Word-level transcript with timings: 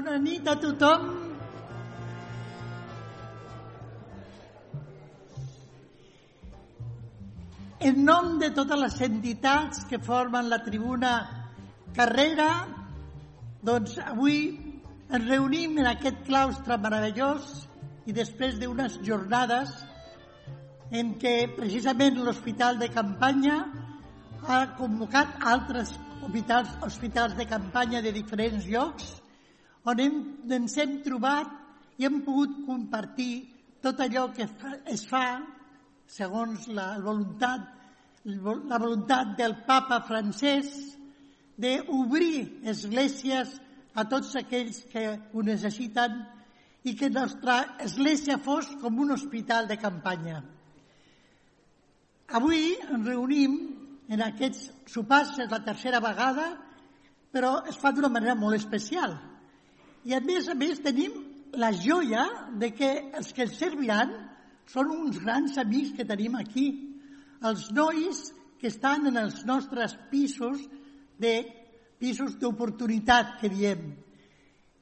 Bona 0.00 0.16
nit 0.16 0.46
a 0.48 0.54
tothom. 0.56 1.02
En 7.88 7.98
nom 8.06 8.30
de 8.40 8.48
totes 8.56 8.80
les 8.80 8.96
entitats 9.04 9.84
que 9.90 10.00
formen 10.06 10.48
la 10.48 10.62
tribuna 10.64 11.12
Carrera, 11.98 12.48
doncs 13.60 13.98
avui 14.06 14.40
ens 15.10 15.28
reunim 15.28 15.76
en 15.84 15.92
aquest 15.92 16.24
claustre 16.24 16.80
meravellós 16.80 17.52
i 18.08 18.16
després 18.16 18.56
d'unes 18.56 19.02
jornades 19.04 19.76
en 20.96 21.12
què 21.20 21.36
precisament 21.60 22.24
l'Hospital 22.24 22.80
de 22.80 22.88
Campanya 22.96 23.66
ha 24.48 24.66
convocat 24.80 25.42
altres 25.44 25.92
hospitals, 26.24 26.78
hospitals 26.88 27.36
de 27.36 27.52
campanya 27.52 28.00
de 28.00 28.16
diferents 28.16 28.64
llocs 28.64 29.19
on 29.88 30.00
hem, 30.00 30.20
ens 30.50 30.76
hem 30.78 30.98
trobat 31.04 31.50
i 32.00 32.06
hem 32.08 32.20
pogut 32.24 32.60
compartir 32.66 33.32
tot 33.80 34.00
allò 34.00 34.28
que 34.36 34.46
fa, 34.48 34.74
es 34.84 35.06
fa 35.08 35.40
segons 36.10 36.66
la 36.74 36.98
voluntat, 37.00 37.66
la 38.24 38.78
voluntat 38.80 39.36
del 39.38 39.56
papa 39.66 40.02
francès 40.08 40.72
d'obrir 41.60 42.60
esglésies 42.72 43.56
a 43.94 44.04
tots 44.08 44.34
aquells 44.40 44.84
que 44.92 45.04
ho 45.32 45.42
necessiten 45.44 46.20
i 46.88 46.94
que 46.96 47.10
nostra 47.12 47.76
església 47.84 48.38
fos 48.40 48.68
com 48.80 49.00
un 49.04 49.12
hospital 49.16 49.68
de 49.68 49.76
campanya. 49.80 50.40
Avui 52.32 52.76
ens 52.78 53.06
reunim 53.06 53.56
en 54.10 54.22
aquests 54.24 54.70
sopars, 54.90 55.36
és 55.38 55.50
la 55.50 55.60
tercera 55.66 56.00
vegada, 56.02 56.52
però 57.30 57.60
es 57.68 57.76
fa 57.78 57.92
d'una 57.94 58.10
manera 58.10 58.34
molt 58.38 58.58
especial. 58.58 59.14
I 60.04 60.16
a 60.16 60.20
més 60.24 60.48
a 60.48 60.56
més 60.56 60.80
tenim 60.80 61.16
la 61.60 61.72
joia 61.76 62.24
de 62.56 62.70
que 62.72 62.90
els 63.18 63.32
que 63.34 63.44
ens 63.44 63.58
serviran 63.58 64.12
són 64.70 64.92
uns 64.94 65.18
grans 65.20 65.58
amics 65.58 65.96
que 65.96 66.06
tenim 66.08 66.36
aquí. 66.38 66.68
Els 67.44 67.70
nois 67.74 68.28
que 68.60 68.68
estan 68.68 69.08
en 69.10 69.16
els 69.16 69.42
nostres 69.48 69.96
pisos 70.10 70.62
de 71.20 71.34
pisos 72.00 72.36
d'oportunitat, 72.40 73.36
que 73.40 73.50
diem. 73.52 73.90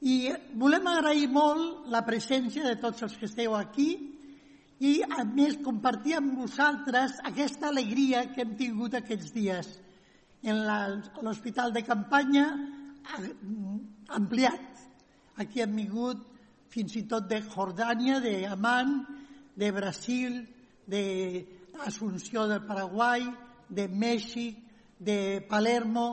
I 0.06 0.30
volem 0.54 0.86
agrair 0.86 1.26
molt 1.30 1.88
la 1.90 2.04
presència 2.06 2.62
de 2.66 2.76
tots 2.78 3.02
els 3.02 3.16
que 3.18 3.26
esteu 3.26 3.56
aquí 3.58 3.88
i, 4.78 5.00
a 5.02 5.24
més, 5.26 5.58
compartir 5.64 6.14
amb 6.18 6.36
vosaltres 6.38 7.16
aquesta 7.26 7.72
alegria 7.72 8.28
que 8.30 8.44
hem 8.44 8.54
tingut 8.60 8.94
aquests 8.94 9.32
dies 9.34 9.72
en 10.46 10.62
l'Hospital 11.26 11.74
de 11.74 11.82
Campanya 11.82 12.46
ampliat. 14.14 14.77
Aquí 15.38 15.62
hem 15.62 15.76
vingut 15.78 16.22
fins 16.72 16.96
i 16.98 17.04
tot 17.06 17.28
de 17.30 17.38
Jordània, 17.46 18.18
d'Amman, 18.18 18.94
de 19.54 19.68
Brasil, 19.72 20.40
d'Assunció 20.90 22.48
del 22.50 22.64
Paraguai, 22.66 23.22
de 23.70 23.86
Mèxic, 23.88 24.56
de 24.98 25.38
Palermo, 25.46 26.08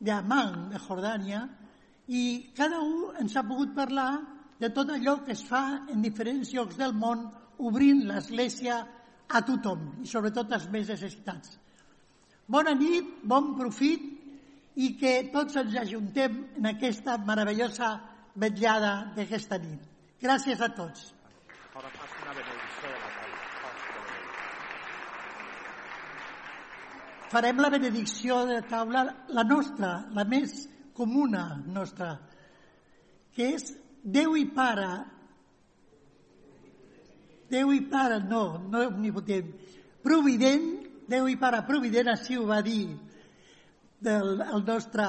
d'Amman, 0.00 0.70
de 0.72 0.80
Jordània, 0.80 1.42
i 2.08 2.24
cada 2.56 2.80
un 2.80 3.20
ens 3.20 3.36
ha 3.36 3.44
pogut 3.44 3.74
parlar 3.76 4.14
de 4.60 4.70
tot 4.72 4.94
allò 4.94 5.18
que 5.26 5.36
es 5.36 5.44
fa 5.44 5.84
en 5.92 6.00
diferents 6.04 6.54
llocs 6.56 6.80
del 6.80 6.96
món 6.96 7.26
obrint 7.68 8.00
l'Església 8.08 8.80
a 9.28 9.44
tothom 9.44 10.00
i 10.04 10.08
sobretot 10.08 10.52
als 10.52 10.70
més 10.72 10.88
necessitats. 10.88 11.58
Bona 12.48 12.72
nit, 12.76 13.12
bon 13.24 13.52
profit 13.60 14.08
i 14.80 14.90
que 15.00 15.14
tots 15.32 15.56
ens 15.60 15.76
ajuntem 15.84 16.40
en 16.58 16.72
aquesta 16.72 17.16
meravellosa 17.28 17.92
vetllada 18.34 19.12
d'aquesta 19.16 19.58
nit. 19.62 19.82
Gràcies 20.22 20.60
a 20.60 20.70
tots. 20.74 21.12
Farem 27.34 27.58
la 27.58 27.70
benedicció 27.70 28.44
de 28.46 28.60
la 28.60 28.66
taula, 28.68 29.04
la 29.34 29.42
nostra, 29.42 29.94
la 30.14 30.24
més 30.24 30.68
comuna 30.94 31.48
nostra, 31.66 32.14
que 33.34 33.54
és 33.56 33.72
Déu 34.04 34.36
i 34.36 34.44
Pare 34.54 34.90
Déu 37.54 37.70
i 37.74 37.82
Pare, 37.90 38.18
no, 38.24 38.58
no 38.70 38.86
omnipotent, 38.88 39.50
provident, 40.04 40.70
Déu 41.10 41.28
i 41.28 41.36
Pare 41.40 41.60
provident, 41.68 42.08
així 42.10 42.38
ho 42.40 42.46
va 42.48 42.60
dir 42.64 42.94
del, 44.02 44.40
el 44.40 44.64
nostre 44.64 45.06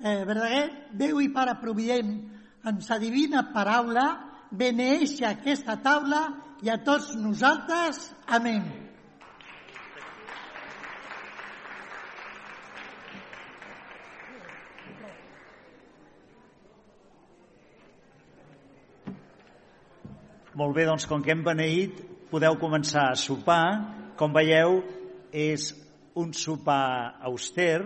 eh, 0.00 0.24
Verdaguer, 0.26 0.64
Déu 0.92 1.22
i 1.22 1.30
Pare 1.32 1.54
provident, 1.62 2.16
en 2.66 2.80
sa 2.82 2.98
divina 2.98 3.44
paraula, 3.54 4.06
beneix 4.50 5.20
aquesta 5.22 5.76
taula 5.82 6.24
i 6.64 6.70
a 6.72 6.80
tots 6.82 7.14
nosaltres. 7.20 8.00
Amén. 8.26 8.64
Molt 20.56 20.72
bé, 20.72 20.86
doncs 20.88 21.04
com 21.04 21.20
que 21.20 21.34
hem 21.34 21.44
beneït, 21.44 22.00
podeu 22.32 22.56
començar 22.58 23.10
a 23.10 23.20
sopar. 23.20 23.62
Com 24.16 24.32
veieu, 24.32 24.80
és 25.30 25.68
un 26.16 26.32
sopar 26.32 27.20
auster 27.28 27.84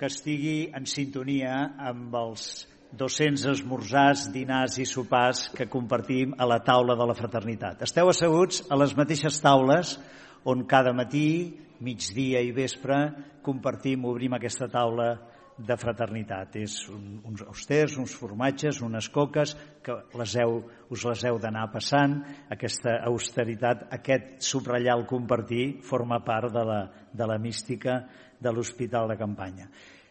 que 0.00 0.08
estigui 0.08 0.72
en 0.72 0.88
sintonia 0.88 1.58
amb 1.92 2.16
els 2.16 2.71
200 2.98 3.46
esmorzars, 3.54 4.26
dinars 4.32 4.76
i 4.78 4.86
sopars 4.88 5.46
que 5.56 5.68
compartim 5.70 6.34
a 6.38 6.46
la 6.48 6.60
taula 6.64 6.96
de 6.98 7.06
la 7.08 7.16
fraternitat. 7.16 7.82
Esteu 7.86 8.10
asseguts 8.12 8.62
a 8.68 8.76
les 8.76 8.92
mateixes 8.96 9.40
taules 9.40 9.96
on 10.44 10.66
cada 10.68 10.92
matí, 10.92 11.56
migdia 11.82 12.42
i 12.44 12.52
vespre 12.54 12.98
compartim, 13.42 14.04
obrim 14.06 14.36
aquesta 14.36 14.68
taula 14.70 15.14
de 15.58 15.76
fraternitat. 15.76 16.56
És 16.60 16.76
un, 16.90 17.20
uns 17.28 17.42
austers, 17.46 17.96
uns 18.00 18.14
formatges, 18.16 18.80
unes 18.84 19.08
coques 19.12 19.54
que 19.84 19.96
les 20.18 20.36
heu, 20.40 20.60
us 20.92 21.06
les 21.08 21.24
heu 21.28 21.38
d'anar 21.42 21.68
passant. 21.72 22.18
Aquesta 22.52 22.98
austeritat, 23.08 23.86
aquest 23.94 24.38
subratllar 24.44 24.98
el 24.98 25.06
compartir, 25.10 25.64
forma 25.86 26.22
part 26.24 26.52
de 26.52 26.66
la, 26.68 26.82
de 27.12 27.28
la 27.28 27.38
mística 27.38 28.02
de 28.42 28.52
l'Hospital 28.52 29.12
de 29.12 29.18
Campanya. 29.20 29.68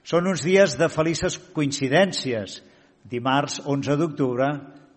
Són 0.08 0.28
uns 0.30 0.44
dies 0.46 0.78
de 0.80 0.90
felices 0.90 1.38
coincidències. 1.54 2.62
Dimarts 3.10 3.62
11 3.66 3.98
d'octubre 3.98 4.48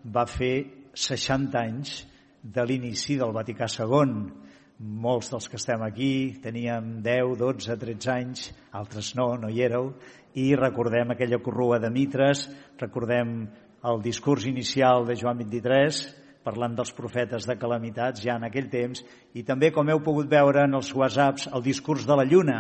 va 0.05 0.27
fer 0.27 0.55
60 0.95 1.61
anys 1.61 2.01
de 2.43 2.65
l'inici 2.69 3.17
del 3.17 3.33
Vaticà 3.33 3.67
II 3.71 4.45
molts 4.79 5.31
dels 5.31 5.47
que 5.49 5.57
estem 5.57 5.83
aquí 5.87 6.41
teníem 6.43 7.01
10, 7.03 7.39
12, 7.39 7.77
13 7.79 8.11
anys, 8.11 8.49
altres 8.73 9.15
no, 9.15 9.35
no 9.39 9.49
hi 9.49 9.63
éreu, 9.63 9.93
i 10.35 10.55
recordem 10.59 11.13
aquella 11.15 11.39
corrua 11.39 11.79
de 11.79 11.91
mitres, 11.95 12.49
recordem 12.81 13.47
el 13.85 14.03
discurs 14.03 14.47
inicial 14.51 15.07
de 15.07 15.17
Joan 15.17 15.39
23, 15.45 16.03
parlant 16.45 16.75
dels 16.77 16.93
profetes 16.93 17.47
de 17.47 17.57
calamitats 17.57 18.25
ja 18.25 18.35
en 18.37 18.49
aquell 18.49 18.69
temps, 18.69 19.05
i 19.33 19.45
també, 19.47 19.71
com 19.73 19.89
heu 19.89 20.03
pogut 20.05 20.29
veure 20.29 20.67
en 20.67 20.75
els 20.75 20.91
whatsapps, 20.93 21.47
el 21.55 21.63
discurs 21.63 22.05
de 22.05 22.19
la 22.19 22.27
lluna. 22.29 22.59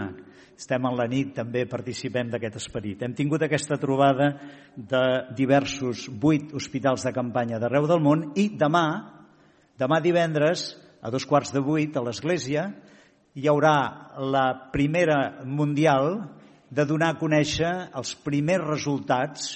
Estem 0.54 0.86
en 0.86 0.94
la 0.94 1.08
nit, 1.10 1.32
també 1.34 1.64
participem 1.66 2.28
d'aquest 2.30 2.60
esperit. 2.60 3.02
Hem 3.02 3.14
tingut 3.18 3.42
aquesta 3.42 3.78
trobada 3.80 4.30
de 4.76 5.02
diversos 5.34 6.06
vuit 6.22 6.54
hospitals 6.54 7.02
de 7.06 7.12
campanya 7.16 7.58
d'arreu 7.58 7.88
del 7.90 8.02
món 8.02 8.28
i 8.38 8.48
demà, 8.58 8.86
demà 9.78 9.98
divendres, 10.00 10.72
a 11.02 11.10
dos 11.10 11.26
quarts 11.26 11.50
de 11.52 11.60
vuit 11.60 11.96
a 11.96 12.04
l'Església, 12.06 12.68
hi 13.34 13.50
haurà 13.50 13.74
la 14.22 14.46
primera 14.72 15.44
mundial 15.44 16.22
de 16.70 16.86
donar 16.86 17.10
a 17.12 17.18
conèixer 17.18 17.72
els 17.98 18.14
primers 18.24 18.64
resultats 18.64 19.50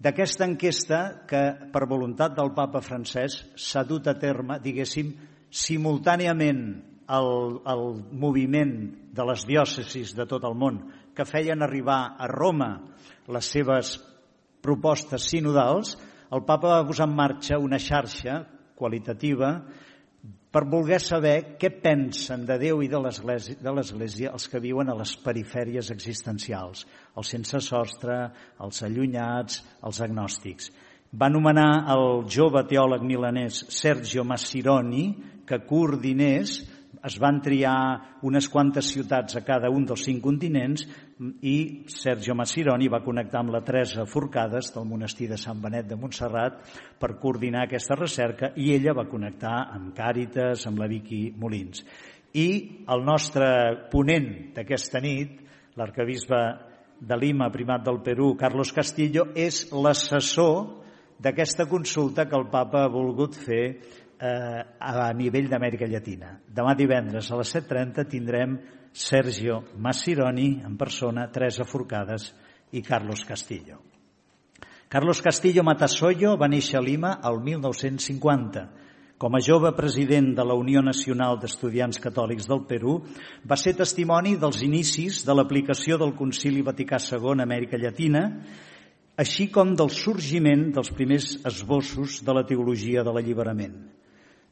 d'aquesta 0.00 0.48
enquesta 0.48 1.00
que, 1.28 1.42
per 1.72 1.86
voluntat 1.88 2.34
del 2.36 2.52
papa 2.56 2.82
francès, 2.84 3.38
s'ha 3.56 3.84
dut 3.84 4.08
a 4.08 4.16
terme, 4.20 4.58
diguéssim, 4.64 5.12
simultàniament 5.52 6.95
al, 7.06 7.60
al 7.64 7.84
moviment 8.12 8.76
de 9.14 9.26
les 9.30 9.46
diòcesis 9.48 10.14
de 10.16 10.26
tot 10.28 10.44
el 10.44 10.56
món 10.58 10.82
que 11.16 11.24
feien 11.24 11.62
arribar 11.62 12.16
a 12.18 12.28
Roma 12.28 12.70
les 13.32 13.48
seves 13.50 13.96
propostes 14.62 15.30
sinodals, 15.30 15.94
el 16.34 16.42
papa 16.44 16.74
va 16.74 16.86
posar 16.86 17.06
en 17.08 17.16
marxa 17.16 17.58
una 17.62 17.78
xarxa 17.78 18.40
qualitativa 18.76 19.52
per 20.56 20.64
voler 20.72 20.98
saber 21.02 21.58
què 21.60 21.68
pensen 21.82 22.46
de 22.48 22.56
Déu 22.60 22.80
i 22.80 22.88
de 22.88 22.98
l'Església 23.02 24.32
els 24.32 24.46
que 24.48 24.60
viuen 24.62 24.88
a 24.88 24.96
les 24.96 25.12
perifèries 25.20 25.90
existencials, 25.92 26.86
els 27.16 27.32
sense 27.34 27.60
sostre, 27.60 28.16
els 28.64 28.82
allunyats, 28.86 29.60
els 29.84 30.00
agnòstics. 30.00 30.70
Va 31.12 31.28
nomenar 31.30 31.86
el 31.92 32.24
jove 32.32 32.64
teòleg 32.68 33.04
milanès 33.04 33.66
Sergio 33.72 34.24
Massironi 34.24 35.04
que 35.46 35.60
coordinés 35.68 36.58
es 37.04 37.16
van 37.20 37.40
triar 37.44 38.18
unes 38.26 38.48
quantes 38.48 38.88
ciutats 38.92 39.36
a 39.36 39.42
cada 39.44 39.70
un 39.72 39.84
dels 39.88 40.04
cinc 40.06 40.22
continents 40.24 40.86
i 41.42 41.56
Sergio 41.92 42.36
Massironi 42.38 42.88
va 42.92 43.02
connectar 43.04 43.40
amb 43.42 43.54
la 43.54 43.62
Teresa 43.64 44.06
Forcades 44.08 44.72
del 44.74 44.88
monestir 44.88 45.28
de 45.30 45.38
Sant 45.40 45.60
Benet 45.62 45.88
de 45.90 45.98
Montserrat 46.00 46.62
per 47.00 47.16
coordinar 47.20 47.66
aquesta 47.66 47.98
recerca 47.98 48.52
i 48.56 48.72
ella 48.74 48.96
va 48.96 49.08
connectar 49.10 49.56
amb 49.74 49.92
Càritas, 49.96 50.66
amb 50.68 50.80
la 50.80 50.88
Vicky 50.90 51.30
Molins. 51.36 51.84
I 52.36 52.48
el 52.92 53.04
nostre 53.04 53.48
ponent 53.92 54.54
d'aquesta 54.56 55.00
nit, 55.00 55.38
l'arcabisbe 55.76 56.40
de 57.00 57.16
Lima, 57.16 57.50
primat 57.52 57.84
del 57.84 58.00
Perú, 58.04 58.34
Carlos 58.36 58.72
Castillo, 58.72 59.30
és 59.36 59.66
l'assessor 59.72 60.84
d'aquesta 61.20 61.66
consulta 61.68 62.26
que 62.28 62.36
el 62.36 62.48
papa 62.52 62.84
ha 62.84 62.92
volgut 62.92 63.36
fer 63.36 63.78
eh, 64.20 64.62
a 64.78 65.12
nivell 65.12 65.48
d'Amèrica 65.50 65.88
Llatina. 65.88 66.36
Demà 66.46 66.74
divendres 66.74 67.30
a 67.30 67.40
les 67.40 67.52
7.30 67.54 68.06
tindrem 68.10 68.56
Sergio 68.92 69.62
Massironi 69.76 70.62
en 70.64 70.76
persona, 70.76 71.28
Teresa 71.32 71.64
Forcades 71.64 72.32
i 72.72 72.82
Carlos 72.82 73.24
Castillo. 73.28 73.82
Carlos 74.88 75.20
Castillo 75.20 75.64
Matasoyo 75.66 76.36
va 76.38 76.48
néixer 76.48 76.78
a 76.78 76.84
Lima 76.84 77.16
el 77.26 77.40
1950. 77.42 78.66
Com 79.16 79.34
a 79.34 79.40
jove 79.40 79.72
president 79.76 80.34
de 80.36 80.44
la 80.44 80.54
Unió 80.54 80.82
Nacional 80.84 81.38
d'Estudiants 81.40 81.98
Catòlics 82.04 82.46
del 82.48 82.62
Perú, 82.68 82.98
va 83.48 83.56
ser 83.56 83.72
testimoni 83.76 84.36
dels 84.36 84.60
inicis 84.62 85.22
de 85.24 85.34
l'aplicació 85.34 85.96
del 85.98 86.12
Concili 86.16 86.62
Vaticà 86.62 87.00
II 87.00 87.40
a 87.40 87.46
Amèrica 87.46 87.80
Llatina, 87.80 88.26
així 89.16 89.48
com 89.48 89.72
del 89.74 89.88
sorgiment 89.90 90.68
dels 90.76 90.92
primers 90.92 91.38
esbossos 91.48 92.20
de 92.24 92.36
la 92.36 92.44
teologia 92.44 93.02
de 93.02 93.12
l'alliberament. 93.16 93.78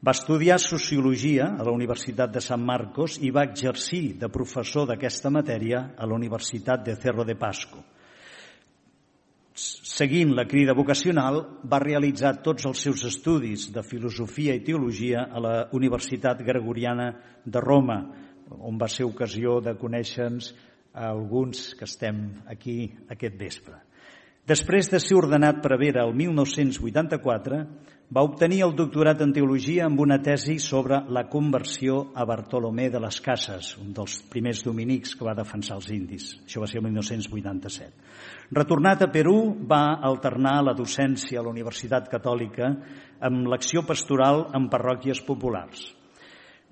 Va 0.05 0.13
estudiar 0.13 0.59
Sociologia 0.61 1.47
a 1.57 1.65
la 1.65 1.73
Universitat 1.73 2.33
de 2.35 2.41
San 2.45 2.61
Marcos 2.61 3.15
i 3.25 3.31
va 3.33 3.47
exercir 3.47 4.19
de 4.21 4.29
professor 4.29 4.85
d'aquesta 4.91 5.31
matèria 5.33 5.79
a 5.97 6.05
la 6.05 6.17
Universitat 6.19 6.83
de 6.85 6.97
Cerro 7.01 7.25
de 7.25 7.37
Pasco. 7.41 7.81
Seguint 9.55 10.35
la 10.37 10.45
crida 10.51 10.75
vocacional, 10.77 11.41
va 11.65 11.81
realitzar 11.81 12.35
tots 12.45 12.67
els 12.69 12.83
seus 12.85 13.07
estudis 13.09 13.71
de 13.73 13.87
filosofia 13.87 14.53
i 14.53 14.65
teologia 14.67 15.25
a 15.31 15.41
la 15.41 15.55
Universitat 15.73 16.43
Gregoriana 16.45 17.09
de 17.47 17.65
Roma, 17.65 17.99
on 18.61 18.77
va 18.77 18.91
ser 18.93 19.09
ocasió 19.09 19.61
de 19.65 19.73
conèixer-nos 19.81 20.53
alguns 20.93 21.71
que 21.79 21.89
estem 21.89 22.27
aquí 22.51 22.91
aquest 23.09 23.41
vespre. 23.41 23.81
Després 24.45 24.93
de 24.93 25.01
ser 25.01 25.17
ordenat 25.17 25.63
prevere 25.65 26.05
el 26.05 26.13
1984, 26.13 27.65
va 28.13 28.23
obtenir 28.23 28.61
el 28.67 28.75
doctorat 28.77 29.23
en 29.25 29.33
teologia 29.33 29.87
amb 29.87 30.01
una 30.05 30.19
tesi 30.23 30.59
sobre 30.61 31.01
la 31.09 31.25
conversió 31.31 32.11
a 32.15 32.27
Bartolomé 32.29 32.91
de 32.93 33.01
les 33.01 33.21
Cases, 33.25 33.71
un 33.81 33.95
dels 33.97 34.19
primers 34.31 34.61
dominics 34.65 35.15
que 35.17 35.25
va 35.25 35.35
defensar 35.35 35.79
els 35.79 35.89
indis. 35.95 36.29
Això 36.45 36.61
va 36.61 36.69
ser 36.69 36.83
el 36.83 36.87
1987. 36.91 37.91
Retornat 38.53 39.03
a 39.03 39.11
Perú, 39.11 39.57
va 39.65 39.97
alternar 40.05 40.61
la 40.63 40.77
docència 40.77 41.41
a 41.41 41.45
la 41.47 41.51
Universitat 41.55 42.11
Catòlica 42.13 42.71
amb 43.25 43.49
l'acció 43.49 43.87
pastoral 43.89 44.51
en 44.55 44.69
parròquies 44.69 45.25
populars. 45.25 45.95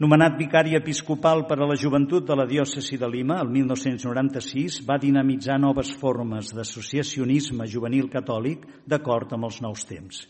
Nomenat 0.03 0.39
vicari 0.39 0.75
episcopal 0.77 1.45
per 1.47 1.61
a 1.61 1.67
la 1.69 1.77
joventut 1.79 2.25
de 2.27 2.37
la 2.37 2.47
diòcesi 2.49 2.97
de 2.99 3.09
Lima 3.09 3.37
el 3.41 3.49
1996, 3.55 4.81
va 4.89 4.97
dinamitzar 4.99 5.61
noves 5.61 5.93
formes 6.01 6.51
d'associacionisme 6.57 7.69
juvenil 7.71 8.09
catòlic 8.11 8.65
d'acord 8.89 9.33
amb 9.37 9.47
els 9.47 9.61
nous 9.63 9.85
temps. 9.87 10.25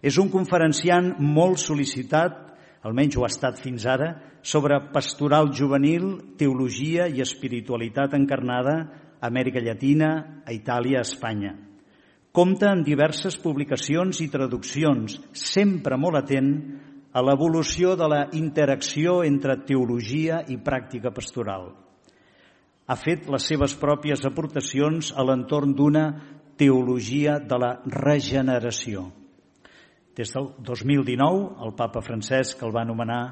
És 0.00 0.16
un 0.16 0.30
conferenciant 0.32 1.12
molt 1.20 1.60
sol·licitat, 1.60 2.36
almenys 2.88 3.18
ho 3.18 3.24
ha 3.26 3.32
estat 3.32 3.60
fins 3.60 3.84
ara, 3.84 4.14
sobre 4.42 4.78
pastoral 4.94 5.50
juvenil, 5.52 6.34
teologia 6.40 7.06
i 7.08 7.20
espiritualitat 7.20 8.16
encarnada 8.16 8.76
a 9.20 9.28
Amèrica 9.28 9.60
Llatina, 9.60 10.40
a 10.46 10.54
Itàlia, 10.56 11.02
a 11.02 11.04
Espanya. 11.04 11.52
Compta 12.32 12.70
en 12.72 12.84
diverses 12.86 13.36
publicacions 13.42 14.22
i 14.24 14.30
traduccions, 14.32 15.18
sempre 15.36 15.98
molt 15.98 16.22
atent 16.22 16.50
a 17.12 17.20
l'evolució 17.26 17.96
de 17.98 18.08
la 18.08 18.20
interacció 18.38 19.20
entre 19.26 19.58
teologia 19.66 20.44
i 20.48 20.56
pràctica 20.62 21.12
pastoral. 21.12 21.72
Ha 22.86 22.96
fet 22.96 23.28
les 23.30 23.44
seves 23.46 23.74
pròpies 23.78 24.24
aportacions 24.26 25.12
a 25.12 25.26
l'entorn 25.26 25.74
d'una 25.76 26.06
teologia 26.56 27.38
de 27.42 27.58
la 27.58 27.74
regeneració. 27.84 29.10
Des 30.20 30.34
del 30.36 30.50
2019, 30.60 31.62
el 31.64 31.70
papa 31.72 32.02
Francesc 32.04 32.60
el 32.66 32.74
va 32.74 32.82
anomenar 32.84 33.22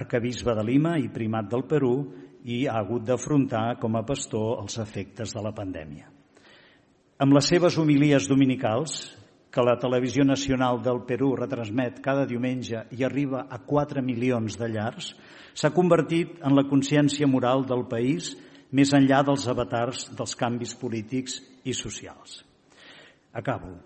arcabisbe 0.00 0.54
de 0.56 0.62
Lima 0.64 0.94
i 0.96 1.10
primat 1.12 1.50
del 1.52 1.66
Perú 1.68 1.90
i 2.48 2.62
ha 2.64 2.78
hagut 2.80 3.04
d'afrontar 3.04 3.74
com 3.82 3.98
a 3.98 4.02
pastor 4.08 4.62
els 4.62 4.78
efectes 4.80 5.36
de 5.36 5.42
la 5.44 5.52
pandèmia. 5.52 6.08
Amb 7.20 7.36
les 7.36 7.52
seves 7.52 7.76
homilies 7.76 8.30
dominicals, 8.30 8.96
que 9.52 9.68
la 9.68 9.76
Televisió 9.76 10.24
Nacional 10.24 10.80
del 10.82 11.04
Perú 11.04 11.34
retransmet 11.36 12.00
cada 12.02 12.24
diumenge 12.26 12.86
i 12.96 13.04
arriba 13.04 13.44
a 13.44 13.60
4 13.60 14.00
milions 14.02 14.56
de 14.56 14.72
llars, 14.72 15.12
s'ha 15.52 15.76
convertit 15.76 16.40
en 16.40 16.56
la 16.56 16.64
consciència 16.72 17.28
moral 17.28 17.68
del 17.68 17.84
país 17.92 18.32
més 18.72 18.96
enllà 18.96 19.20
dels 19.28 19.44
avatars 19.52 20.08
dels 20.16 20.34
canvis 20.40 20.72
polítics 20.74 21.42
i 21.68 21.76
socials. 21.76 22.40
Acabo. 23.34 23.76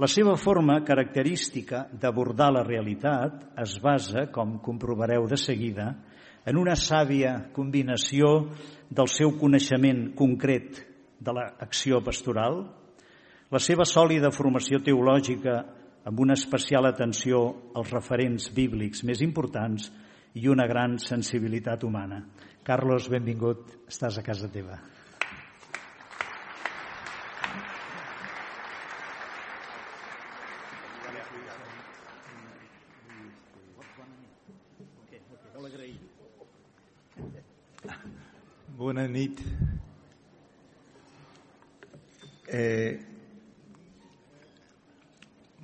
La 0.00 0.08
seva 0.08 0.32
forma 0.40 0.78
característica 0.80 1.82
d'abordar 1.92 2.46
la 2.54 2.62
realitat 2.64 3.42
es 3.60 3.74
basa, 3.84 4.30
com 4.32 4.54
comprovareu 4.64 5.26
de 5.28 5.36
seguida, 5.36 5.90
en 6.48 6.56
una 6.56 6.72
sàvia 6.72 7.34
combinació 7.52 8.30
del 8.88 9.10
seu 9.12 9.34
coneixement 9.36 10.06
concret 10.16 10.78
de 11.20 11.34
l'acció 11.36 12.00
pastoral, 12.00 12.62
la 13.52 13.60
seva 13.60 13.84
sòlida 13.84 14.30
formació 14.32 14.80
teològica 14.80 15.58
amb 16.08 16.22
una 16.24 16.38
especial 16.38 16.88
atenció 16.88 17.42
als 17.76 17.92
referents 17.92 18.48
bíblics 18.56 19.04
més 19.04 19.20
importants 19.20 19.90
i 20.32 20.48
una 20.48 20.64
gran 20.70 20.96
sensibilitat 20.96 21.84
humana. 21.84 22.22
Carlos, 22.64 23.10
benvingut, 23.12 23.76
estàs 23.92 24.16
a 24.16 24.24
casa 24.24 24.48
teva. 24.48 24.80
Bona 38.80 39.06
nit. 39.06 39.36
Eh, 42.48 42.98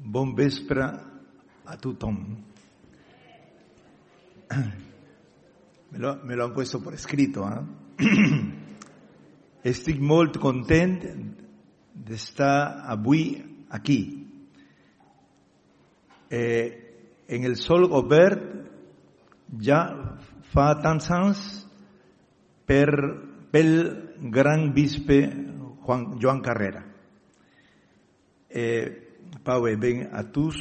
Bon 0.05 0.35
vespre 0.37 0.85
a 1.65 1.77
tothom. 1.81 2.19
Me 5.93 5.99
me 6.25 6.37
lo 6.37 6.45
han 6.45 6.53
puesto 6.53 6.83
por 6.83 6.93
escrito. 6.93 7.49
¿eh? 7.49 7.63
Estic 9.73 9.99
molt 9.99 10.37
content 10.37 11.01
d'estar 11.95 12.85
avui 12.85 13.43
aquí. 13.71 14.29
Eh, 16.29 16.69
en 17.29 17.45
el 17.49 17.57
sol 17.57 17.89
obert 17.89 18.45
ja 19.57 19.81
fa 20.53 20.75
tants 20.85 21.11
anys 21.11 21.66
per, 22.67 22.91
pel 23.51 23.73
gran 24.33 24.73
bisbe 24.75 25.21
Juan, 25.87 26.19
Joan 26.21 26.43
Carrera. 26.43 26.85
Eh, 28.51 29.03
Pau 29.45 29.67
ben 29.79 30.09
a 30.13 30.23
tous, 30.33 30.59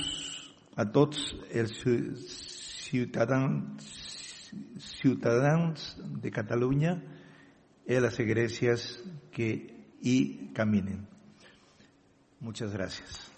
a 0.76 0.86
tots 0.86 1.36
els 1.54 1.74
ciutadans, 2.86 3.86
ciutadans 4.78 5.96
de 6.22 6.32
Catalunya 6.32 7.02
y 7.88 7.96
a 7.96 8.02
iglesias 8.20 9.02
que 9.32 9.76
y 10.02 10.52
caminen. 10.54 11.08
Muchas 12.40 12.72
gracias. 12.74 13.32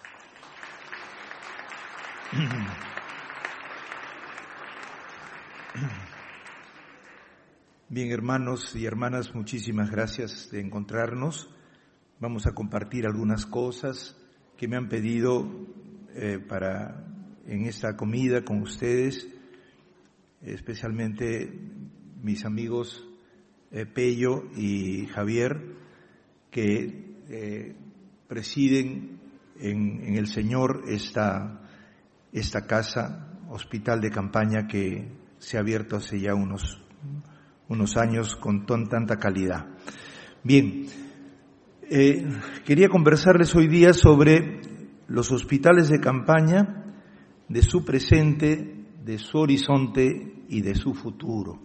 Bien, 7.90 8.12
hermanos 8.12 8.76
y 8.76 8.86
hermanas, 8.86 9.34
muchísimas 9.34 9.90
gracias 9.90 10.52
de 10.52 10.60
encontrarnos. 10.60 11.50
Vamos 12.20 12.46
a 12.46 12.52
compartir 12.52 13.06
algunas 13.06 13.46
cosas 13.46 14.18
que 14.58 14.68
me 14.68 14.76
han 14.76 14.90
pedido 14.90 15.50
eh, 16.14 16.38
para 16.38 17.06
en 17.46 17.66
esta 17.66 17.96
comida 17.96 18.44
con 18.44 18.62
ustedes, 18.62 19.26
especialmente 20.42 21.50
mis 22.22 22.44
amigos 22.44 23.08
eh, 23.72 23.86
Pello 23.86 24.52
y 24.54 25.06
Javier, 25.06 25.78
que 26.52 27.16
eh, 27.30 27.74
presiden 28.28 29.18
en, 29.62 30.18
el 30.18 30.28
Señor 30.28 30.84
esta, 30.90 31.62
esta 32.34 32.68
casa, 32.68 33.32
hospital 33.50 34.02
de 34.02 34.12
campaña 34.12 34.68
que 34.68 35.10
se 35.38 35.56
ha 35.56 35.62
abierto 35.62 35.96
hace 35.96 36.20
ya 36.20 36.36
unos, 36.36 36.84
unos 37.70 37.98
años 37.98 38.36
con 38.36 38.66
tanta 38.66 39.18
calidad. 39.18 39.68
Bien, 40.44 40.86
eh, 41.90 42.26
quería 42.66 42.90
conversarles 42.90 43.56
hoy 43.56 43.68
día 43.68 43.94
sobre 43.94 44.62
los 45.08 45.32
hospitales 45.32 45.90
de 45.90 46.00
campaña, 46.00 46.86
de 47.48 47.62
su 47.62 47.86
presente, 47.86 48.86
de 49.04 49.18
su 49.18 49.38
horizonte 49.38 50.44
y 50.50 50.62
de 50.62 50.76
su 50.76 50.94
futuro. 50.94 51.60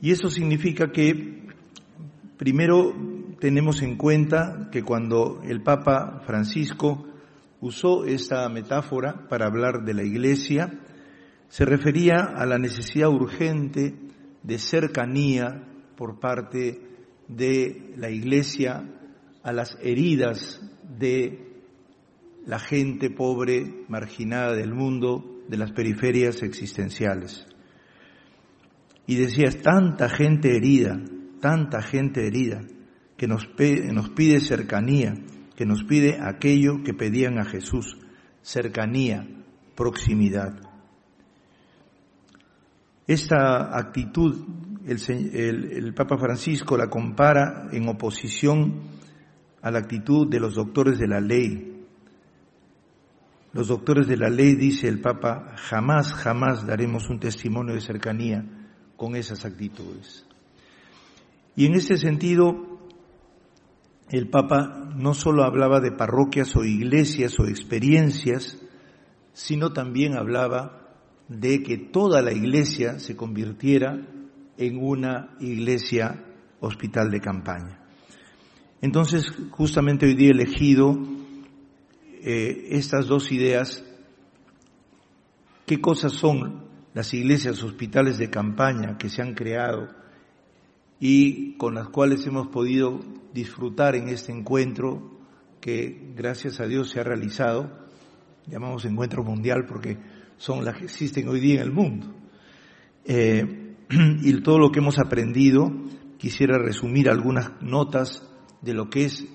Y 0.00 0.12
eso 0.12 0.28
significa 0.28 0.92
que 0.92 1.46
primero 2.36 2.94
tenemos 3.40 3.82
en 3.82 3.96
cuenta 3.96 4.68
que 4.70 4.82
cuando 4.82 5.40
el 5.42 5.62
Papa 5.62 6.22
Francisco 6.26 7.06
usó 7.60 8.04
esta 8.04 8.48
metáfora 8.48 9.26
para 9.28 9.46
hablar 9.46 9.84
de 9.84 9.94
la 9.94 10.04
Iglesia, 10.04 10.80
se 11.48 11.64
refería 11.64 12.16
a 12.36 12.46
la 12.46 12.58
necesidad 12.58 13.08
urgente 13.08 13.94
de 14.42 14.58
cercanía 14.58 15.64
por 15.96 16.20
parte 16.20 16.80
de 17.28 17.92
la 17.96 18.10
Iglesia 18.10 18.84
a 19.42 19.52
las 19.52 19.76
heridas 19.82 20.60
de 20.98 21.46
la 22.46 22.58
gente 22.58 23.10
pobre, 23.10 23.84
marginada 23.88 24.54
del 24.54 24.72
mundo, 24.74 25.42
de 25.48 25.56
las 25.56 25.72
periferias 25.72 26.42
existenciales. 26.42 27.46
Y 29.06 29.16
decías, 29.16 29.58
tanta 29.58 30.08
gente 30.08 30.56
herida, 30.56 31.00
tanta 31.40 31.82
gente 31.82 32.26
herida, 32.26 32.60
que 33.16 33.26
nos, 33.26 33.48
nos 33.92 34.10
pide 34.10 34.40
cercanía, 34.40 35.14
que 35.56 35.66
nos 35.66 35.82
pide 35.84 36.18
aquello 36.20 36.82
que 36.84 36.94
pedían 36.94 37.38
a 37.38 37.44
Jesús, 37.44 37.98
cercanía, 38.42 39.26
proximidad. 39.74 40.67
Esta 43.08 43.76
actitud 43.76 44.36
el, 44.88 45.94
Papa 45.94 46.16
Francisco 46.18 46.76
la 46.76 46.88
compara 46.88 47.68
en 47.72 47.88
oposición 47.88 48.80
a 49.60 49.70
la 49.70 49.80
actitud 49.80 50.28
de 50.28 50.40
los 50.40 50.54
doctores 50.54 50.98
de 50.98 51.08
la 51.08 51.20
ley. 51.20 51.84
Los 53.52 53.68
doctores 53.68 54.06
de 54.06 54.16
la 54.16 54.28
ley, 54.28 54.54
dice 54.54 54.88
el 54.88 55.00
Papa, 55.00 55.54
jamás, 55.56 56.12
jamás 56.14 56.66
daremos 56.66 57.08
un 57.08 57.18
testimonio 57.18 57.74
de 57.74 57.80
cercanía 57.80 58.44
con 58.96 59.16
esas 59.16 59.44
actitudes. 59.44 60.26
Y 61.56 61.66
en 61.66 61.74
ese 61.74 61.96
sentido, 61.96 62.78
el 64.10 64.28
Papa 64.28 64.92
no 64.96 65.12
solo 65.12 65.44
hablaba 65.44 65.80
de 65.80 65.92
parroquias 65.92 66.54
o 66.56 66.64
iglesias 66.64 67.38
o 67.40 67.46
experiencias, 67.46 68.58
sino 69.32 69.72
también 69.72 70.16
hablaba 70.16 70.77
de 71.28 71.62
que 71.62 71.76
toda 71.76 72.22
la 72.22 72.32
iglesia 72.32 72.98
se 72.98 73.16
convirtiera 73.16 74.00
en 74.56 74.82
una 74.82 75.36
iglesia 75.40 76.24
hospital 76.60 77.10
de 77.10 77.20
campaña. 77.20 77.80
Entonces, 78.80 79.26
justamente 79.50 80.06
hoy 80.06 80.14
día 80.14 80.28
he 80.28 80.32
elegido 80.32 80.98
eh, 82.22 82.68
estas 82.70 83.06
dos 83.06 83.30
ideas. 83.30 83.84
¿Qué 85.66 85.80
cosas 85.80 86.12
son 86.12 86.64
las 86.94 87.12
iglesias 87.12 87.62
hospitales 87.62 88.18
de 88.18 88.30
campaña 88.30 88.96
que 88.96 89.08
se 89.08 89.22
han 89.22 89.34
creado 89.34 89.88
y 90.98 91.56
con 91.58 91.74
las 91.74 91.88
cuales 91.88 92.26
hemos 92.26 92.48
podido 92.48 93.00
disfrutar 93.34 93.94
en 93.94 94.08
este 94.08 94.32
encuentro 94.32 95.18
que 95.60 96.12
gracias 96.16 96.60
a 96.60 96.66
Dios 96.66 96.90
se 96.90 97.00
ha 97.00 97.04
realizado? 97.04 97.86
Llamamos 98.46 98.84
encuentro 98.84 99.22
mundial 99.22 99.66
porque 99.68 99.98
son 100.38 100.64
las 100.64 100.76
que 100.76 100.84
existen 100.84 101.28
hoy 101.28 101.40
día 101.40 101.56
en 101.56 101.62
el 101.62 101.72
mundo. 101.72 102.14
Eh, 103.04 103.74
y 104.22 104.40
todo 104.40 104.58
lo 104.58 104.70
que 104.70 104.78
hemos 104.78 104.98
aprendido, 104.98 105.70
quisiera 106.16 106.58
resumir 106.58 107.08
algunas 107.08 107.60
notas 107.60 108.28
de 108.62 108.74
lo 108.74 108.88
que 108.88 109.04
es 109.04 109.26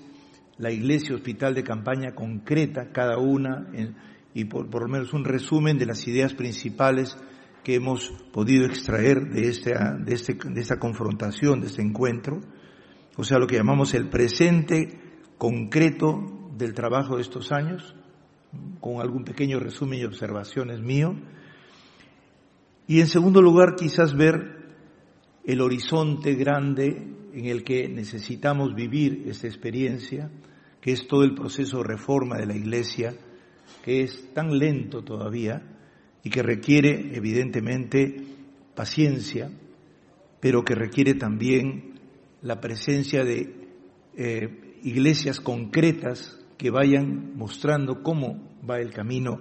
la 0.58 0.70
iglesia 0.70 1.14
hospital 1.14 1.54
de 1.54 1.64
campaña 1.64 2.14
concreta, 2.14 2.90
cada 2.92 3.18
una, 3.18 3.68
y 4.34 4.44
por, 4.44 4.80
lo 4.80 4.88
menos 4.88 5.12
un 5.12 5.24
resumen 5.24 5.78
de 5.78 5.86
las 5.86 6.06
ideas 6.06 6.34
principales 6.34 7.16
que 7.64 7.74
hemos 7.74 8.10
podido 8.32 8.66
extraer 8.66 9.30
de, 9.30 9.48
este, 9.48 9.72
de, 10.00 10.14
este, 10.14 10.34
de 10.34 10.60
esta 10.60 10.78
confrontación, 10.78 11.60
de 11.60 11.68
este 11.68 11.82
encuentro, 11.82 12.40
o 13.16 13.24
sea, 13.24 13.38
lo 13.38 13.46
que 13.46 13.56
llamamos 13.56 13.94
el 13.94 14.08
presente 14.08 15.00
concreto 15.38 16.50
del 16.56 16.74
trabajo 16.74 17.16
de 17.16 17.22
estos 17.22 17.52
años, 17.52 17.94
con 18.80 19.00
algún 19.00 19.24
pequeño 19.24 19.58
resumen 19.58 20.00
y 20.00 20.04
observaciones 20.04 20.80
mío, 20.80 21.16
y 22.86 23.00
en 23.00 23.06
segundo 23.06 23.40
lugar, 23.40 23.76
quizás 23.76 24.14
ver 24.14 24.64
el 25.44 25.60
horizonte 25.60 26.34
grande 26.34 27.06
en 27.32 27.46
el 27.46 27.64
que 27.64 27.88
necesitamos 27.88 28.74
vivir 28.74 29.24
esta 29.26 29.46
experiencia, 29.46 30.30
que 30.80 30.92
es 30.92 31.08
todo 31.08 31.24
el 31.24 31.34
proceso 31.34 31.78
de 31.78 31.84
reforma 31.84 32.36
de 32.36 32.46
la 32.46 32.54
Iglesia, 32.54 33.14
que 33.82 34.02
es 34.02 34.32
tan 34.34 34.58
lento 34.58 35.02
todavía 35.02 35.62
y 36.22 36.30
que 36.30 36.42
requiere 36.42 37.16
evidentemente 37.16 38.22
paciencia, 38.74 39.50
pero 40.40 40.62
que 40.62 40.74
requiere 40.74 41.14
también 41.14 42.00
la 42.42 42.60
presencia 42.60 43.24
de 43.24 43.68
eh, 44.16 44.78
iglesias 44.82 45.40
concretas 45.40 46.38
que 46.56 46.70
vayan 46.70 47.36
mostrando 47.36 48.02
cómo 48.02 48.56
va 48.68 48.80
el 48.80 48.92
camino 48.92 49.40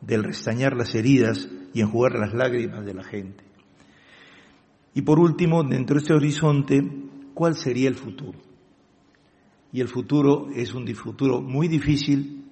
del 0.00 0.24
restañar 0.24 0.76
las 0.76 0.94
heridas 0.94 1.48
y 1.72 1.80
enjugar 1.80 2.14
las 2.18 2.32
lágrimas 2.32 2.84
de 2.84 2.94
la 2.94 3.04
gente. 3.04 3.44
Y 4.94 5.02
por 5.02 5.18
último, 5.18 5.62
dentro 5.62 5.96
de 5.96 6.02
este 6.02 6.14
horizonte, 6.14 6.80
¿cuál 7.34 7.54
sería 7.54 7.88
el 7.88 7.94
futuro? 7.94 8.38
Y 9.72 9.80
el 9.80 9.88
futuro 9.88 10.48
es 10.54 10.74
un 10.74 10.86
futuro 10.94 11.40
muy 11.40 11.68
difícil, 11.68 12.44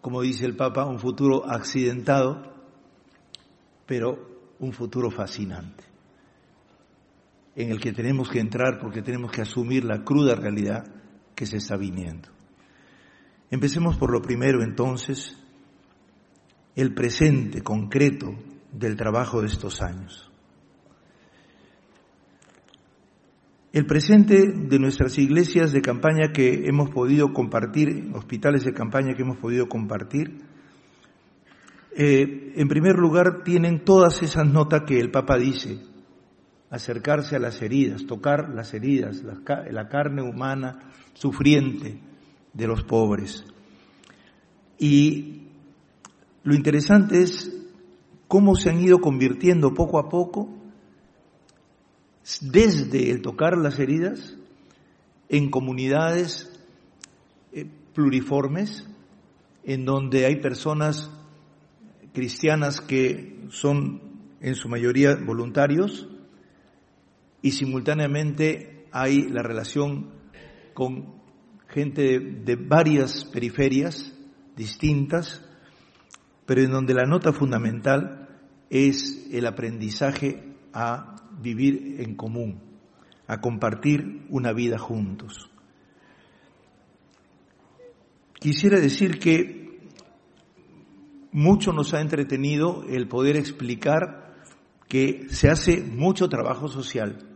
como 0.00 0.22
dice 0.22 0.46
el 0.46 0.56
Papa, 0.56 0.86
un 0.86 0.98
futuro 0.98 1.44
accidentado, 1.46 2.54
pero 3.86 4.54
un 4.58 4.72
futuro 4.72 5.10
fascinante, 5.10 5.84
en 7.54 7.70
el 7.70 7.80
que 7.80 7.92
tenemos 7.92 8.30
que 8.30 8.40
entrar 8.40 8.78
porque 8.80 9.02
tenemos 9.02 9.30
que 9.30 9.42
asumir 9.42 9.84
la 9.84 10.02
cruda 10.02 10.34
realidad 10.34 10.84
que 11.34 11.44
se 11.44 11.58
está 11.58 11.76
viniendo. 11.76 12.28
Empecemos 13.50 13.96
por 13.96 14.10
lo 14.10 14.22
primero 14.22 14.62
entonces, 14.62 15.36
el 16.74 16.94
presente 16.94 17.62
concreto 17.62 18.34
del 18.72 18.96
trabajo 18.96 19.40
de 19.40 19.48
estos 19.48 19.80
años. 19.82 20.30
El 23.72 23.86
presente 23.86 24.52
de 24.52 24.78
nuestras 24.78 25.18
iglesias 25.18 25.72
de 25.72 25.82
campaña 25.82 26.32
que 26.32 26.66
hemos 26.66 26.90
podido 26.90 27.32
compartir, 27.32 28.10
hospitales 28.14 28.64
de 28.64 28.72
campaña 28.72 29.14
que 29.14 29.22
hemos 29.22 29.38
podido 29.38 29.68
compartir, 29.68 30.42
eh, 31.96 32.52
en 32.56 32.68
primer 32.68 32.96
lugar 32.96 33.42
tienen 33.44 33.84
todas 33.84 34.22
esas 34.22 34.46
notas 34.46 34.82
que 34.86 34.98
el 35.00 35.10
Papa 35.10 35.38
dice, 35.38 35.80
acercarse 36.70 37.36
a 37.36 37.40
las 37.40 37.62
heridas, 37.62 38.06
tocar 38.06 38.50
las 38.50 38.74
heridas, 38.74 39.22
la 39.22 39.88
carne 39.88 40.22
humana 40.22 40.90
sufriente 41.14 42.00
de 42.54 42.66
los 42.66 42.82
pobres. 42.84 43.44
Y 44.78 45.42
lo 46.42 46.54
interesante 46.54 47.22
es 47.22 47.52
cómo 48.28 48.56
se 48.56 48.70
han 48.70 48.80
ido 48.80 49.00
convirtiendo 49.00 49.74
poco 49.74 49.98
a 49.98 50.08
poco, 50.08 50.48
desde 52.40 53.10
el 53.10 53.20
tocar 53.20 53.58
las 53.58 53.78
heridas, 53.78 54.36
en 55.28 55.50
comunidades 55.50 56.50
eh, 57.52 57.66
pluriformes, 57.92 58.86
en 59.64 59.84
donde 59.84 60.26
hay 60.26 60.36
personas 60.36 61.10
cristianas 62.12 62.80
que 62.80 63.46
son 63.50 64.00
en 64.40 64.54
su 64.54 64.68
mayoría 64.68 65.16
voluntarios 65.16 66.06
y 67.42 67.52
simultáneamente 67.52 68.86
hay 68.92 69.22
la 69.28 69.42
relación 69.42 70.10
con 70.74 71.23
gente 71.74 72.20
de 72.20 72.56
varias 72.56 73.24
periferias 73.24 74.14
distintas 74.56 75.42
pero 76.46 76.62
en 76.62 76.70
donde 76.70 76.94
la 76.94 77.04
nota 77.04 77.32
fundamental 77.32 78.28
es 78.70 79.28
el 79.32 79.46
aprendizaje 79.46 80.42
a 80.72 81.16
vivir 81.40 82.00
en 82.00 82.14
común, 82.16 82.60
a 83.26 83.40
compartir 83.40 84.26
una 84.28 84.52
vida 84.52 84.78
juntos. 84.78 85.50
Quisiera 88.34 88.78
decir 88.78 89.18
que 89.18 89.80
mucho 91.32 91.72
nos 91.72 91.94
ha 91.94 92.00
entretenido 92.00 92.84
el 92.88 93.08
poder 93.08 93.36
explicar 93.36 94.34
que 94.88 95.26
se 95.30 95.48
hace 95.48 95.82
mucho 95.82 96.28
trabajo 96.28 96.68
social, 96.68 97.26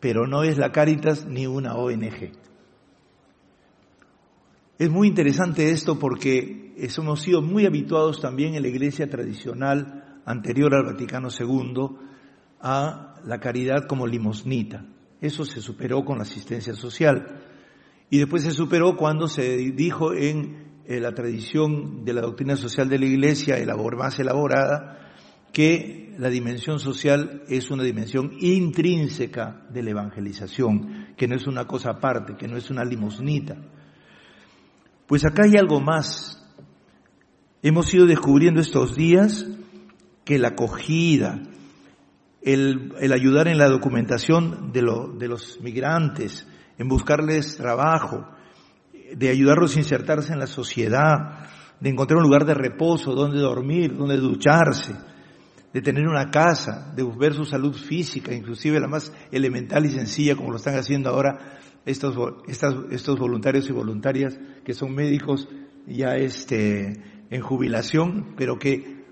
pero 0.00 0.26
no 0.26 0.42
es 0.42 0.58
la 0.58 0.70
Cáritas 0.70 1.26
ni 1.26 1.46
una 1.46 1.74
ONG. 1.74 2.32
Es 4.76 4.90
muy 4.90 5.06
interesante 5.06 5.70
esto 5.70 6.00
porque 6.00 6.74
hemos 6.76 7.20
sido 7.20 7.40
muy 7.40 7.64
habituados 7.64 8.20
también 8.20 8.56
en 8.56 8.62
la 8.62 8.68
iglesia 8.68 9.08
tradicional 9.08 10.20
anterior 10.24 10.74
al 10.74 10.84
Vaticano 10.84 11.28
II 11.28 11.90
a 12.60 13.14
la 13.24 13.38
caridad 13.38 13.86
como 13.86 14.06
limosnita. 14.06 14.84
Eso 15.20 15.44
se 15.44 15.60
superó 15.60 16.04
con 16.04 16.18
la 16.18 16.24
asistencia 16.24 16.74
social. 16.74 17.40
Y 18.10 18.18
después 18.18 18.42
se 18.42 18.50
superó 18.50 18.96
cuando 18.96 19.28
se 19.28 19.56
dijo 19.56 20.12
en 20.12 20.82
eh, 20.86 20.98
la 20.98 21.14
tradición 21.14 22.04
de 22.04 22.12
la 22.12 22.22
doctrina 22.22 22.56
social 22.56 22.88
de 22.88 22.98
la 22.98 23.06
Iglesia, 23.06 23.56
más 23.96 24.18
elaborada, 24.18 25.12
que 25.52 26.14
la 26.18 26.30
dimensión 26.30 26.80
social 26.80 27.42
es 27.48 27.70
una 27.70 27.84
dimensión 27.84 28.32
intrínseca 28.40 29.66
de 29.70 29.84
la 29.84 29.90
evangelización, 29.90 31.14
que 31.16 31.28
no 31.28 31.36
es 31.36 31.46
una 31.46 31.64
cosa 31.66 31.90
aparte, 31.90 32.34
que 32.36 32.48
no 32.48 32.56
es 32.56 32.70
una 32.70 32.84
limosnita. 32.84 33.56
Pues 35.06 35.24
acá 35.26 35.42
hay 35.44 35.56
algo 35.58 35.80
más. 35.80 36.42
Hemos 37.62 37.92
ido 37.92 38.06
descubriendo 38.06 38.60
estos 38.60 38.96
días 38.96 39.46
que 40.24 40.38
la 40.38 40.48
acogida, 40.48 41.42
el, 42.40 42.94
ayudar 43.12 43.48
en 43.48 43.58
la 43.58 43.68
documentación 43.68 44.72
de, 44.72 44.80
de 45.18 45.28
los 45.28 45.60
migrantes, 45.60 46.46
en 46.78 46.88
buscarles 46.88 47.56
trabajo, 47.56 48.26
de 49.14 49.28
ayudarlos 49.28 49.76
a 49.76 49.80
insertarse 49.80 50.32
en 50.32 50.38
la 50.38 50.46
sociedad, 50.46 51.48
de 51.80 51.90
encontrar 51.90 52.18
un 52.18 52.24
lugar 52.24 52.46
de 52.46 52.54
reposo, 52.54 53.14
donde 53.14 53.38
dormir, 53.40 53.94
donde 53.94 54.16
ducharse, 54.16 54.94
de 55.72 55.82
tener 55.82 56.06
una 56.08 56.30
casa, 56.30 56.92
de 56.96 57.04
ver 57.04 57.34
su 57.34 57.44
salud 57.44 57.74
física, 57.74 58.32
inclusive 58.32 58.80
la 58.80 58.88
más 58.88 59.12
elemental 59.30 59.84
y 59.84 59.90
sencilla, 59.90 60.34
como 60.34 60.50
lo 60.50 60.56
están 60.56 60.76
haciendo 60.76 61.10
ahora 61.10 61.58
estos, 61.86 62.16
estos 62.90 63.18
voluntarios 63.18 63.68
y 63.68 63.72
voluntarias 63.72 64.38
que 64.64 64.74
son 64.74 64.94
médicos 64.94 65.48
ya 65.86 66.16
este, 66.16 67.02
en 67.30 67.40
jubilación, 67.40 68.34
pero 68.36 68.58
que 68.58 69.04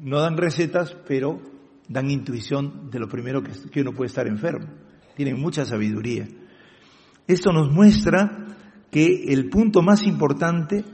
no 0.00 0.20
dan 0.20 0.36
recetas, 0.36 0.96
pero 1.06 1.40
dan 1.88 2.10
intuición 2.10 2.90
de 2.90 2.98
lo 2.98 3.08
primero 3.08 3.42
que, 3.42 3.52
que 3.70 3.82
uno 3.82 3.92
puede 3.92 4.08
estar 4.08 4.26
enfermo. 4.26 4.66
Tienen 5.16 5.40
mucha 5.40 5.64
sabiduría. 5.64 6.26
Esto 7.26 7.52
nos 7.52 7.70
muestra 7.70 8.46
que 8.90 9.24
el 9.28 9.48
punto 9.48 9.82
más 9.82 10.02
importante 10.04 10.84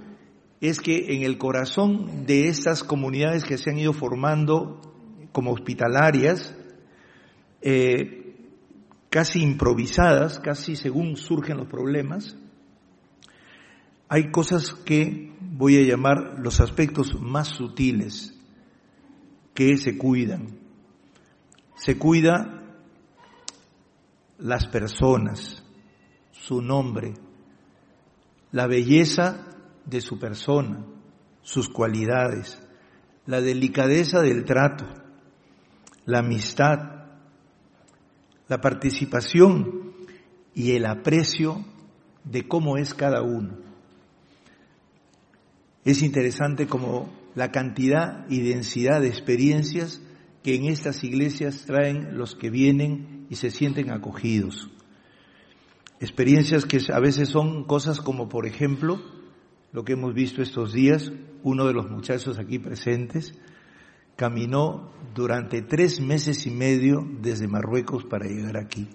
es 0.60 0.80
que 0.80 1.14
en 1.14 1.22
el 1.22 1.38
corazón 1.38 2.26
de 2.26 2.48
estas 2.48 2.82
comunidades 2.82 3.44
que 3.44 3.58
se 3.58 3.70
han 3.70 3.78
ido 3.78 3.92
formando 3.92 4.80
como 5.32 5.52
hospitalarias, 5.52 6.56
eh, 7.62 8.17
casi 9.10 9.42
improvisadas, 9.42 10.38
casi 10.40 10.76
según 10.76 11.16
surgen 11.16 11.56
los 11.56 11.66
problemas, 11.66 12.36
hay 14.08 14.30
cosas 14.30 14.72
que 14.72 15.34
voy 15.40 15.76
a 15.76 15.86
llamar 15.86 16.38
los 16.38 16.60
aspectos 16.60 17.20
más 17.20 17.48
sutiles 17.48 18.34
que 19.54 19.76
se 19.76 19.98
cuidan. 19.98 20.58
Se 21.76 21.98
cuida 21.98 22.62
las 24.38 24.66
personas, 24.66 25.62
su 26.30 26.62
nombre, 26.62 27.14
la 28.50 28.66
belleza 28.66 29.46
de 29.84 30.00
su 30.00 30.18
persona, 30.18 30.84
sus 31.42 31.68
cualidades, 31.68 32.62
la 33.26 33.40
delicadeza 33.40 34.22
del 34.22 34.44
trato, 34.44 34.86
la 36.06 36.20
amistad, 36.20 36.97
la 38.48 38.60
participación 38.60 39.92
y 40.54 40.72
el 40.72 40.86
aprecio 40.86 41.64
de 42.24 42.48
cómo 42.48 42.76
es 42.76 42.94
cada 42.94 43.22
uno. 43.22 43.58
Es 45.84 46.02
interesante 46.02 46.66
como 46.66 47.12
la 47.34 47.52
cantidad 47.52 48.26
y 48.28 48.40
densidad 48.40 49.00
de 49.00 49.08
experiencias 49.08 50.02
que 50.42 50.54
en 50.54 50.64
estas 50.64 51.04
iglesias 51.04 51.64
traen 51.66 52.16
los 52.18 52.34
que 52.34 52.50
vienen 52.50 53.26
y 53.30 53.36
se 53.36 53.50
sienten 53.50 53.90
acogidos. 53.90 54.70
Experiencias 56.00 56.64
que 56.64 56.80
a 56.92 57.00
veces 57.00 57.28
son 57.28 57.64
cosas 57.64 58.00
como, 58.00 58.28
por 58.28 58.46
ejemplo, 58.46 59.00
lo 59.72 59.84
que 59.84 59.92
hemos 59.92 60.14
visto 60.14 60.42
estos 60.42 60.72
días, 60.72 61.12
uno 61.42 61.66
de 61.66 61.74
los 61.74 61.90
muchachos 61.90 62.38
aquí 62.38 62.58
presentes 62.58 63.34
caminó 64.18 64.90
durante 65.14 65.62
tres 65.62 66.00
meses 66.00 66.44
y 66.44 66.50
medio 66.50 67.07
desde 67.20 67.46
Marruecos 67.46 68.04
para 68.04 68.26
llegar 68.26 68.57
aquí. 68.57 68.88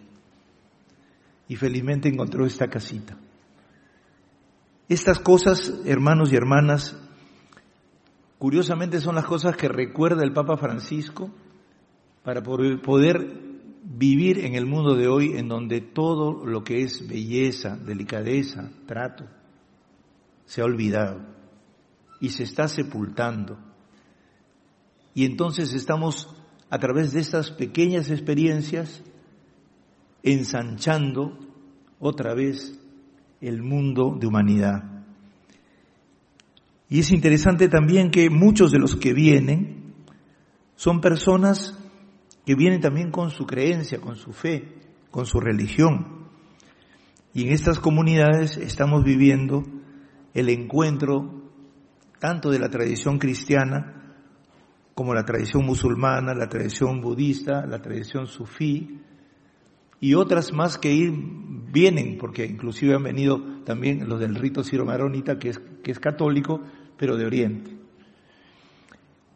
Y 1.47 1.55
felizmente 1.55 2.09
encontró 2.09 2.45
esta 2.45 2.67
casita. 2.67 3.17
Estas 4.89 5.19
cosas, 5.19 5.79
hermanos 5.85 6.33
y 6.33 6.35
hermanas, 6.35 6.99
curiosamente 8.37 8.99
son 8.99 9.15
las 9.15 9.23
cosas 9.23 9.55
que 9.55 9.69
recuerda 9.69 10.23
el 10.23 10.33
Papa 10.33 10.57
Francisco 10.57 11.31
para 12.21 12.43
poder 12.43 13.39
vivir 13.81 14.39
en 14.39 14.55
el 14.55 14.65
mundo 14.65 14.93
de 14.93 15.07
hoy 15.07 15.37
en 15.37 15.47
donde 15.47 15.79
todo 15.79 16.45
lo 16.45 16.65
que 16.65 16.83
es 16.83 17.07
belleza, 17.07 17.77
delicadeza, 17.77 18.71
trato, 18.85 19.23
se 20.45 20.59
ha 20.59 20.65
olvidado 20.65 21.21
y 22.19 22.29
se 22.29 22.43
está 22.43 22.67
sepultando. 22.67 23.72
Y 25.13 25.25
entonces 25.25 25.73
estamos 25.73 26.35
a 26.69 26.79
través 26.79 27.13
de 27.13 27.19
estas 27.19 27.51
pequeñas 27.51 28.09
experiencias 28.09 29.03
ensanchando 30.23 31.37
otra 31.99 32.33
vez 32.33 32.79
el 33.41 33.61
mundo 33.61 34.17
de 34.19 34.27
humanidad. 34.27 35.05
Y 36.89 36.99
es 36.99 37.11
interesante 37.11 37.69
también 37.69 38.11
que 38.11 38.29
muchos 38.29 38.71
de 38.71 38.79
los 38.79 38.95
que 38.95 39.13
vienen 39.13 39.93
son 40.75 41.01
personas 41.01 41.77
que 42.45 42.55
vienen 42.55 42.81
también 42.81 43.11
con 43.11 43.29
su 43.29 43.45
creencia, 43.45 44.01
con 44.01 44.15
su 44.15 44.31
fe, 44.33 44.79
con 45.11 45.25
su 45.25 45.39
religión. 45.39 46.27
Y 47.33 47.47
en 47.47 47.53
estas 47.53 47.79
comunidades 47.79 48.57
estamos 48.57 49.03
viviendo 49.03 49.63
el 50.33 50.49
encuentro 50.49 51.43
tanto 52.19 52.49
de 52.49 52.59
la 52.59 52.69
tradición 52.69 53.19
cristiana 53.19 54.02
como 54.93 55.13
la 55.13 55.25
tradición 55.25 55.65
musulmana, 55.65 56.33
la 56.33 56.49
tradición 56.49 57.01
budista, 57.01 57.65
la 57.65 57.81
tradición 57.81 58.27
sufí 58.27 58.99
y 59.99 60.15
otras 60.15 60.51
más 60.51 60.77
que 60.77 61.11
vienen, 61.71 62.17
porque 62.17 62.45
inclusive 62.45 62.93
han 62.93 63.03
venido 63.03 63.63
también 63.63 64.07
los 64.07 64.19
del 64.19 64.35
rito 64.35 64.63
siro-maronita, 64.63 65.39
que 65.39 65.49
es, 65.49 65.59
que 65.81 65.91
es 65.91 65.99
católico, 65.99 66.61
pero 66.97 67.15
de 67.15 67.25
Oriente. 67.25 67.77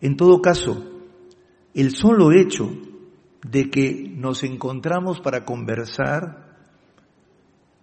En 0.01 0.17
todo 0.17 0.41
caso, 0.41 0.83
el 1.73 1.91
solo 1.91 2.31
hecho 2.31 2.69
de 3.49 3.69
que 3.69 4.11
nos 4.13 4.43
encontramos 4.43 5.21
para 5.21 5.45
conversar 5.45 6.57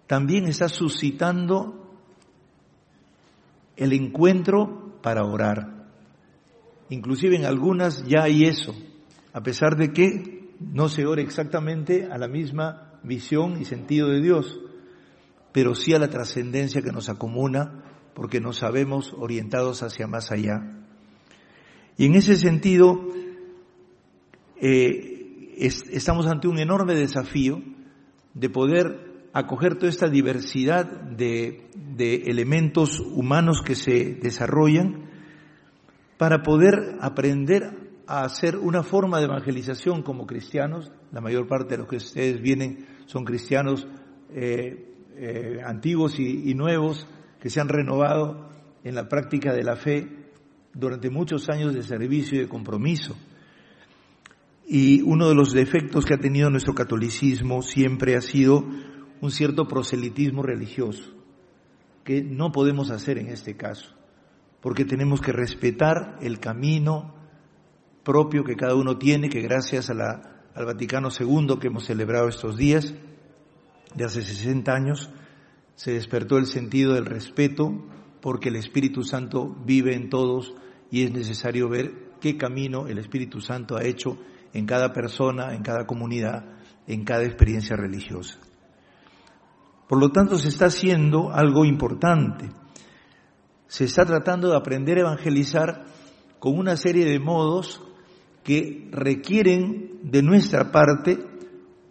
también 0.07 0.45
está 0.45 0.69
suscitando 0.69 1.97
el 3.75 3.93
encuentro 3.93 4.99
para 5.01 5.23
orar. 5.25 5.74
Inclusive 6.89 7.35
en 7.35 7.45
algunas 7.45 8.05
ya 8.05 8.23
hay 8.23 8.45
eso, 8.45 8.75
a 9.33 9.41
pesar 9.41 9.75
de 9.75 9.91
que 9.91 10.49
no 10.59 10.87
se 10.87 11.05
ore 11.05 11.21
exactamente 11.21 12.07
a 12.11 12.17
la 12.17 12.27
misma 12.27 12.99
visión 13.03 13.59
y 13.59 13.65
sentido 13.65 14.09
de 14.09 14.21
Dios, 14.21 14.59
pero 15.51 15.73
sí 15.73 15.93
a 15.93 15.99
la 15.99 16.09
trascendencia 16.09 16.81
que 16.81 16.91
nos 16.91 17.09
acomuna 17.09 17.83
porque 18.13 18.39
nos 18.39 18.57
sabemos 18.57 19.13
orientados 19.17 19.83
hacia 19.83 20.07
más 20.07 20.31
allá. 20.31 20.85
Y 21.97 22.05
en 22.05 22.15
ese 22.15 22.35
sentido, 22.35 23.09
eh, 24.61 25.55
estamos 25.57 26.27
ante 26.27 26.47
un 26.47 26.59
enorme 26.59 26.93
desafío 26.93 27.61
de 28.33 28.49
poder 28.49 29.29
acoger 29.33 29.75
toda 29.75 29.89
esta 29.89 30.07
diversidad 30.07 30.85
de, 30.85 31.67
de 31.75 32.15
elementos 32.27 32.99
humanos 32.99 33.61
que 33.65 33.75
se 33.75 34.15
desarrollan 34.15 35.09
para 36.17 36.43
poder 36.43 36.97
aprender 37.01 37.85
a 38.07 38.23
hacer 38.23 38.57
una 38.57 38.83
forma 38.83 39.19
de 39.19 39.25
evangelización 39.25 40.03
como 40.03 40.27
cristianos. 40.27 40.91
La 41.11 41.21
mayor 41.21 41.47
parte 41.47 41.71
de 41.71 41.77
los 41.79 41.87
que 41.87 41.97
ustedes 41.97 42.41
vienen 42.41 42.85
son 43.05 43.25
cristianos 43.25 43.87
eh, 44.29 44.93
eh, 45.17 45.59
antiguos 45.65 46.19
y, 46.19 46.49
y, 46.49 46.53
nuevos 46.53 47.07
que 47.39 47.49
se 47.49 47.61
han 47.61 47.69
renovado 47.69 48.49
en 48.83 48.95
la 48.95 49.07
práctica 49.07 49.53
de 49.53 49.63
la 49.63 49.75
fe 49.75 50.07
durante 50.73 51.09
muchos 51.09 51.49
años 51.49 51.73
de 51.73 51.83
servicio 51.83 52.37
y 52.37 52.41
de 52.41 52.49
compromiso. 52.49 53.15
Y 54.67 55.01
uno 55.03 55.29
de 55.29 55.35
los 55.35 55.53
defectos 55.53 56.05
que 56.05 56.15
ha 56.15 56.19
tenido 56.19 56.49
nuestro 56.49 56.73
catolicismo 56.73 57.61
siempre 57.61 58.15
ha 58.15 58.21
sido 58.21 58.65
un 59.21 59.31
cierto 59.31 59.67
proselitismo 59.67 60.43
religioso, 60.43 61.13
que 62.03 62.23
no 62.23 62.51
podemos 62.51 62.89
hacer 62.89 63.17
en 63.17 63.27
este 63.27 63.55
caso, 63.55 63.93
porque 64.65 64.83
tenemos 64.83 65.21
que 65.21 65.31
respetar 65.31 66.17
el 66.21 66.39
camino 66.39 67.13
propio 68.03 68.43
que 68.43 68.55
cada 68.55 68.73
uno 68.73 68.97
tiene, 68.97 69.29
que 69.29 69.41
gracias 69.41 69.91
al 69.91 70.65
Vaticano 70.65 71.09
II 71.09 71.59
que 71.61 71.67
hemos 71.67 71.85
celebrado 71.85 72.29
estos 72.29 72.57
días, 72.57 72.91
de 73.93 74.03
hace 74.03 74.23
60 74.23 74.73
años, 74.73 75.11
se 75.75 75.91
despertó 75.91 76.39
el 76.39 76.47
sentido 76.47 76.95
del 76.95 77.05
respeto, 77.05 77.85
porque 78.23 78.49
el 78.49 78.55
Espíritu 78.55 79.03
Santo 79.03 79.55
vive 79.67 79.93
en 79.93 80.09
todos 80.09 80.55
y 80.89 81.03
es 81.03 81.11
necesario 81.11 81.69
ver 81.69 82.15
qué 82.19 82.35
camino 82.35 82.87
el 82.87 82.97
Espíritu 82.97 83.41
Santo 83.41 83.77
ha 83.77 83.83
hecho 83.83 84.17
en 84.51 84.65
cada 84.65 84.93
persona, 84.93 85.53
en 85.53 85.61
cada 85.61 85.85
comunidad, 85.85 86.43
en 86.87 87.03
cada 87.03 87.23
experiencia 87.23 87.75
religiosa. 87.75 88.39
Por 89.87 89.99
lo 89.99 90.09
tanto, 90.09 90.39
se 90.39 90.47
está 90.47 90.65
haciendo 90.65 91.31
algo 91.31 91.65
importante. 91.65 92.49
Se 93.67 93.85
está 93.85 94.05
tratando 94.05 94.49
de 94.49 94.57
aprender 94.57 94.97
a 94.97 95.01
evangelizar 95.01 95.85
con 96.39 96.57
una 96.57 96.77
serie 96.77 97.05
de 97.05 97.19
modos 97.19 97.81
que 98.43 98.87
requieren 98.91 99.99
de 100.03 100.21
nuestra 100.21 100.71
parte 100.71 101.17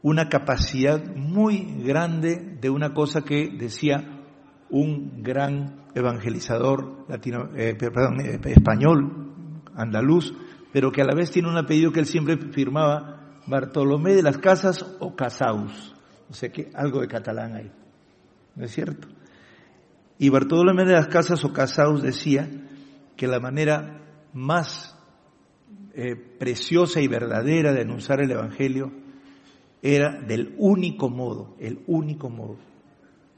una 0.03 0.29
capacidad 0.29 1.03
muy 1.17 1.83
grande 1.83 2.59
de 2.61 2.71
una 2.71 2.95
cosa 2.95 3.23
que 3.23 3.49
decía 3.59 4.23
un 4.71 5.23
gran 5.23 5.85
evangelizador 5.95 7.07
latino, 7.09 7.51
eh, 7.57 7.77
eh, 7.81 8.41
español, 8.45 9.33
andaluz, 9.75 10.35
pero 10.73 10.93
que 10.93 11.03
a 11.03 11.05
la 11.05 11.15
vez 11.15 11.31
tiene 11.31 11.49
un 11.49 11.57
apellido 11.57 11.93
que 11.93 12.01
él 12.01 12.07
siempre 12.07 12.37
firmaba, 12.53 13.41
Bartolomé 13.47 14.15
de 14.15 14.23
las 14.23 14.39
Casas 14.39 14.85
o 15.01 15.15
Casaus. 15.15 15.95
O 16.31 16.35
sea 16.35 16.51
que 16.51 16.71
algo 16.75 17.01
de 17.01 17.09
catalán 17.09 17.55
hay. 17.55 17.71
¿No 18.57 18.65
es 18.65 18.73
cierto? 18.73 19.09
Y 20.19 20.29
Bartolomé 20.29 20.85
de 20.85 20.93
las 20.93 21.09
Casas 21.09 21.45
o 21.45 21.53
Casaus 21.53 22.03
decía 22.03 22.49
que 23.17 23.27
la 23.27 23.41
manera 23.41 24.01
más 24.33 24.97
eh, 25.95 26.17
preciosa 26.17 27.01
y 27.01 27.09
verdadera 27.09 27.73
de 27.73 27.83
anunciar 27.83 28.21
el 28.21 28.31
Evangelio 28.31 28.93
era 29.83 30.21
del 30.21 30.55
único 30.59 31.11
modo, 31.11 31.57
el 31.59 31.83
único 31.87 32.31
modo, 32.31 32.57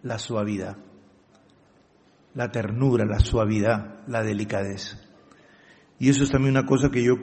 la 0.02 0.18
suavidad, 0.18 0.76
la 2.34 2.50
ternura, 2.50 3.04
la 3.04 3.18
suavidad, 3.18 4.06
la 4.06 4.22
delicadeza. 4.22 5.00
Y 5.98 6.10
eso 6.10 6.24
es 6.24 6.30
también 6.30 6.56
una 6.56 6.66
cosa 6.66 6.90
que 6.90 7.02
yo 7.02 7.14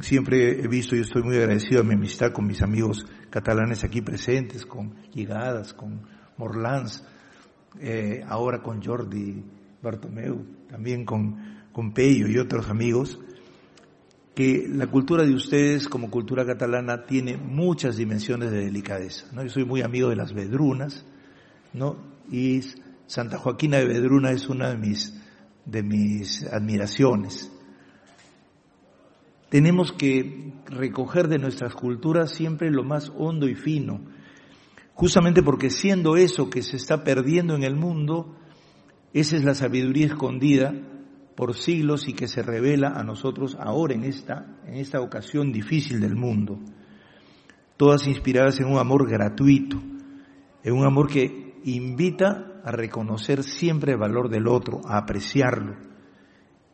siempre 0.00 0.60
he 0.60 0.68
visto 0.68 0.96
y 0.96 1.00
estoy 1.00 1.22
muy 1.22 1.36
agradecido 1.36 1.80
a 1.80 1.84
mi 1.84 1.94
amistad 1.94 2.32
con 2.32 2.46
mis 2.46 2.60
amigos 2.60 3.06
catalanes 3.30 3.84
aquí 3.84 4.02
presentes, 4.02 4.66
con 4.66 4.94
Llegadas, 5.12 5.72
con 5.72 6.02
Morlans, 6.36 7.04
eh, 7.80 8.24
ahora 8.28 8.62
con 8.62 8.82
Jordi 8.82 9.42
Bartomeu, 9.82 10.44
también 10.68 11.04
con, 11.04 11.36
con 11.72 11.92
Pello 11.92 12.28
y 12.28 12.38
otros 12.38 12.68
amigos, 12.68 13.18
que 14.34 14.66
la 14.68 14.86
cultura 14.86 15.24
de 15.24 15.34
ustedes 15.34 15.88
como 15.88 16.10
cultura 16.10 16.44
catalana 16.44 17.06
tiene 17.06 17.36
muchas 17.36 17.96
dimensiones 17.96 18.50
de 18.50 18.64
delicadeza. 18.64 19.26
¿no? 19.32 19.42
Yo 19.42 19.48
soy 19.48 19.64
muy 19.64 19.80
amigo 19.82 20.10
de 20.10 20.16
las 20.16 20.34
Vedrunas, 20.34 21.06
¿no? 21.72 21.96
y 22.30 22.60
Santa 23.06 23.38
Joaquina 23.38 23.78
de 23.78 23.86
Vedruna 23.86 24.32
es 24.32 24.48
una 24.48 24.70
de 24.70 24.76
mis, 24.76 25.14
de 25.64 25.82
mis 25.82 26.44
admiraciones. 26.52 27.50
Tenemos 29.48 29.92
que 29.92 30.52
recoger 30.66 31.28
de 31.28 31.38
nuestras 31.38 31.74
culturas 31.74 32.32
siempre 32.32 32.70
lo 32.70 32.82
más 32.82 33.12
hondo 33.16 33.48
y 33.48 33.54
fino, 33.54 34.00
justamente 34.96 35.42
porque 35.42 35.68
siendo 35.68 36.16
eso 36.16 36.48
que 36.48 36.62
se 36.62 36.76
está 36.76 37.04
perdiendo 37.04 37.54
en 37.54 37.62
el 37.62 37.76
mundo, 37.76 38.34
esa 39.12 39.36
es 39.36 39.44
la 39.44 39.54
sabiduría 39.54 40.06
escondida 40.06 40.72
por 41.36 41.54
siglos 41.54 42.08
y 42.08 42.14
que 42.14 42.26
se 42.28 42.42
revela 42.42 42.88
a 42.88 43.04
nosotros 43.04 43.58
ahora 43.60 43.94
en 43.94 44.04
esta, 44.04 44.58
en 44.66 44.76
esta 44.76 45.02
ocasión 45.02 45.52
difícil 45.52 46.00
del 46.00 46.16
mundo. 46.16 46.58
Todas 47.76 48.06
inspiradas 48.06 48.58
en 48.58 48.66
un 48.66 48.78
amor 48.78 49.08
gratuito, 49.08 49.76
en 50.64 50.72
un 50.72 50.86
amor 50.86 51.08
que 51.08 51.60
invita 51.64 52.62
a 52.64 52.70
reconocer 52.70 53.42
siempre 53.42 53.92
el 53.92 53.98
valor 53.98 54.30
del 54.30 54.48
otro, 54.48 54.80
a 54.86 54.96
apreciarlo 54.96 55.76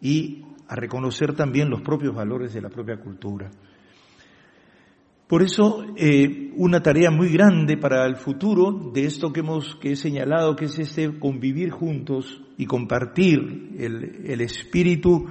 y 0.00 0.44
a 0.68 0.76
reconocer 0.76 1.34
también 1.34 1.68
los 1.68 1.82
propios 1.82 2.14
valores 2.14 2.54
de 2.54 2.62
la 2.62 2.68
propia 2.68 3.00
cultura. 3.00 3.50
Por 5.32 5.42
eso, 5.42 5.82
eh, 5.96 6.52
una 6.56 6.82
tarea 6.82 7.10
muy 7.10 7.30
grande 7.30 7.78
para 7.78 8.04
el 8.04 8.16
futuro 8.16 8.90
de 8.92 9.06
esto 9.06 9.32
que 9.32 9.40
hemos 9.40 9.76
que 9.76 9.92
he 9.92 9.96
señalado, 9.96 10.54
que 10.54 10.66
es 10.66 10.78
este 10.78 11.18
convivir 11.18 11.70
juntos 11.70 12.42
y 12.58 12.66
compartir 12.66 13.70
el, 13.78 14.42
espíritu 14.42 15.26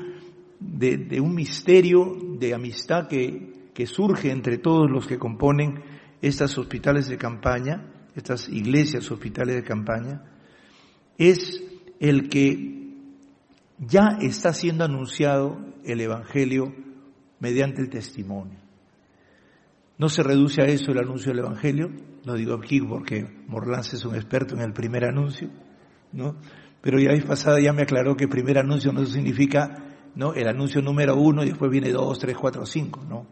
de, 0.60 1.22
un 1.22 1.36
misterio 1.36 2.18
de 2.40 2.52
amistad 2.56 3.08
que, 3.08 3.70
que 3.76 3.86
surge 3.86 4.32
entre 4.32 4.58
todos 4.58 4.90
los 4.90 5.06
que 5.06 5.20
componen 5.20 5.84
estas 6.24 6.58
hospitales 6.58 7.08
de 7.08 7.20
campaña, 7.20 7.86
estas 8.16 8.50
iglesias 8.50 9.12
hospitales 9.12 9.58
de 9.58 9.64
campaña, 9.64 10.24
es 11.20 11.64
el 12.00 12.28
que 12.28 12.96
ya 13.78 14.18
está 14.20 14.52
siendo 14.52 14.84
anunciado 14.84 15.64
el 15.86 16.02
Evangelio 16.02 16.74
mediante 17.40 17.84
el 17.84 17.92
testimonio. 17.92 18.71
No 20.02 20.10
se 20.10 20.24
reduce 20.24 20.64
a 20.64 20.66
eso 20.66 20.92
el 20.92 20.98
anuncio 20.98 21.32
del 21.32 21.46
Evangelio, 21.46 21.92
lo 22.26 22.34
digo 22.34 22.56
aquí 22.56 22.82
porque 22.82 23.24
Morlans 23.48 23.94
es 23.94 24.04
un 24.04 24.16
experto 24.16 24.56
en 24.56 24.62
el 24.62 24.74
primer 24.74 25.06
anuncio, 25.06 25.52
¿no? 26.12 26.38
Pero 26.82 27.00
ya 27.00 27.12
vez 27.12 27.24
pasada 27.24 27.60
ya 27.62 27.72
me 27.72 27.84
aclaró 27.84 28.18
que 28.18 28.28
primer 28.28 28.58
anuncio 28.58 28.92
no 28.92 29.06
significa, 29.06 30.10
¿no? 30.16 30.34
El 30.34 30.48
anuncio 30.48 30.82
número 30.82 31.16
uno 31.16 31.44
y 31.44 31.50
después 31.50 31.70
viene 31.70 31.92
dos, 31.92 32.18
tres, 32.18 32.36
cuatro, 32.36 32.66
cinco, 32.66 33.06
¿no? 33.08 33.28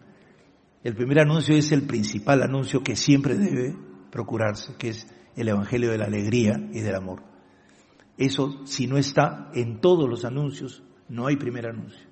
El 0.83 0.93
primer 0.93 1.21
anuncio 1.21 1.55
es 1.55 1.71
el 1.71 1.87
principal 1.87 2.43
anuncio 2.43 2.83
que 2.83 2.95
siempre 2.95 3.35
debe 3.35 3.75
procurarse, 4.11 4.75
que 4.77 4.89
es 4.89 5.07
el 5.35 5.47
Evangelio 5.47 5.89
de 5.89 5.97
la 5.97 6.05
alegría 6.05 6.69
y 6.71 6.81
del 6.81 6.93
amor. 6.93 7.23
Eso, 8.15 8.63
si 8.67 8.85
no 8.85 8.99
está 8.99 9.49
en 9.55 9.81
todos 9.81 10.07
los 10.07 10.23
anuncios, 10.23 10.83
no 11.07 11.25
hay 11.25 11.35
primer 11.35 11.65
anuncio. 11.65 12.08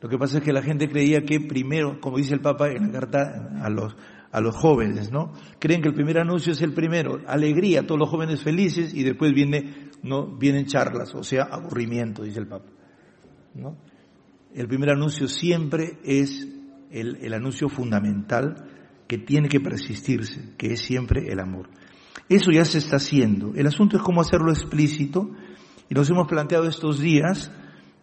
Lo 0.00 0.08
que 0.08 0.16
pasa 0.16 0.38
es 0.38 0.44
que 0.44 0.52
la 0.52 0.62
gente 0.62 0.88
creía 0.88 1.22
que 1.22 1.40
primero, 1.40 2.00
como 2.00 2.18
dice 2.18 2.34
el 2.34 2.40
Papa 2.40 2.68
en 2.70 2.86
la 2.86 2.92
carta 2.92 3.50
a 3.62 3.68
los, 3.68 3.96
a 4.30 4.40
los 4.40 4.54
jóvenes, 4.54 5.10
¿no? 5.10 5.32
Creen 5.58 5.82
que 5.82 5.88
el 5.88 5.94
primer 5.94 6.18
anuncio 6.18 6.52
es 6.52 6.62
el 6.62 6.72
primero, 6.72 7.20
alegría, 7.26 7.86
todos 7.86 7.98
los 7.98 8.08
jóvenes 8.08 8.42
felices, 8.42 8.94
y 8.94 9.02
después 9.02 9.32
viene, 9.32 9.90
¿no? 10.02 10.26
Vienen 10.26 10.66
charlas, 10.66 11.14
o 11.14 11.24
sea, 11.24 11.44
aburrimiento, 11.50 12.22
dice 12.22 12.38
el 12.38 12.46
Papa, 12.46 12.70
¿no? 13.54 13.76
El 14.54 14.68
primer 14.68 14.90
anuncio 14.90 15.26
siempre 15.26 15.98
es 16.04 16.46
el, 16.90 17.16
el 17.16 17.34
anuncio 17.34 17.68
fundamental 17.68 18.68
que 19.08 19.18
tiene 19.18 19.48
que 19.48 19.60
persistirse, 19.60 20.54
que 20.56 20.74
es 20.74 20.80
siempre 20.80 21.26
el 21.28 21.40
amor. 21.40 21.70
Eso 22.28 22.50
ya 22.52 22.64
se 22.64 22.78
está 22.78 22.96
haciendo. 22.96 23.52
El 23.54 23.66
asunto 23.66 23.96
es 23.96 24.02
cómo 24.02 24.20
hacerlo 24.20 24.52
explícito, 24.52 25.30
y 25.90 25.94
nos 25.94 26.08
hemos 26.08 26.28
planteado 26.28 26.68
estos 26.68 27.00
días 27.00 27.50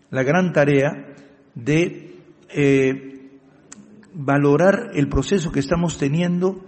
la 0.10 0.24
gran 0.24 0.52
tarea 0.52 1.14
de 1.56 2.20
eh, 2.50 3.16
valorar 4.14 4.92
el 4.94 5.10
proceso 5.10 5.52
que 5.52 5.60
estamos 5.60 5.98
teniendo 5.98 6.64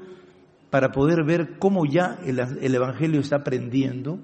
para 0.69 0.91
poder 0.91 1.23
ver 1.23 1.57
cómo 1.59 1.85
ya 1.85 2.19
el, 2.25 2.75
Evangelio 2.75 3.21
está 3.21 3.37
aprendiendo, 3.37 4.19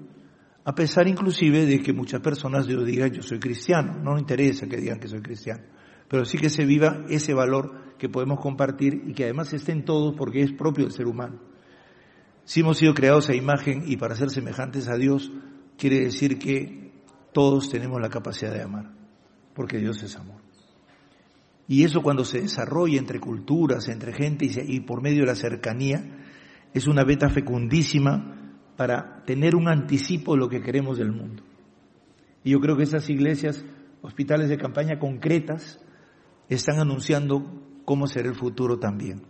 a 0.64 0.74
pesar 0.74 1.08
inclusive 1.08 1.66
de 1.66 1.80
que 1.80 1.92
muchas 1.92 2.20
personas 2.20 2.66
digan 2.66 3.12
yo 3.12 3.22
soy 3.22 3.38
cristiano, 3.38 3.98
no 4.02 4.14
me 4.14 4.20
interesa 4.20 4.66
que 4.66 4.76
digan 4.76 5.00
que 5.00 5.08
soy 5.08 5.20
cristiano, 5.20 5.62
pero 6.08 6.24
sí 6.24 6.38
que 6.38 6.50
se 6.50 6.66
viva 6.66 7.04
ese 7.08 7.32
valor 7.32 7.96
que 7.98 8.08
podemos 8.08 8.40
compartir 8.40 9.02
y 9.06 9.14
que 9.14 9.24
además 9.24 9.52
estén 9.52 9.84
todos 9.84 10.14
porque 10.16 10.42
es 10.42 10.52
propio 10.52 10.84
del 10.84 10.92
ser 10.92 11.06
humano. 11.06 11.40
Si 12.44 12.60
hemos 12.60 12.76
sido 12.76 12.92
creados 12.92 13.30
a 13.30 13.34
imagen 13.34 13.84
y 13.86 13.96
para 13.96 14.14
ser 14.14 14.28
semejantes 14.28 14.88
a 14.88 14.96
Dios, 14.96 15.32
quiere 15.78 16.00
decir 16.00 16.38
que 16.38 16.92
todos 17.32 17.70
tenemos 17.70 18.00
la 18.02 18.10
capacidad 18.10 18.52
de 18.52 18.62
amar, 18.62 18.92
porque 19.54 19.78
Dios 19.78 20.02
es 20.02 20.14
amor. 20.16 20.43
Y 21.66 21.84
eso 21.84 22.02
cuando 22.02 22.24
se 22.24 22.42
desarrolla 22.42 22.98
entre 22.98 23.20
culturas, 23.20 23.88
entre 23.88 24.12
gente 24.12 24.46
y, 24.46 24.80
por 24.80 25.02
medio 25.02 25.20
de 25.20 25.26
la 25.26 25.34
cercanía, 25.34 26.04
es 26.74 26.86
una 26.86 27.04
beta 27.04 27.30
fecundísima 27.30 28.54
para 28.76 29.22
tener 29.24 29.54
un 29.54 29.68
anticipo 29.68 30.34
de 30.34 30.40
lo 30.40 30.48
que 30.48 30.60
queremos 30.60 30.98
del 30.98 31.12
mundo. 31.12 31.42
Y 32.42 32.50
yo 32.50 32.60
creo 32.60 32.76
que 32.76 32.82
esas 32.82 33.08
iglesias, 33.08 33.64
hospitales 34.02 34.50
de 34.50 34.58
campaña 34.58 34.98
concretas, 34.98 35.80
están 36.48 36.78
anunciando 36.78 37.62
cómo 37.86 38.06
será 38.06 38.28
el 38.28 38.34
futuro 38.34 38.78
también. 38.78 39.22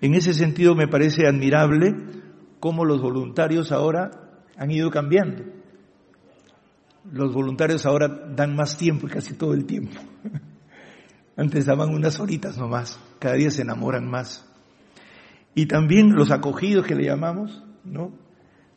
En 0.00 0.14
ese 0.14 0.32
sentido 0.32 0.74
me 0.74 0.88
parece 0.88 1.26
admirable 1.26 1.94
cómo 2.58 2.84
los 2.84 3.00
voluntarios 3.00 3.70
ahora 3.70 4.10
han 4.56 4.70
ido 4.70 4.90
cambiando. 4.90 5.44
Los 7.12 7.32
voluntarios 7.32 7.86
ahora 7.86 8.08
dan 8.08 8.56
más 8.56 8.76
tiempo, 8.76 9.06
casi 9.06 9.34
todo 9.34 9.54
el 9.54 9.64
tiempo. 9.64 10.00
Antes 11.38 11.66
daban 11.66 11.94
unas 11.94 12.18
horitas 12.18 12.58
nomás, 12.58 13.00
cada 13.20 13.36
día 13.36 13.52
se 13.52 13.62
enamoran 13.62 14.10
más. 14.10 14.44
Y 15.54 15.66
también 15.66 16.12
los 16.12 16.32
acogidos 16.32 16.84
que 16.84 16.96
le 16.96 17.04
llamamos, 17.04 17.62
¿no? 17.84 18.12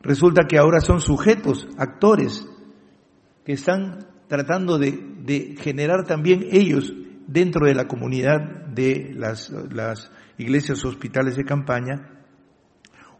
Resulta 0.02 0.44
que 0.48 0.60
ahora 0.60 0.80
son 0.80 1.02
sujetos, 1.02 1.68
actores, 1.78 2.48
que 3.44 3.54
están 3.54 4.06
tratando 4.28 4.78
de, 4.78 5.56
generar 5.60 6.06
también 6.06 6.46
ellos 6.52 6.94
dentro 7.26 7.66
de 7.66 7.74
la 7.74 7.88
comunidad 7.88 8.68
de 8.68 9.12
las, 9.16 9.50
las 9.50 10.12
iglesias 10.38 10.86
hospitales 10.86 11.36
de 11.36 11.46
campaña 11.46 12.22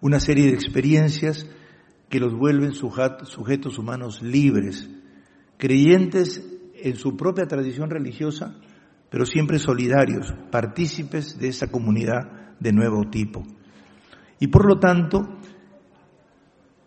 una 0.02 0.20
serie 0.20 0.48
de 0.48 0.54
experiencias 0.54 1.48
que 2.10 2.20
los 2.20 2.34
vuelven 2.34 2.74
sujetos 2.74 3.78
humanos 3.80 4.22
libres, 4.22 4.88
creyentes 5.58 6.46
en 6.76 6.96
su 6.96 7.18
propia 7.18 7.46
tradición 7.46 7.90
religiosa, 7.90 8.56
pero 9.12 9.26
siempre 9.26 9.60
solidarios, 9.60 10.34
partícipes 10.52 11.38
de 11.38 11.50
esa 11.50 11.68
comunidad 11.68 12.56
de 12.62 12.72
nuevo 12.72 13.10
tipo. 13.12 13.44
Y 14.40 14.48
por 14.48 14.66
lo 14.66 14.80
tanto, 14.80 15.38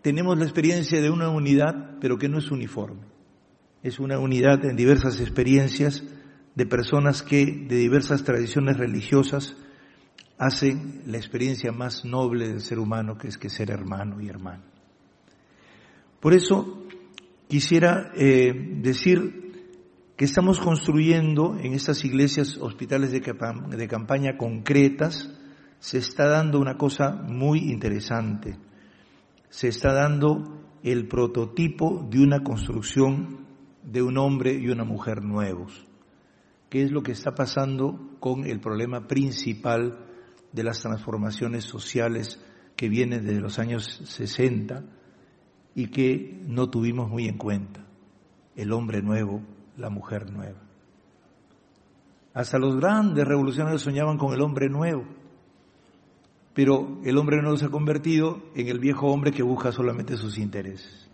tenemos 0.01 0.39
la 0.39 0.45
experiencia 0.45 1.03
de 1.03 1.11
una 1.11 1.29
unidad, 1.29 1.99
pero 2.01 2.17
que 2.17 2.31
no 2.31 2.39
es 2.39 2.51
uniforme. 2.51 3.03
Es 3.83 4.01
una 4.01 4.19
unidad 4.19 4.65
en 4.65 4.75
diversas 4.75 5.21
experiencias 5.21 6.03
de 6.55 6.65
personas 6.65 7.23
que 7.23 7.45
de 7.45 7.77
diversas 7.77 8.25
tradiciones 8.25 8.79
religiosas 8.79 9.55
hacen 10.39 11.03
la 11.07 11.19
experiencia 11.19 11.73
más 11.73 12.07
noble 12.07 12.49
del 12.49 12.61
ser 12.63 12.79
humano, 12.79 13.19
que 13.19 13.29
es 13.29 13.37
que 13.37 13.51
ser 13.51 13.71
hermano 13.71 14.19
y 14.23 14.31
hermano. 14.31 14.63
Por 16.21 16.33
eso 16.33 16.87
quisiera 17.49 18.13
eh, 18.17 18.79
decir 18.81 19.44
estamos 20.25 20.61
construyendo 20.61 21.57
en 21.59 21.75
estas 21.75 22.05
iglesias 22.05 22.57
hospitales 22.59 23.11
de, 23.11 23.21
de 23.21 23.89
campaña 23.89 24.37
concretas, 24.37 25.31
se 25.79 25.99
está 25.99 26.29
dando 26.29 26.61
una 26.61 26.77
cosa 26.77 27.11
muy 27.11 27.71
interesante. 27.71 28.59
Se 29.49 29.69
está 29.69 29.93
dando 29.93 30.63
el 30.83 31.09
prototipo 31.09 32.07
de 32.11 32.23
una 32.23 32.43
construcción 32.43 33.47
de 33.83 34.03
un 34.03 34.19
hombre 34.19 34.55
y 34.55 34.69
una 34.69 34.85
mujer 34.85 35.23
nuevos. 35.23 35.87
¿Qué 36.71 36.83
es 36.83 36.91
lo 36.91 37.03
que 37.03 37.13
está 37.13 37.35
pasando 37.35 38.17
con 38.21 38.45
el 38.45 38.61
problema 38.61 39.07
principal 39.07 40.07
de 40.53 40.65
las 40.65 40.81
transformaciones 40.81 41.65
sociales 41.65 42.43
que 42.77 42.89
vienen 42.89 43.25
desde 43.25 43.41
los 43.41 43.59
años 43.59 44.01
60 44.05 44.85
y 45.75 45.89
que 45.89 46.41
no 46.47 46.71
tuvimos 46.71 47.11
muy 47.11 47.27
en 47.27 47.37
cuenta? 47.37 47.87
El 48.57 48.73
hombre 48.73 49.03
nuevo 49.03 49.43
la 49.77 49.91
mujer 49.91 50.31
nueva. 50.31 50.61
Hasta 52.33 52.59
los 52.59 52.77
grandes 52.77 53.27
revolucionarios 53.27 53.83
soñaban 53.83 54.19
con 54.19 54.35
el 54.35 54.41
hombre 54.41 54.69
nuevo, 54.69 55.05
pero 56.53 57.01
el 57.05 57.17
hombre 57.19 57.41
nuevo 57.41 57.57
se 57.57 57.67
ha 57.67 57.71
convertido 57.71 58.43
en 58.55 58.69
el 58.69 58.79
viejo 58.79 59.09
hombre 59.09 59.33
que 59.33 59.43
busca 59.43 59.73
solamente 59.73 60.17
sus 60.17 60.39
intereses. 60.39 61.11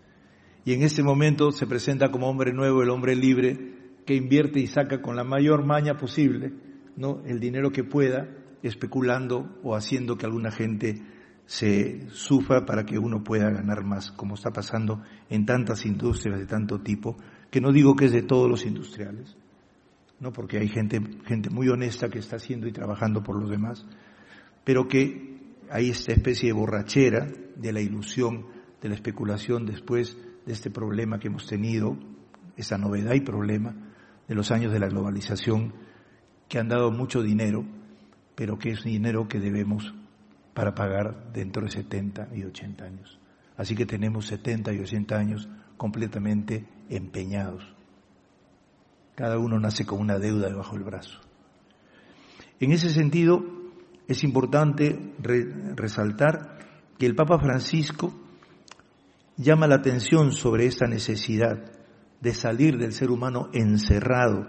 Y 0.64 0.74
en 0.74 0.82
este 0.82 1.02
momento 1.02 1.52
se 1.52 1.66
presenta 1.66 2.10
como 2.10 2.28
hombre 2.28 2.52
nuevo 2.52 2.82
el 2.82 2.90
hombre 2.90 3.16
libre 3.16 3.80
que 4.06 4.14
invierte 4.14 4.60
y 4.60 4.66
saca 4.66 5.00
con 5.00 5.16
la 5.16 5.24
mayor 5.24 5.64
maña 5.64 5.96
posible 5.96 6.52
¿no? 6.96 7.22
el 7.26 7.40
dinero 7.40 7.70
que 7.70 7.84
pueda, 7.84 8.28
especulando 8.62 9.58
o 9.62 9.74
haciendo 9.74 10.16
que 10.16 10.26
alguna 10.26 10.50
gente 10.50 11.02
se 11.46 12.08
sufra 12.10 12.64
para 12.64 12.84
que 12.84 12.98
uno 12.98 13.24
pueda 13.24 13.50
ganar 13.50 13.82
más, 13.82 14.12
como 14.12 14.34
está 14.34 14.52
pasando 14.52 15.02
en 15.28 15.46
tantas 15.46 15.84
industrias 15.84 16.38
de 16.38 16.46
tanto 16.46 16.80
tipo, 16.80 17.16
que 17.50 17.60
no 17.60 17.72
digo 17.72 17.96
que 17.96 18.06
es 18.06 18.12
de 18.12 18.22
todos 18.22 18.48
los 18.48 18.64
industriales, 18.64 19.36
no 20.20 20.32
porque 20.32 20.58
hay 20.58 20.68
gente, 20.68 21.00
gente 21.26 21.50
muy 21.50 21.68
honesta 21.68 22.08
que 22.08 22.18
está 22.18 22.36
haciendo 22.36 22.68
y 22.68 22.72
trabajando 22.72 23.22
por 23.22 23.40
los 23.40 23.50
demás, 23.50 23.86
pero 24.64 24.86
que 24.86 25.38
hay 25.70 25.90
esta 25.90 26.12
especie 26.12 26.48
de 26.48 26.52
borrachera 26.52 27.26
de 27.56 27.72
la 27.72 27.80
ilusión, 27.80 28.46
de 28.80 28.88
la 28.88 28.94
especulación 28.94 29.66
después 29.66 30.16
de 30.46 30.52
este 30.52 30.70
problema 30.70 31.18
que 31.18 31.28
hemos 31.28 31.46
tenido, 31.46 31.96
esa 32.56 32.76
novedad 32.76 33.14
y 33.14 33.20
problema 33.20 33.74
de 34.28 34.34
los 34.34 34.50
años 34.50 34.72
de 34.72 34.78
la 34.78 34.88
globalización 34.88 35.72
que 36.48 36.58
han 36.58 36.68
dado 36.68 36.90
mucho 36.90 37.22
dinero, 37.22 37.64
pero 38.34 38.58
que 38.58 38.70
es 38.70 38.84
dinero 38.84 39.28
que 39.28 39.40
debemos 39.40 39.94
para 40.54 40.74
pagar 40.74 41.32
dentro 41.32 41.62
de 41.62 41.70
70 41.70 42.28
y 42.34 42.44
80 42.44 42.84
años. 42.84 43.18
Así 43.56 43.74
que 43.74 43.86
tenemos 43.86 44.26
70 44.26 44.72
y 44.72 44.80
80 44.80 45.16
años 45.16 45.48
completamente 45.80 46.66
empeñados. 46.90 47.64
Cada 49.14 49.38
uno 49.38 49.58
nace 49.58 49.86
con 49.86 49.98
una 49.98 50.18
deuda 50.18 50.50
debajo 50.50 50.74
del 50.74 50.84
brazo. 50.84 51.18
En 52.60 52.72
ese 52.72 52.90
sentido, 52.90 53.42
es 54.06 54.22
importante 54.22 55.14
resaltar 55.74 56.58
que 56.98 57.06
el 57.06 57.14
Papa 57.14 57.38
Francisco 57.38 58.12
llama 59.38 59.66
la 59.66 59.76
atención 59.76 60.32
sobre 60.32 60.66
esta 60.66 60.86
necesidad 60.86 61.72
de 62.20 62.34
salir 62.34 62.76
del 62.76 62.92
ser 62.92 63.10
humano 63.10 63.48
encerrado 63.54 64.48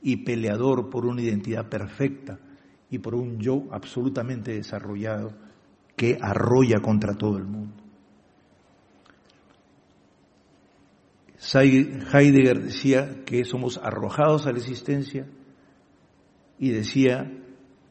y 0.00 0.18
peleador 0.18 0.90
por 0.90 1.06
una 1.06 1.22
identidad 1.22 1.68
perfecta 1.68 2.38
y 2.88 3.00
por 3.00 3.16
un 3.16 3.40
yo 3.40 3.64
absolutamente 3.72 4.52
desarrollado 4.52 5.32
que 5.96 6.16
arrolla 6.20 6.78
contra 6.78 7.14
todo 7.14 7.36
el 7.36 7.46
mundo. 7.46 7.85
Heidegger 11.38 12.62
decía 12.62 13.24
que 13.24 13.44
somos 13.44 13.78
arrojados 13.78 14.46
a 14.46 14.52
la 14.52 14.58
existencia 14.58 15.26
y 16.58 16.70
decía 16.70 17.30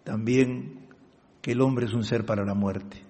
también 0.04 0.88
que 1.42 1.52
el 1.52 1.62
hombre 1.62 1.86
es 1.86 1.94
un 1.94 2.04
ser 2.04 2.26
para 2.26 2.44
la 2.44 2.56
muerte. 2.56 3.04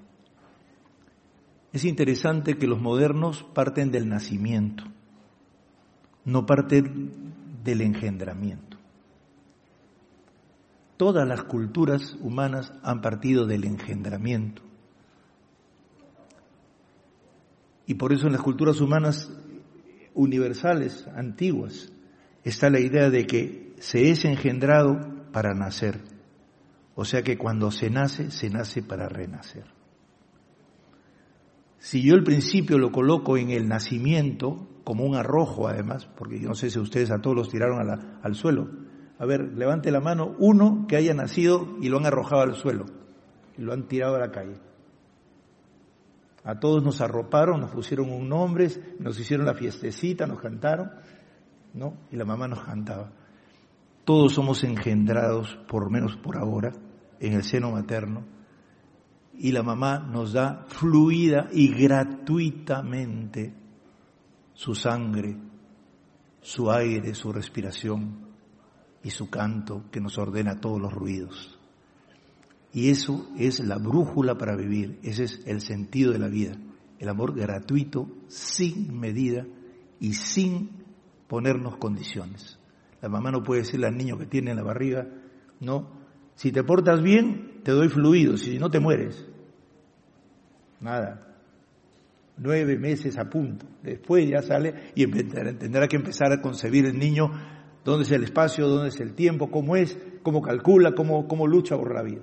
Es 1.71 1.85
interesante 1.85 2.57
que 2.57 2.67
los 2.67 2.79
modernos 2.79 3.43
parten 3.53 3.91
del 3.91 4.07
nacimiento, 4.07 4.83
no 6.23 6.45
parten 6.45 7.33
del 7.63 7.81
engendramiento. 7.81 8.77
Todas 10.97 11.27
las 11.27 11.43
culturas 11.43 12.17
humanas 12.21 12.71
han 12.81 13.01
partido 13.01 13.45
del 13.45 13.65
engendramiento. 13.65 14.61
Y 17.85 17.95
por 17.95 18.13
eso 18.13 18.27
en 18.27 18.33
las 18.33 18.41
culturas 18.41 18.79
humanas 18.79 19.29
universales, 20.15 21.07
antiguas, 21.15 21.91
está 22.43 22.69
la 22.69 22.79
idea 22.79 23.09
de 23.09 23.27
que 23.27 23.73
se 23.79 24.09
es 24.09 24.25
engendrado 24.25 24.99
para 25.31 25.53
nacer. 25.53 26.01
O 26.95 27.05
sea 27.05 27.21
que 27.21 27.37
cuando 27.37 27.71
se 27.71 27.89
nace, 27.89 28.31
se 28.31 28.49
nace 28.49 28.81
para 28.81 29.07
renacer. 29.07 29.65
Si 31.77 32.01
yo 32.01 32.15
el 32.15 32.23
principio 32.23 32.79
lo 32.79 32.91
coloco 32.91 33.37
en 33.37 33.51
el 33.51 33.67
nacimiento, 33.67 34.67
como 34.83 35.05
un 35.05 35.15
arrojo 35.15 35.67
además, 35.67 36.07
porque 36.17 36.39
yo 36.39 36.47
no 36.47 36.55
sé 36.55 36.69
si 36.69 36.79
ustedes 36.79 37.11
a 37.11 37.19
todos 37.19 37.35
los 37.35 37.49
tiraron 37.49 37.79
al 38.23 38.35
suelo. 38.35 38.69
A 39.19 39.25
ver, 39.25 39.53
levante 39.55 39.91
la 39.91 39.99
mano 39.99 40.35
uno 40.39 40.85
que 40.87 40.95
haya 40.95 41.13
nacido 41.13 41.75
y 41.81 41.89
lo 41.89 41.97
han 41.97 42.05
arrojado 42.05 42.41
al 42.41 42.55
suelo 42.55 42.85
y 43.57 43.61
lo 43.61 43.73
han 43.73 43.87
tirado 43.87 44.15
a 44.15 44.19
la 44.19 44.31
calle. 44.31 44.55
A 46.45 46.59
todos 46.59 46.83
nos 46.83 47.01
arroparon, 47.01 47.59
nos 47.59 47.71
pusieron 47.71 48.11
un 48.11 48.29
nombre, 48.29 48.69
nos 48.99 49.19
hicieron 49.19 49.47
la 49.47 49.55
fiestecita, 49.55 50.27
nos 50.27 50.39
cantaron, 50.39 50.91
¿no? 51.73 51.97
Y 52.11 52.15
la 52.15 52.23
mamá 52.23 52.47
nos 52.47 52.63
cantaba. 52.63 53.11
Todos 54.03 54.33
somos 54.33 54.63
engendrados, 54.63 55.57
por 55.67 55.89
menos 55.89 56.15
por 56.17 56.37
ahora, 56.37 56.71
en 57.19 57.33
el 57.33 57.43
seno 57.43 57.71
materno, 57.71 58.23
y 59.33 59.51
la 59.51 59.63
mamá 59.63 59.97
nos 59.97 60.33
da 60.33 60.65
fluida 60.67 61.49
y 61.51 61.73
gratuitamente 61.73 63.55
su 64.53 64.75
sangre, 64.75 65.35
su 66.41 66.71
aire, 66.71 67.15
su 67.15 67.33
respiración 67.33 68.29
y 69.01 69.09
su 69.09 69.31
canto 69.31 69.85
que 69.91 69.99
nos 69.99 70.17
ordena 70.19 70.61
todos 70.61 70.79
los 70.79 70.93
ruidos. 70.93 71.54
Y 72.75 72.89
eso 72.89 73.25
es 73.39 73.61
la 73.61 73.77
brújula 73.77 74.37
para 74.37 74.53
vivir, 74.57 74.99
ese 75.01 75.23
es 75.23 75.41
el 75.45 75.61
sentido 75.61 76.11
de 76.11 76.19
la 76.19 76.27
vida, 76.27 76.57
el 76.99 77.07
amor 77.07 77.33
gratuito, 77.33 78.09
sin 78.27 78.99
medida 78.99 79.45
y 80.01 80.11
sin 80.11 80.71
ponernos 81.29 81.77
condiciones. 81.77 82.59
La 83.01 83.07
mamá 83.07 83.31
no 83.31 83.43
puede 83.43 83.61
decirle 83.61 83.87
al 83.87 83.95
niño 83.95 84.17
que 84.17 84.25
tiene 84.25 84.51
en 84.51 84.57
la 84.57 84.63
barriga, 84.63 85.07
no, 85.61 85.87
si 86.35 86.51
te 86.51 86.65
portas 86.65 87.01
bien, 87.01 87.61
te 87.63 87.71
doy 87.71 87.87
fluido, 87.87 88.35
si 88.35 88.59
no 88.59 88.69
te 88.69 88.81
mueres. 88.81 89.25
Nada. 90.81 91.33
Nueve 92.35 92.77
meses 92.77 93.17
a 93.17 93.29
punto. 93.29 93.65
Después 93.83 94.29
ya 94.29 94.41
sale 94.41 94.91
y 94.95 95.07
tendrá 95.07 95.87
que 95.87 95.95
empezar 95.95 96.29
a 96.33 96.41
concebir 96.41 96.87
el 96.87 96.99
niño 96.99 97.31
dónde 97.85 98.03
es 98.03 98.11
el 98.11 98.25
espacio, 98.25 98.67
dónde 98.67 98.89
es 98.89 98.99
el 98.99 99.13
tiempo, 99.13 99.49
cómo 99.49 99.77
es, 99.77 99.97
cómo 100.23 100.41
calcula, 100.41 100.91
cómo, 100.93 101.25
cómo 101.25 101.47
lucha 101.47 101.77
por 101.77 101.95
la 101.95 102.03
vida 102.03 102.21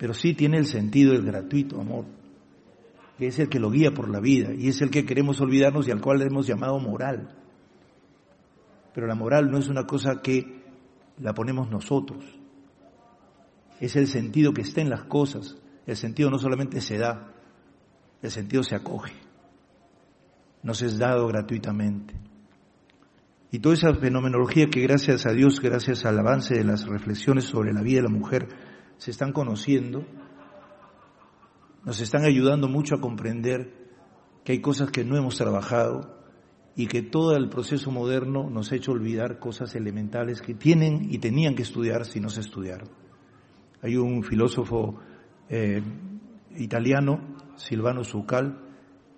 pero 0.00 0.14
sí 0.14 0.32
tiene 0.32 0.56
el 0.56 0.64
sentido 0.64 1.12
del 1.12 1.26
gratuito 1.26 1.78
amor, 1.78 2.06
que 3.18 3.26
es 3.26 3.38
el 3.38 3.50
que 3.50 3.60
lo 3.60 3.70
guía 3.70 3.90
por 3.92 4.08
la 4.08 4.18
vida 4.18 4.48
y 4.54 4.68
es 4.68 4.80
el 4.80 4.88
que 4.88 5.04
queremos 5.04 5.42
olvidarnos 5.42 5.86
y 5.86 5.90
al 5.90 6.00
cual 6.00 6.20
le 6.20 6.24
hemos 6.24 6.46
llamado 6.46 6.78
moral. 6.80 7.36
Pero 8.94 9.06
la 9.06 9.14
moral 9.14 9.50
no 9.50 9.58
es 9.58 9.68
una 9.68 9.84
cosa 9.84 10.22
que 10.22 10.64
la 11.18 11.34
ponemos 11.34 11.68
nosotros, 11.68 12.24
es 13.78 13.94
el 13.94 14.06
sentido 14.06 14.54
que 14.54 14.62
está 14.62 14.80
en 14.80 14.88
las 14.88 15.04
cosas, 15.04 15.58
el 15.86 15.96
sentido 15.96 16.30
no 16.30 16.38
solamente 16.38 16.80
se 16.80 16.96
da, 16.96 17.34
el 18.22 18.30
sentido 18.30 18.62
se 18.62 18.76
acoge, 18.76 19.12
nos 20.62 20.80
es 20.80 20.96
dado 20.96 21.26
gratuitamente. 21.26 22.14
Y 23.50 23.58
toda 23.58 23.74
esa 23.74 23.92
fenomenología 23.92 24.68
que 24.70 24.80
gracias 24.80 25.26
a 25.26 25.32
Dios, 25.32 25.60
gracias 25.60 26.06
al 26.06 26.18
avance 26.18 26.54
de 26.54 26.64
las 26.64 26.86
reflexiones 26.86 27.44
sobre 27.44 27.74
la 27.74 27.82
vida 27.82 27.96
de 27.96 28.08
la 28.08 28.16
mujer, 28.16 28.48
se 29.00 29.10
están 29.10 29.32
conociendo, 29.32 30.04
nos 31.86 32.02
están 32.02 32.24
ayudando 32.24 32.68
mucho 32.68 32.94
a 32.94 33.00
comprender 33.00 33.88
que 34.44 34.52
hay 34.52 34.60
cosas 34.60 34.90
que 34.90 35.04
no 35.04 35.16
hemos 35.16 35.38
trabajado 35.38 36.20
y 36.76 36.86
que 36.86 37.00
todo 37.00 37.34
el 37.34 37.48
proceso 37.48 37.90
moderno 37.90 38.50
nos 38.50 38.70
ha 38.70 38.76
hecho 38.76 38.92
olvidar 38.92 39.38
cosas 39.38 39.74
elementales 39.74 40.42
que 40.42 40.52
tienen 40.52 41.08
y 41.10 41.16
tenían 41.16 41.54
que 41.54 41.62
estudiar 41.62 42.04
si 42.04 42.20
no 42.20 42.28
se 42.28 42.40
estudiaron. 42.40 42.90
Hay 43.80 43.96
un 43.96 44.22
filósofo 44.22 45.00
eh, 45.48 45.82
italiano, 46.58 47.38
Silvano 47.56 48.04
Zucal, 48.04 48.60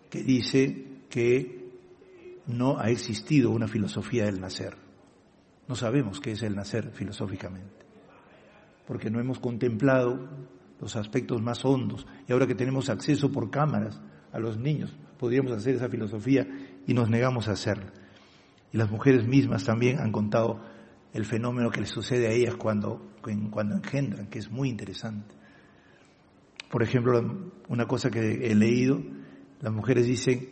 que 0.08 0.22
dice 0.22 1.00
que 1.10 1.72
no 2.46 2.78
ha 2.78 2.88
existido 2.88 3.50
una 3.50 3.66
filosofía 3.66 4.26
del 4.26 4.40
nacer. 4.40 4.76
No 5.66 5.74
sabemos 5.74 6.20
qué 6.20 6.32
es 6.32 6.42
el 6.44 6.54
nacer 6.54 6.92
filosóficamente, 6.92 7.81
porque 8.86 9.10
no 9.10 9.20
hemos 9.20 9.38
contemplado 9.38 10.28
los 10.80 10.96
aspectos 10.96 11.40
más 11.40 11.64
hondos. 11.64 12.06
Y 12.28 12.32
ahora 12.32 12.46
que 12.46 12.54
tenemos 12.54 12.90
acceso 12.90 13.30
por 13.30 13.50
cámaras 13.50 14.00
a 14.32 14.38
los 14.38 14.58
niños, 14.58 14.96
podríamos 15.18 15.52
hacer 15.52 15.76
esa 15.76 15.88
filosofía 15.88 16.46
y 16.86 16.94
nos 16.94 17.08
negamos 17.08 17.48
a 17.48 17.52
hacerla. 17.52 17.92
Y 18.72 18.78
las 18.78 18.90
mujeres 18.90 19.26
mismas 19.26 19.64
también 19.64 20.00
han 20.00 20.12
contado 20.12 20.60
el 21.12 21.24
fenómeno 21.24 21.70
que 21.70 21.80
les 21.80 21.90
sucede 21.90 22.26
a 22.26 22.32
ellas 22.32 22.56
cuando, 22.56 23.12
cuando 23.50 23.76
engendran, 23.76 24.26
que 24.28 24.38
es 24.38 24.50
muy 24.50 24.68
interesante. 24.68 25.34
Por 26.70 26.82
ejemplo, 26.82 27.52
una 27.68 27.86
cosa 27.86 28.10
que 28.10 28.50
he 28.50 28.54
leído, 28.54 29.00
las 29.60 29.72
mujeres 29.72 30.06
dicen, 30.06 30.48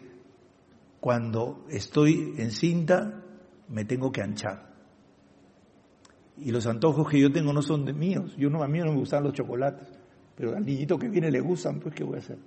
cuando 1.00 1.64
estoy 1.70 2.34
encinta 2.36 3.22
me 3.68 3.84
tengo 3.84 4.12
que 4.12 4.22
anchar. 4.22 4.69
Y 6.40 6.50
los 6.50 6.66
antojos 6.66 7.08
que 7.08 7.20
yo 7.20 7.30
tengo 7.30 7.52
no 7.52 7.62
son 7.62 7.84
de 7.84 7.92
míos. 7.92 8.34
Yo 8.38 8.48
no, 8.50 8.62
a 8.62 8.68
mí 8.68 8.78
no 8.78 8.86
me 8.86 8.98
gustan 8.98 9.24
los 9.24 9.32
chocolates, 9.34 9.88
pero 10.36 10.56
al 10.56 10.64
niñito 10.64 10.98
que 10.98 11.08
viene 11.08 11.30
le 11.30 11.40
gustan, 11.40 11.80
pues 11.80 11.94
¿qué 11.94 12.04
voy 12.04 12.16
a 12.16 12.18
hacer? 12.18 12.38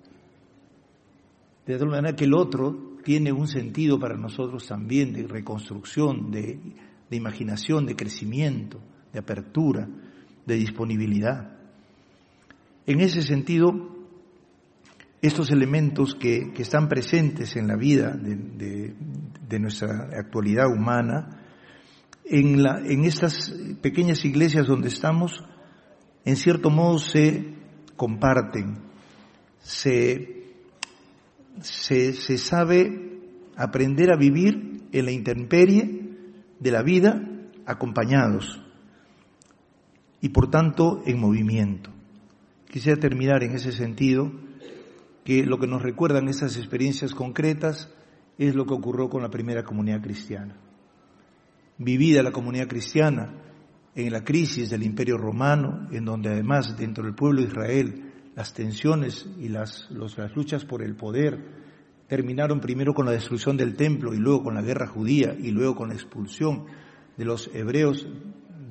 De 1.65 1.77
tal 1.77 1.88
manera 1.88 2.15
que 2.15 2.25
el 2.25 2.34
otro 2.34 2.97
tiene 3.03 3.32
un 3.32 3.47
sentido 3.47 3.99
para 3.99 4.17
nosotros 4.17 4.67
también 4.67 5.13
de 5.13 5.23
reconstrucción, 5.27 6.32
de, 6.32 6.60
de 7.10 7.15
imaginación, 7.15 7.86
de 7.86 7.95
crecimiento, 7.95 8.79
de 9.12 9.19
apertura, 9.19 9.88
de 10.45 10.56
disponibilidad. 10.56 11.58
En 12.86 12.99
ese 12.99 13.21
sentido, 13.21 13.93
estos 15.23 15.51
elementos 15.51 16.15
que, 16.15 16.51
están 16.58 16.89
presentes 16.89 17.56
en 17.56 17.67
la 17.67 17.77
vida 17.77 18.12
de, 18.12 19.60
nuestra 19.60 20.10
actualidad 20.17 20.65
humana, 20.67 21.42
en, 22.25 22.63
la, 22.63 22.79
en 22.79 23.05
estas 23.05 23.53
pequeñas 23.81 24.23
iglesias 24.25 24.67
donde 24.67 24.88
estamos, 24.88 25.43
en 26.25 26.36
cierto 26.36 26.69
modo 26.69 26.97
se 26.99 27.55
comparten, 27.95 28.77
se, 29.59 30.45
se, 31.62 32.13
se 32.13 32.38
sabe 32.38 33.19
aprender 33.55 34.12
a 34.12 34.17
vivir 34.17 34.83
en 34.91 35.05
la 35.05 35.12
intemperie 35.12 36.01
de 36.59 36.71
la 36.71 36.83
vida 36.83 37.21
acompañados 37.65 38.62
y 40.21 40.29
por 40.29 40.49
tanto 40.49 41.01
en 41.05 41.19
movimiento. 41.19 41.91
Quisiera 42.69 42.99
terminar 42.99 43.43
en 43.43 43.51
ese 43.51 43.71
sentido 43.71 44.31
que 45.23 45.45
lo 45.45 45.59
que 45.59 45.67
nos 45.67 45.81
recuerdan 45.81 46.27
esas 46.27 46.57
experiencias 46.57 47.13
concretas 47.13 47.93
es 48.38 48.55
lo 48.55 48.65
que 48.65 48.73
ocurrió 48.73 49.09
con 49.09 49.21
la 49.21 49.29
primera 49.29 49.63
comunidad 49.63 50.01
cristiana. 50.01 50.55
Vivida 51.77 52.23
la 52.23 52.31
comunidad 52.31 52.67
cristiana 52.67 53.33
en 53.95 54.12
la 54.12 54.23
crisis 54.23 54.69
del 54.69 54.83
imperio 54.83 55.17
romano, 55.17 55.88
en 55.91 56.05
donde 56.05 56.29
además 56.29 56.75
dentro 56.77 57.03
del 57.03 57.15
pueblo 57.15 57.41
de 57.41 57.47
Israel 57.47 58.13
las 58.36 58.53
tensiones 58.53 59.27
y 59.39 59.49
las, 59.49 59.89
las 59.91 60.36
luchas 60.36 60.65
por 60.65 60.83
el 60.83 60.95
poder 60.95 61.63
terminaron 62.07 62.59
primero 62.59 62.93
con 62.93 63.05
la 63.05 63.12
destrucción 63.12 63.57
del 63.57 63.75
templo 63.75 64.13
y 64.13 64.17
luego 64.17 64.43
con 64.43 64.55
la 64.55 64.62
guerra 64.62 64.88
judía 64.88 65.36
y 65.38 65.51
luego 65.51 65.75
con 65.75 65.89
la 65.89 65.95
expulsión 65.95 66.65
de 67.17 67.25
los 67.25 67.49
hebreos 67.53 68.07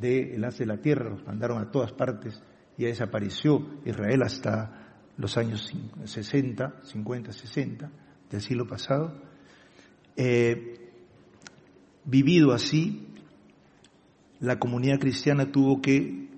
del 0.00 0.44
haz 0.44 0.58
de 0.58 0.66
la 0.66 0.78
tierra, 0.78 1.10
los 1.10 1.24
mandaron 1.24 1.58
a 1.58 1.70
todas 1.70 1.92
partes 1.92 2.42
y 2.76 2.84
desapareció 2.84 3.80
Israel 3.84 4.22
hasta 4.22 4.96
los 5.16 5.36
años 5.36 5.72
60, 6.04 6.82
50, 6.82 7.32
60 7.32 7.90
del 8.30 8.40
siglo 8.40 8.66
pasado, 8.66 9.22
eh, 10.16 10.81
vivido 12.04 12.52
así, 12.52 13.06
la 14.40 14.58
comunidad 14.58 14.98
cristiana 14.98 15.52
tuvo 15.52 15.80
que 15.80 16.28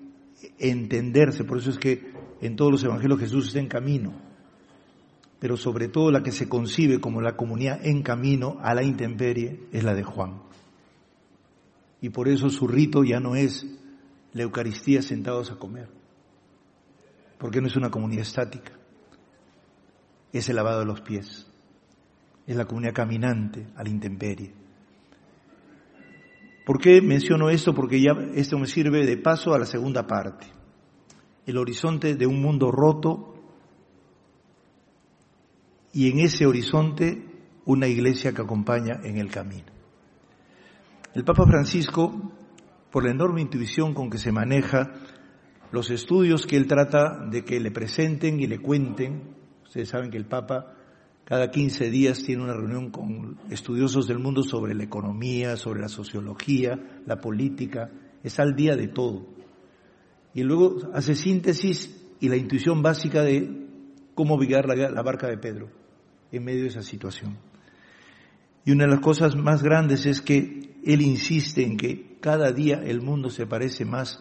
entenderse, 0.59 1.43
por 1.43 1.57
eso 1.57 1.71
es 1.71 1.77
que 1.77 2.13
en 2.41 2.55
todos 2.55 2.71
los 2.71 2.83
evangelios 2.83 3.19
Jesús 3.19 3.47
está 3.47 3.59
en 3.59 3.67
camino, 3.67 4.13
pero 5.39 5.57
sobre 5.57 5.87
todo 5.87 6.11
la 6.11 6.23
que 6.23 6.31
se 6.31 6.47
concibe 6.47 6.99
como 6.99 7.21
la 7.21 7.35
comunidad 7.35 7.85
en 7.85 8.03
camino 8.03 8.57
a 8.61 8.73
la 8.73 8.83
intemperie 8.83 9.67
es 9.71 9.83
la 9.83 9.93
de 9.93 10.03
Juan. 10.03 10.41
Y 12.01 12.09
por 12.09 12.27
eso 12.27 12.49
su 12.49 12.67
rito 12.67 13.03
ya 13.03 13.19
no 13.19 13.35
es 13.35 13.65
la 14.33 14.43
Eucaristía 14.43 15.01
sentados 15.01 15.51
a 15.51 15.55
comer. 15.55 15.89
Porque 17.37 17.61
no 17.61 17.67
es 17.67 17.75
una 17.75 17.89
comunidad 17.89 18.21
estática, 18.21 18.73
es 20.31 20.47
el 20.49 20.55
lavado 20.55 20.79
de 20.79 20.85
los 20.85 21.01
pies, 21.01 21.47
es 22.45 22.55
la 22.55 22.65
comunidad 22.65 22.93
caminante 22.93 23.67
a 23.75 23.83
la 23.83 23.89
intemperie. 23.89 24.64
¿Por 26.65 26.79
qué 26.79 27.01
menciono 27.01 27.49
esto? 27.49 27.73
Porque 27.75 28.01
ya 28.01 28.11
esto 28.33 28.57
me 28.57 28.65
sirve 28.65 29.05
de 29.05 29.17
paso 29.17 29.53
a 29.53 29.59
la 29.59 29.65
segunda 29.65 30.07
parte, 30.07 30.47
el 31.45 31.57
horizonte 31.57 32.15
de 32.15 32.25
un 32.25 32.41
mundo 32.41 32.71
roto 32.71 33.35
y 35.93 36.09
en 36.09 36.19
ese 36.19 36.45
horizonte 36.45 37.23
una 37.65 37.87
iglesia 37.87 38.33
que 38.33 38.41
acompaña 38.41 38.99
en 39.03 39.17
el 39.17 39.29
camino. 39.29 39.71
El 41.13 41.23
Papa 41.23 41.45
Francisco, 41.45 42.33
por 42.91 43.05
la 43.05 43.11
enorme 43.11 43.41
intuición 43.41 43.93
con 43.93 44.09
que 44.09 44.17
se 44.17 44.31
maneja 44.31 44.91
los 45.71 45.89
estudios 45.89 46.45
que 46.45 46.57
él 46.57 46.67
trata 46.67 47.25
de 47.29 47.43
que 47.43 47.59
le 47.59 47.71
presenten 47.71 48.39
y 48.39 48.47
le 48.47 48.59
cuenten. 48.59 49.35
Ustedes 49.63 49.89
saben 49.89 50.09
que 50.09 50.17
el 50.17 50.25
Papa 50.25 50.73
cada 51.25 51.49
15 51.49 51.89
días 51.89 52.23
tiene 52.23 52.43
una 52.43 52.53
reunión 52.53 52.91
con 52.91 53.39
estudiosos 53.49 54.07
del 54.07 54.19
mundo 54.19 54.43
sobre 54.43 54.75
la 54.75 54.83
economía, 54.83 55.57
sobre 55.57 55.81
la 55.81 55.89
sociología, 55.89 56.79
la 57.07 57.19
política, 57.19 57.89
es 58.23 58.39
al 58.39 58.55
día 58.55 58.75
de 58.75 58.87
todo. 58.87 59.25
Y 60.35 60.43
luego 60.43 60.77
hace 60.93 61.15
síntesis 61.15 61.99
y 62.19 62.29
la 62.29 62.37
intuición 62.37 62.83
básica 62.83 63.23
de 63.23 63.67
cómo 64.13 64.37
vigar 64.37 64.67
la, 64.67 64.89
la 64.91 65.01
barca 65.01 65.27
de 65.27 65.39
Pedro 65.39 65.69
en 66.31 66.43
medio 66.43 66.61
de 66.61 66.69
esa 66.69 66.83
situación. 66.83 67.37
Y 68.63 68.71
una 68.71 68.85
de 68.85 68.91
las 68.91 68.99
cosas 68.99 69.35
más 69.35 69.63
grandes 69.63 70.05
es 70.05 70.21
que 70.21 70.75
él 70.85 71.01
insiste 71.01 71.63
en 71.63 71.77
que 71.77 72.17
cada 72.21 72.51
día 72.51 72.83
el 72.83 73.01
mundo 73.01 73.31
se 73.31 73.47
parece 73.47 73.83
más 73.83 74.19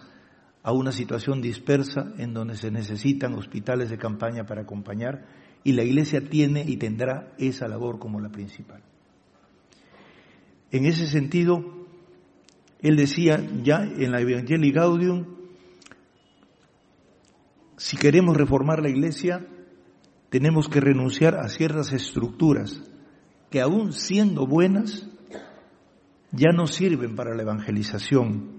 a 0.62 0.72
una 0.72 0.92
situación 0.92 1.42
dispersa 1.42 2.14
en 2.16 2.32
donde 2.32 2.56
se 2.56 2.70
necesitan 2.70 3.34
hospitales 3.34 3.90
de 3.90 3.98
campaña 3.98 4.46
para 4.46 4.62
acompañar 4.62 5.43
y 5.64 5.72
la 5.72 5.82
Iglesia 5.82 6.20
tiene 6.28 6.62
y 6.66 6.76
tendrá 6.76 7.32
esa 7.38 7.66
labor 7.66 7.98
como 7.98 8.20
la 8.20 8.28
principal. 8.28 8.82
En 10.70 10.84
ese 10.84 11.06
sentido, 11.06 11.86
él 12.80 12.96
decía 12.96 13.42
ya 13.62 13.82
en 13.82 14.12
la 14.12 14.20
Evangelii 14.20 14.72
Gaudium, 14.72 15.24
si 17.78 17.96
queremos 17.96 18.36
reformar 18.36 18.82
la 18.82 18.90
Iglesia, 18.90 19.46
tenemos 20.28 20.68
que 20.68 20.80
renunciar 20.80 21.36
a 21.36 21.48
ciertas 21.48 21.92
estructuras 21.92 22.82
que 23.50 23.60
aún 23.60 23.92
siendo 23.92 24.46
buenas, 24.46 25.08
ya 26.32 26.50
no 26.50 26.66
sirven 26.66 27.14
para 27.14 27.34
la 27.34 27.42
evangelización 27.42 28.50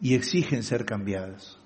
y 0.00 0.14
exigen 0.14 0.62
ser 0.62 0.84
cambiadas. 0.84 1.58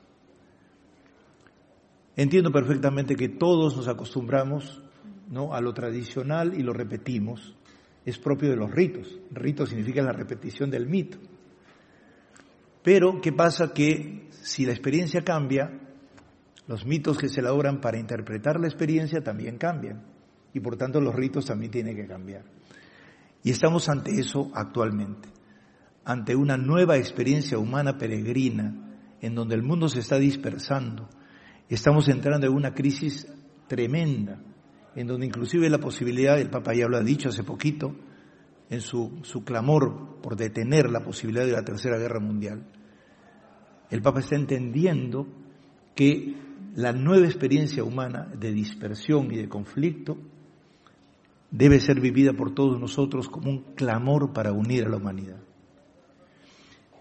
Entiendo 2.20 2.52
perfectamente 2.52 3.16
que 3.16 3.30
todos 3.30 3.74
nos 3.78 3.88
acostumbramos 3.88 4.83
a 5.50 5.61
lo 5.62 5.72
tradicional 5.72 6.52
y 6.54 6.62
lo 6.62 6.74
repetimos. 6.74 7.56
Es 8.04 8.18
propio 8.18 8.50
de 8.50 8.56
los 8.56 8.70
ritos. 8.70 9.18
Rito 9.30 9.64
significa 9.64 10.02
la 10.02 10.12
repetición 10.12 10.70
del 10.70 10.87
mito. 10.87 11.16
Pero, 12.83 13.22
¿qué 13.22 13.33
pasa? 13.33 13.72
Que 13.72 14.28
si 14.32 14.66
la 14.66 14.72
experiencia 14.72 15.22
cambia, 15.22 15.80
los 16.66 16.84
mitos 16.84 17.16
que 17.16 17.30
se 17.30 17.40
elaboran 17.40 17.80
para 17.80 17.99
interpretar 17.99 18.61
la 18.61 18.66
experiencia 18.66 19.22
también 19.22 19.57
cambian. 19.57 20.03
Y 20.53 20.61
por 20.61 20.76
tanto 20.76 21.01
los 21.01 21.14
ritos 21.14 21.47
también 21.47 21.70
tienen 21.70 21.97
que 21.97 22.07
cambiar. 22.07 22.44
Y 23.42 23.51
estamos 23.51 23.88
ante 23.88 24.11
eso 24.20 24.51
actualmente 24.53 25.30
ante 26.05 26.34
una 26.34 26.59
nueva 26.59 26.97
experiencia 26.97 27.59
humana 27.59 27.97
peregrina, 27.97 28.74
en 29.20 29.34
donde 29.34 29.55
el 29.55 29.62
mundo 29.62 29.88
se 29.88 30.01
está 30.01 30.18
dispersando. 30.18 31.09
Estamos 31.70 32.08
entrando 32.08 32.48
en 32.48 32.52
una 32.52 32.74
crisis 32.74 33.28
tremenda, 33.68 34.42
en 34.96 35.06
donde 35.06 35.26
inclusive 35.26 35.70
la 35.70 35.78
posibilidad, 35.78 36.38
el 36.40 36.50
Papa 36.50 36.74
ya 36.74 36.88
lo 36.88 36.96
ha 36.96 37.02
dicho 37.02 37.28
hace 37.28 37.44
poquito, 37.44 37.94
en 38.68 38.80
su, 38.80 39.20
su 39.22 39.44
clamor 39.44 40.20
por 40.20 40.36
detener 40.36 40.90
la 40.90 41.04
posibilidad 41.04 41.46
de 41.46 41.52
la 41.52 41.64
Tercera 41.64 41.96
Guerra 41.96 42.18
Mundial, 42.18 42.66
el 43.88 44.02
Papa 44.02 44.18
está 44.18 44.34
entendiendo 44.34 45.28
que 45.94 46.34
la 46.74 46.92
nueva 46.92 47.26
experiencia 47.26 47.84
humana 47.84 48.26
de 48.36 48.52
dispersión 48.52 49.32
y 49.32 49.36
de 49.36 49.48
conflicto 49.48 50.18
debe 51.52 51.78
ser 51.78 52.00
vivida 52.00 52.32
por 52.32 52.52
todos 52.52 52.80
nosotros 52.80 53.28
como 53.28 53.48
un 53.48 53.74
clamor 53.74 54.32
para 54.32 54.52
unir 54.52 54.86
a 54.86 54.88
la 54.88 54.96
humanidad. 54.96 55.40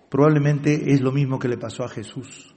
Probablemente 0.10 0.92
es 0.92 1.02
lo 1.02 1.12
mismo 1.12 1.40
que 1.40 1.48
le 1.48 1.58
pasó 1.58 1.84
a 1.84 1.90
Jesús. 1.90 2.56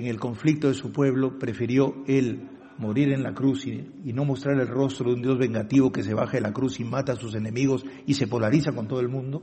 En 0.00 0.06
el 0.06 0.18
conflicto 0.18 0.68
de 0.68 0.72
su 0.72 0.92
pueblo 0.92 1.38
prefirió 1.38 1.94
él 2.06 2.48
morir 2.78 3.12
en 3.12 3.22
la 3.22 3.34
cruz 3.34 3.66
y, 3.66 3.84
no 4.14 4.24
mostrar 4.24 4.58
el 4.58 4.66
rostro 4.66 5.10
de 5.10 5.16
un 5.16 5.20
Dios 5.20 5.38
vengativo 5.38 5.92
que 5.92 6.02
se 6.02 6.14
baja 6.14 6.38
de 6.38 6.40
la 6.40 6.54
cruz 6.54 6.80
y 6.80 6.84
mata 6.84 7.12
a 7.12 7.16
sus 7.16 7.34
enemigos 7.34 7.84
y 8.06 8.14
se 8.14 8.26
polariza 8.26 8.72
con 8.72 8.88
todo 8.88 9.00
el 9.00 9.10
mundo, 9.10 9.42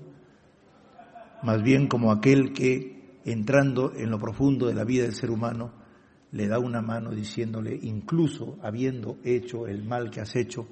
más 1.44 1.62
bien 1.62 1.88
como 1.88 2.12
aquel 2.12 2.54
que, 2.54 3.20
entrando 3.24 3.94
en 3.96 4.10
lo 4.10 4.18
profundo 4.18 4.66
de 4.66 4.74
la 4.74 4.84
vida 4.84 5.04
del 5.04 5.14
ser 5.14 5.30
humano, 5.30 5.74
le 6.32 6.48
da 6.48 6.58
una 6.58 6.82
mano 6.82 7.12
diciéndole, 7.12 7.80
incluso 7.80 8.58
habiendo 8.64 9.20
hecho 9.24 9.68
el 9.68 9.84
mal 9.84 10.10
que 10.10 10.22
has 10.22 10.36
hecho, 10.36 10.68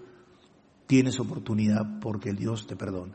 tienes 0.88 1.20
oportunidad 1.20 2.00
porque 2.02 2.32
el 2.32 2.38
Dios 2.38 2.66
te 2.66 2.76
perdona. 2.76 3.14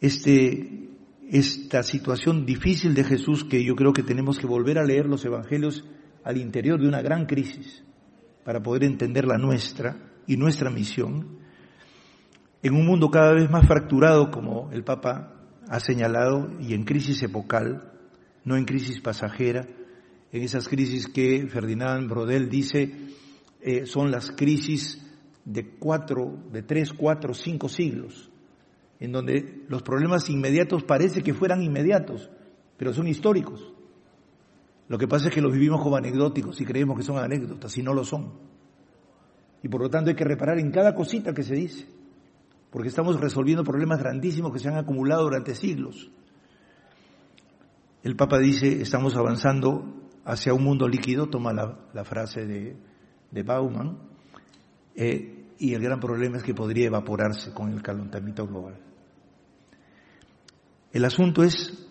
Este, 0.00 0.88
esta 1.30 1.82
situación 1.82 2.46
difícil 2.46 2.94
de 2.94 3.04
Jesús 3.04 3.44
que 3.44 3.62
yo 3.62 3.76
creo 3.76 3.92
que 3.92 4.02
tenemos 4.02 4.38
que 4.38 4.46
volver 4.46 4.78
a 4.78 4.84
leer 4.84 5.06
los 5.06 5.24
evangelios 5.24 5.84
al 6.24 6.38
interior 6.38 6.80
de 6.80 6.88
una 6.88 7.02
gran 7.02 7.26
crisis 7.26 7.84
para 8.44 8.62
poder 8.62 8.84
entender 8.84 9.26
la 9.26 9.36
nuestra 9.36 9.96
y 10.26 10.36
nuestra 10.36 10.70
misión, 10.70 11.38
en 12.62 12.74
un 12.74 12.86
mundo 12.86 13.10
cada 13.10 13.32
vez 13.32 13.50
más 13.50 13.66
fracturado 13.66 14.30
como 14.30 14.70
el 14.72 14.84
Papa 14.84 15.34
ha 15.68 15.80
señalado 15.80 16.48
y 16.60 16.74
en 16.74 16.84
crisis 16.84 17.22
epocal, 17.22 17.92
no 18.44 18.56
en 18.56 18.64
crisis 18.64 19.00
pasajera, 19.00 19.66
en 20.32 20.42
esas 20.42 20.68
crisis 20.68 21.08
que 21.08 21.46
Ferdinand 21.48 22.08
Brodel 22.08 22.48
dice 22.48 23.08
eh, 23.60 23.86
son 23.86 24.10
las 24.10 24.30
crisis 24.30 25.04
de 25.44 25.76
cuatro, 25.78 26.42
de 26.52 26.62
tres, 26.62 26.92
cuatro, 26.92 27.34
cinco 27.34 27.68
siglos, 27.68 28.27
en 29.00 29.12
donde 29.12 29.64
los 29.68 29.82
problemas 29.82 30.28
inmediatos 30.28 30.82
parece 30.82 31.22
que 31.22 31.34
fueran 31.34 31.62
inmediatos, 31.62 32.30
pero 32.76 32.92
son 32.92 33.06
históricos. 33.06 33.72
Lo 34.88 34.98
que 34.98 35.06
pasa 35.06 35.28
es 35.28 35.34
que 35.34 35.42
los 35.42 35.52
vivimos 35.52 35.82
como 35.82 35.96
anecdóticos 35.96 36.60
y 36.60 36.64
creemos 36.64 36.96
que 36.96 37.04
son 37.04 37.18
anécdotas 37.18 37.76
y 37.76 37.82
no 37.82 37.92
lo 37.92 38.04
son. 38.04 38.32
Y 39.62 39.68
por 39.68 39.82
lo 39.82 39.90
tanto 39.90 40.10
hay 40.10 40.16
que 40.16 40.24
reparar 40.24 40.58
en 40.58 40.70
cada 40.70 40.94
cosita 40.94 41.34
que 41.34 41.42
se 41.42 41.54
dice, 41.54 41.86
porque 42.70 42.88
estamos 42.88 43.20
resolviendo 43.20 43.64
problemas 43.64 43.98
grandísimos 43.98 44.52
que 44.52 44.58
se 44.58 44.68
han 44.68 44.76
acumulado 44.76 45.24
durante 45.24 45.54
siglos. 45.54 46.10
El 48.02 48.16
Papa 48.16 48.38
dice, 48.38 48.80
estamos 48.80 49.16
avanzando 49.16 49.94
hacia 50.24 50.54
un 50.54 50.64
mundo 50.64 50.88
líquido, 50.88 51.26
toma 51.26 51.52
la, 51.52 52.04
frase 52.04 52.46
de, 52.46 52.76
de 53.30 53.42
Bauman, 53.42 53.98
eh, 54.94 55.46
y 55.58 55.74
el 55.74 55.82
gran 55.82 56.00
problema 56.00 56.38
es 56.38 56.44
que 56.44 56.54
podría 56.54 56.86
evaporarse 56.86 57.52
con 57.52 57.72
el 57.72 57.82
calentamiento 57.82 58.46
global. 58.46 58.87
El 60.92 61.04
asunto 61.04 61.42
es 61.42 61.86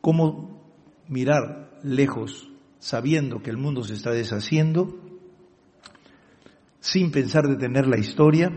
cómo 0.00 0.60
mirar 1.08 1.78
lejos 1.82 2.50
sabiendo 2.78 3.42
que 3.42 3.50
el 3.50 3.56
mundo 3.56 3.84
se 3.84 3.94
está 3.94 4.10
deshaciendo, 4.10 4.98
sin 6.80 7.10
pensar 7.10 7.46
detener 7.46 7.86
la 7.86 7.98
historia 7.98 8.50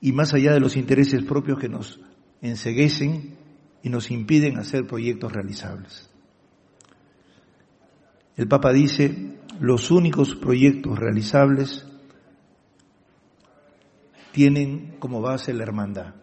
y 0.00 0.12
más 0.12 0.34
allá 0.34 0.52
de 0.52 0.60
los 0.60 0.76
intereses 0.76 1.24
propios 1.24 1.58
que 1.58 1.68
nos 1.68 2.00
enseguecen 2.42 3.36
y 3.82 3.88
nos 3.88 4.10
impiden 4.10 4.58
hacer 4.58 4.86
proyectos 4.86 5.32
realizables. 5.32 6.10
El 8.36 8.48
Papa 8.48 8.72
dice, 8.72 9.38
los 9.60 9.90
únicos 9.90 10.34
proyectos 10.34 10.98
realizables 10.98 11.86
tienen 14.34 14.96
como 14.98 15.22
base 15.22 15.54
la 15.54 15.62
hermandad. 15.62 16.14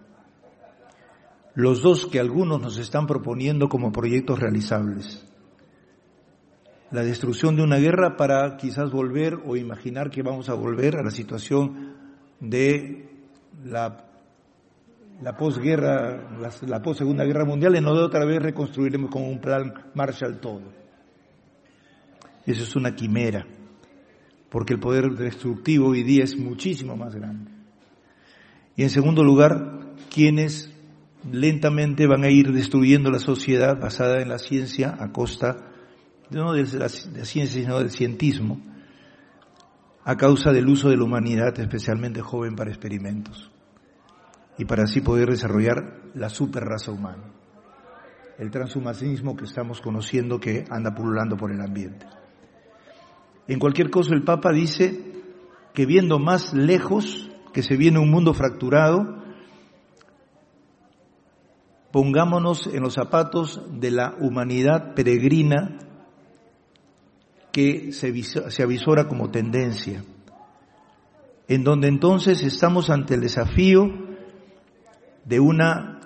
Los 1.55 1.81
dos 1.81 2.05
que 2.05 2.19
algunos 2.19 2.61
nos 2.61 2.77
están 2.77 3.07
proponiendo 3.07 3.69
como 3.69 3.93
proyectos 3.93 4.37
realizables. 4.37 5.25
La 6.91 7.03
destrucción 7.03 7.55
de 7.55 7.63
una 7.63 7.77
guerra 7.77 8.17
para 8.17 8.57
quizás 8.57 8.91
volver 8.91 9.39
o 9.45 9.55
imaginar 9.55 10.09
que 10.11 10.23
vamos 10.23 10.49
a 10.49 10.55
volver 10.55 10.97
a 10.97 11.03
la 11.03 11.11
situación 11.11 11.95
de 12.41 13.09
la, 13.63 14.09
posguerra, 15.37 16.37
la, 16.37 16.51
la 16.67 16.81
post-segunda 16.81 17.23
guerra 17.23 17.45
mundial 17.45 17.77
y 17.77 17.81
no 17.81 17.95
de 17.95 18.03
otra 18.03 18.25
vez 18.25 18.41
reconstruiremos 18.41 19.09
con 19.09 19.23
un 19.23 19.39
plan 19.39 19.73
Marshall 19.93 20.41
todo. 20.41 20.63
Eso 22.45 22.63
es 22.63 22.75
una 22.75 22.93
quimera, 22.93 23.47
porque 24.49 24.73
el 24.73 24.81
poder 24.81 25.11
destructivo 25.11 25.87
hoy 25.87 26.03
día 26.03 26.25
es 26.25 26.35
muchísimo 26.35 26.97
más 26.97 27.15
grande. 27.15 27.60
Y 28.75 28.83
en 28.83 28.89
segundo 28.89 29.23
lugar, 29.23 29.95
quienes 30.13 30.71
lentamente 31.29 32.07
van 32.07 32.23
a 32.23 32.29
ir 32.29 32.51
destruyendo 32.51 33.11
la 33.11 33.19
sociedad 33.19 33.79
basada 33.79 34.21
en 34.21 34.29
la 34.29 34.39
ciencia 34.39 34.95
a 34.99 35.11
costa 35.11 35.71
no 36.31 36.53
de 36.53 36.63
la, 36.79 36.89
ciencia 36.89 37.61
sino 37.61 37.79
del 37.79 37.91
cientismo, 37.91 38.61
a 40.03 40.15
causa 40.15 40.51
del 40.51 40.67
uso 40.67 40.89
de 40.89 40.97
la 40.97 41.03
humanidad, 41.03 41.59
especialmente 41.59 42.21
joven, 42.21 42.55
para 42.55 42.71
experimentos, 42.71 43.51
y 44.57 44.65
para 44.65 44.83
así 44.83 45.01
poder 45.01 45.29
desarrollar 45.29 46.01
la 46.13 46.29
super 46.29 46.63
raza 46.63 46.91
humana, 46.91 47.33
el 48.39 48.49
transhumanismo 48.49 49.35
que 49.35 49.45
estamos 49.45 49.81
conociendo 49.81 50.39
que 50.39 50.65
anda 50.69 50.95
pululando 50.95 51.35
por 51.37 51.51
el 51.51 51.61
ambiente. 51.61 52.05
En 53.47 53.59
cualquier 53.59 53.89
caso, 53.89 54.13
el 54.13 54.23
Papa 54.23 54.51
dice 54.53 55.11
que 55.73 55.85
viendo 55.85 56.17
más 56.17 56.53
lejos, 56.53 57.30
que 57.53 57.63
se 57.63 57.75
viene 57.75 57.99
un 57.99 58.09
mundo 58.09 58.33
fracturado, 58.33 59.21
pongámonos 61.91 62.67
en 62.67 62.81
los 62.81 62.93
zapatos 62.93 63.61
de 63.79 63.91
la 63.91 64.15
humanidad 64.19 64.93
peregrina 64.93 65.79
que 67.51 67.91
se, 67.91 68.23
se 68.23 68.63
avisora 68.63 69.07
como 69.07 69.29
tendencia, 69.29 70.03
en 71.47 71.63
donde 71.63 71.89
entonces 71.89 72.43
estamos 72.43 72.89
ante 72.89 73.15
el 73.15 73.21
desafío 73.21 73.89
de 75.25 75.39
una 75.39 75.99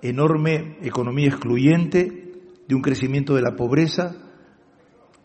enorme 0.00 0.78
economía 0.82 1.28
excluyente, 1.28 2.32
de 2.66 2.74
un 2.74 2.82
crecimiento 2.82 3.34
de 3.34 3.42
la 3.42 3.56
pobreza, 3.56 4.16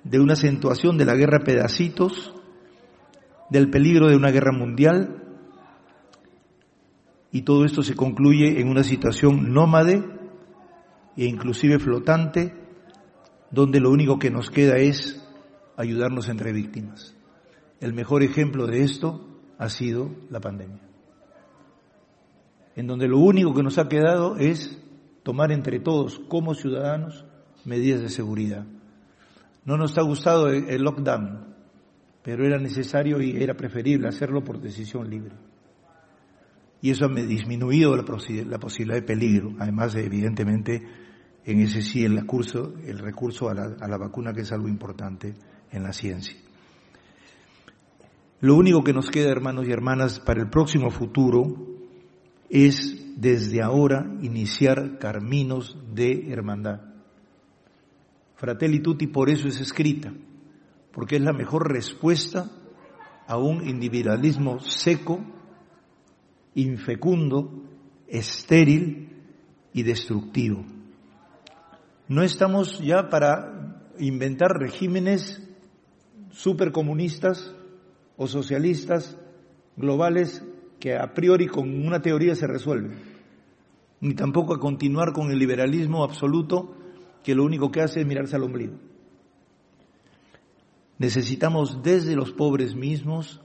de 0.03 0.19
una 0.19 0.33
acentuación 0.33 0.97
de 0.97 1.05
la 1.05 1.15
guerra 1.15 1.37
a 1.37 1.43
pedacitos, 1.45 2.33
del 3.49 3.69
peligro 3.69 4.07
de 4.07 4.15
una 4.15 4.31
guerra 4.31 4.51
mundial, 4.51 5.20
y 7.31 7.43
todo 7.43 7.65
esto 7.65 7.81
se 7.81 7.95
concluye 7.95 8.59
en 8.59 8.67
una 8.67 8.83
situación 8.83 9.53
nómade 9.53 10.03
e 11.15 11.25
inclusive 11.25 11.79
flotante, 11.79 12.53
donde 13.51 13.79
lo 13.79 13.91
único 13.91 14.19
que 14.19 14.31
nos 14.31 14.49
queda 14.49 14.77
es 14.77 15.25
ayudarnos 15.77 16.29
entre 16.29 16.51
víctimas. 16.51 17.15
El 17.79 17.93
mejor 17.93 18.23
ejemplo 18.23 18.67
de 18.67 18.83
esto 18.83 19.27
ha 19.57 19.69
sido 19.69 20.11
la 20.29 20.39
pandemia, 20.39 20.81
en 22.75 22.87
donde 22.87 23.07
lo 23.07 23.19
único 23.19 23.53
que 23.53 23.63
nos 23.63 23.77
ha 23.77 23.87
quedado 23.87 24.37
es 24.37 24.77
tomar 25.23 25.51
entre 25.51 25.79
todos 25.79 26.19
como 26.27 26.53
ciudadanos 26.53 27.25
medidas 27.65 28.01
de 28.01 28.09
seguridad. 28.09 28.65
No 29.65 29.77
nos 29.77 29.97
ha 29.97 30.01
gustado 30.01 30.49
el 30.49 30.81
lockdown, 30.81 31.55
pero 32.23 32.45
era 32.45 32.57
necesario 32.57 33.21
y 33.21 33.41
era 33.41 33.55
preferible 33.55 34.07
hacerlo 34.07 34.43
por 34.43 34.59
decisión 34.59 35.09
libre. 35.09 35.35
Y 36.81 36.89
eso 36.89 37.05
ha 37.05 37.09
disminuido 37.09 37.95
la, 37.95 38.03
posibilidad 38.03 38.95
de 38.95 39.01
peligro, 39.03 39.53
además 39.59 39.93
de, 39.93 40.05
evidentemente, 40.05 40.81
en 41.45 41.59
ese 41.59 41.81
sí 41.81 42.03
el 42.03 42.17
recurso, 42.17 42.73
el 42.85 42.97
recurso 42.99 43.49
a 43.49 43.53
la, 43.53 43.75
a 43.79 43.87
la 43.87 43.97
vacuna, 43.97 44.33
que 44.33 44.41
es 44.41 44.51
algo 44.51 44.67
importante 44.67 45.33
en 45.71 45.83
la 45.83 45.93
ciencia. 45.93 46.35
Lo 48.39 48.55
único 48.55 48.83
que 48.83 48.93
nos 48.93 49.11
queda, 49.11 49.29
hermanos 49.29 49.67
y 49.67 49.71
hermanas, 49.71 50.19
para 50.19 50.41
el 50.41 50.49
próximo 50.49 50.89
futuro 50.89 51.71
es 52.49 53.15
desde 53.15 53.61
ahora 53.61 54.11
iniciar 54.21 54.97
caminos 54.97 55.77
de 55.93 56.31
hermandad. 56.31 56.81
Fratelli 58.35 58.79
Tutti 58.79 59.05
por 59.05 59.29
eso 59.29 59.47
es 59.47 59.61
escrita, 59.61 60.11
porque 60.91 61.17
es 61.17 61.21
la 61.21 61.33
mejor 61.33 61.71
respuesta 61.71 62.49
a 63.27 63.37
un 63.37 63.67
individualismo 63.67 64.59
seco, 64.59 65.21
infecundo, 66.55 67.63
estéril 68.07 69.09
y 69.73 69.83
destructivo. 69.83 70.65
No 72.07 72.23
estamos 72.23 72.79
ya 72.79 73.09
para 73.09 73.93
inventar 73.99 74.57
regímenes 74.57 75.41
supercomunistas 76.31 77.53
o 78.17 78.27
socialistas 78.27 79.17
globales 79.77 80.43
que 80.79 80.97
a 80.97 81.13
priori 81.13 81.47
con 81.47 81.85
una 81.85 82.01
teoría 82.01 82.35
se 82.35 82.47
resuelven, 82.47 82.99
ni 84.01 84.13
tampoco 84.13 84.53
a 84.53 84.59
continuar 84.59 85.13
con 85.13 85.31
el 85.31 85.39
liberalismo 85.39 86.03
absoluto 86.03 86.75
que 87.23 87.35
lo 87.35 87.45
único 87.45 87.71
que 87.71 87.81
hace 87.81 88.01
es 88.01 88.07
mirarse 88.07 88.35
al 88.35 88.43
ombligo. 88.43 88.73
necesitamos 90.97 91.81
desde 91.81 92.15
los 92.15 92.31
pobres 92.31 92.75
mismos 92.75 93.41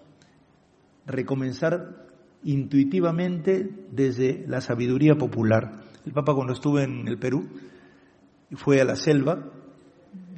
recomenzar 1.07 2.06
intuitivamente 2.47 3.69
desde 3.91 4.45
la 4.47 4.61
sabiduría 4.61 5.17
popular. 5.17 5.83
El 6.07 6.13
Papa 6.13 6.33
cuando 6.33 6.53
estuvo 6.53 6.79
en 6.79 7.09
el 7.09 7.19
Perú 7.19 7.49
fue 8.53 8.81
a 8.81 8.85
la 8.85 8.95
selva, 8.95 9.53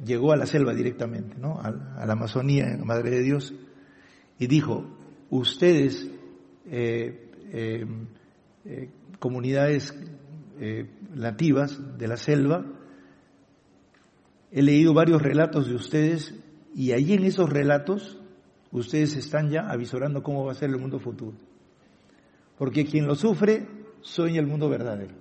llegó 0.03 0.31
a 0.31 0.35
la 0.35 0.47
selva 0.47 0.73
directamente, 0.73 1.37
¿no? 1.37 1.59
a, 1.61 1.71
la 1.71 2.13
Amazonía, 2.13 2.65
Madre 2.83 3.11
de 3.11 3.21
Dios, 3.21 3.53
y 4.39 4.47
dijo, 4.47 4.85
ustedes, 5.29 6.09
eh, 6.65 7.29
eh, 7.51 7.85
eh, 8.65 8.89
comunidades 9.19 9.93
nativas 11.13 11.79
de 11.97 12.07
la 12.07 12.17
selva, 12.17 12.65
he 14.51 14.61
leído 14.61 14.93
varios 14.93 15.21
relatos 15.21 15.69
de 15.69 15.75
ustedes 15.75 16.35
y 16.75 16.91
allí 16.91 17.13
en 17.13 17.23
esos 17.23 17.49
relatos 17.49 18.19
ustedes 18.71 19.15
están 19.15 19.51
ya 19.51 19.69
avisorando 19.69 20.21
cómo 20.21 20.43
va 20.43 20.51
a 20.51 20.55
ser 20.55 20.69
el 20.69 20.77
mundo 20.77 20.99
futuro. 20.99 21.37
Porque 22.59 22.85
quien 22.85 23.07
lo 23.07 23.15
sufre 23.15 23.65
sueña 24.01 24.39
el 24.39 24.45
mundo 24.45 24.69
verdadero. 24.69 25.15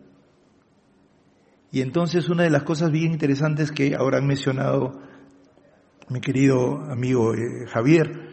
Y 1.70 1.80
entonces 1.80 2.28
una 2.28 2.43
de 2.43 2.51
las 2.51 2.64
cosas 2.64 2.91
bien 2.91 3.12
interesantes 3.12 3.72
que 3.72 3.95
ahora 3.95 4.18
han 4.18 4.26
mencionado 4.26 5.01
mi 6.11 6.20
querido 6.20 6.82
amigo 6.91 7.34
eh, 7.34 7.66
Javier, 7.68 8.30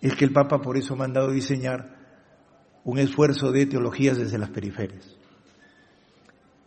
es 0.00 0.14
que 0.14 0.24
el 0.24 0.32
Papa 0.32 0.60
por 0.60 0.76
eso 0.76 0.94
ha 0.94 0.96
mandado 0.96 1.30
diseñar 1.30 1.96
un 2.84 2.98
esfuerzo 2.98 3.52
de 3.52 3.66
teologías 3.66 4.18
desde 4.18 4.38
las 4.38 4.50
periferias. 4.50 5.16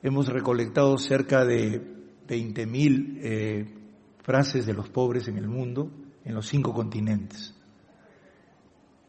Hemos 0.02 0.28
recolectado 0.28 0.98
cerca 0.98 1.46
de 1.46 1.82
20.000 2.28 3.20
eh, 3.22 3.66
frases 4.24 4.66
de 4.66 4.74
los 4.74 4.90
pobres 4.90 5.28
en 5.28 5.38
el 5.38 5.48
mundo, 5.48 5.92
en 6.24 6.36
los 6.36 6.48
cinco 6.48 6.74
continentes, 6.74 7.54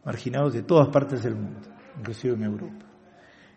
marginados 0.05 0.53
de 0.53 0.63
todas 0.63 0.89
partes 0.89 1.23
del 1.23 1.37
mundo, 1.37 1.69
inclusive 1.99 2.35
en 2.35 2.43
Europa. 2.45 2.87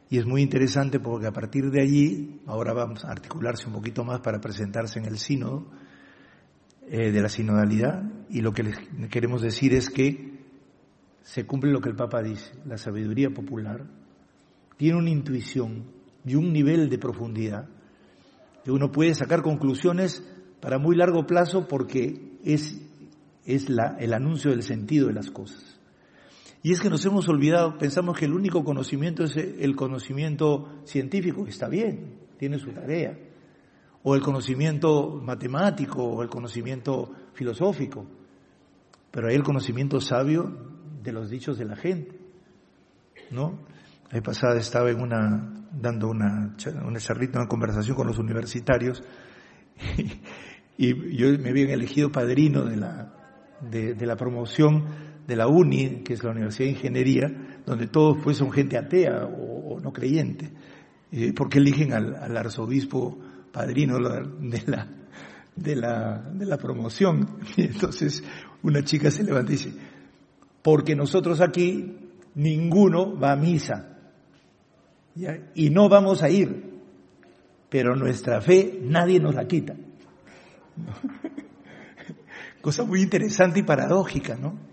Y 0.09 0.19
es 0.19 0.25
muy 0.25 0.41
interesante 0.41 0.99
porque 0.99 1.27
a 1.27 1.31
partir 1.31 1.71
de 1.71 1.81
allí, 1.81 2.41
ahora 2.45 2.73
vamos 2.73 3.03
a 3.03 3.11
articularse 3.11 3.67
un 3.67 3.73
poquito 3.73 4.03
más 4.03 4.19
para 4.19 4.39
presentarse 4.39 4.99
en 4.99 5.05
el 5.05 5.17
sínodo 5.17 5.65
eh, 6.87 7.11
de 7.11 7.21
la 7.21 7.29
sinodalidad, 7.29 8.03
y 8.29 8.41
lo 8.41 8.51
que 8.53 8.63
les 8.63 8.77
queremos 9.09 9.41
decir 9.41 9.73
es 9.73 9.89
que 9.89 10.33
se 11.23 11.45
cumple 11.45 11.71
lo 11.71 11.79
que 11.79 11.89
el 11.89 11.95
Papa 11.95 12.21
dice, 12.21 12.51
la 12.65 12.77
sabiduría 12.77 13.29
popular 13.29 13.85
tiene 14.77 14.97
una 14.97 15.09
intuición 15.09 15.85
y 16.25 16.35
un 16.35 16.51
nivel 16.51 16.89
de 16.89 16.97
profundidad 16.97 17.69
que 18.63 18.71
uno 18.71 18.91
puede 18.91 19.13
sacar 19.13 19.41
conclusiones 19.41 20.23
para 20.61 20.77
muy 20.77 20.95
largo 20.95 21.25
plazo 21.25 21.67
porque 21.67 22.37
es, 22.43 22.79
es 23.45 23.69
la, 23.69 23.97
el 23.99 24.13
anuncio 24.13 24.51
del 24.51 24.63
sentido 24.63 25.07
de 25.07 25.13
las 25.13 25.31
cosas. 25.31 25.72
Y 26.65 26.71
es 26.71 26.79
que 26.79 26.89
nos 26.89 27.05
hemos 27.05 27.27
olvidado, 27.27 27.77
pensamos 27.77 28.17
que 28.17 28.23
el 28.23 28.33
único 28.33 28.63
conocimiento 28.63 29.25
es 29.25 29.35
el 29.35 29.75
conocimiento 29.75 30.79
científico, 30.85 31.45
está 31.45 31.67
bien, 31.67 32.21
tiene 32.37 32.57
su 32.57 32.71
tarea, 32.71 33.19
o 34.01 34.15
el 34.15 34.21
conocimiento 34.21 35.19
matemático, 35.21 36.01
o 36.01 36.23
el 36.23 36.29
conocimiento 36.29 37.11
filosófico, 37.33 38.05
pero 39.11 39.27
hay 39.27 39.35
el 39.35 39.43
conocimiento 39.43 39.99
sabio 39.99 40.55
de 41.03 41.11
los 41.11 41.29
dichos 41.29 41.57
de 41.57 41.65
la 41.65 41.75
gente, 41.75 42.17
¿no? 43.29 43.59
La 44.09 44.21
pasada 44.21 44.57
estaba 44.57 44.89
en 44.89 45.01
una, 45.01 45.65
dando 45.73 46.07
una, 46.07 46.55
una 46.85 46.99
charrita, 46.99 47.39
una 47.39 47.49
conversación 47.49 47.97
con 47.97 48.07
los 48.07 48.19
universitarios, 48.19 49.03
y, 50.77 51.17
yo 51.17 51.37
me 51.39 51.49
habían 51.49 51.71
elegido 51.71 52.09
padrino 52.09 52.63
de 52.63 52.77
la, 52.77 53.13
de 53.69 54.05
la 54.05 54.15
promoción 54.15 55.12
de 55.27 55.35
la 55.35 55.47
UNI, 55.47 56.01
que 56.03 56.13
es 56.13 56.23
la 56.23 56.31
Universidad 56.31 56.65
de 56.67 56.71
Ingeniería, 56.71 57.61
donde 57.65 57.87
todos 57.87 58.17
pues 58.23 58.37
son 58.37 58.51
gente 58.51 58.77
atea 58.77 59.25
o, 59.25 59.79
no 59.79 59.91
creyente, 59.91 60.51
eh, 61.11 61.33
porque 61.33 61.59
eligen 61.59 61.93
al, 61.93 62.37
arzobispo 62.37 63.17
padrino 63.51 63.97
de 63.97 64.63
la, 64.65 64.87
de 65.55 65.75
la, 65.75 66.17
de 66.33 66.45
la 66.45 66.57
promoción. 66.57 67.39
Y 67.57 67.63
entonces 67.63 68.23
una 68.61 68.83
chica 68.83 69.11
se 69.11 69.23
levanta 69.23 69.51
y 69.51 69.55
dice, 69.55 69.73
porque 70.61 70.95
nosotros 70.95 71.41
aquí 71.41 71.97
ninguno 72.35 73.17
va 73.19 73.33
a 73.33 73.35
misa 73.35 73.89
y 75.53 75.69
no 75.69 75.89
vamos 75.89 76.23
a 76.23 76.29
ir, 76.29 76.81
pero 77.69 77.95
nuestra 77.95 78.41
fe 78.41 78.79
nadie 78.81 79.19
nos 79.19 79.35
la 79.35 79.45
quita. 79.47 79.75
Cosa 82.61 82.83
muy 82.83 83.01
interesante 83.01 83.59
y 83.59 83.63
paradójica, 83.63 84.35
¿no? 84.35 84.72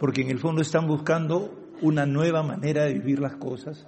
Porque 0.00 0.22
en 0.22 0.30
el 0.30 0.38
fondo 0.38 0.62
están 0.62 0.86
buscando 0.86 1.74
una 1.82 2.06
nueva 2.06 2.42
manera 2.42 2.84
de 2.84 2.94
vivir 2.94 3.20
las 3.20 3.36
cosas, 3.36 3.86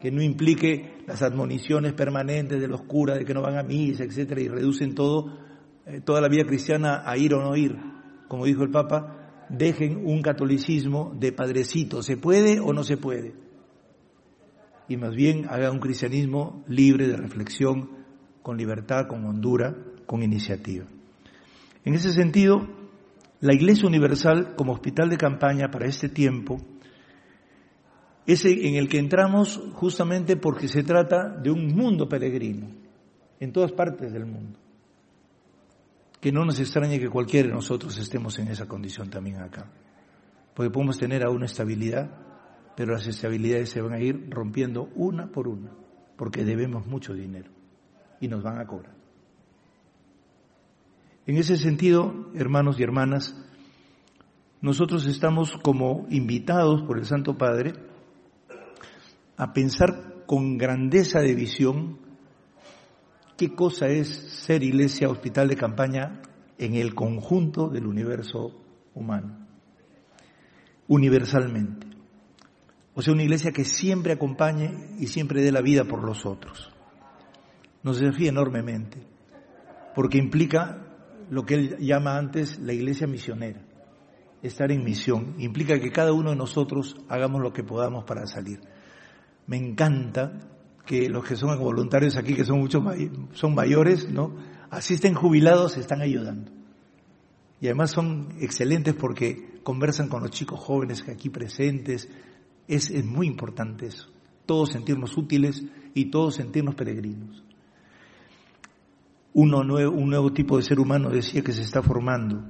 que 0.00 0.10
no 0.10 0.22
implique 0.22 1.04
las 1.06 1.22
admoniciones 1.22 1.92
permanentes 1.92 2.58
de 2.58 2.68
los 2.68 2.80
curas 2.82 3.18
de 3.18 3.26
que 3.26 3.34
no 3.34 3.42
van 3.42 3.58
a 3.58 3.62
misa, 3.62 4.02
etcétera, 4.02 4.40
y 4.40 4.48
reducen 4.48 4.94
todo, 4.94 5.38
eh, 5.84 6.00
toda 6.00 6.22
la 6.22 6.28
vida 6.28 6.44
cristiana 6.44 7.02
a 7.04 7.18
ir 7.18 7.34
o 7.34 7.42
no 7.42 7.54
ir. 7.54 7.76
Como 8.28 8.46
dijo 8.46 8.62
el 8.62 8.70
Papa, 8.70 9.44
dejen 9.50 10.06
un 10.06 10.22
catolicismo 10.22 11.14
de 11.20 11.32
padrecito, 11.32 12.02
¿se 12.02 12.16
puede 12.16 12.58
o 12.58 12.72
no 12.72 12.82
se 12.82 12.96
puede? 12.96 13.34
Y 14.88 14.96
más 14.96 15.14
bien 15.14 15.46
haga 15.50 15.70
un 15.70 15.80
cristianismo 15.80 16.64
libre 16.66 17.08
de 17.08 17.16
reflexión, 17.18 17.90
con 18.42 18.56
libertad, 18.56 19.06
con 19.06 19.26
hondura, 19.26 19.76
con 20.06 20.22
iniciativa. 20.22 20.86
En 21.84 21.92
ese 21.92 22.10
sentido, 22.12 22.81
la 23.42 23.54
Iglesia 23.54 23.88
Universal 23.88 24.54
como 24.54 24.72
hospital 24.72 25.10
de 25.10 25.16
campaña 25.16 25.68
para 25.68 25.86
este 25.86 26.08
tiempo 26.08 26.58
es 28.24 28.44
en 28.44 28.76
el 28.76 28.88
que 28.88 28.98
entramos 28.98 29.60
justamente 29.74 30.36
porque 30.36 30.68
se 30.68 30.84
trata 30.84 31.28
de 31.28 31.50
un 31.50 31.74
mundo 31.74 32.08
peregrino 32.08 32.68
en 33.40 33.52
todas 33.52 33.72
partes 33.72 34.12
del 34.12 34.26
mundo. 34.26 34.60
Que 36.20 36.30
no 36.30 36.44
nos 36.44 36.60
extrañe 36.60 37.00
que 37.00 37.08
cualquiera 37.08 37.48
de 37.48 37.54
nosotros 37.54 37.98
estemos 37.98 38.38
en 38.38 38.46
esa 38.46 38.68
condición 38.68 39.10
también 39.10 39.40
acá. 39.40 39.68
Porque 40.54 40.70
podemos 40.70 40.96
tener 40.96 41.24
aún 41.24 41.42
estabilidad, 41.42 42.10
pero 42.76 42.92
las 42.92 43.08
estabilidades 43.08 43.70
se 43.70 43.80
van 43.80 43.94
a 43.94 44.00
ir 44.00 44.30
rompiendo 44.30 44.88
una 44.94 45.32
por 45.32 45.48
una, 45.48 45.72
porque 46.16 46.44
debemos 46.44 46.86
mucho 46.86 47.12
dinero 47.12 47.50
y 48.20 48.28
nos 48.28 48.40
van 48.44 48.60
a 48.60 48.66
cobrar. 48.66 49.01
En 51.24 51.36
ese 51.36 51.56
sentido, 51.56 52.30
hermanos 52.34 52.80
y 52.80 52.82
hermanas, 52.82 53.36
nosotros 54.60 55.06
estamos 55.06 55.52
como 55.62 56.06
invitados 56.10 56.82
por 56.82 56.98
el 56.98 57.06
Santo 57.06 57.38
Padre 57.38 57.74
a 59.36 59.52
pensar 59.52 60.24
con 60.26 60.58
grandeza 60.58 61.20
de 61.20 61.36
visión 61.36 61.98
qué 63.36 63.54
cosa 63.54 63.86
es 63.86 64.08
ser 64.08 64.64
iglesia 64.64 65.08
hospital 65.08 65.46
de 65.46 65.56
campaña 65.56 66.22
en 66.58 66.74
el 66.74 66.92
conjunto 66.92 67.68
del 67.68 67.86
universo 67.86 68.60
humano, 68.94 69.46
universalmente. 70.88 71.86
O 72.94 73.02
sea, 73.02 73.14
una 73.14 73.22
iglesia 73.22 73.52
que 73.52 73.64
siempre 73.64 74.12
acompañe 74.12 74.96
y 74.98 75.06
siempre 75.06 75.40
dé 75.40 75.52
la 75.52 75.62
vida 75.62 75.84
por 75.84 76.02
los 76.02 76.26
otros. 76.26 76.72
Nos 77.84 78.00
desafía 78.00 78.30
enormemente, 78.30 78.98
porque 79.94 80.18
implica 80.18 80.91
lo 81.32 81.46
que 81.46 81.54
él 81.54 81.76
llama 81.78 82.18
antes 82.18 82.58
la 82.58 82.74
iglesia 82.74 83.06
misionera. 83.06 83.62
Estar 84.42 84.70
en 84.70 84.84
misión 84.84 85.34
implica 85.38 85.80
que 85.80 85.90
cada 85.90 86.12
uno 86.12 86.28
de 86.28 86.36
nosotros 86.36 86.94
hagamos 87.08 87.40
lo 87.40 87.54
que 87.54 87.64
podamos 87.64 88.04
para 88.04 88.26
salir. 88.26 88.60
Me 89.46 89.56
encanta 89.56 90.40
que 90.84 91.08
los 91.08 91.24
que 91.24 91.36
son 91.36 91.58
voluntarios 91.58 92.18
aquí, 92.18 92.34
que 92.34 92.44
son 92.44 92.58
muchos 92.58 92.82
son 93.32 93.54
mayores, 93.54 94.10
¿no? 94.10 94.36
Asisten 94.68 95.14
jubilados, 95.14 95.78
están 95.78 96.02
ayudando. 96.02 96.52
Y 97.62 97.66
además 97.68 97.92
son 97.92 98.34
excelentes 98.38 98.92
porque 98.92 99.58
conversan 99.62 100.08
con 100.08 100.20
los 100.20 100.32
chicos 100.32 100.60
jóvenes 100.60 101.08
aquí 101.08 101.30
presentes. 101.30 102.10
Es, 102.68 102.90
es 102.90 103.06
muy 103.06 103.26
importante 103.26 103.86
eso. 103.86 104.10
Todos 104.44 104.72
sentirnos 104.72 105.16
útiles 105.16 105.64
y 105.94 106.10
todos 106.10 106.34
sentirnos 106.34 106.74
peregrinos 106.74 107.42
un 109.34 109.50
nuevo 109.50 110.32
tipo 110.32 110.56
de 110.56 110.62
ser 110.62 110.78
humano 110.78 111.10
decía 111.10 111.42
que 111.42 111.52
se 111.52 111.62
está 111.62 111.82
formando 111.82 112.44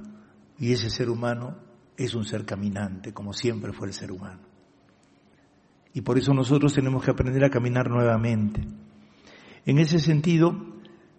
y 0.57 0.71
ese 0.71 0.89
ser 0.89 1.09
humano 1.09 1.57
es 1.97 2.15
un 2.15 2.25
ser 2.25 2.45
caminante, 2.45 3.13
como 3.13 3.33
siempre 3.33 3.71
fue 3.71 3.87
el 3.87 3.93
ser 3.93 4.11
humano. 4.11 4.41
Y 5.93 6.01
por 6.01 6.17
eso 6.17 6.33
nosotros 6.33 6.73
tenemos 6.73 7.03
que 7.03 7.11
aprender 7.11 7.43
a 7.45 7.49
caminar 7.49 7.89
nuevamente. 7.89 8.61
En 9.65 9.77
ese 9.77 9.99
sentido, 9.99 10.55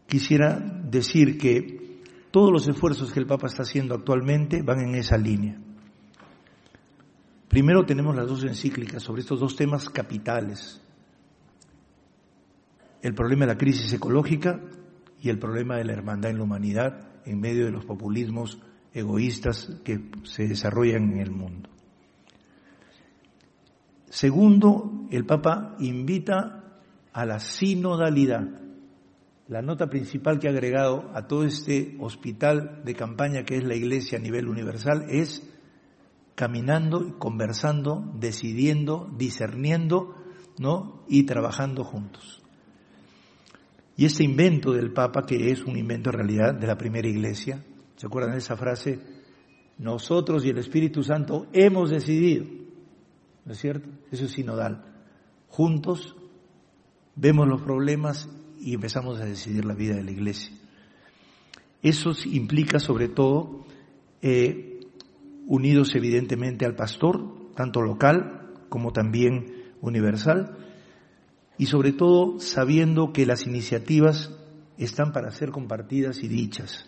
quisiera 0.07 0.59
decir 0.59 1.39
que 1.39 2.01
todos 2.31 2.51
los 2.51 2.67
esfuerzos 2.67 3.13
que 3.13 3.21
el 3.21 3.27
Papa 3.27 3.47
está 3.47 3.63
haciendo 3.63 3.95
actualmente 3.95 4.63
van 4.63 4.81
en 4.81 4.97
esa 4.97 5.17
línea. 5.17 5.57
Primero 7.49 7.87
tenemos 7.87 8.17
las 8.17 8.27
dos 8.27 8.43
encíclicas 8.43 9.03
sobre 9.03 9.23
estos 9.23 9.39
dos 9.39 9.55
temas 9.55 9.89
capitales. 9.89 10.81
El 13.01 13.15
problema 13.15 13.47
de 13.47 13.53
la 13.53 13.59
crisis 13.59 13.93
ecológica 13.93 14.61
y 15.25 15.31
el 15.31 15.39
problema 15.39 15.79
de 15.79 15.85
la 15.85 15.95
hermandad 15.95 16.31
en 16.31 16.37
la 16.37 16.45
humanidad 16.45 17.09
en 17.25 17.41
medio 17.41 17.65
de 17.65 17.73
los 17.73 17.87
populismos 17.87 18.61
egoístas 18.93 19.71
que 19.83 20.11
se 20.25 20.47
desarrollan 20.47 21.13
en 21.13 21.19
el 21.19 21.31
mundo. 21.31 21.71
Segundo, 24.11 25.07
el 25.11 25.25
Papa 25.25 25.77
invita 25.81 26.83
a 27.11 27.25
la 27.25 27.39
sinodalidad. 27.41 28.47
La 29.49 29.63
nota 29.63 29.89
principal 29.89 30.39
que 30.39 30.49
ha 30.49 30.51
agregado 30.51 31.11
a 31.15 31.27
todo 31.27 31.45
este 31.45 31.97
hospital 32.01 32.83
de 32.85 32.95
campaña 32.95 33.45
que 33.45 33.57
es 33.57 33.65
la 33.65 33.75
Iglesia 33.75 34.19
a 34.19 34.21
nivel 34.21 34.47
universal 34.47 35.07
es 35.09 35.51
caminando, 36.35 37.19
conversando, 37.19 38.13
decidiendo, 38.19 39.11
discerniendo, 39.17 40.17
¿no? 40.59 41.03
y 41.09 41.25
trabajando 41.25 41.83
juntos. 41.83 42.44
Y 43.97 44.05
este 44.07 44.25
invento 44.25 44.73
del 44.73 44.93
Papa, 44.93 45.25
que 45.25 45.51
es 45.51 45.63
un 45.65 45.77
invento 45.77 46.11
en 46.11 46.17
realidad 46.17 46.55
de 46.55 46.67
la 46.67 46.77
primera 46.77 47.09
iglesia, 47.09 47.65
¿se 47.97 48.07
acuerdan 48.07 48.33
de 48.33 48.39
esa 48.39 48.57
frase? 48.57 48.99
Nosotros 49.79 50.45
y 50.45 50.51
el 50.51 50.59
Espíritu 50.59 51.03
Santo 51.03 51.47
hemos 51.53 51.91
decidido, 51.91 52.45
¿no 53.45 53.53
es 53.53 53.59
cierto? 53.59 53.89
Eso 54.11 54.25
es 54.25 54.33
sinodal. 54.33 54.85
Juntos 55.49 56.17
vemos 57.15 57.47
los 57.47 57.63
problemas 57.63 58.29
y 58.59 58.75
empezamos 58.75 59.21
a 59.21 59.27
decidir 59.27 59.65
la 59.65 59.75
vida 59.75 59.95
de 59.95 60.05
la 60.05 60.11
iglesia. 60.11 60.53
Eso 61.83 62.13
implica 62.27 62.79
sobre 62.79 63.09
todo 63.09 63.67
eh, 64.23 64.81
unidos 65.47 65.95
evidentemente 65.95 66.65
al 66.65 66.75
pastor, 66.75 67.53
tanto 67.55 67.83
local 67.83 68.55
como 68.69 68.93
también 68.93 69.75
universal, 69.81 70.64
y 71.59 71.67
sobre 71.67 71.93
todo 71.93 72.41
sabiendo 72.41 73.13
que 73.13 73.27
las 73.27 73.47
iniciativas 73.47 74.35
están 74.79 75.13
para 75.13 75.31
ser 75.31 75.51
compartidas 75.51 76.23
y 76.23 76.29
dichas. 76.29 76.87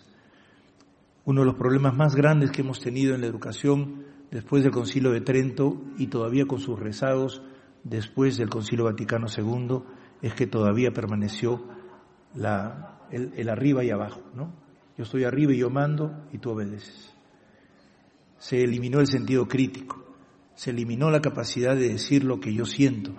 Uno 1.24 1.40
de 1.40 1.46
los 1.46 1.56
problemas 1.56 1.96
más 1.96 2.14
grandes 2.14 2.50
que 2.50 2.62
hemos 2.62 2.80
tenido 2.80 3.14
en 3.14 3.20
la 3.20 3.26
educación 3.26 4.04
después 4.30 4.62
del 4.62 4.72
Concilio 4.72 5.12
de 5.12 5.20
Trento 5.20 5.82
y 5.98 6.08
todavía 6.08 6.46
con 6.46 6.60
sus 6.60 6.78
rezagos 6.78 7.42
después 7.84 8.36
del 8.36 8.48
Concilio 8.48 8.84
Vaticano 8.84 9.26
II 9.28 9.82
es 10.22 10.34
que 10.34 10.46
todavía 10.46 10.90
permaneció 10.90 11.62
el, 13.10 13.32
el, 13.36 13.48
arriba 13.48 13.84
y 13.84 13.90
abajo, 13.90 14.22
¿no? 14.34 14.52
Yo 14.96 15.04
estoy 15.04 15.24
arriba 15.24 15.52
y 15.52 15.58
yo 15.58 15.70
mando 15.70 16.26
y 16.32 16.38
tú 16.38 16.50
obedeces. 16.50 17.14
Se 18.38 18.62
eliminó 18.62 19.00
el 19.00 19.06
sentido 19.06 19.46
crítico, 19.46 20.04
se 20.54 20.70
eliminó 20.70 21.10
la 21.10 21.20
capacidad 21.20 21.74
de 21.74 21.88
decir 21.88 22.24
lo 22.24 22.40
que 22.40 22.52
yo 22.54 22.64
siento, 22.64 23.12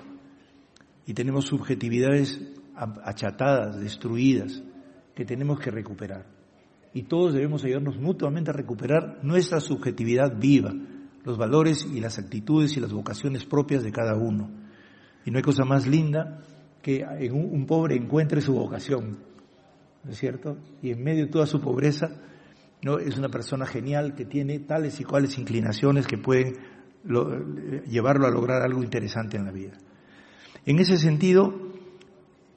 y 1.08 1.14
tenemos 1.14 1.46
subjetividades 1.46 2.40
achatadas, 2.76 3.80
destruidas, 3.80 4.62
que 5.16 5.26
tenemos 5.26 5.60
que 5.60 5.72
recuperar. 5.72 6.26
Y 6.94 7.04
todos 7.04 7.34
debemos 7.34 7.64
ayudarnos 7.64 7.98
mutuamente 7.98 8.52
a 8.52 8.54
recuperar 8.54 9.20
nuestra 9.24 9.62
subjetividad 9.62 10.38
viva, 10.38 10.74
los 11.24 11.38
valores 11.38 11.88
y 11.92 12.02
las 12.02 12.20
actitudes 12.20 12.76
y 12.76 12.82
las 12.82 12.92
vocaciones 12.92 13.46
propias 13.46 13.84
de 13.84 13.92
cada 13.92 14.16
uno. 14.16 14.52
Y 15.26 15.32
no 15.32 15.38
hay 15.38 15.44
cosa 15.44 15.64
más 15.64 15.88
linda 15.88 16.42
que 16.82 17.06
un, 17.32 17.66
pobre 17.66 17.96
encuentre 17.96 18.42
su 18.42 18.54
vocación, 18.54 19.18
¿no 20.04 20.12
es 20.12 20.18
cierto? 20.18 20.58
Y 20.82 20.92
en 20.92 21.04
medio 21.04 21.26
de 21.26 21.32
toda 21.32 21.46
su 21.46 21.62
pobreza, 21.62 22.10
¿no? 22.82 22.98
es 23.00 23.18
una 23.18 23.30
persona 23.30 23.66
genial 23.66 24.14
que 24.14 24.26
tiene 24.26 24.60
tales 24.60 25.00
y 25.00 25.06
cuales 25.06 25.38
inclinaciones 25.38 26.06
que 26.06 26.18
pueden 26.18 26.54
llevarlo 27.90 28.28
a 28.28 28.32
lograr 28.32 28.62
algo 28.62 28.84
interesante 28.84 29.38
en 29.38 29.46
la 29.46 29.52
vida. 29.52 29.78
En 30.68 30.80
ese 30.80 30.98
sentido, 30.98 31.54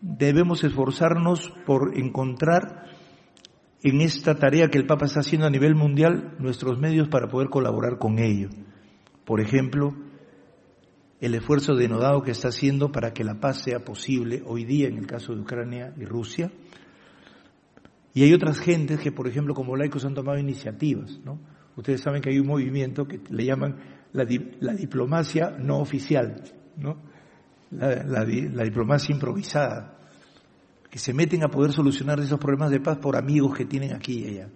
debemos 0.00 0.64
esforzarnos 0.64 1.52
por 1.64 1.96
encontrar 1.96 2.86
en 3.84 4.00
esta 4.00 4.34
tarea 4.34 4.66
que 4.66 4.78
el 4.78 4.86
Papa 4.86 5.06
está 5.06 5.20
haciendo 5.20 5.46
a 5.46 5.50
nivel 5.50 5.76
mundial 5.76 6.34
nuestros 6.40 6.76
medios 6.80 7.08
para 7.08 7.28
poder 7.28 7.50
colaborar 7.50 7.98
con 7.98 8.18
ello. 8.18 8.48
Por 9.24 9.40
ejemplo, 9.40 9.94
el 11.20 11.36
esfuerzo 11.36 11.76
denodado 11.76 12.24
que 12.24 12.32
está 12.32 12.48
haciendo 12.48 12.90
para 12.90 13.12
que 13.12 13.22
la 13.22 13.38
paz 13.38 13.62
sea 13.62 13.84
posible 13.84 14.42
hoy 14.44 14.64
día 14.64 14.88
en 14.88 14.98
el 14.98 15.06
caso 15.06 15.32
de 15.32 15.42
Ucrania 15.42 15.94
y 15.96 16.04
Rusia. 16.04 16.50
Y 18.12 18.24
hay 18.24 18.34
otras 18.34 18.58
gentes 18.58 18.98
que, 18.98 19.12
por 19.12 19.28
ejemplo, 19.28 19.54
como 19.54 19.76
laicos 19.76 20.04
han 20.04 20.14
tomado 20.14 20.36
iniciativas. 20.36 21.20
¿no? 21.24 21.38
Ustedes 21.76 22.00
saben 22.00 22.22
que 22.22 22.30
hay 22.30 22.40
un 22.40 22.48
movimiento 22.48 23.06
que 23.06 23.20
le 23.30 23.44
llaman 23.44 23.76
la, 24.12 24.26
la 24.58 24.72
diplomacia 24.72 25.50
no 25.60 25.78
oficial. 25.78 26.42
¿no? 26.76 27.08
La, 27.70 28.24
diplomacia 28.24 29.14
improvisada, 29.14 29.96
que 30.90 30.98
se 30.98 31.14
meten 31.14 31.44
a 31.44 31.48
poder 31.48 31.72
solucionar 31.72 32.18
esos 32.20 32.38
problemas 32.38 32.70
de 32.70 32.80
paz 32.80 32.98
por 32.98 33.16
amigos 33.16 33.56
que 33.56 33.64
tienen 33.64 33.94
aquí 33.94 34.24
y 34.24 34.28
allá. 34.28 34.48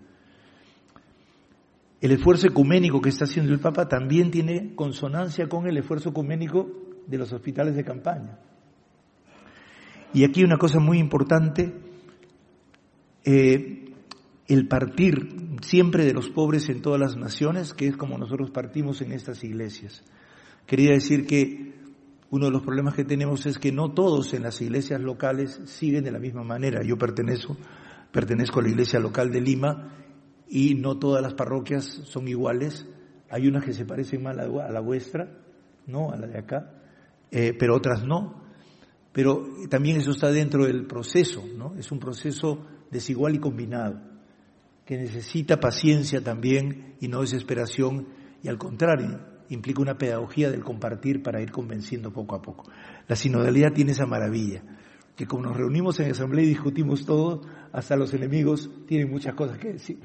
El 2.00 2.10
esfuerzo 2.10 2.48
ecuménico 2.48 3.00
que 3.00 3.08
está 3.08 3.24
haciendo 3.24 3.52
el 3.52 3.60
Papa 3.60 3.88
también 3.88 4.30
tiene 4.30 4.74
consonancia 4.74 5.48
con 5.48 5.66
el 5.66 5.78
esfuerzo 5.78 6.10
ecuménico 6.10 6.68
de 7.06 7.18
los 7.18 7.32
hospitales 7.32 7.76
de 7.76 7.84
campaña. 7.84 8.38
Y 10.12 10.24
aquí 10.24 10.44
una 10.44 10.58
cosa 10.58 10.80
muy 10.80 10.98
importante, 10.98 11.72
eh, 13.24 13.84
el 14.46 14.68
partir 14.68 15.56
siempre 15.62 16.04
de 16.04 16.12
los 16.12 16.28
pobres 16.28 16.68
en 16.68 16.82
todas 16.82 17.00
las 17.00 17.16
naciones, 17.16 17.72
que 17.72 17.86
es 17.86 17.96
como 17.96 18.18
nosotros 18.18 18.50
partimos 18.50 19.00
en 19.00 19.12
estas 19.12 19.42
iglesias. 19.42 20.04
Quería 20.66 20.92
decir 20.92 21.26
que 21.26 21.83
uno 22.34 22.46
de 22.46 22.50
los 22.50 22.62
problemas 22.62 22.94
que 22.94 23.04
tenemos 23.04 23.46
es 23.46 23.60
que 23.60 23.70
no 23.70 23.92
todos 23.92 24.34
en 24.34 24.42
las 24.42 24.60
iglesias 24.60 25.00
locales 25.00 25.60
siguen 25.66 26.02
de 26.02 26.10
la 26.10 26.18
misma 26.18 26.42
manera. 26.42 26.82
Yo 26.82 26.98
pertenezco, 26.98 27.56
pertenezco 28.10 28.58
a 28.58 28.64
la 28.64 28.70
iglesia 28.70 28.98
local 28.98 29.30
de 29.30 29.40
Lima 29.40 29.94
y 30.48 30.74
no 30.74 30.98
todas 30.98 31.22
las 31.22 31.34
parroquias 31.34 31.84
son 31.84 32.26
iguales. 32.26 32.88
Hay 33.30 33.46
unas 33.46 33.64
que 33.64 33.72
se 33.72 33.84
parecen 33.84 34.24
más 34.24 34.36
a 34.36 34.48
la, 34.48 34.80
vuestra, 34.80 35.28
¿no? 35.86 36.10
A 36.10 36.16
la 36.16 36.26
de 36.26 36.36
acá, 36.36 36.72
eh, 37.30 37.54
pero 37.56 37.76
otras 37.76 38.04
no. 38.04 38.42
Pero 39.12 39.46
también 39.70 39.98
eso 39.98 40.10
está 40.10 40.32
dentro 40.32 40.66
del 40.66 40.86
proceso, 40.86 41.44
¿no? 41.56 41.76
Es 41.76 41.92
un 41.92 42.00
proceso 42.00 42.66
desigual 42.90 43.36
y 43.36 43.38
combinado, 43.38 44.00
que 44.84 44.96
necesita 44.96 45.60
paciencia 45.60 46.20
también 46.20 46.96
y 47.00 47.06
no 47.06 47.20
desesperación, 47.20 48.08
y 48.42 48.48
al 48.48 48.58
contrario, 48.58 49.20
implica 49.48 49.82
una 49.82 49.98
pedagogía 49.98 50.50
del 50.50 50.64
compartir 50.64 51.22
para 51.22 51.40
ir 51.40 51.50
convenciendo 51.50 52.12
poco 52.12 52.36
a 52.36 52.42
poco. 52.42 52.64
La 53.08 53.16
sinodalidad 53.16 53.72
tiene 53.72 53.92
esa 53.92 54.06
maravilla, 54.06 54.62
que 55.16 55.26
como 55.26 55.44
nos 55.44 55.56
reunimos 55.56 56.00
en 56.00 56.10
asamblea 56.10 56.44
y 56.44 56.48
discutimos 56.48 57.04
todo, 57.04 57.42
hasta 57.72 57.96
los 57.96 58.12
enemigos 58.14 58.70
tienen 58.86 59.10
muchas 59.10 59.34
cosas 59.34 59.58
que 59.58 59.72
decir. 59.72 59.98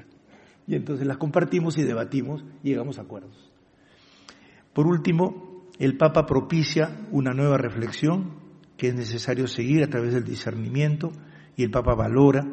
Y 0.68 0.76
entonces 0.76 1.08
las 1.08 1.18
compartimos 1.18 1.78
y 1.78 1.84
debatimos 1.84 2.44
y 2.64 2.70
llegamos 2.70 3.00
a 3.00 3.04
acuerdos. 3.04 3.52
Por 4.74 4.86
último, 4.86 5.68
el 5.80 5.98
Papa 5.98 6.26
propicia 6.26 7.08
una 7.12 7.34
nueva 7.34 7.58
reflexión 7.58 8.38
que 8.78 8.90
es 8.90 8.96
necesario 8.96 9.48
seguir 9.48 9.84
a 9.84 9.90
través 9.90 10.14
del 10.14 10.24
discernimiento 10.24 11.12
y 11.56 11.64
el 11.64 11.72
Papa 11.72 11.96
valora 11.96 12.48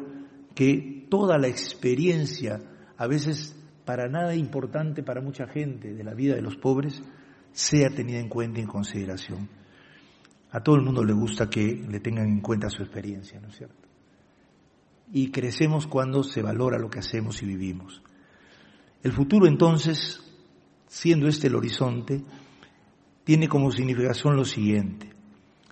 que 0.55 1.05
toda 1.09 1.37
la 1.37 1.47
experiencia, 1.47 2.59
a 2.97 3.07
veces 3.07 3.56
para 3.87 4.09
nada 4.09 4.35
importante 4.35 5.01
para 5.01 5.21
mucha 5.21 5.47
gente 5.47 5.93
de 5.93 6.03
la 6.03 6.13
vida 6.13 6.35
de 6.35 6.41
los 6.41 6.57
pobres 6.57 7.01
sea 7.53 7.89
tenida 7.89 8.19
en 8.19 8.27
cuenta 8.27 8.59
y 8.59 8.63
en 8.63 8.67
consideración. 8.67 9.49
A 10.51 10.61
todo 10.61 10.75
el 10.75 10.81
mundo 10.81 11.05
le 11.05 11.13
gusta 11.13 11.49
que 11.49 11.85
le 11.89 12.01
tengan 12.01 12.27
en 12.27 12.41
cuenta 12.41 12.69
su 12.69 12.83
experiencia, 12.83 13.39
¿no 13.39 13.47
es 13.47 13.55
cierto? 13.55 13.87
Y 15.13 15.31
crecemos 15.31 15.87
cuando 15.87 16.21
se 16.21 16.41
valora 16.41 16.77
lo 16.77 16.89
que 16.89 16.99
hacemos 16.99 17.41
y 17.41 17.45
vivimos. 17.45 18.03
El 19.03 19.13
futuro 19.13 19.47
entonces, 19.47 20.19
siendo 20.87 21.29
este 21.29 21.47
el 21.47 21.55
horizonte, 21.55 22.25
tiene 23.23 23.47
como 23.47 23.71
significación 23.71 24.35
lo 24.35 24.43
siguiente. 24.43 25.13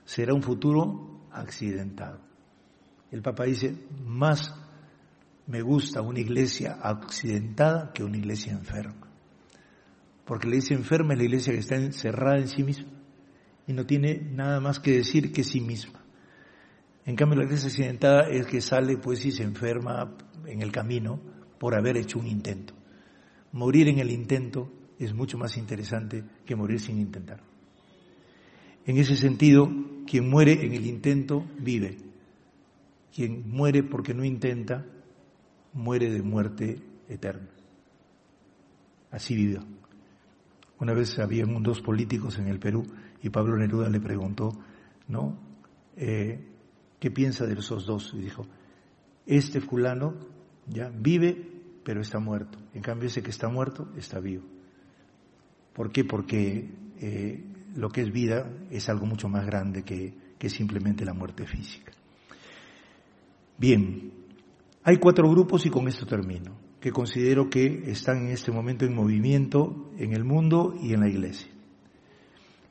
Será 0.05 0.33
un 0.33 0.41
futuro 0.41 1.27
accidentado. 1.33 2.21
El 3.11 3.21
Papa 3.21 3.43
dice, 3.43 3.75
más 4.05 4.55
me 5.47 5.61
gusta 5.61 6.01
una 6.01 6.19
iglesia 6.19 6.79
accidentada 6.81 7.91
que 7.93 8.03
una 8.03 8.17
iglesia 8.17 8.53
enferma. 8.53 9.07
Porque 10.25 10.47
la 10.47 10.55
iglesia 10.55 10.75
enferma 10.75 11.13
es 11.13 11.19
la 11.19 11.25
iglesia 11.25 11.53
que 11.53 11.59
está 11.59 11.75
encerrada 11.75 12.37
en 12.39 12.47
sí 12.47 12.63
misma 12.63 12.89
y 13.67 13.73
no 13.73 13.85
tiene 13.85 14.21
nada 14.31 14.59
más 14.59 14.79
que 14.79 14.91
decir 14.91 15.31
que 15.31 15.43
sí 15.43 15.61
misma. 15.61 16.03
En 17.05 17.15
cambio, 17.15 17.37
la 17.37 17.45
iglesia 17.45 17.67
accidentada 17.67 18.27
es 18.29 18.47
que 18.47 18.61
sale 18.61 18.97
pues 18.97 19.23
y 19.25 19.31
se 19.31 19.43
enferma 19.43 20.17
en 20.47 20.61
el 20.61 20.71
camino 20.71 21.19
por 21.59 21.75
haber 21.75 21.97
hecho 21.97 22.19
un 22.19 22.27
intento. 22.27 22.73
Morir 23.51 23.87
en 23.87 23.99
el 23.99 24.11
intento 24.11 24.71
es 24.97 25.13
mucho 25.13 25.37
más 25.37 25.57
interesante 25.57 26.23
que 26.45 26.55
morir 26.55 26.79
sin 26.79 26.99
intentar. 26.99 27.41
En 28.85 28.97
ese 28.97 29.15
sentido, 29.15 29.69
quien 30.07 30.29
muere 30.29 30.65
en 30.65 30.73
el 30.73 30.85
intento 30.85 31.45
vive. 31.59 31.97
Quien 33.13 33.49
muere 33.49 33.83
porque 33.83 34.13
no 34.13 34.25
intenta 34.25 34.85
muere 35.75 36.09
de 36.11 36.23
muerte 36.23 36.81
eterna. 37.07 37.49
Así 39.11 39.35
vivió. 39.35 39.63
Una 40.79 40.93
vez 40.93 41.19
habían 41.19 41.61
dos 41.61 41.81
políticos 41.81 42.39
en 42.39 42.47
el 42.47 42.59
Perú 42.59 42.83
y 43.21 43.29
Pablo 43.29 43.55
Neruda 43.55 43.89
le 43.89 43.99
preguntó, 43.99 44.49
¿no? 45.07 45.37
Eh, 45.95 46.43
¿Qué 46.99 47.11
piensa 47.11 47.45
de 47.45 47.53
esos 47.53 47.85
dos? 47.85 48.11
Y 48.15 48.21
dijo, 48.21 48.47
este 49.27 49.61
fulano 49.61 50.15
ya 50.67 50.89
vive 50.89 51.55
pero 51.85 52.01
está 52.01 52.17
muerto. 52.19 52.57
En 52.73 52.81
cambio, 52.81 53.07
ese 53.07 53.21
que 53.21 53.29
está 53.29 53.47
muerto 53.47 53.87
está 53.95 54.19
vivo. 54.19 54.43
¿Por 55.71 55.91
qué? 55.91 56.03
Porque 56.03 56.67
eh, 56.99 57.43
lo 57.75 57.89
que 57.89 58.01
es 58.01 58.11
vida 58.11 58.51
es 58.71 58.89
algo 58.89 59.05
mucho 59.05 59.29
más 59.29 59.45
grande 59.45 59.83
que, 59.83 60.11
que 60.39 60.49
simplemente 60.49 61.05
la 61.05 61.13
muerte 61.13 61.45
física. 61.45 61.93
Bien, 63.59 64.11
hay 64.85 64.97
cuatro 64.97 65.29
grupos 65.29 65.65
y 65.65 65.69
con 65.69 65.89
esto 65.89 66.05
termino, 66.05 66.57
que 66.79 66.91
considero 66.91 67.49
que 67.49 67.91
están 67.91 68.27
en 68.27 68.29
este 68.29 68.53
momento 68.53 68.85
en 68.85 68.95
movimiento 68.95 69.91
en 69.97 70.13
el 70.13 70.23
mundo 70.23 70.73
y 70.81 70.93
en 70.93 71.01
la 71.01 71.09
iglesia. 71.09 71.51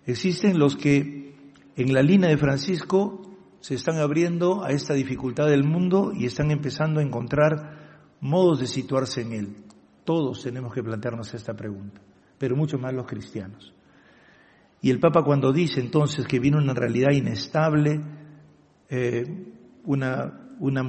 Existen 0.07 0.59
los 0.59 0.77
que 0.77 1.35
en 1.77 1.93
la 1.93 2.03
línea 2.03 2.31
de 2.31 2.39
Francisco 2.39 3.21
se 3.61 3.75
están 3.75 3.99
abriendo 3.99 4.65
a 4.65 4.71
esta 4.71 4.95
dificultad 4.95 5.49
del 5.49 5.65
mundo 5.65 6.13
y 6.15 6.25
están 6.25 6.51
empezando 6.51 7.01
a 7.01 7.03
encontrar 7.03 8.15
modos 8.23 8.61
de 8.61 8.67
situarse 8.67 9.21
en 9.21 9.33
él. 9.33 9.57
Todos 10.05 10.43
tenemos 10.43 10.73
que 10.73 10.83
plantearnos 10.83 11.35
esta 11.35 11.53
pregunta 11.55 12.01
pero 12.39 12.57
mucho 12.57 12.79
más 12.79 12.93
los 12.93 13.07
cristianos. 13.07 13.73
Y 14.83 14.91
el 14.91 15.01
Papa 15.01 15.23
cuando 15.23 15.53
dice 15.53 15.81
entonces 15.81 16.27
que 16.27 16.39
viene 16.39 16.59
una 16.59 16.75
realidad 16.75 17.13
inestable, 17.13 18.01
eh, 18.89 19.25
una, 19.85 20.44
una 20.61 20.83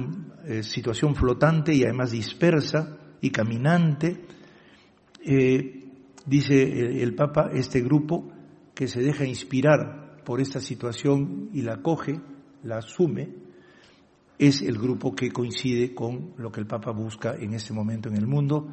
eh, 0.44 0.62
situación 0.62 1.14
flotante 1.14 1.74
y 1.74 1.84
además 1.84 2.10
dispersa 2.10 2.98
y 3.20 3.30
caminante, 3.30 4.24
eh, 5.24 5.84
dice 6.24 7.02
el, 7.02 7.14
Papa, 7.14 7.50
este 7.52 7.80
grupo 7.80 8.30
que 8.74 8.86
se 8.88 9.00
deja 9.00 9.24
inspirar 9.24 10.22
por 10.24 10.40
esta 10.40 10.60
situación 10.60 11.50
y 11.52 11.62
la 11.62 11.82
coge, 11.82 12.20
la 12.62 12.78
asume, 12.78 13.30
es 14.38 14.60
el 14.62 14.76
grupo 14.78 15.14
que 15.14 15.30
coincide 15.30 15.94
con 15.94 16.34
lo 16.36 16.52
que 16.52 16.60
el 16.60 16.66
Papa 16.66 16.90
busca 16.90 17.34
en 17.38 17.54
este 17.54 17.72
momento 17.72 18.08
en 18.08 18.16
el 18.16 18.26
mundo 18.26 18.68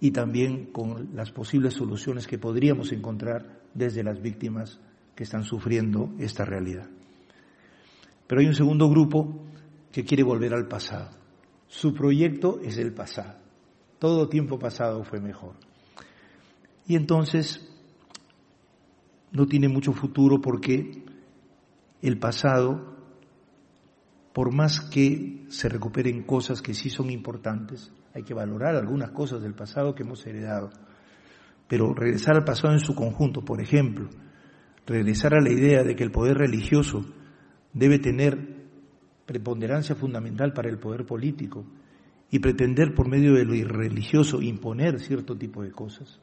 y 0.00 0.10
también 0.10 0.66
con 0.72 1.14
las 1.14 1.30
posibles 1.30 1.74
soluciones 1.74 2.26
que 2.26 2.38
podríamos 2.38 2.92
encontrar 2.92 3.60
desde 3.74 4.02
las 4.02 4.20
víctimas 4.20 4.80
que 5.14 5.24
están 5.24 5.44
sufriendo 5.44 6.12
esta 6.18 6.44
realidad. 6.44 6.88
Pero 8.26 8.40
hay 8.40 8.46
un 8.46 8.54
segundo 8.54 8.88
grupo 8.88 9.44
que 9.92 10.04
quiere 10.04 10.22
volver 10.22 10.54
al 10.54 10.68
pasado. 10.68 11.10
Su 11.66 11.94
proyecto 11.94 12.60
es 12.62 12.78
el 12.78 12.92
pasado. 12.92 13.38
Todo 13.98 14.28
tiempo 14.28 14.58
pasado 14.58 15.04
fue 15.04 15.20
mejor. 15.20 15.54
Y 16.86 16.96
entonces 16.96 17.70
no 19.32 19.46
tiene 19.46 19.68
mucho 19.68 19.92
futuro 19.92 20.40
porque 20.40 21.04
el 22.02 22.18
pasado, 22.18 22.96
por 24.32 24.52
más 24.52 24.80
que 24.80 25.44
se 25.48 25.68
recuperen 25.68 26.22
cosas 26.24 26.62
que 26.62 26.74
sí 26.74 26.90
son 26.90 27.10
importantes, 27.10 27.92
hay 28.14 28.22
que 28.22 28.34
valorar 28.34 28.74
algunas 28.74 29.10
cosas 29.10 29.42
del 29.42 29.54
pasado 29.54 29.94
que 29.94 30.02
hemos 30.02 30.26
heredado. 30.26 30.70
Pero 31.68 31.94
regresar 31.94 32.36
al 32.36 32.44
pasado 32.44 32.72
en 32.72 32.80
su 32.80 32.94
conjunto, 32.94 33.44
por 33.44 33.60
ejemplo, 33.60 34.08
regresar 34.86 35.34
a 35.34 35.40
la 35.40 35.52
idea 35.52 35.84
de 35.84 35.94
que 35.94 36.02
el 36.02 36.10
poder 36.10 36.38
religioso 36.38 37.04
debe 37.72 37.98
tener 38.00 38.59
preponderancia 39.30 39.94
fundamental 39.94 40.52
para 40.52 40.68
el 40.68 40.80
poder 40.80 41.06
político 41.06 41.64
y 42.32 42.40
pretender 42.40 42.96
por 42.96 43.08
medio 43.08 43.34
de 43.34 43.44
lo 43.44 43.54
irreligioso 43.54 44.42
imponer 44.42 44.98
cierto 44.98 45.38
tipo 45.38 45.62
de 45.62 45.70
cosas, 45.70 46.18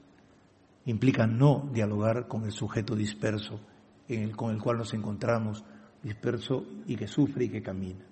implica 0.83 1.25
no 1.25 1.69
dialogar 1.71 2.27
con 2.27 2.43
el 2.43 2.51
sujeto 2.51 2.97
disperso 2.97 3.61
con 4.35 4.51
el 4.51 4.61
cual 4.61 4.77
nos 4.77 4.93
encontramos, 4.93 5.63
disperso 6.03 6.65
y 6.85 6.97
que 6.97 7.07
sufre 7.07 7.45
y 7.45 7.49
que 7.49 7.61
camina. 7.61 8.05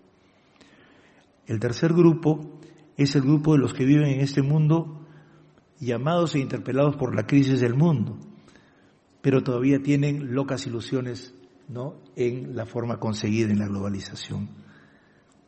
El 1.45 1.59
tercer 1.59 1.91
grupo 1.91 2.61
es 2.95 3.17
el 3.17 3.23
grupo 3.23 3.51
de 3.51 3.59
los 3.59 3.73
que 3.73 3.83
viven 3.83 4.07
en 4.07 4.21
este 4.21 4.41
mundo 4.41 5.05
llamados 5.77 6.35
e 6.35 6.39
interpelados 6.39 6.95
por 6.95 7.13
la 7.13 7.27
crisis 7.27 7.59
del 7.59 7.75
mundo, 7.75 8.17
pero 9.21 9.43
todavía 9.43 9.83
tienen 9.83 10.33
locas 10.33 10.65
ilusiones 10.67 11.35
¿no? 11.67 11.95
en 12.15 12.55
la 12.55 12.65
forma 12.65 12.97
conseguida 12.97 13.51
en 13.51 13.59
la 13.59 13.67
globalización. 13.67 14.63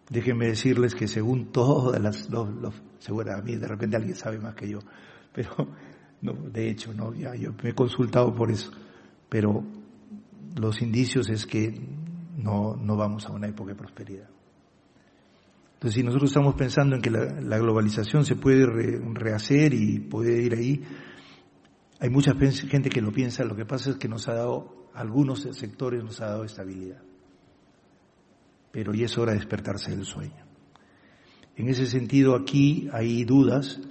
Déjenme 0.10 0.47
decirles 0.47 0.95
que 0.95 1.08
según 1.08 1.51
todas 1.51 2.01
las, 2.01 2.30
los, 2.30 2.49
seguro 2.99 3.34
a 3.34 3.41
mí 3.41 3.55
de 3.55 3.68
repente 3.68 3.97
alguien 3.97 4.16
sabe 4.16 4.39
más 4.39 4.55
que 4.55 4.70
yo, 4.70 4.80
pero 5.34 5.51
no, 6.22 6.34
de 6.34 6.70
hecho, 6.70 6.93
no, 6.93 7.14
ya 7.14 7.36
yo 7.36 7.53
me 7.62 7.72
he 7.72 7.74
consultado 7.74 8.34
por 8.34 8.49
eso, 8.49 8.72
pero 9.30 9.64
los 10.55 10.82
indicios 10.82 11.30
es 11.30 11.45
que 11.45 11.74
no, 12.38 12.76
no 12.76 12.95
vamos 12.95 13.26
a 13.26 13.34
una 13.34 13.47
época 13.47 13.72
de 13.72 13.76
prosperidad. 13.76 14.30
Entonces, 15.74 15.95
si 15.95 16.03
nosotros 16.03 16.32
estamos 16.32 16.55
pensando 16.55 16.95
en 16.95 17.01
que 17.03 17.12
la, 17.12 17.60
globalización 17.60 18.26
se 18.26 18.36
puede 18.36 18.66
rehacer 19.14 19.76
y 19.76 19.99
puede 19.99 20.41
ir 20.41 20.55
ahí, 20.55 20.84
hay 21.99 22.10
mucha 22.10 22.34
gente 22.34 22.89
que 22.89 23.01
lo 23.01 23.12
piensa, 23.12 23.43
lo 23.43 23.55
que 23.55 23.66
pasa 23.66 23.91
es 23.91 23.97
que 23.97 24.08
nos 24.08 24.28
ha 24.28 24.34
dado, 24.34 24.89
algunos 24.95 25.41
sectores 25.51 26.03
nos 26.03 26.20
ha 26.22 26.28
dado 26.28 26.45
estabilidad. 26.45 27.01
Pero 28.78 28.93
ya 28.93 29.05
es 29.05 29.17
hora 29.17 29.32
de 29.32 29.39
despertarse 29.39 29.89
del 29.89 30.05
sueño. 30.05 30.45
En 31.55 31.67
ese 31.67 31.88
sentido, 31.88 32.36
aquí 32.36 32.88
hay 32.93 33.23
dudas. 33.23 33.82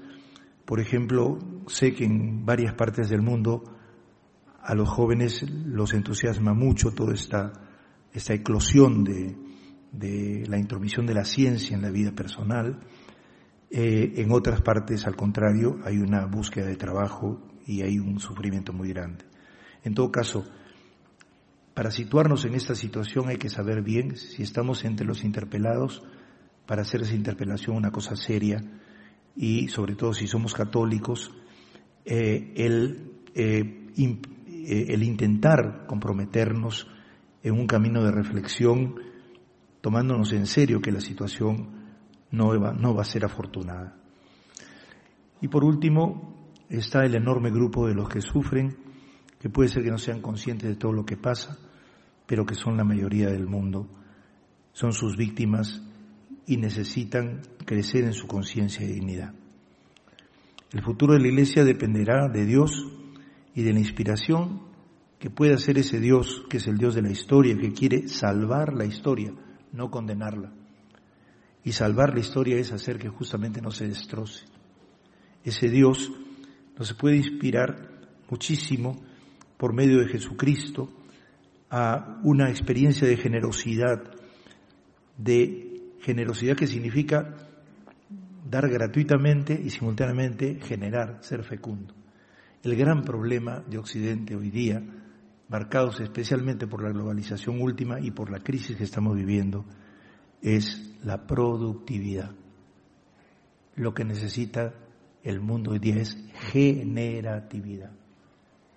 Por 0.65 0.79
ejemplo, 0.79 1.41
sé 1.67 1.93
que 1.93 2.05
en 2.05 2.47
varias 2.47 2.75
partes 2.75 3.09
del 3.09 3.21
mundo 3.21 3.65
a 4.63 4.77
los 4.77 4.89
jóvenes 4.89 5.45
los 5.67 5.93
entusiasma 5.93 6.55
mucho 6.55 6.93
toda 6.93 7.15
esta, 7.15 7.53
esta 8.13 8.35
eclosión 8.35 9.03
de, 9.03 9.37
de 9.91 10.47
la 10.47 10.57
intromisión 10.57 11.05
de 11.05 11.15
la 11.15 11.25
ciencia 11.25 11.75
en 11.75 11.83
la 11.83 11.91
vida 11.91 12.13
personal. 12.13 12.79
Eh, 13.69 14.13
en 14.19 14.31
otras 14.31 14.61
partes, 14.61 15.05
al 15.05 15.17
contrario, 15.17 15.81
hay 15.85 15.99
una 15.99 16.27
búsqueda 16.27 16.67
de 16.67 16.77
trabajo 16.77 17.43
y 17.67 17.83
hay 17.83 17.99
un 17.99 18.21
sufrimiento 18.21 18.73
muy 18.73 18.91
grande. 18.91 19.25
En 19.83 19.95
todo 19.95 20.13
caso, 20.13 20.45
para 21.77 21.91
situarnos 21.91 22.47
en 22.47 22.55
esta 22.55 22.75
situación 22.75 23.29
hay 23.29 23.37
que 23.37 23.51
saber 23.51 23.83
bien 23.83 24.17
si 24.17 24.43
estamos 24.43 24.83
entre 24.87 25.07
los 25.07 25.25
interpelados 25.25 26.03
para 26.65 26.81
hacer 26.81 27.03
esa 27.03 27.15
interpelación 27.15 27.77
una 27.77 27.91
cosa 27.91 28.17
seria 28.17 28.65
y 29.37 29.69
sobre 29.69 29.95
todo 29.95 30.15
si 30.15 30.27
somos 30.27 30.55
católicos, 30.55 31.35
eh, 32.07 32.55
el, 32.57 33.13
eh, 33.35 33.93
el 34.89 35.03
intentar 35.03 35.85
comprometernos 35.87 36.89
en 37.43 37.53
un 37.53 37.67
camino 37.67 38.03
de 38.03 38.11
reflexión 38.11 38.95
tomándonos 39.83 40.33
en 40.33 40.47
serio 40.47 40.81
que 40.81 40.93
la 40.93 41.03
situación 41.03 41.73
no 42.31 42.59
va, 42.59 42.73
no 42.73 42.95
va 42.95 43.03
a 43.03 43.05
ser 43.05 43.27
afortunada. 43.27 43.99
Y 45.43 45.49
por 45.49 45.63
último 45.63 46.55
está 46.71 47.05
el 47.05 47.17
enorme 47.17 47.51
grupo 47.51 47.87
de 47.87 47.95
los 47.95 48.09
que 48.09 48.23
sufren, 48.23 48.79
que 49.39 49.51
puede 49.51 49.69
ser 49.69 49.83
que 49.83 49.91
no 49.91 49.99
sean 49.99 50.23
conscientes 50.23 50.71
de 50.71 50.77
todo 50.77 50.95
lo 50.95 51.05
que 51.05 51.19
pasa, 51.19 51.59
pero 52.27 52.45
que 52.45 52.55
son 52.55 52.77
la 52.77 52.85
mayoría 52.85 53.29
del 53.29 53.47
mundo, 53.47 53.89
son 54.73 54.93
sus 54.93 55.17
víctimas 55.17 55.83
y 56.47 56.57
necesitan 56.57 57.43
crecer 57.65 58.05
en 58.05 58.13
su 58.13 58.27
conciencia 58.27 58.85
y 58.85 58.93
dignidad. 58.93 59.33
El 60.73 60.83
futuro 60.83 61.15
de 61.15 61.21
la 61.21 61.29
Iglesia 61.29 61.65
dependerá 61.65 62.29
de 62.29 62.45
Dios 62.45 62.87
y 63.55 63.63
de 63.63 63.73
la 63.73 63.79
inspiración 63.79 64.61
que 65.19 65.31
puede 65.31 65.55
hacer 65.55 65.79
ese 65.79 65.99
Dios, 66.01 66.45
que 66.51 66.59
es 66.59 66.67
el 66.67 66.77
Dios 66.77 66.95
de 66.95 67.03
la 67.03 67.11
historia, 67.11 67.57
que 67.57 67.73
quiere 67.73 68.09
salvar 68.09 68.75
la 68.75 68.85
historia, 68.85 69.33
no 69.73 69.91
condenarla. 69.91 70.53
Y 71.65 71.73
salvar 71.73 72.13
la 72.15 72.21
historia 72.21 72.59
es 72.59 72.73
hacer 72.73 72.99
que 72.99 73.09
justamente 73.09 73.61
no 73.61 73.71
se 73.71 73.89
destroce. 73.89 74.45
Ese 75.43 75.69
Dios 75.69 76.13
nos 76.79 76.93
puede 76.93 77.17
inspirar 77.17 77.91
muchísimo 78.29 79.01
por 79.57 79.73
medio 79.73 80.01
de 80.01 80.09
Jesucristo 80.09 80.91
a 81.71 82.21
una 82.23 82.51
experiencia 82.51 83.07
de 83.07 83.17
generosidad, 83.17 84.03
de 85.17 85.95
generosidad 86.01 86.57
que 86.57 86.67
significa 86.67 87.35
dar 88.49 88.69
gratuitamente 88.69 89.61
y 89.61 89.71
simultáneamente 89.71 90.61
generar, 90.61 91.19
ser 91.23 91.43
fecundo. 91.43 91.95
El 92.63 92.77
gran 92.77 93.03
problema 93.03 93.63
de 93.69 93.79
Occidente 93.79 94.37
hoy 94.37 94.51
día 94.51 94.83
marcados 95.49 96.01
especialmente 96.01 96.67
por 96.67 96.83
la 96.83 96.91
globalización 96.91 97.61
última 97.61 98.01
y 98.01 98.11
por 98.11 98.31
la 98.31 98.41
crisis 98.41 98.77
que 98.77 98.85
estamos 98.85 99.17
viviendo, 99.17 99.65
es 100.43 100.95
la 101.05 101.27
productividad. 101.27 102.33
Lo 103.77 103.95
que 103.95 104.05
necesita 104.05 104.75
el 105.23 105.41
mundo 105.41 105.73
hoy 105.73 105.79
día 105.79 105.97
es 105.97 106.17
generatividad, 106.53 107.93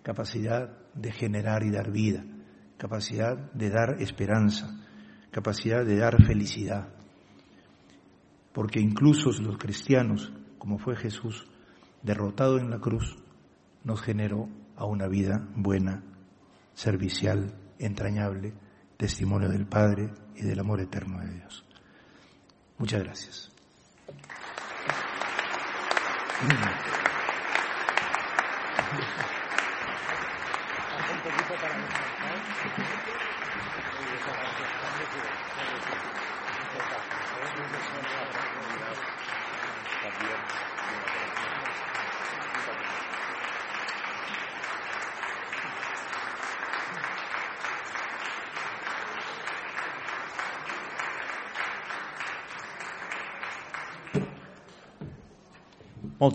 capacidad 0.03 0.77
de 0.93 1.11
generar 1.11 1.63
y 1.63 1.71
dar 1.71 1.91
vida, 1.91 2.23
capacidad 2.79 3.37
de 3.51 3.69
dar 3.69 4.01
esperanza, 4.01 4.69
capacidad 5.31 5.85
de 5.85 5.97
dar 5.97 6.25
felicidad. 6.25 6.87
Porque 8.53 8.79
incluso 8.79 9.29
los 9.41 9.57
cristianos, 9.57 10.31
como 10.57 10.79
fue 10.79 10.95
Jesús, 10.95 11.45
derrotado 12.01 12.57
en 12.57 12.71
la 12.71 12.79
cruz, 12.79 13.17
nos 13.83 14.01
generó 14.01 14.47
a 14.77 14.85
una 14.85 15.07
vida 15.07 15.45
buena 15.55 16.03
servicial, 16.73 17.53
entrañable, 17.77 18.53
testimonio 18.97 19.49
del 19.49 19.67
Padre 19.67 20.13
y 20.35 20.43
del 20.43 20.59
amor 20.59 20.79
eterno 20.79 21.19
de 21.19 21.33
Dios. 21.33 21.65
Muchas 22.77 23.03
gracias. 23.03 23.51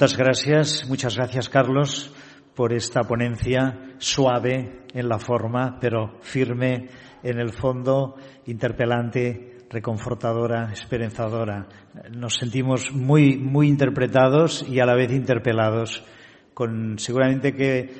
Muchas 0.04 0.18
gracias, 0.18 0.86
muchas 0.86 1.16
gracias 1.16 1.48
Carlos 1.48 2.12
por 2.54 2.72
esta 2.72 3.02
ponencia 3.02 3.94
suave 3.98 4.84
en 4.92 5.08
la 5.08 5.18
forma, 5.18 5.78
pero 5.80 6.18
firme 6.20 6.88
en 7.22 7.38
el 7.40 7.52
fondo, 7.52 8.16
interpelante, 8.46 9.66
reconfortadora, 9.70 10.70
esperanzadora. 10.72 11.66
Nos 12.12 12.34
sentimos 12.34 12.92
muy, 12.92 13.36
muy 13.36 13.68
interpretados 13.68 14.64
y 14.68 14.78
a 14.78 14.86
la 14.86 14.94
vez 14.94 15.10
interpelados, 15.10 16.04
con 16.52 16.98
seguramente 16.98 17.54
que 17.54 17.90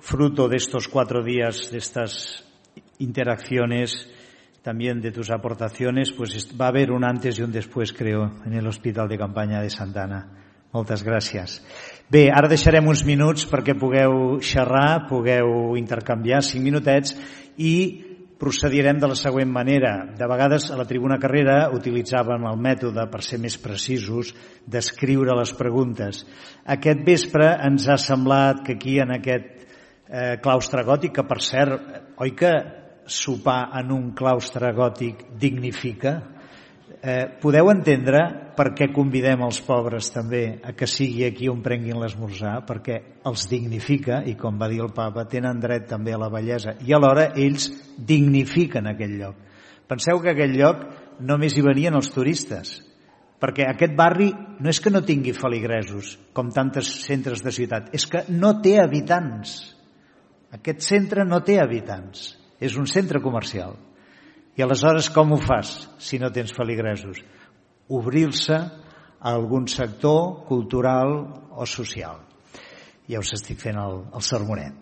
fruto 0.00 0.48
de 0.48 0.56
estos 0.56 0.88
cuatro 0.88 1.22
días, 1.22 1.70
de 1.70 1.78
estas 1.78 2.44
interacciones, 2.98 4.10
también 4.62 5.00
de 5.00 5.12
tus 5.12 5.30
aportaciones, 5.30 6.12
pues 6.12 6.54
va 6.60 6.66
a 6.66 6.68
haber 6.68 6.90
un 6.90 7.04
antes 7.04 7.38
y 7.38 7.42
un 7.42 7.52
después, 7.52 7.92
creo, 7.92 8.32
en 8.44 8.54
el 8.54 8.66
Hospital 8.66 9.08
de 9.08 9.18
Campaña 9.18 9.60
de 9.60 9.70
Santana. 9.70 10.47
Moltes 10.74 11.00
gràcies. 11.04 11.60
Bé, 12.12 12.28
ara 12.32 12.48
deixarem 12.48 12.86
uns 12.88 13.04
minuts 13.04 13.46
perquè 13.48 13.74
pugueu 13.76 14.38
xerrar, 14.44 15.06
pugueu 15.08 15.76
intercanviar 15.80 16.42
cinc 16.44 16.64
minutets 16.64 17.14
i 17.56 17.74
procedirem 18.38 19.00
de 19.02 19.08
la 19.10 19.16
següent 19.18 19.50
manera. 19.50 19.92
De 20.16 20.28
vegades 20.30 20.68
a 20.70 20.76
la 20.78 20.86
tribuna 20.86 21.18
carrera 21.18 21.70
utilitzàvem 21.74 22.46
el 22.48 22.60
mètode, 22.62 23.08
per 23.10 23.20
ser 23.26 23.40
més 23.42 23.58
precisos, 23.58 24.30
d'escriure 24.64 25.36
les 25.36 25.52
preguntes. 25.58 26.22
Aquest 26.64 27.02
vespre 27.04 27.50
ens 27.66 27.88
ha 27.88 27.98
semblat 27.98 28.62
que 28.66 28.78
aquí 28.78 29.00
en 29.02 29.16
aquest 29.18 29.50
eh, 29.58 30.36
claustre 30.44 30.84
gòtic, 30.86 31.16
que 31.18 31.26
per 31.26 31.40
cert, 31.42 31.92
oi 32.22 32.36
que 32.38 32.52
sopar 33.08 33.72
en 33.80 33.90
un 33.92 34.10
claustre 34.14 34.70
gòtic 34.76 35.26
dignifica? 35.40 36.18
Eh, 37.02 37.38
podeu 37.40 37.70
entendre 37.70 38.20
per 38.58 38.72
què 38.76 38.88
convidem 38.94 39.42
els 39.46 39.60
pobres 39.62 40.10
també 40.10 40.58
a 40.66 40.72
que 40.74 40.88
sigui 40.90 41.24
aquí 41.26 41.48
on 41.50 41.62
prenguin 41.62 42.00
l'esmorzar, 42.00 42.58
perquè 42.66 42.98
els 43.28 43.46
dignifica, 43.50 44.22
i 44.26 44.34
com 44.38 44.58
va 44.58 44.68
dir 44.70 44.82
el 44.82 44.92
papa, 44.94 45.28
tenen 45.30 45.60
dret 45.62 45.86
també 45.90 46.14
a 46.14 46.20
la 46.20 46.30
bellesa, 46.32 46.74
i 46.82 46.94
alhora 46.94 47.30
ells 47.36 47.70
dignifiquen 47.96 48.90
aquell 48.90 49.16
lloc. 49.20 49.38
Penseu 49.88 50.20
que 50.20 50.34
aquell 50.34 50.56
lloc 50.58 50.84
només 51.24 51.56
hi 51.56 51.64
venien 51.64 51.96
els 51.96 52.10
turistes, 52.12 52.76
perquè 53.38 53.68
aquest 53.70 53.94
barri 53.96 54.32
no 54.58 54.70
és 54.70 54.80
que 54.82 54.90
no 54.90 55.04
tingui 55.06 55.32
feligresos, 55.36 56.16
com 56.34 56.50
tantes 56.54 56.90
centres 57.06 57.44
de 57.44 57.54
ciutat, 57.54 57.92
és 57.94 58.06
que 58.10 58.26
no 58.34 58.56
té 58.62 58.78
habitants. 58.82 59.58
Aquest 60.58 60.82
centre 60.82 61.24
no 61.28 61.40
té 61.46 61.60
habitants, 61.62 62.32
és 62.58 62.74
un 62.76 62.88
centre 62.90 63.22
comercial. 63.22 63.76
I 64.58 64.64
aleshores 64.64 65.06
com 65.14 65.32
ho 65.32 65.38
fas 65.38 65.86
si 66.02 66.18
no 66.18 66.32
tens 66.34 66.50
feligresos? 66.50 67.20
Obrir-se 67.94 68.56
a 68.58 69.30
algun 69.30 69.68
sector 69.70 70.44
cultural 70.48 71.12
o 71.54 71.66
social. 71.66 72.24
Ja 73.06 73.22
us 73.22 73.30
estic 73.36 73.60
fent 73.62 73.78
el, 73.78 74.00
el 74.10 74.24
sermonet. 74.26 74.74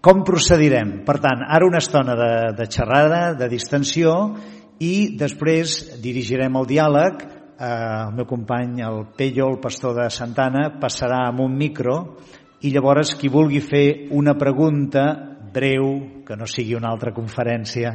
Com 0.00 0.22
procedirem? 0.24 1.02
Per 1.04 1.18
tant, 1.20 1.42
ara 1.44 1.68
una 1.68 1.82
estona 1.82 2.14
de, 2.16 2.30
de 2.56 2.66
xerrada, 2.72 3.34
de 3.36 3.50
distensió, 3.52 4.14
i 4.80 5.18
després 5.20 5.98
dirigirem 6.00 6.56
el 6.56 6.68
diàleg. 6.70 7.20
Eh, 7.58 7.68
el 7.68 8.16
meu 8.16 8.28
company, 8.30 8.80
el 8.86 9.04
Pello, 9.18 9.50
el 9.52 9.60
pastor 9.60 9.96
de 9.98 10.08
Santana, 10.14 10.70
passarà 10.80 11.26
amb 11.28 11.44
un 11.44 11.56
micro 11.58 11.98
i 12.64 12.72
llavors 12.72 13.12
qui 13.18 13.28
vulgui 13.28 13.60
fer 13.60 14.08
una 14.16 14.38
pregunta 14.40 15.04
breu, 15.52 16.24
que 16.24 16.36
no 16.36 16.48
sigui 16.48 16.78
una 16.78 16.88
altra 16.94 17.12
conferència, 17.12 17.92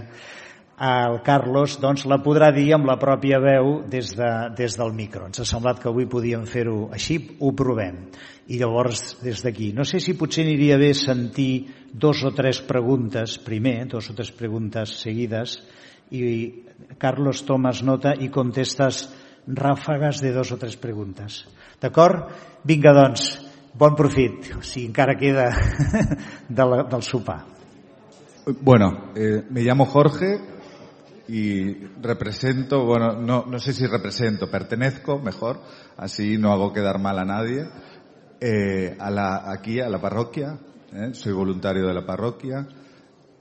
el 0.83 1.21
Carlos 1.23 1.77
doncs, 1.79 2.03
la 2.09 2.19
podrà 2.23 2.49
dir 2.51 2.73
amb 2.75 2.87
la 2.89 2.97
pròpia 2.99 3.39
veu 3.39 3.77
des, 3.89 4.11
de, 4.17 4.31
des 4.57 4.75
del 4.79 4.91
micro. 4.95 5.29
Ens 5.29 5.39
ha 5.39 5.47
semblat 5.47 5.79
que 5.79 5.87
avui 5.91 6.09
podíem 6.11 6.43
fer-ho 6.49 6.89
així, 6.91 7.19
ho 7.39 7.53
provem. 7.55 8.01
I 8.51 8.59
llavors, 8.59 9.21
des 9.23 9.45
d'aquí, 9.45 9.71
no 9.71 9.85
sé 9.87 10.01
si 10.03 10.17
potser 10.19 10.43
aniria 10.43 10.77
bé 10.81 10.91
sentir 10.97 11.69
dos 11.93 12.25
o 12.27 12.33
tres 12.35 12.59
preguntes, 12.67 13.37
primer, 13.45 13.85
dos 13.87 14.11
o 14.11 14.17
tres 14.17 14.33
preguntes 14.35 14.97
seguides, 15.05 15.61
i 16.11 16.25
Carlos 16.99 17.45
tomes 17.47 17.79
nota 17.87 18.11
i 18.19 18.27
contestes 18.29 19.05
ràfegues 19.47 20.19
de 20.21 20.33
dos 20.35 20.51
o 20.51 20.59
tres 20.59 20.75
preguntes. 20.79 21.45
D'acord? 21.79 22.27
Vinga, 22.67 22.91
doncs, 22.95 23.37
bon 23.79 23.95
profit, 23.95 24.51
si 24.67 24.85
encara 24.89 25.15
queda 25.19 25.47
de 26.49 26.67
la, 26.67 26.83
del 26.91 27.03
sopar. 27.07 27.39
Bueno, 28.59 29.13
eh, 29.15 29.45
me 29.49 29.63
llamo 29.63 29.85
Jorge, 29.85 30.35
y 31.27 31.73
represento, 32.01 32.85
bueno, 32.85 33.13
no, 33.13 33.45
no 33.45 33.59
sé 33.59 33.73
si 33.73 33.85
represento, 33.85 34.49
pertenezco 34.49 35.19
mejor, 35.19 35.61
así 35.97 36.37
no 36.37 36.51
hago 36.51 36.73
quedar 36.73 36.99
mal 36.99 37.17
a 37.19 37.25
nadie, 37.25 37.69
eh, 38.41 38.97
a 38.99 39.09
la, 39.09 39.51
aquí 39.51 39.79
a 39.79 39.89
la 39.89 40.01
parroquia, 40.01 40.59
eh, 40.91 41.13
soy 41.13 41.31
voluntario 41.31 41.87
de 41.87 41.93
la 41.93 42.05
parroquia, 42.05 42.67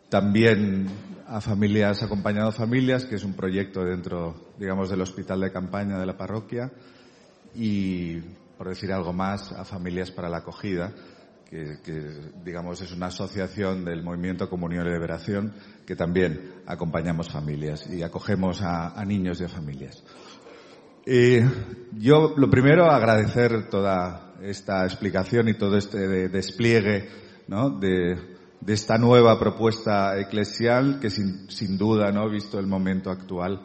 también 0.09 0.87
a 1.27 1.41
familias, 1.41 2.03
acompañado 2.03 2.53
familias, 2.53 3.05
que 3.05 3.17
es 3.17 3.25
un 3.25 3.35
proyecto 3.35 3.85
dentro, 3.85 4.53
digamos, 4.59 4.91
del 4.91 5.01
hospital 5.01 5.41
de 5.41 5.51
campaña 5.51 5.99
de 5.99 6.07
la 6.07 6.17
parroquia, 6.17 6.71
y, 7.55 8.21
por 8.57 8.69
decir 8.69 8.93
algo 8.93 9.13
más, 9.13 9.51
a 9.53 9.65
familias 9.65 10.11
para 10.11 10.29
la 10.29 10.39
acogida, 10.39 10.93
que, 11.51 11.81
que, 11.85 12.09
digamos 12.45 12.81
es 12.81 12.93
una 12.93 13.07
asociación 13.07 13.85
del 13.85 14.03
movimiento 14.03 14.49
Comunión 14.49 14.87
y 14.87 14.91
Liberación 14.91 15.53
que 15.87 15.97
también 15.97 16.63
acompañamos 16.67 17.29
familias 17.31 17.89
y 17.89 18.03
acogemos 18.03 18.63
a, 18.63 18.99
a 18.99 19.05
niños 19.05 19.41
y 19.41 19.45
a 19.45 19.49
familias. 19.49 20.03
Eh, 21.05 21.45
yo 21.99 22.35
lo 22.37 22.49
primero 22.49 22.85
agradecer 22.89 23.69
toda 23.69 24.35
esta 24.41 24.85
explicación 24.85 25.49
y 25.49 25.55
todo 25.55 25.77
este 25.77 26.07
de, 26.07 26.29
despliegue 26.29 27.09
de, 27.81 28.19
esta 28.69 28.99
nueva 28.99 29.39
propuesta 29.39 30.19
eclesial 30.21 31.01
que 31.01 31.11
sin, 31.11 31.77
duda, 31.77 32.13
¿no? 32.13 32.31
visto 32.31 32.61
el 32.61 32.69
momento 32.69 33.11
actual, 33.11 33.63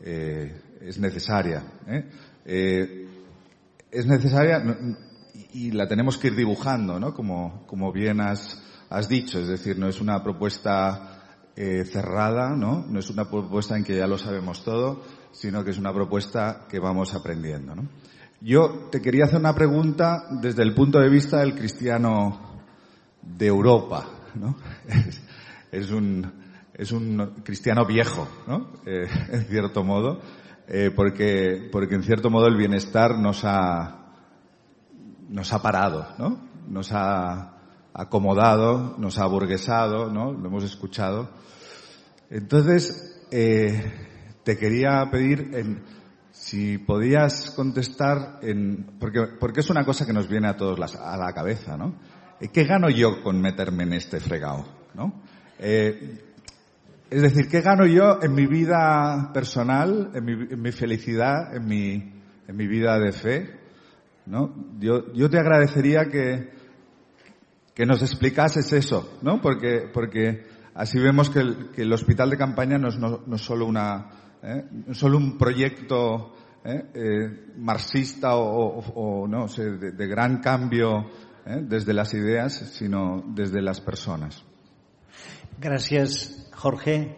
eh, 0.00 0.60
es 0.80 0.98
necesaria. 0.98 1.62
¿eh? 1.86 2.04
eh 2.44 3.06
es 3.92 4.06
necesaria 4.06 4.62
y 5.52 5.72
la 5.72 5.88
tenemos 5.88 6.16
que 6.16 6.28
ir 6.28 6.36
dibujando, 6.36 7.00
¿no? 7.00 7.12
Como, 7.12 7.66
como 7.66 7.92
bien 7.92 8.20
has 8.20 9.08
dicho, 9.08 9.40
es 9.40 9.48
decir, 9.48 9.76
no 9.78 9.88
es 9.88 10.00
una 10.00 10.22
propuesta 10.22 11.19
eh, 11.56 11.84
cerrada, 11.84 12.56
¿no? 12.56 12.84
No 12.88 12.98
es 12.98 13.10
una 13.10 13.28
propuesta 13.28 13.76
en 13.76 13.84
que 13.84 13.96
ya 13.96 14.06
lo 14.06 14.18
sabemos 14.18 14.64
todo, 14.64 15.02
sino 15.32 15.64
que 15.64 15.70
es 15.70 15.78
una 15.78 15.92
propuesta 15.92 16.66
que 16.68 16.78
vamos 16.78 17.14
aprendiendo, 17.14 17.74
¿no? 17.74 17.88
Yo 18.40 18.88
te 18.90 19.02
quería 19.02 19.24
hacer 19.24 19.38
una 19.38 19.54
pregunta 19.54 20.24
desde 20.40 20.62
el 20.62 20.74
punto 20.74 20.98
de 20.98 21.10
vista 21.10 21.40
del 21.40 21.54
cristiano 21.54 22.62
de 23.22 23.46
Europa, 23.46 24.06
¿no? 24.34 24.56
Es, 25.72 25.92
un, 25.92 26.28
es 26.74 26.90
un 26.90 27.42
cristiano 27.44 27.86
viejo, 27.86 28.26
¿no? 28.48 28.72
Eh, 28.84 29.06
en 29.30 29.44
cierto 29.44 29.84
modo, 29.84 30.20
eh, 30.66 30.90
porque, 30.94 31.68
porque 31.70 31.94
en 31.94 32.02
cierto 32.02 32.28
modo 32.28 32.48
el 32.48 32.56
bienestar 32.56 33.16
nos 33.16 33.44
ha, 33.44 34.14
nos 35.28 35.52
ha 35.52 35.62
parado, 35.62 36.08
¿no? 36.18 36.48
Nos 36.66 36.90
ha 36.92 37.59
acomodado, 37.94 38.96
nos 38.98 39.18
ha 39.18 39.26
burguesado, 39.26 40.10
¿no? 40.10 40.32
Lo 40.32 40.48
hemos 40.48 40.64
escuchado. 40.64 41.30
Entonces, 42.30 43.24
eh, 43.30 43.82
te 44.44 44.56
quería 44.56 45.08
pedir 45.10 45.50
si 46.30 46.78
podías 46.78 47.50
contestar 47.50 48.38
en, 48.42 48.96
porque, 48.98 49.20
porque 49.38 49.60
es 49.60 49.70
una 49.70 49.84
cosa 49.84 50.06
que 50.06 50.12
nos 50.12 50.28
viene 50.28 50.48
a 50.48 50.56
todos 50.56 50.96
a 50.96 51.16
la 51.16 51.32
cabeza, 51.32 51.76
¿no? 51.76 51.96
Eh, 52.40 52.48
¿Qué 52.48 52.64
gano 52.64 52.88
yo 52.88 53.22
con 53.22 53.40
meterme 53.40 53.82
en 53.84 53.94
este 53.94 54.20
fregado, 54.20 54.64
no? 54.94 55.22
Eh, 55.58 56.24
es 57.10 57.22
decir, 57.22 57.48
¿qué 57.48 57.60
gano 57.60 57.86
yo 57.86 58.22
en 58.22 58.34
mi 58.34 58.46
vida 58.46 59.30
personal, 59.34 60.12
en 60.14 60.24
mi, 60.24 60.32
en 60.32 60.62
mi 60.62 60.70
felicidad, 60.70 61.54
en 61.54 61.66
mi, 61.66 61.92
en 62.46 62.56
mi 62.56 62.66
vida 62.68 62.98
de 62.98 63.12
fe? 63.12 63.60
¿no? 64.26 64.54
Yo, 64.78 65.12
yo 65.12 65.28
te 65.28 65.38
agradecería 65.38 66.06
que, 66.06 66.50
que 67.80 67.86
nos 67.86 68.02
explicases 68.02 68.70
eso, 68.74 69.16
¿no? 69.22 69.40
Porque, 69.40 69.88
porque 69.90 70.44
así 70.74 70.98
vemos 70.98 71.30
que 71.30 71.38
el, 71.38 71.70
que 71.70 71.80
el 71.80 71.90
hospital 71.94 72.28
de 72.28 72.36
campaña 72.36 72.76
no 72.76 72.88
es, 72.88 72.98
no, 72.98 73.22
no 73.26 73.38
solo 73.38 73.64
una, 73.64 74.10
¿eh? 74.42 74.66
solo 74.92 75.16
un 75.16 75.38
proyecto 75.38 76.34
marxista 77.56 78.36
o, 78.36 79.26
no 79.26 79.48
sé, 79.48 79.62
de, 79.70 80.06
gran 80.06 80.42
cambio 80.42 81.08
desde 81.46 81.94
las 81.94 82.12
ideas, 82.12 82.52
sino 82.52 83.24
desde 83.28 83.62
las 83.62 83.80
personas. 83.80 84.44
Gracias, 85.58 86.50
Jorge. 86.54 87.16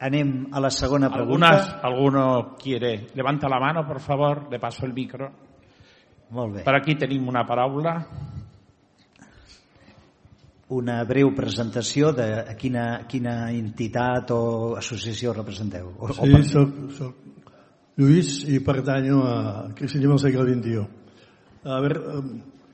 Anem 0.00 0.48
a 0.54 0.58
la 0.58 0.70
segunda 0.70 1.10
pregunta. 1.10 1.80
¿Alguno 1.82 2.56
quiere? 2.56 3.08
Levanta 3.14 3.46
la 3.46 3.60
mano, 3.60 3.86
por 3.86 4.00
favor. 4.00 4.50
Le 4.50 4.58
paso 4.58 4.86
el 4.86 4.94
micro. 4.94 5.30
Molt 6.30 6.54
bé. 6.54 6.62
Per 6.64 6.74
aquí 6.74 6.96
tenim 6.96 7.28
una 7.28 7.44
paraula. 7.44 8.31
Una 10.72 11.02
breu 11.04 11.34
presentació 11.36 12.14
de 12.16 12.26
quina, 12.56 13.04
quina 13.10 13.50
entitat 13.52 14.30
o 14.32 14.42
associació 14.80 15.34
representeu. 15.36 15.90
O, 15.98 16.12
sí, 16.16 16.32
o 16.32 16.42
soc, 16.48 16.78
soc 16.96 17.32
Lluís 17.96 18.40
i 18.48 18.58
pertanyo 18.64 19.20
a 19.28 19.68
Cristianismo 19.76 20.16
siglo 20.16 20.46
XXI. 20.46 20.86
A 21.64 21.80
ver, 21.80 22.00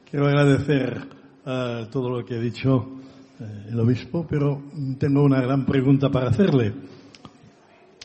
quiero 0.08 0.28
agradecer 0.28 1.08
uh, 1.44 1.86
todo 1.90 2.08
lo 2.08 2.24
que 2.24 2.36
ha 2.36 2.40
dicho 2.40 2.76
uh, 2.76 3.68
el 3.68 3.80
obispo, 3.80 4.24
pero 4.28 4.62
tengo 4.96 5.24
una 5.24 5.40
gran 5.40 5.66
pregunta 5.66 6.08
para 6.08 6.28
hacerle. 6.28 6.72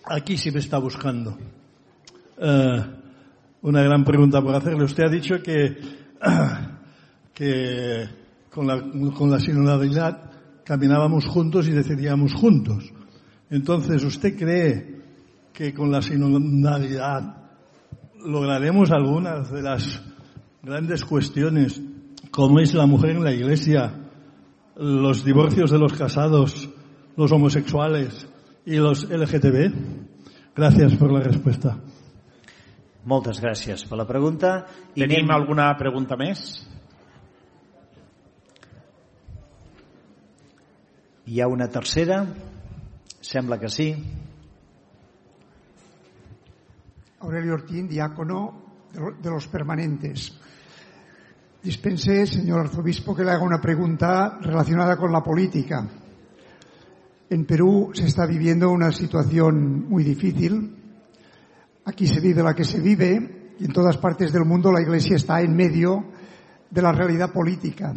Aquí 0.06 0.38
sí 0.38 0.50
me 0.50 0.60
está 0.60 0.80
buscando. 0.80 1.38
Uh, 2.38 2.82
una 3.62 3.84
gran 3.84 4.04
pregunta 4.04 4.42
por 4.42 4.56
hacerle. 4.56 4.84
Usted 4.84 5.04
ha 5.04 5.10
dicho 5.10 5.36
que, 5.44 5.78
que 7.34 8.10
con, 8.54 8.68
la, 8.68 8.82
con 9.16 9.32
la 9.32 9.40
sinodalidad 9.40 10.32
caminábamos 10.64 11.26
juntos 11.26 11.68
y 11.68 11.72
decidíamos 11.72 12.34
juntos. 12.34 12.92
Entonces, 13.50 14.04
¿usted 14.04 14.38
cree 14.38 15.02
que 15.52 15.74
con 15.74 15.92
la 15.92 16.02
sinodalidad 16.02 17.38
lograremos 18.26 18.92
algunas 18.92 19.52
de 19.52 19.62
las 19.62 20.02
grandes 20.62 21.04
cuestiones, 21.04 21.82
como 22.32 22.60
es 22.60 22.74
la 22.74 22.86
mujer 22.86 23.12
en 23.12 23.24
la 23.24 23.34
iglesia, 23.34 23.94
los 24.76 25.24
divorcios 25.26 25.72
de 25.72 25.80
los 25.80 25.94
casados, 25.94 26.70
los 27.18 27.32
homosexuales 27.32 28.28
y 28.66 28.78
los 28.78 29.10
LGTB? 29.10 29.74
Gracias 30.56 30.96
por 30.96 31.12
la 31.12 31.20
respuesta. 31.20 31.78
Moltes 33.04 33.42
gràcies 33.44 33.82
per 33.84 33.98
la 34.00 34.06
pregunta. 34.08 34.64
I 34.96 35.02
Tenim 35.04 35.26
anem... 35.26 35.34
alguna 35.36 35.66
pregunta 35.76 36.16
més? 36.16 36.64
Hi 41.26 41.42
ha 41.42 41.48
una 41.48 41.70
tercera? 41.70 42.28
Sembla 43.22 43.60
que 43.60 43.70
sí. 43.70 43.96
Aurelio 47.20 47.54
Ortín, 47.54 47.88
diácono 47.88 48.62
de 49.22 49.30
los 49.30 49.48
permanentes. 49.48 50.38
Dispense, 51.64 52.28
señor 52.28 52.60
arzobispo, 52.60 53.16
que 53.16 53.24
le 53.24 53.32
haga 53.32 53.44
una 53.44 53.62
pregunta 53.62 54.38
relacionada 54.42 54.98
con 54.98 55.12
la 55.12 55.24
política. 55.24 55.88
En 57.30 57.46
Perú 57.46 57.92
se 57.94 58.06
está 58.06 58.26
viviendo 58.26 58.70
una 58.70 58.92
situación 58.92 59.88
muy 59.88 60.04
difícil 60.04 60.84
Aquí 61.86 62.08
se 62.08 62.22
vive 62.22 62.42
la 62.42 62.56
que 62.56 62.64
se 62.64 62.80
vive 62.80 63.56
y 63.60 63.66
en 63.66 63.74
todas 63.74 63.98
partes 63.98 64.32
del 64.32 64.46
mundo 64.46 64.72
la 64.72 64.82
Iglesia 64.82 65.18
está 65.18 65.42
en 65.42 65.54
medio 65.54 66.06
de 66.70 66.82
la 66.82 66.94
realidad 66.94 67.32
política. 67.32 67.94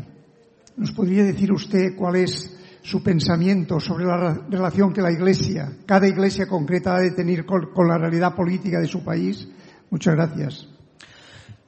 ¿Nos 0.77 0.91
podría 0.91 1.23
decir 1.23 1.53
usted 1.53 1.95
cuál 1.97 2.17
es 2.17 2.56
su 2.87 3.03
pensamiento 3.03 3.81
sobre 3.81 4.05
la 4.05 4.47
relación 4.49 4.93
que 4.93 5.03
la 5.03 5.11
Iglesia, 5.11 5.73
cada 5.87 6.07
Iglesia 6.07 6.47
concreta, 6.47 6.95
ha 6.95 7.01
de 7.01 7.11
tener 7.11 7.45
con, 7.45 7.73
con 7.75 7.89
la 7.89 7.99
realidad 7.99 8.37
política 8.37 8.79
de 8.79 8.87
su 8.87 9.03
país? 9.03 9.49
Muchas 9.91 10.15
gracias. 10.15 10.69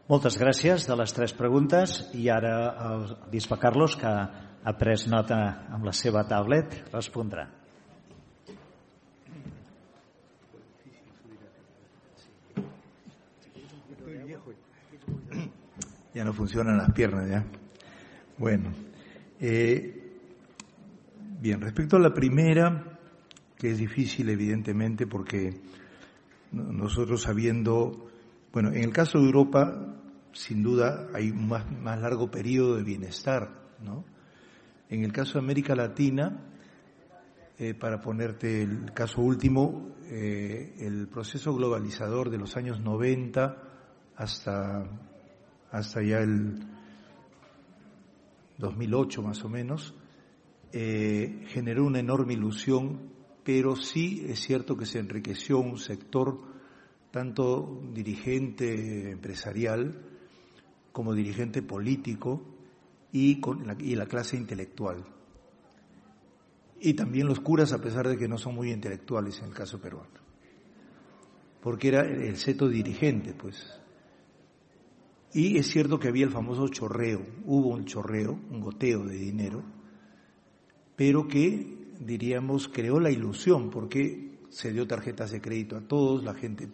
Moltes 0.09 0.39
gràcies 0.41 0.87
de 0.89 0.95
les 0.97 1.13
tres 1.13 1.35
preguntes 1.37 1.99
i 2.17 2.31
ara 2.33 2.71
el 2.95 3.03
bisbe 3.29 3.59
Carlos, 3.61 3.99
que 3.99 4.09
ha 4.09 4.73
pres 4.79 5.05
nota 5.11 5.67
amb 5.69 5.85
la 5.85 5.93
seva 5.93 6.23
tablet, 6.25 6.79
respondrà. 6.95 7.45
Ya 16.15 16.25
no 16.25 16.33
funcionan 16.33 16.79
las 16.79 16.93
piernas, 16.95 17.29
ya. 17.29 17.45
Bueno. 18.39 18.73
Eh, 19.41 19.98
bien, 21.41 21.61
respecto 21.61 21.97
a 21.97 22.01
la 22.01 22.13
primera, 22.13 22.99
que 23.57 23.71
es 23.71 23.79
difícil 23.79 24.29
evidentemente 24.29 25.07
porque 25.07 25.61
nosotros 26.53 27.23
sabiendo, 27.23 28.09
bueno, 28.53 28.71
en 28.71 28.85
el 28.85 28.93
caso 28.93 29.19
de 29.19 29.27
Europa, 29.27 29.97
sin 30.33 30.63
duda 30.63 31.09
hay 31.15 31.31
un 31.31 31.49
más, 31.49 31.71
más 31.71 32.01
largo 32.01 32.31
periodo 32.31 32.77
de 32.77 32.83
bienestar, 32.83 33.51
¿no? 33.83 34.05
En 34.89 35.05
el 35.05 35.13
caso 35.13 35.35
de 35.35 35.41
América 35.41 35.75
Latina, 35.75 36.45
eh, 37.59 37.75
para 37.75 38.01
ponerte 38.01 38.63
el 38.63 38.93
caso 38.93 39.21
último, 39.21 39.97
eh, 40.05 40.77
el 40.79 41.09
proceso 41.09 41.55
globalizador 41.55 42.31
de 42.31 42.39
los 42.39 42.57
años 42.57 42.81
90 42.81 43.57
hasta 44.17 44.85
hasta 45.71 46.03
ya 46.03 46.19
el 46.19 46.59
2008 48.59 49.23
más 49.23 49.45
o 49.45 49.49
menos, 49.49 49.95
eh, 50.73 51.45
generó 51.49 51.85
una 51.85 52.01
enorme 52.01 52.35
ilusión, 52.35 53.13
pero 53.45 53.77
sí 53.77 54.25
es 54.29 54.41
cierto 54.41 54.77
que 54.77 54.87
se 54.87 54.99
enriqueció 54.99 55.59
un 55.59 55.79
sector 55.79 56.39
tanto 57.11 57.83
dirigente 57.93 59.11
empresarial 59.11 60.05
como 60.93 61.15
dirigente 61.15 61.63
político 61.63 62.43
y, 63.13 63.41
con 63.41 63.67
la, 63.67 63.77
y 63.79 63.95
la 63.95 64.07
clase 64.07 64.37
intelectual. 64.37 65.05
Y 66.81 66.95
también 66.95 67.27
los 67.27 67.41
curas, 67.41 67.73
a 67.73 67.81
pesar 67.81 68.09
de 68.09 68.17
que 68.17 68.29
no 68.29 68.39
son 68.39 68.55
muy 68.55 68.71
intelectuales 68.71 69.39
en 69.41 69.47
el 69.47 69.55
caso 69.55 69.81
peruano. 69.81 70.21
Porque 71.63 71.89
era 71.89 72.03
el 72.03 72.37
seto 72.37 72.69
dirigente, 72.69 73.35
pues, 73.35 73.79
y 75.33 75.59
es 75.59 75.69
cierto 75.69 75.99
que 75.99 76.09
había 76.09 76.25
el 76.25 76.31
famoso 76.31 76.69
chorreo, 76.69 77.25
hubo 77.45 77.69
un 77.69 77.85
chorreo, 77.85 78.33
un 78.51 78.61
goteo 78.61 79.05
de 79.05 79.17
dinero, 79.17 79.63
pero 80.99 81.29
que, 81.29 81.95
diríamos, 82.01 82.67
creó 82.67 82.99
la 82.99 83.13
ilusión, 83.13 83.71
porque 83.71 84.33
se 84.49 84.73
dio 84.73 84.85
tarjetas 84.85 85.31
de 85.31 85.41
crédito 85.41 85.77
a 85.77 85.81
todos, 85.81 86.25
la 86.25 86.35
gente 86.35 86.69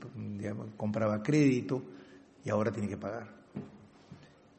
compraba 0.79 1.22
crédito 1.22 1.83
y 2.43 2.49
ahora 2.49 2.72
tiene 2.72 2.89
que 2.89 2.97
pagar. 2.97 3.35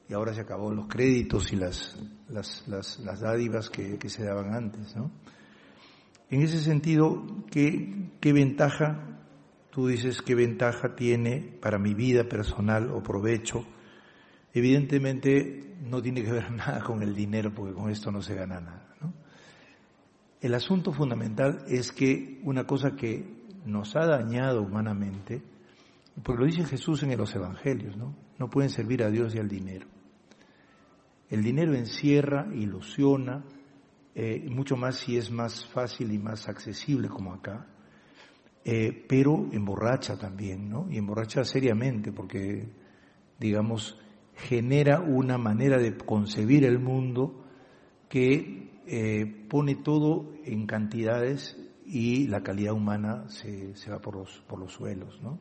Y 0.07 0.13
ahora 0.13 0.36
se 0.36 0.41
acabó 0.41 0.72
los 0.72 0.86
créditos 0.86 1.51
y 1.51 1.55
las, 1.55 1.97
las, 2.30 2.68
las, 2.68 3.20
dádivas 3.20 3.72
que, 3.72 3.97
que, 3.97 4.07
se 4.07 4.24
daban 4.24 4.53
antes. 4.53 4.95
¿no? 4.95 5.09
En 6.30 6.43
ese 6.43 6.59
sentido, 6.59 7.26
¿qué, 7.49 8.11
¿qué 8.22 8.34
ventaja, 8.34 9.20
tú 9.72 9.88
dices, 9.88 10.22
qué 10.22 10.36
ventaja 10.36 10.95
tiene 10.95 11.57
para 11.59 11.80
mi 11.80 11.95
vida 11.95 12.26
personal 12.26 12.91
o 12.91 13.01
provecho 13.01 13.66
Evidentemente 14.55 15.76
no 15.82 16.01
tiene 16.01 16.24
que 16.24 16.32
ver 16.32 16.49
nada 16.53 16.82
con 16.82 17.03
el 17.03 17.13
dinero, 17.13 17.53
porque 17.53 17.74
con 17.74 17.91
esto 17.91 18.09
no 18.09 18.22
se 18.22 18.36
gana 18.36 18.61
nada. 18.61 18.94
El 20.41 20.53
asunto 20.53 20.91
fundamental 20.91 21.63
es 21.67 21.91
que 21.91 22.39
una 22.43 22.65
cosa 22.65 22.91
que 22.95 23.25
nos 23.65 23.95
ha 23.95 24.05
dañado 24.05 24.61
humanamente, 24.61 25.41
porque 26.23 26.41
lo 26.41 26.45
dice 26.45 26.65
Jesús 26.65 27.03
en 27.03 27.17
los 27.17 27.36
Evangelios, 27.36 27.97
¿no? 27.97 28.15
No 28.38 28.49
pueden 28.49 28.69
servir 28.69 29.03
a 29.03 29.09
Dios 29.09 29.33
y 29.36 29.39
al 29.39 29.47
dinero. 29.47 29.88
El 31.29 31.41
dinero 31.41 31.73
encierra, 31.73 32.47
ilusiona, 32.53 33.43
eh, 34.13 34.47
mucho 34.49 34.77
más 34.77 34.97
si 34.97 35.17
es 35.17 35.31
más 35.31 35.65
fácil 35.65 36.11
y 36.11 36.19
más 36.19 36.47
accesible 36.47 37.09
como 37.09 37.33
acá, 37.33 37.67
eh, 38.63 39.05
pero 39.07 39.47
emborracha 39.51 40.17
también, 40.17 40.69
¿no? 40.69 40.88
Y 40.89 40.97
emborracha 40.97 41.43
seriamente, 41.43 42.11
porque, 42.11 42.67
digamos, 43.39 43.99
genera 44.36 44.99
una 44.99 45.38
manera 45.38 45.77
de 45.77 45.97
concebir 45.97 46.65
el 46.65 46.79
mundo 46.79 47.45
que 48.09 48.74
eh, 48.88 49.25
pone 49.49 49.75
todo 49.75 50.33
en 50.43 50.65
cantidades 50.65 51.57
y 51.86 52.27
la 52.27 52.41
calidad 52.41 52.73
humana 52.73 53.29
se, 53.29 53.75
se 53.75 53.91
va 53.91 53.99
por 53.99 54.15
los, 54.15 54.43
por 54.47 54.59
los 54.59 54.73
suelos. 54.73 55.21
¿no? 55.21 55.39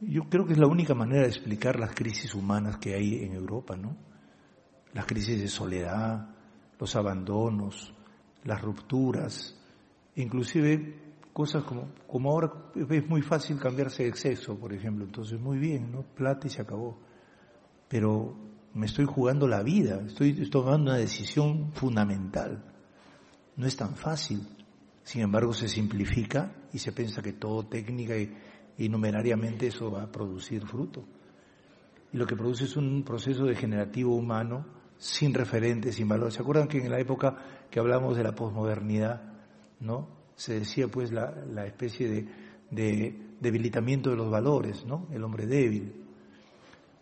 Yo 0.00 0.24
creo 0.28 0.46
que 0.46 0.52
es 0.52 0.58
la 0.58 0.66
única 0.66 0.94
manera 0.94 1.22
de 1.22 1.28
explicar 1.28 1.78
las 1.78 1.94
crisis 1.94 2.34
humanas 2.34 2.78
que 2.78 2.94
hay 2.94 3.24
en 3.24 3.34
Europa, 3.34 3.76
¿no? 3.76 3.96
Las 4.92 5.06
crisis 5.06 5.40
de 5.40 5.48
soledad, 5.48 6.28
los 6.78 6.96
abandonos, 6.96 7.94
las 8.44 8.60
rupturas, 8.60 9.58
inclusive 10.16 11.00
cosas 11.32 11.64
como, 11.64 11.88
como 12.06 12.30
ahora 12.30 12.52
es 12.74 13.08
muy 13.08 13.22
fácil 13.22 13.58
cambiarse 13.58 14.02
de 14.02 14.10
exceso, 14.10 14.58
por 14.58 14.74
ejemplo, 14.74 15.04
entonces 15.04 15.40
muy 15.40 15.58
bien, 15.58 15.90
¿no? 15.90 16.02
Plata 16.02 16.46
y 16.46 16.50
se 16.50 16.60
acabó 16.60 16.98
pero 17.92 18.34
me 18.74 18.86
estoy 18.86 19.04
jugando 19.04 19.46
la 19.46 19.62
vida, 19.62 20.00
estoy 20.06 20.48
tomando 20.48 20.90
una 20.90 20.98
decisión 20.98 21.72
fundamental. 21.72 22.64
No 23.56 23.66
es 23.66 23.76
tan 23.76 23.96
fácil. 23.96 24.46
Sin 25.02 25.22
embargo, 25.22 25.52
se 25.52 25.68
simplifica 25.68 26.54
y 26.72 26.78
se 26.78 26.92
piensa 26.92 27.22
que 27.22 27.32
todo 27.32 27.66
técnica 27.66 28.16
y, 28.16 28.88
numerariamente 28.88 29.68
eso 29.68 29.90
va 29.90 30.02
a 30.02 30.10
producir 30.10 30.66
fruto. 30.66 31.04
Y 32.12 32.16
lo 32.16 32.26
que 32.26 32.34
produce 32.34 32.64
es 32.64 32.76
un 32.76 33.04
proceso 33.04 33.44
degenerativo 33.44 34.14
humano 34.16 34.66
sin 34.96 35.34
referentes, 35.34 35.96
sin 35.96 36.08
valores. 36.08 36.34
¿Se 36.34 36.42
acuerdan 36.42 36.68
que 36.68 36.78
en 36.78 36.90
la 36.90 36.98
época 36.98 37.36
que 37.70 37.78
hablamos 37.78 38.16
de 38.16 38.24
la 38.24 38.34
posmodernidad, 38.34 39.22
¿no? 39.80 40.08
Se 40.34 40.58
decía 40.60 40.88
pues 40.88 41.12
la, 41.12 41.30
la 41.30 41.66
especie 41.66 42.08
de, 42.08 42.28
de, 42.70 43.36
debilitamiento 43.40 44.10
de 44.10 44.16
los 44.16 44.30
valores, 44.30 44.84
¿no? 44.84 45.06
El 45.12 45.22
hombre 45.22 45.46
débil. 45.46 46.01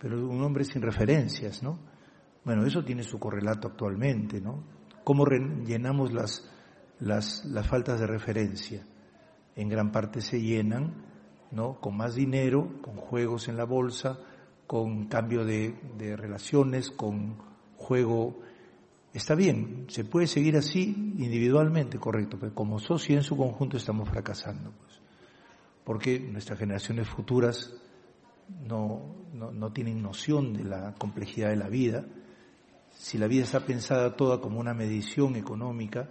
Pero 0.01 0.29
un 0.29 0.43
hombre 0.43 0.65
sin 0.65 0.81
referencias, 0.81 1.63
¿no? 1.63 1.79
Bueno, 2.45 2.65
eso 2.65 2.83
tiene 2.83 3.03
su 3.03 3.19
correlato 3.19 3.69
actualmente, 3.69 4.41
¿no? 4.41 4.65
¿Cómo 5.05 5.27
llenamos 5.27 6.13
las, 6.13 6.51
las, 6.99 7.45
las 7.45 7.67
faltas 7.67 8.01
de 8.01 8.07
referencia? 8.07 8.87
En 9.57 9.69
gran 9.69 9.93
parte 9.93 10.23
se 10.23 10.41
llenan, 10.41 11.05
¿no? 11.51 11.79
Con 11.81 11.97
más 11.97 12.15
dinero, 12.15 12.81
con 12.81 12.97
juegos 12.97 13.49
en 13.49 13.57
la 13.57 13.65
bolsa, 13.65 14.19
con 14.67 15.07
cambio 15.07 15.45
de, 15.45 15.79
de 15.99 16.17
relaciones, 16.17 16.91
con 16.91 17.37
juego. 17.77 18.41
Está 19.13 19.35
bien, 19.35 19.85
se 19.89 20.05
puede 20.05 20.27
seguir 20.27 20.57
así 20.57 21.15
individualmente, 21.19 21.99
correcto, 21.99 22.39
pero 22.41 22.55
como 22.55 22.79
sociedad 22.79 23.21
en 23.21 23.25
su 23.25 23.37
conjunto 23.37 23.77
estamos 23.77 24.09
fracasando, 24.09 24.73
pues, 24.79 25.03
porque 25.85 26.21
nuestras 26.21 26.59
generaciones 26.59 27.09
futuras 27.09 27.75
no, 28.63 29.27
no, 29.33 29.51
no 29.51 29.73
tienen 29.73 30.03
noción 30.03 30.53
de 30.53 30.65
la 30.65 30.95
complejidad 30.95 31.51
de 31.51 31.57
la 31.57 31.69
vida. 31.69 32.05
Si 32.91 33.19
la 33.19 33.27
vida 33.27 33.45
está 33.45 33.61
pensada 33.61 34.17
toda 34.17 34.41
como 34.41 34.61
una 34.61 34.75
medición 34.75 35.37
económica, 35.37 36.09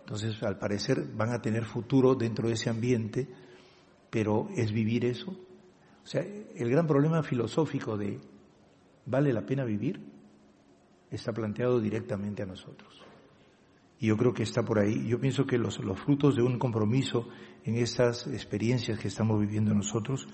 entonces 0.00 0.42
al 0.42 0.58
parecer 0.58 1.04
van 1.14 1.32
a 1.32 1.40
tener 1.40 1.64
futuro 1.64 2.14
dentro 2.14 2.48
de 2.48 2.54
ese 2.54 2.70
ambiente, 2.70 3.28
pero 4.10 4.48
¿es 4.56 4.72
vivir 4.72 5.04
eso? 5.04 5.30
O 5.30 6.06
sea, 6.06 6.22
el 6.22 6.70
gran 6.70 6.86
problema 6.86 7.22
filosófico 7.22 7.96
de 7.96 8.20
¿vale 9.06 9.32
la 9.32 9.46
pena 9.46 9.64
vivir? 9.64 10.12
está 11.10 11.32
planteado 11.32 11.78
directamente 11.78 12.42
a 12.42 12.46
nosotros. 12.46 13.00
Y 13.98 14.08
yo 14.08 14.16
creo 14.16 14.32
que 14.32 14.42
está 14.42 14.64
por 14.64 14.78
ahí. 14.78 15.06
Yo 15.06 15.20
pienso 15.20 15.46
que 15.46 15.58
los, 15.58 15.78
los 15.78 16.00
frutos 16.00 16.34
de 16.34 16.42
un 16.42 16.58
compromiso 16.58 17.28
en 17.64 17.76
estas 17.76 18.26
experiencias 18.26 18.98
que 18.98 19.08
estamos 19.08 19.38
viviendo 19.38 19.74
nosotros 19.74 20.26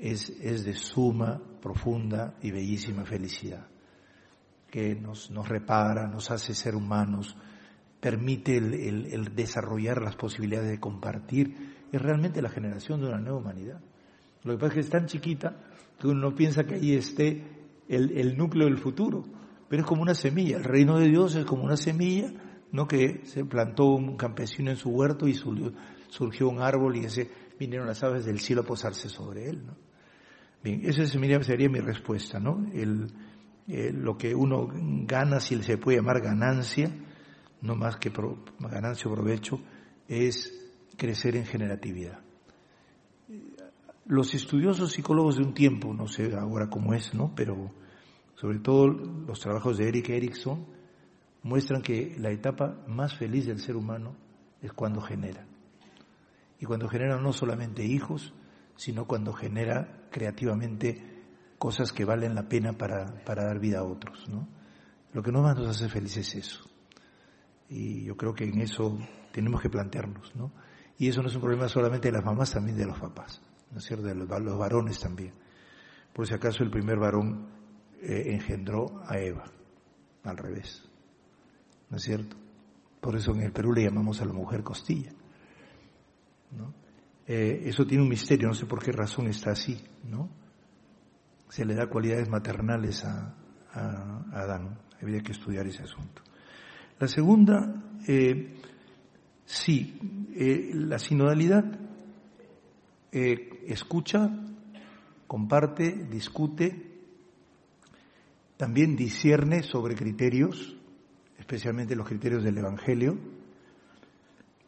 es, 0.00 0.30
es 0.40 0.64
de 0.64 0.74
suma, 0.74 1.40
profunda 1.60 2.34
y 2.42 2.50
bellísima 2.50 3.04
felicidad, 3.04 3.66
que 4.70 4.94
nos, 4.94 5.30
nos 5.30 5.48
repara, 5.48 6.06
nos 6.06 6.30
hace 6.30 6.54
ser 6.54 6.74
humanos, 6.74 7.36
permite 8.00 8.56
el, 8.56 8.74
el, 9.12 9.34
desarrollar 9.34 10.00
las 10.00 10.16
posibilidades 10.16 10.70
de 10.70 10.80
compartir, 10.80 11.76
es 11.92 12.00
realmente 12.00 12.40
la 12.40 12.48
generación 12.48 13.00
de 13.00 13.08
una 13.08 13.18
nueva 13.18 13.38
humanidad. 13.38 13.80
Lo 14.42 14.54
que 14.54 14.58
pasa 14.58 14.68
es 14.68 14.74
que 14.74 14.80
es 14.80 14.90
tan 14.90 15.06
chiquita 15.06 15.56
que 15.98 16.06
uno 16.06 16.30
no 16.30 16.34
piensa 16.34 16.64
que 16.64 16.76
ahí 16.76 16.94
esté 16.94 17.44
el, 17.88 18.16
el 18.16 18.38
núcleo 18.38 18.66
del 18.66 18.78
futuro, 18.78 19.24
pero 19.68 19.82
es 19.82 19.88
como 19.88 20.02
una 20.02 20.14
semilla. 20.14 20.56
El 20.56 20.64
reino 20.64 20.98
de 20.98 21.08
Dios 21.08 21.34
es 21.34 21.44
como 21.44 21.64
una 21.64 21.76
semilla, 21.76 22.32
no 22.72 22.88
que 22.88 23.20
se 23.24 23.44
plantó 23.44 23.86
un 23.86 24.16
campesino 24.16 24.70
en 24.70 24.76
su 24.76 24.88
huerto 24.88 25.28
y 25.28 25.34
surgió 25.34 26.48
un 26.48 26.62
árbol 26.62 26.96
y 26.96 27.04
ese, 27.04 27.30
vinieron 27.58 27.86
las 27.86 28.02
aves 28.02 28.24
del 28.24 28.40
cielo 28.40 28.62
a 28.62 28.64
posarse 28.64 29.10
sobre 29.10 29.50
él. 29.50 29.62
Bien, 30.62 30.82
esa 30.84 31.06
sería 31.06 31.68
mi 31.68 31.80
respuesta, 31.80 32.38
¿no? 32.38 32.66
El, 32.72 33.06
eh, 33.66 33.92
lo 33.92 34.18
que 34.18 34.34
uno 34.34 34.68
gana, 35.06 35.40
si 35.40 35.62
se 35.62 35.78
puede 35.78 35.98
llamar 35.98 36.20
ganancia, 36.20 36.90
no 37.62 37.76
más 37.76 37.96
que 37.96 38.10
ganancia 38.58 39.10
o 39.10 39.14
provecho, 39.14 39.60
es 40.08 40.52
crecer 40.96 41.36
en 41.36 41.46
generatividad. 41.46 42.18
Los 44.06 44.34
estudiosos 44.34 44.92
psicólogos 44.92 45.36
de 45.36 45.44
un 45.44 45.54
tiempo, 45.54 45.94
no 45.94 46.08
sé 46.08 46.34
ahora 46.34 46.68
cómo 46.68 46.94
es, 46.94 47.14
¿no? 47.14 47.32
Pero 47.34 47.70
sobre 48.34 48.58
todo 48.58 48.88
los 48.88 49.38
trabajos 49.38 49.78
de 49.78 49.88
Eric 49.88 50.08
Erickson 50.08 50.66
muestran 51.42 51.80
que 51.80 52.16
la 52.18 52.30
etapa 52.30 52.84
más 52.88 53.16
feliz 53.16 53.46
del 53.46 53.60
ser 53.60 53.76
humano 53.76 54.16
es 54.60 54.72
cuando 54.72 55.00
genera. 55.00 55.46
Y 56.58 56.66
cuando 56.66 56.88
genera 56.88 57.18
no 57.18 57.32
solamente 57.32 57.84
hijos, 57.84 58.34
sino 58.80 59.04
cuando 59.04 59.34
genera 59.34 60.06
creativamente 60.10 61.22
cosas 61.58 61.92
que 61.92 62.06
valen 62.06 62.34
la 62.34 62.48
pena 62.48 62.72
para, 62.72 63.22
para 63.26 63.44
dar 63.44 63.58
vida 63.58 63.80
a 63.80 63.84
otros. 63.84 64.26
¿no? 64.30 64.48
Lo 65.12 65.22
que 65.22 65.30
no 65.30 65.42
más 65.42 65.54
nos 65.54 65.76
hace 65.76 65.90
felices 65.90 66.28
es 66.28 66.46
eso. 66.46 66.64
Y 67.68 68.04
yo 68.04 68.16
creo 68.16 68.32
que 68.32 68.44
en 68.44 68.58
eso 68.62 68.98
tenemos 69.32 69.60
que 69.60 69.68
plantearnos. 69.68 70.34
¿no? 70.34 70.50
Y 70.96 71.08
eso 71.08 71.20
no 71.20 71.28
es 71.28 71.34
un 71.34 71.42
problema 71.42 71.68
solamente 71.68 72.08
de 72.08 72.12
las 72.12 72.24
mamás, 72.24 72.54
también 72.54 72.78
de 72.78 72.86
los 72.86 72.98
papás, 72.98 73.42
¿no 73.70 73.80
es 73.80 73.84
cierto? 73.84 74.06
De 74.06 74.14
los, 74.14 74.26
varones 74.26 74.98
también. 74.98 75.34
Por 76.14 76.26
si 76.26 76.32
acaso 76.32 76.64
el 76.64 76.70
primer 76.70 76.98
varón 76.98 77.48
eh, 78.00 78.28
engendró 78.28 79.02
a 79.06 79.18
Eva, 79.18 79.44
al 80.24 80.38
revés. 80.38 80.88
¿No 81.90 81.98
es 81.98 82.02
cierto? 82.02 82.34
Por 82.98 83.14
eso 83.14 83.32
en 83.32 83.42
el 83.42 83.52
Perú 83.52 83.74
le 83.74 83.84
llamamos 83.84 84.22
a 84.22 84.24
la 84.24 84.32
mujer 84.32 84.62
costilla. 84.62 85.12
¿no? 86.56 86.72
Eh, 87.32 87.68
eso 87.68 87.86
tiene 87.86 88.02
un 88.02 88.08
misterio, 88.08 88.48
no 88.48 88.54
sé 88.54 88.66
por 88.66 88.82
qué 88.82 88.90
razón 88.90 89.28
está 89.28 89.52
así, 89.52 89.80
¿no? 90.02 90.28
Se 91.48 91.64
le 91.64 91.76
da 91.76 91.86
cualidades 91.86 92.28
maternales 92.28 93.04
a, 93.04 93.36
a, 93.72 94.24
Adán, 94.32 94.80
habría 95.00 95.20
que 95.20 95.30
estudiar 95.30 95.64
ese 95.64 95.84
asunto. 95.84 96.22
La 96.98 97.06
segunda, 97.06 97.84
eh, 98.08 98.56
sí, 99.44 100.26
eh, 100.34 100.72
la 100.74 100.98
sinodalidad 100.98 101.78
escucha, 103.12 104.28
comparte, 105.28 106.08
discute, 106.10 106.98
también 108.56 108.96
discierne 108.96 109.62
sobre 109.62 109.94
criterios, 109.94 110.76
especialmente 111.38 111.94
los 111.94 112.08
criterios 112.08 112.42
del 112.42 112.58
Evangelio, 112.58 113.16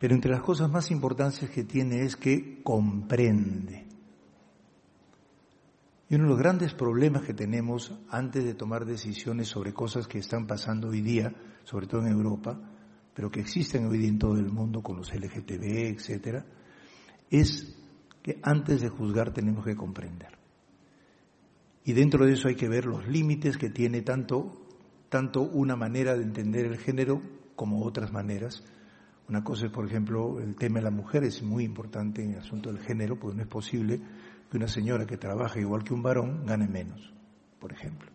pero 0.03 0.17
entre 0.17 0.33
las 0.33 0.43
cosas 0.43 0.69
más 0.69 0.91
importantes 0.91 1.49
que 1.49 1.63
tiene 1.63 2.03
es 2.03 2.17
que 2.17 2.61
comprende. 2.65 3.87
Y 6.09 6.17
uno 6.17 6.25
de 6.25 6.31
los 6.31 6.39
grandes 6.41 6.75
problemas 6.75 7.23
que 7.23 7.35
tenemos 7.35 7.97
antes 8.11 8.43
de 8.43 8.55
tomar 8.55 8.85
decisiones 8.85 9.47
sobre 9.47 9.73
cosas 9.73 10.09
que 10.09 10.19
están 10.19 10.49
pasando 10.49 10.89
hoy 10.89 11.03
día, 11.03 11.33
sobre 11.63 11.87
todo 11.87 12.01
en 12.01 12.09
Europa, 12.09 12.59
pero 13.15 13.31
que 13.31 13.39
existen 13.39 13.87
hoy 13.87 13.99
día 13.99 14.09
en 14.09 14.19
todo 14.19 14.35
el 14.35 14.51
mundo 14.51 14.83
con 14.83 14.97
los 14.97 15.15
LGTB, 15.15 15.95
etcétera, 15.95 16.47
es 17.31 17.73
que 18.25 18.41
antes 18.43 18.81
de 18.81 18.89
juzgar 18.89 19.33
tenemos 19.33 19.65
que 19.65 19.77
comprender. 19.77 20.37
Y 21.85 21.93
dentro 21.93 22.27
de 22.27 22.33
eso 22.33 22.49
hay 22.49 22.57
que 22.57 22.69
ver 22.69 22.87
los 22.87 23.07
límites 23.07 23.57
que 23.57 23.71
tiene 23.71 24.03
tanto, 24.03 24.67
tanto 25.09 25.43
una 25.43 25.77
manera 25.77 26.17
de 26.17 26.25
entender 26.25 26.67
el 26.67 26.79
género 26.79 27.23
como 27.55 27.85
otras 27.85 28.13
maneras, 28.13 28.65
una 29.29 29.45
cosa 29.45 29.67
es, 29.67 29.73
por 29.73 29.87
ejemplo, 29.87 30.41
el 30.41 30.57
tema 30.57 30.79
de 30.79 30.85
la 30.85 30.91
mujer 30.91 31.25
es 31.25 31.43
muy 31.43 31.65
importante 31.65 32.23
en 32.23 32.33
el 32.33 32.41
asunto 32.41 32.73
del 32.73 32.83
género, 32.83 33.19
porque 33.19 33.37
no 33.37 33.43
es 33.43 33.49
posible 33.49 34.01
que 34.51 34.57
una 34.57 34.69
señora 34.69 35.07
que 35.07 35.17
trabaja 35.17 35.61
igual 35.61 35.85
que 35.85 35.95
un 35.95 36.03
varón 36.03 36.45
gane 36.45 36.69
menos, 36.69 37.13
por 37.59 37.73
ejemplo. 37.73 38.11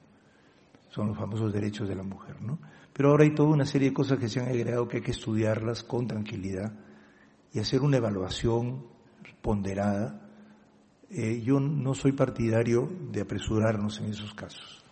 Son 0.90 1.08
los 1.08 1.18
famosos 1.18 1.54
derechos 1.54 1.88
de 1.88 1.96
la 1.96 2.04
mujer, 2.04 2.42
¿no? 2.42 2.60
Pero 2.94 3.10
ahora 3.10 3.24
hay 3.24 3.34
toda 3.34 3.50
una 3.50 3.66
serie 3.66 3.90
de 3.90 3.94
cosas 3.94 4.20
que 4.20 4.30
se 4.30 4.40
han 4.40 4.48
agregado 4.48 4.88
que 4.88 4.98
hay 4.98 5.04
que 5.04 5.12
estudiarlas 5.12 5.84
con 5.84 6.08
tranquilidad 6.08 6.74
y 7.54 7.60
hacer 7.60 7.82
una 7.82 7.98
evaluación 7.98 8.86
ponderada. 9.42 10.30
Eh, 11.10 11.42
yo 11.42 11.60
no 11.60 11.94
soy 11.94 12.12
partidario 12.12 12.90
de 13.12 13.22
apresurarnos 13.22 14.00
en 14.00 14.08
esos 14.08 14.34
casos 14.34 14.87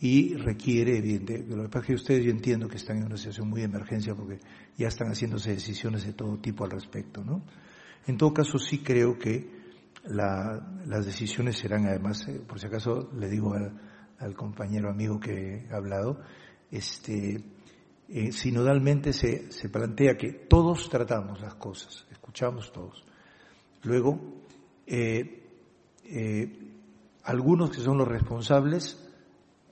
y 0.00 0.34
requiere, 0.34 0.98
evidentemente, 0.98 1.54
lo 1.54 1.62
que 1.64 1.68
pasa 1.68 1.80
es 1.80 1.86
que 1.86 1.94
ustedes 1.94 2.24
yo 2.24 2.30
entiendo 2.30 2.68
que 2.68 2.76
están 2.76 2.98
en 2.98 3.04
una 3.04 3.16
situación 3.16 3.48
muy 3.48 3.60
de 3.60 3.66
emergencia 3.66 4.14
porque 4.14 4.38
ya 4.76 4.88
están 4.88 5.08
haciéndose 5.08 5.50
decisiones 5.50 6.06
de 6.06 6.14
todo 6.14 6.38
tipo 6.38 6.64
al 6.64 6.70
respecto, 6.70 7.22
¿no? 7.22 7.42
En 8.06 8.16
todo 8.16 8.32
caso, 8.32 8.58
sí 8.58 8.78
creo 8.78 9.18
que 9.18 9.60
la, 10.04 10.82
las 10.86 11.04
decisiones 11.04 11.58
serán, 11.58 11.86
además, 11.86 12.26
eh, 12.28 12.40
por 12.46 12.58
si 12.58 12.66
acaso 12.66 13.10
le 13.14 13.28
digo 13.28 13.52
al, 13.52 13.78
al, 14.18 14.34
compañero 14.34 14.88
amigo 14.90 15.20
que 15.20 15.66
ha 15.70 15.76
hablado, 15.76 16.22
este, 16.70 17.44
eh, 18.08 18.32
sinodalmente 18.32 19.12
se, 19.12 19.52
se 19.52 19.68
plantea 19.68 20.16
que 20.16 20.32
todos 20.32 20.88
tratamos 20.88 21.40
las 21.40 21.54
cosas, 21.56 22.06
escuchamos 22.10 22.72
todos. 22.72 23.04
Luego, 23.82 24.42
eh, 24.86 25.46
eh, 26.04 26.58
algunos 27.22 27.70
que 27.70 27.80
son 27.80 27.98
los 27.98 28.08
responsables 28.08 29.09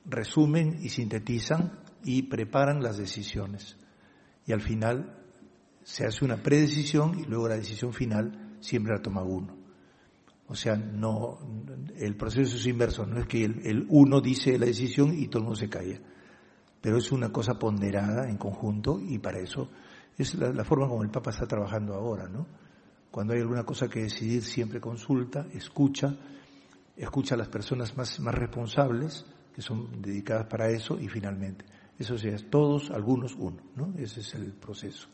resumen 0.08 0.78
y 0.80 0.88
sintetizan 0.88 1.80
y 2.04 2.22
preparan 2.22 2.82
las 2.82 2.96
decisiones. 2.96 3.76
Y 4.46 4.52
al 4.52 4.60
final 4.60 5.18
se 5.82 6.06
hace 6.06 6.24
una 6.24 6.42
predecisión 6.42 7.18
y 7.18 7.24
luego 7.24 7.48
la 7.48 7.56
decisión 7.56 7.92
final 7.92 8.56
siempre 8.60 8.94
la 8.94 9.02
toma 9.02 9.22
uno. 9.22 9.56
O 10.48 10.54
sea, 10.54 10.76
no, 10.76 11.38
el 11.96 12.16
proceso 12.16 12.56
es 12.56 12.66
inverso, 12.66 13.04
no 13.04 13.20
es 13.20 13.26
que 13.26 13.44
el, 13.44 13.86
uno 13.90 14.20
dice 14.20 14.58
la 14.58 14.64
decisión 14.64 15.12
y 15.12 15.28
todo 15.28 15.40
el 15.40 15.44
mundo 15.44 15.60
se 15.60 15.68
calla, 15.68 16.00
pero 16.80 16.96
es 16.96 17.12
una 17.12 17.30
cosa 17.30 17.58
ponderada 17.58 18.30
en 18.30 18.38
conjunto 18.38 18.98
y 18.98 19.18
para 19.18 19.40
eso 19.40 19.68
es 20.16 20.34
la, 20.34 20.50
la 20.50 20.64
forma 20.64 20.88
como 20.88 21.02
el 21.02 21.10
Papa 21.10 21.30
está 21.30 21.46
trabajando 21.46 21.94
ahora, 21.94 22.28
¿no? 22.28 22.46
Cuando 23.10 23.34
hay 23.34 23.40
alguna 23.40 23.64
cosa 23.64 23.88
que 23.88 24.00
decidir, 24.00 24.42
siempre 24.42 24.80
consulta, 24.80 25.46
escucha, 25.52 26.16
escucha 26.96 27.34
a 27.34 27.38
las 27.38 27.48
personas 27.48 27.96
más, 27.96 28.18
más 28.20 28.34
responsables, 28.34 29.26
que 29.58 29.62
son 29.62 30.00
dedicadas 30.00 30.46
para 30.46 30.70
eso, 30.70 31.00
y 31.00 31.08
finalmente, 31.08 31.64
eso 31.98 32.16
sea, 32.16 32.36
todos, 32.48 32.92
algunos, 32.92 33.34
uno, 33.34 33.56
¿no? 33.74 33.92
Ese 33.98 34.20
es 34.20 34.32
el 34.36 34.52
proceso. 34.52 35.08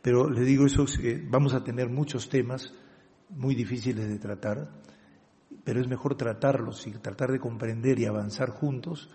Pero 0.00 0.30
le 0.30 0.42
digo 0.42 0.64
eso, 0.64 0.84
eh, 1.02 1.20
vamos 1.28 1.54
a 1.54 1.64
tener 1.64 1.88
muchos 1.88 2.28
temas 2.28 2.72
muy 3.30 3.56
difíciles 3.56 4.08
de 4.08 4.20
tratar, 4.20 4.70
pero 5.64 5.80
es 5.80 5.88
mejor 5.88 6.16
tratarlos 6.16 6.86
y 6.86 6.92
tratar 6.92 7.32
de 7.32 7.40
comprender 7.40 7.98
y 7.98 8.06
avanzar 8.06 8.50
juntos 8.50 9.10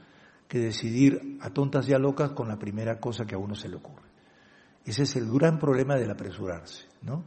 que 0.50 0.60
decidir 0.60 1.38
a 1.40 1.52
tontas 1.52 1.88
y 1.88 1.94
a 1.94 1.98
locas 1.98 2.32
con 2.32 2.50
la 2.50 2.60
primera 2.60 3.00
cosa 3.00 3.24
que 3.24 3.36
a 3.36 3.38
uno 3.38 3.56
se 3.56 3.70
le 3.70 3.78
ocurre. 3.78 4.10
Ese 4.84 5.04
es 5.04 5.16
el 5.16 5.32
gran 5.32 5.58
problema 5.58 5.96
del 5.96 6.12
apresurarse, 6.12 6.86
¿no? 7.02 7.24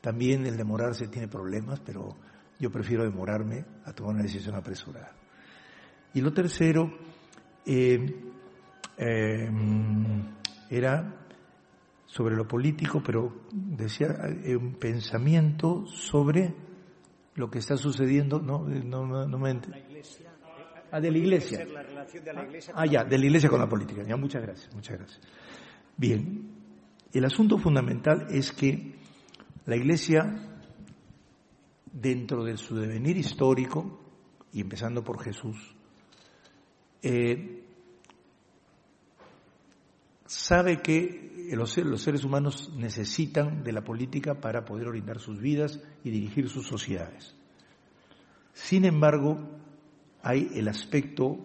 También 0.00 0.44
el 0.44 0.56
demorarse 0.56 1.06
tiene 1.06 1.28
problemas, 1.28 1.78
pero 1.78 2.16
yo 2.58 2.72
prefiero 2.72 3.04
demorarme 3.04 3.64
a 3.84 3.92
tomar 3.92 4.14
una 4.14 4.24
decisión 4.24 4.56
apresurada. 4.56 5.17
Y 6.14 6.20
lo 6.20 6.32
tercero 6.32 6.90
eh, 7.64 8.14
eh, 8.96 9.50
era 10.70 11.14
sobre 12.06 12.34
lo 12.34 12.48
político, 12.48 13.02
pero 13.04 13.42
decía 13.52 14.08
eh, 14.44 14.56
un 14.56 14.74
pensamiento 14.74 15.86
sobre 15.86 16.54
lo 17.34 17.50
que 17.50 17.58
está 17.58 17.76
sucediendo, 17.76 18.40
no, 18.40 18.66
no, 18.66 19.26
no 19.26 19.38
me 19.38 19.50
Ah, 20.90 21.00
de 21.00 21.10
la 21.10 21.18
iglesia. 21.18 21.66
Ah, 22.74 22.86
ya, 22.86 23.04
de 23.04 23.18
la 23.18 23.26
iglesia 23.26 23.50
con 23.50 23.60
la 23.60 23.68
política. 23.68 24.02
Ya, 24.02 24.16
muchas 24.16 24.42
gracias, 24.42 24.74
muchas 24.74 24.98
gracias. 24.98 25.20
Bien, 25.96 26.50
el 27.12 27.24
asunto 27.24 27.58
fundamental 27.58 28.26
es 28.30 28.52
que 28.52 28.94
la 29.66 29.76
iglesia, 29.76 30.24
dentro 31.92 32.42
de 32.44 32.56
su 32.56 32.74
devenir 32.74 33.18
histórico, 33.18 34.00
y 34.52 34.62
empezando 34.62 35.04
por 35.04 35.22
Jesús, 35.22 35.76
eh, 37.02 37.64
sabe 40.26 40.82
que 40.82 41.28
los, 41.56 41.72
seres 41.72 42.24
humanos 42.24 42.70
necesitan 42.76 43.62
de 43.64 43.72
la 43.72 43.82
política 43.82 44.40
para 44.40 44.64
poder 44.64 44.88
orientar 44.88 45.18
sus 45.18 45.40
vidas 45.40 45.80
y 46.04 46.10
dirigir 46.10 46.48
sus 46.48 46.66
sociedades. 46.66 47.34
Sin 48.52 48.84
embargo, 48.84 49.38
hay 50.22 50.50
el 50.54 50.68
aspecto 50.68 51.38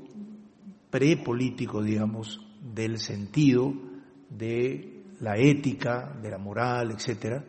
prepolítico, 0.89 1.81
digamos, 1.81 2.45
del 2.61 2.97
sentido 2.99 3.73
de 4.29 5.03
la 5.21 5.37
ética, 5.37 6.17
de 6.21 6.29
la 6.29 6.37
moral, 6.37 6.91
etcétera, 6.91 7.45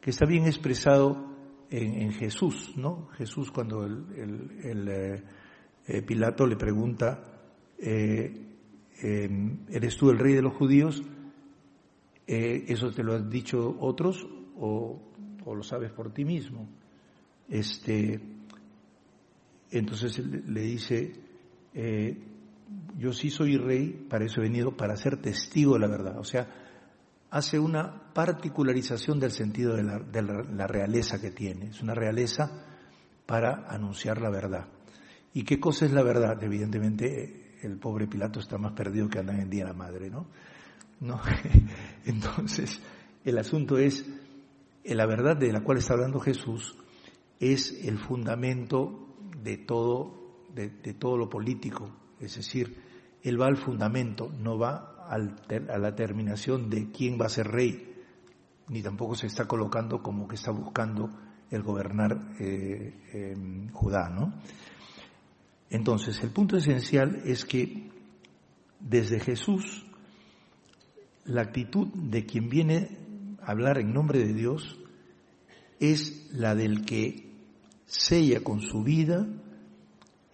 que 0.00 0.10
está 0.10 0.26
bien 0.26 0.46
expresado 0.46 1.30
en, 1.70 2.12
Jesús, 2.12 2.72
¿no? 2.76 3.06
Jesús 3.16 3.50
cuando 3.50 3.84
el, 3.84 4.88
eh, 4.88 5.22
eh, 5.86 6.02
Pilato 6.02 6.46
le 6.46 6.56
pregunta, 6.56 7.31
eh, 7.82 8.32
em, 9.02 9.66
¿eres 9.68 9.96
tú 9.96 10.10
el 10.10 10.18
rey 10.18 10.32
de 10.34 10.42
los 10.42 10.54
judíos? 10.54 11.02
¿Eso 12.26 12.90
te 12.92 13.02
lo 13.02 13.14
han 13.14 13.28
dicho 13.28 13.76
otros 13.80 14.26
o, 14.56 14.98
lo 15.44 15.62
sabes 15.62 15.92
por 15.92 16.14
ti 16.14 16.24
mismo? 16.24 16.66
Este, 17.48 18.18
entonces 19.70 20.18
le 20.18 20.60
dice, 20.62 21.12
eh, 21.74 22.16
yo 22.98 23.12
sí 23.12 23.30
soy 23.30 23.56
rey, 23.56 24.06
para 24.08 24.24
eso 24.24 24.40
he 24.40 24.44
venido, 24.44 24.76
para 24.76 24.96
ser 24.96 25.20
testigo 25.20 25.74
de 25.74 25.80
la 25.80 25.88
verdad. 25.88 26.18
O 26.18 26.24
sea, 26.24 26.48
hace 27.30 27.58
una 27.58 28.12
particularización 28.12 29.18
del 29.18 29.30
sentido 29.30 29.74
de 29.74 29.82
la, 29.82 30.66
realeza 30.66 31.20
que 31.20 31.30
tiene. 31.30 31.68
Es 31.68 31.82
una 31.82 31.94
realeza 31.94 32.64
para 33.26 33.66
anunciar 33.68 34.20
la 34.20 34.30
verdad. 34.30 34.68
¿Y 35.32 35.44
qué 35.44 35.58
cosa 35.58 35.86
es 35.86 35.92
la 35.92 36.02
verdad? 36.02 36.42
Evidentemente, 36.42 37.41
el 37.62 37.78
pobre 37.78 38.06
Pilato 38.06 38.40
está 38.40 38.58
más 38.58 38.72
perdido 38.72 39.08
que 39.08 39.18
anda 39.18 39.40
en 39.40 39.48
día 39.48 39.64
la 39.64 39.72
madre, 39.72 40.10
¿no? 40.10 40.26
¿No? 41.00 41.20
Entonces, 42.04 42.80
el 43.24 43.38
asunto 43.38 43.78
es, 43.78 44.04
la 44.84 45.06
verdad 45.06 45.36
de 45.36 45.52
la 45.52 45.62
cual 45.62 45.78
está 45.78 45.94
hablando 45.94 46.20
Jesús 46.20 46.76
es 47.40 47.84
el 47.84 47.98
fundamento 47.98 49.16
de 49.42 49.58
todo, 49.58 50.46
de, 50.54 50.68
todo 50.94 51.16
lo 51.16 51.28
político. 51.28 51.90
Es 52.20 52.36
decir, 52.36 52.76
él 53.22 53.40
va 53.40 53.46
al 53.46 53.56
fundamento, 53.56 54.30
no 54.38 54.58
va 54.58 55.06
a 55.08 55.18
la 55.78 55.94
terminación 55.94 56.70
de 56.70 56.90
quién 56.90 57.20
va 57.20 57.26
a 57.26 57.30
ser 57.30 57.48
rey, 57.48 57.94
ni 58.68 58.82
tampoco 58.82 59.14
se 59.14 59.26
está 59.26 59.46
colocando 59.46 60.02
como 60.02 60.26
que 60.26 60.36
está 60.36 60.50
buscando 60.50 61.10
el 61.50 61.62
gobernar 61.62 62.18
eh, 62.38 63.34
Judá, 63.72 64.08
¿no? 64.08 64.32
Entonces, 65.72 66.22
el 66.22 66.30
punto 66.30 66.58
esencial 66.58 67.22
es 67.24 67.46
que 67.46 67.90
desde 68.78 69.18
Jesús, 69.18 69.86
la 71.24 71.40
actitud 71.40 71.88
de 71.94 72.26
quien 72.26 72.50
viene 72.50 72.98
a 73.40 73.52
hablar 73.52 73.78
en 73.78 73.94
nombre 73.94 74.18
de 74.18 74.34
Dios 74.34 74.78
es 75.80 76.28
la 76.30 76.54
del 76.54 76.84
que 76.84 77.32
sella 77.86 78.40
con 78.44 78.60
su 78.60 78.82
vida 78.82 79.26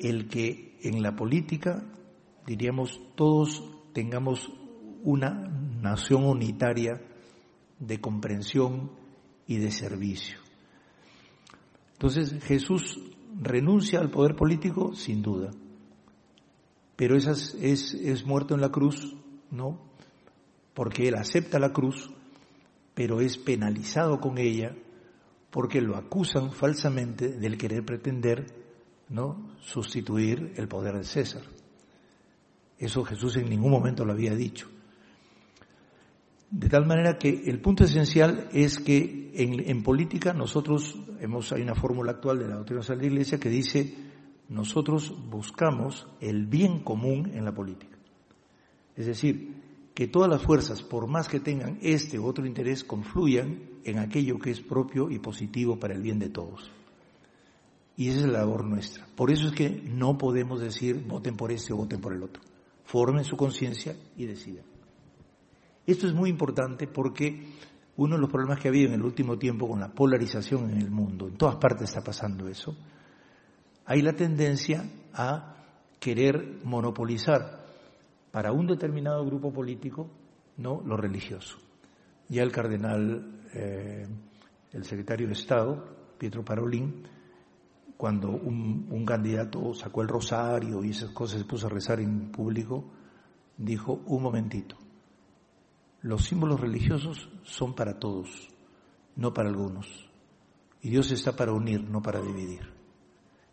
el 0.00 0.28
que 0.28 0.76
en 0.82 1.02
la 1.02 1.14
política, 1.14 1.84
diríamos, 2.44 3.00
todos 3.14 3.62
tengamos 3.92 4.52
una 5.04 5.30
nación 5.80 6.24
unitaria 6.24 7.00
de 7.78 8.00
comprensión 8.00 8.90
y 9.46 9.58
de 9.58 9.70
servicio. 9.70 10.38
Entonces 11.92 12.42
Jesús 12.42 12.98
renuncia 13.40 14.00
al 14.00 14.10
poder 14.10 14.36
político 14.36 14.94
sin 14.94 15.22
duda, 15.22 15.50
pero 16.96 17.16
es, 17.16 17.54
es 17.54 18.26
muerto 18.26 18.54
en 18.54 18.60
la 18.60 18.70
cruz, 18.70 19.16
¿no? 19.50 19.80
Porque 20.74 21.08
él 21.08 21.14
acepta 21.14 21.58
la 21.58 21.72
cruz, 21.72 22.10
pero 22.94 23.20
es 23.20 23.38
penalizado 23.38 24.20
con 24.20 24.38
ella 24.38 24.74
porque 25.50 25.80
lo 25.80 25.96
acusan 25.96 26.52
falsamente 26.52 27.28
del 27.28 27.56
querer 27.56 27.84
pretender 27.84 28.46
¿no? 29.08 29.56
sustituir 29.60 30.52
el 30.56 30.68
poder 30.68 30.96
de 30.96 31.04
César. 31.04 31.42
Eso 32.78 33.04
Jesús 33.04 33.36
en 33.36 33.48
ningún 33.48 33.70
momento 33.70 34.04
lo 34.04 34.12
había 34.12 34.34
dicho. 34.34 34.68
De 36.50 36.68
tal 36.68 36.86
manera 36.86 37.18
que 37.18 37.42
el 37.46 37.60
punto 37.60 37.84
esencial 37.84 38.48
es 38.52 38.78
que 38.78 39.30
en, 39.34 39.82
política 39.82 40.32
nosotros 40.32 40.96
hemos, 41.20 41.52
hay 41.52 41.62
una 41.62 41.74
fórmula 41.74 42.12
actual 42.12 42.38
de 42.38 42.48
la 42.48 42.56
doctrina 42.56 42.80
de 42.82 42.96
la 42.96 43.06
Iglesia 43.06 43.38
que 43.38 43.50
dice 43.50 43.94
nosotros 44.48 45.14
buscamos 45.28 46.06
el 46.20 46.46
bien 46.46 46.80
común 46.80 47.30
en 47.34 47.44
la 47.44 47.52
política. 47.52 47.98
Es 48.96 49.06
decir, 49.06 49.54
que 49.94 50.08
todas 50.08 50.30
las 50.30 50.42
fuerzas, 50.42 50.82
por 50.82 51.06
más 51.06 51.28
que 51.28 51.40
tengan 51.40 51.78
este 51.82 52.18
u 52.18 52.26
otro 52.26 52.46
interés, 52.46 52.82
confluyan 52.82 53.58
en 53.84 53.98
aquello 53.98 54.38
que 54.38 54.50
es 54.50 54.60
propio 54.60 55.10
y 55.10 55.18
positivo 55.18 55.78
para 55.78 55.94
el 55.94 56.02
bien 56.02 56.18
de 56.18 56.30
todos. 56.30 56.70
Y 57.96 58.08
esa 58.08 58.20
es 58.20 58.26
la 58.26 58.38
labor 58.38 58.64
nuestra. 58.64 59.06
Por 59.16 59.30
eso 59.30 59.48
es 59.48 59.52
que 59.52 59.68
no 59.68 60.16
podemos 60.16 60.60
decir 60.60 61.04
voten 61.06 61.36
por 61.36 61.52
este 61.52 61.72
o 61.72 61.76
voten 61.76 62.00
por 62.00 62.14
el 62.14 62.22
otro. 62.22 62.42
Formen 62.84 63.24
su 63.24 63.36
conciencia 63.36 63.96
y 64.16 64.24
decidan. 64.24 64.64
Esto 65.88 66.06
es 66.06 66.12
muy 66.12 66.28
importante 66.28 66.86
porque 66.86 67.48
uno 67.96 68.16
de 68.16 68.20
los 68.20 68.30
problemas 68.30 68.60
que 68.60 68.68
ha 68.68 68.70
habido 68.70 68.88
en 68.88 68.96
el 68.96 69.02
último 69.02 69.38
tiempo 69.38 69.66
con 69.66 69.80
la 69.80 69.88
polarización 69.88 70.70
en 70.70 70.82
el 70.82 70.90
mundo, 70.90 71.28
en 71.28 71.38
todas 71.38 71.56
partes 71.56 71.88
está 71.88 72.02
pasando 72.02 72.46
eso, 72.46 72.76
hay 73.86 74.02
la 74.02 74.12
tendencia 74.12 74.84
a 75.14 75.56
querer 75.98 76.60
monopolizar 76.62 77.64
para 78.30 78.52
un 78.52 78.66
determinado 78.66 79.24
grupo 79.24 79.50
político, 79.50 80.10
no 80.58 80.82
lo 80.84 80.98
religioso. 80.98 81.56
Ya 82.28 82.42
el 82.42 82.52
cardenal, 82.52 83.46
eh, 83.54 84.06
el 84.72 84.84
secretario 84.84 85.26
de 85.26 85.32
Estado, 85.32 85.86
Pietro 86.18 86.44
Parolín, 86.44 87.04
cuando 87.96 88.28
un, 88.28 89.06
candidato 89.06 89.72
sacó 89.72 90.02
el 90.02 90.08
rosario 90.08 90.84
y 90.84 90.90
esas 90.90 91.12
cosas 91.12 91.38
se 91.38 91.46
puso 91.46 91.66
a 91.66 91.70
rezar 91.70 91.98
en 92.00 92.30
público, 92.30 92.84
dijo, 93.56 94.02
un 94.04 94.22
momentito, 94.22 94.76
los 96.02 96.24
símbolos 96.24 96.60
religiosos 96.60 97.28
son 97.42 97.74
para 97.74 97.98
todos, 97.98 98.48
no 99.16 99.34
para 99.34 99.48
algunos. 99.48 100.08
Y 100.80 100.90
Dios 100.90 101.10
está 101.10 101.34
para 101.34 101.52
unir, 101.52 101.82
no 101.82 102.00
para 102.02 102.20
dividir. 102.20 102.72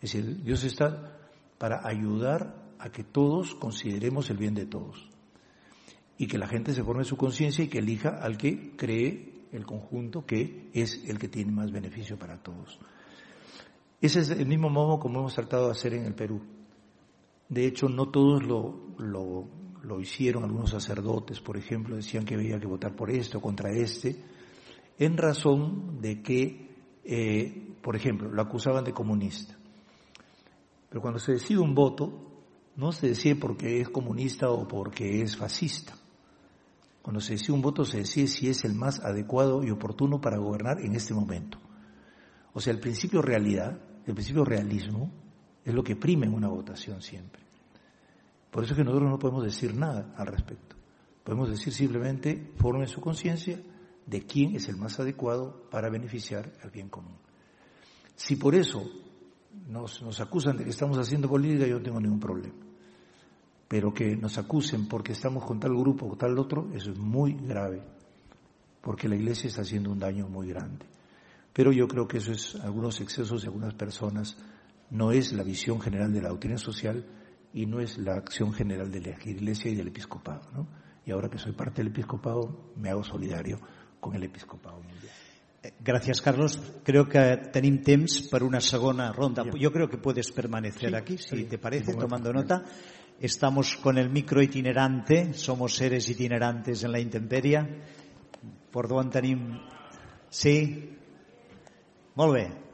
Es 0.02 0.14
decir, 0.14 0.44
Dios 0.44 0.64
está 0.64 1.20
para 1.58 1.88
ayudar 1.88 2.64
a 2.80 2.90
que 2.90 3.04
todos 3.04 3.56
consideremos 3.56 4.30
el 4.30 4.38
bien 4.38 4.54
de 4.54 4.66
todos 4.66 5.10
y 6.18 6.28
que 6.28 6.38
la 6.38 6.48
gente 6.48 6.74
se 6.74 6.84
forme 6.84 7.04
su 7.04 7.18
conciencia 7.18 7.64
y 7.64 7.68
que 7.68 7.80
elija 7.80 8.10
al 8.22 8.38
que 8.38 8.76
cree 8.76 9.48
el 9.52 9.66
conjunto 9.66 10.26
que 10.26 10.70
es 10.74 11.04
el 11.08 11.18
que 11.18 11.28
tiene 11.28 11.52
más 11.52 11.72
beneficio 11.72 12.18
para 12.18 12.38
todos. 12.38 12.80
Ese 14.02 14.22
es 14.22 14.30
el 14.30 14.46
mismo 14.46 14.70
modo 14.70 15.00
como 15.00 15.20
hemos 15.20 15.34
tratado 15.34 15.66
de 15.66 15.72
hacer 15.72 15.94
en 15.94 16.06
el 16.06 16.14
Perú. 16.14 16.42
De 17.50 17.66
hecho, 17.66 17.88
no 17.90 18.10
todos 18.10 18.44
lo, 18.44 18.96
lo, 18.98 19.48
lo 19.86 19.99
hicieron, 19.99 20.44
algunos 20.44 20.72
sacerdotes, 20.72 21.40
por 21.40 21.57
ejemplo, 21.57 21.95
decían 21.95 22.26
que 22.26 22.36
había 22.36 22.60
que 22.60 22.68
votar 22.68 22.95
por 22.95 23.12
este 23.12 23.38
o 23.38 23.41
contra 23.41 23.72
este, 23.72 24.16
en 24.98 25.18
razón 25.18 26.02
de 26.02 26.22
que, 26.22 26.76
eh, 27.03 27.76
por 27.82 27.95
ejemplo, 27.95 28.30
lo 28.32 28.41
acusaban 28.41 28.84
de 28.84 28.94
comunista. 28.94 29.56
Pero 30.90 31.02
cuando 31.02 31.20
se 31.20 31.34
decide 31.34 31.60
un 31.60 31.76
voto, 31.76 32.26
no 32.76 32.91
se 32.91 33.07
decide 33.07 33.36
porque 33.36 33.82
es 33.82 33.90
comunista 33.90 34.49
o 34.49 34.68
porque 34.68 35.22
es 35.22 35.38
fascista. 35.38 35.95
Cuando 37.02 37.22
se 37.22 37.34
decide 37.34 37.53
un 37.53 37.62
voto 37.62 37.86
se 37.86 37.99
decide 37.99 38.28
si 38.28 38.49
es 38.49 38.66
el 38.66 38.74
más 38.74 38.99
adecuado 38.99 39.64
y 39.64 39.70
oportuno 39.70 40.20
para 40.20 40.38
gobernar 40.38 40.82
en 40.82 40.95
este 40.95 41.14
momento. 41.14 41.60
O 42.53 42.60
sea, 42.60 42.74
el 42.74 42.80
principio 42.80 43.22
realidad, 43.22 43.80
el 44.07 44.14
principio 44.16 44.44
realismo, 44.44 45.12
es 45.64 45.74
lo 45.74 45.84
que 45.84 45.95
prima 45.95 46.26
en 46.26 46.34
una 46.34 46.48
votación 46.48 47.02
siempre. 47.02 47.45
Por 48.56 48.64
eso 48.64 48.72
es 48.72 48.77
que 48.77 48.86
nosotros 48.86 49.11
no 49.11 49.19
podemos 49.19 49.44
decir 49.44 49.76
nada 49.76 50.14
al 50.15 50.27
respecto. 50.27 50.77
Podemos 51.26 51.49
decir 51.49 51.73
simplemente, 51.73 52.53
formen 52.56 52.88
su 52.88 53.02
conciencia 53.02 53.61
de 54.06 54.26
quién 54.26 54.56
es 54.56 54.69
el 54.69 54.77
más 54.77 54.98
adecuado 54.98 55.68
para 55.69 55.90
beneficiar 55.90 56.53
al 56.64 56.69
bien 56.72 56.88
común. 56.88 57.18
Si 58.15 58.38
por 58.38 58.56
eso 58.56 58.82
nos, 59.68 60.02
nos 60.02 60.22
acusan 60.22 60.56
de 60.56 60.64
que 60.64 60.69
estamos 60.69 60.98
haciendo 60.98 61.27
política, 61.27 61.68
yo 61.68 61.80
no 61.80 61.84
tengo 61.84 61.99
ningún 61.99 62.22
problema. 62.22 62.56
Pero 63.68 63.94
que 63.94 64.15
nos 64.15 64.38
acusen 64.38 64.88
porque 64.88 65.11
estamos 65.11 65.44
con 65.44 65.60
tal 65.60 65.76
grupo 65.76 66.06
o 66.06 66.15
tal 66.15 66.40
otro, 66.40 66.69
eso 66.73 66.91
es 66.91 66.98
muy 66.98 67.34
grave, 67.34 67.84
porque 68.80 69.10
la 69.10 69.18
Iglesia 69.18 69.49
está 69.49 69.64
haciendo 69.64 69.91
un 69.91 69.99
daño 69.99 70.30
muy 70.30 70.48
grande. 70.48 70.86
Pero 71.52 71.73
yo 71.73 71.90
creo 71.90 72.07
que 72.07 72.19
eso 72.19 72.32
es 72.32 72.56
algunos 72.56 73.02
excesos 73.02 73.41
de 73.41 73.49
algunas 73.49 73.73
personas, 73.73 74.38
no 74.91 75.11
es 75.11 75.34
la 75.34 75.44
visión 75.44 75.82
general 75.82 76.14
de 76.14 76.22
la 76.22 76.30
doctrina 76.30 76.57
social 76.57 77.06
y 77.56 77.65
no 77.65 77.80
es 77.80 77.98
la 77.98 78.15
acción 78.15 78.52
general 78.52 78.91
de 78.91 78.99
la 78.99 79.18
Iglesia 79.23 79.72
y 79.72 79.76
del 79.76 79.88
Episcopado. 79.88 80.41
¿no? 80.52 80.68
Y 81.06 81.11
ahora 81.11 81.30
que 81.30 81.38
soy 81.38 81.53
parte 81.53 81.82
del 81.82 81.88
Episcopado, 81.88 82.73
me 82.76 82.90
hago 82.90 83.02
solidario 83.02 83.60
con 84.02 84.14
el 84.14 84.23
Episcopado 84.23 84.82
Mundial. 84.82 85.14
Gracias, 85.80 86.22
Carlos. 86.22 86.60
Creo 86.84 87.07
que 87.07 87.22
tenim 87.52 87.82
temps 87.82 88.27
per 88.30 88.44
una 88.44 88.60
segona 88.60 89.11
ronda. 89.14 89.44
Yo 89.57 89.72
creo 89.72 89.88
que 89.90 89.98
puedes 89.98 90.32
permanecer 90.32 90.90
Sí, 90.90 90.95
aquí, 90.95 91.18
si 91.18 91.38
sí, 91.38 91.44
te 91.45 91.57
parece, 91.57 91.94
sí, 91.94 91.98
tomando 91.98 92.32
nota. 92.32 92.61
Estamos 93.19 93.77
con 93.77 93.98
el 93.98 94.10
micro 94.10 94.44
itinerante, 94.44 95.34
somos 95.34 95.76
seres 95.76 96.07
itinerantes 96.10 96.84
en 96.84 96.91
la 96.91 96.99
intemperia. 96.99 97.65
Por 98.69 98.90
d'on 98.91 99.10
tenim... 99.10 99.57
Sí? 100.30 100.91
Molt 102.19 102.36
bé. 102.36 102.65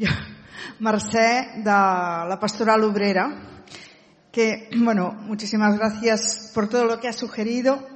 Yo, 0.00 0.08
Mercè, 0.80 1.60
de 1.60 1.64
la 1.64 2.38
Pastoral 2.40 2.82
Obrera, 2.84 3.60
que, 4.32 4.70
bueno, 4.78 5.12
muchísimas 5.12 5.76
gracias 5.76 6.50
por 6.54 6.70
todo 6.70 6.86
lo 6.86 6.98
que 6.98 7.08
ha 7.08 7.12
sugerido, 7.12 7.86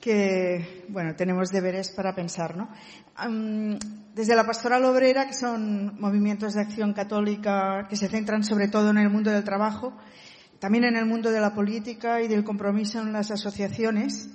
que, 0.00 0.84
bueno, 0.88 1.14
tenemos 1.14 1.50
deberes 1.50 1.92
para 1.92 2.12
pensar, 2.12 2.56
¿no? 2.56 2.68
Desde 4.16 4.34
la 4.34 4.44
Pastoral 4.44 4.84
Obrera, 4.84 5.28
que 5.28 5.34
son 5.34 6.00
movimientos 6.00 6.54
de 6.54 6.62
acción 6.62 6.92
católica 6.92 7.86
que 7.88 7.94
se 7.94 8.08
centran 8.08 8.42
sobre 8.42 8.66
todo 8.66 8.90
en 8.90 8.98
el 8.98 9.08
mundo 9.08 9.30
del 9.30 9.44
trabajo, 9.44 9.96
también 10.58 10.86
en 10.86 10.96
el 10.96 11.06
mundo 11.06 11.30
de 11.30 11.40
la 11.40 11.54
política 11.54 12.20
y 12.20 12.26
del 12.26 12.42
compromiso 12.42 13.00
en 13.00 13.12
las 13.12 13.30
asociaciones, 13.30 14.28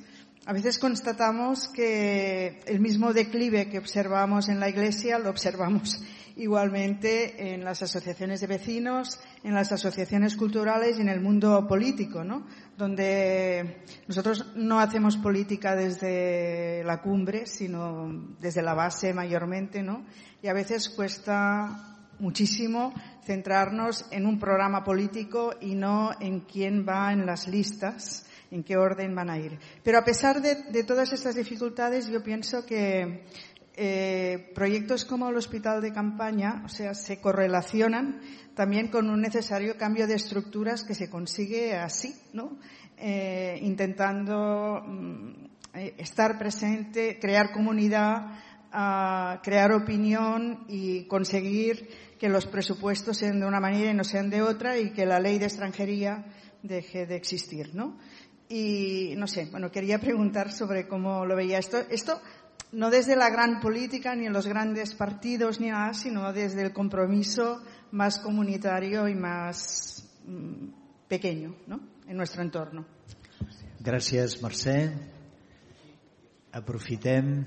a 0.45 0.51
veces 0.51 0.77
constatamos 0.77 1.69
que 1.69 2.61
el 2.65 2.81
mismo 2.81 3.13
declive 3.13 3.69
que 3.69 3.77
observamos 3.77 4.49
en 4.49 4.59
la 4.59 4.67
Iglesia 4.67 5.17
lo 5.17 5.29
observamos 5.29 6.01
igualmente 6.35 7.53
en 7.53 7.63
las 7.63 7.81
asociaciones 7.81 8.41
de 8.41 8.47
vecinos, 8.47 9.19
en 9.43 9.53
las 9.53 9.71
asociaciones 9.71 10.35
culturales 10.35 10.97
y 10.97 11.01
en 11.01 11.09
el 11.09 11.21
mundo 11.21 11.65
político, 11.67 12.23
¿no? 12.23 12.45
Donde 12.75 13.83
nosotros 14.07 14.51
no 14.55 14.79
hacemos 14.79 15.15
política 15.15 15.75
desde 15.75 16.83
la 16.83 17.01
cumbre, 17.01 17.45
sino 17.45 18.35
desde 18.39 18.63
la 18.63 18.73
base 18.73 19.13
mayormente, 19.13 19.83
¿no? 19.83 20.05
Y 20.41 20.47
a 20.47 20.53
veces 20.53 20.89
cuesta 20.89 22.09
muchísimo 22.19 22.93
centrarnos 23.23 24.05
en 24.11 24.25
un 24.25 24.39
programa 24.39 24.83
político 24.83 25.53
y 25.61 25.75
no 25.75 26.11
en 26.19 26.41
quién 26.41 26.85
va 26.85 27.13
en 27.13 27.25
las 27.25 27.47
listas 27.47 28.25
en 28.53 28.63
qué 28.63 28.77
orden 28.77 29.15
van 29.15 29.31
a 29.31 29.39
ir. 29.39 29.57
Pero 29.83 29.97
a 29.97 30.05
pesar 30.05 30.41
de, 30.41 30.83
todas 30.83 31.11
estas 31.11 31.35
dificultades, 31.35 32.07
yo 32.07 32.21
pienso 32.21 32.65
que 32.65 33.25
eh, 33.75 34.51
proyectos 34.53 35.05
como 35.05 35.29
el 35.29 35.35
hospital 35.35 35.81
de 35.81 35.91
campaña, 35.91 36.61
o 36.63 36.69
sea, 36.69 36.93
se 36.93 37.19
correlacionan 37.19 38.21
también 38.53 38.89
con 38.89 39.09
un 39.09 39.21
necesario 39.21 39.75
cambio 39.75 40.05
de 40.05 40.13
estructuras 40.13 40.83
que 40.83 40.93
se 40.93 41.09
consigue 41.09 41.75
así, 41.75 42.15
¿no? 42.33 42.59
Eh, 42.95 43.57
intentando 43.63 44.83
mm, 44.85 45.45
eh, 45.73 45.95
estar 45.97 46.37
presente, 46.37 47.17
crear 47.19 47.51
comunidad, 47.51 48.39
crear 49.43 49.71
opinión 49.71 50.65
y 50.67 51.05
conseguir 51.05 51.87
que 52.19 52.27
los 52.27 52.47
presupuestos 52.47 53.17
sean 53.17 53.39
de 53.39 53.45
una 53.45 53.59
manera 53.59 53.91
y 53.91 53.93
no 53.93 54.03
sean 54.03 54.31
de 54.31 54.41
otra 54.41 54.79
y 54.79 54.93
que 54.93 55.05
la 55.05 55.19
ley 55.19 55.37
de 55.37 55.45
extranjería 55.45 56.25
deje 56.63 57.05
de 57.05 57.15
existir, 57.15 57.75
¿no? 57.75 57.97
Y 58.53 59.15
no 59.17 59.25
sé, 59.25 59.47
bueno, 59.49 59.71
quería 59.71 59.97
preguntar 59.97 60.51
sobre 60.51 60.87
cómo 60.87 61.25
lo 61.25 61.35
veía 61.35 61.57
esto. 61.57 61.79
Esto 61.89 62.21
no 62.73 62.91
desde 62.91 63.15
la 63.15 63.31
gran 63.31 63.59
política 63.59 64.15
ni 64.15 64.27
en 64.27 64.33
los 64.33 64.45
grandes 64.45 64.93
partidos 64.93 65.59
ni 65.59 65.69
nada, 65.69 65.95
sino 65.95 66.31
desde 66.31 66.61
el 66.61 66.71
compromiso 66.71 67.63
más 67.93 68.19
comunitario 68.19 69.07
y 69.07 69.15
más 69.15 70.07
mm, 70.27 70.67
pequeño, 71.07 71.55
¿no? 71.65 71.79
En 72.07 72.15
nuestro 72.15 72.43
entorno. 72.43 72.85
Gràcies, 73.81 74.37
Mercè. 74.45 74.77
Aprofitem 76.53 77.43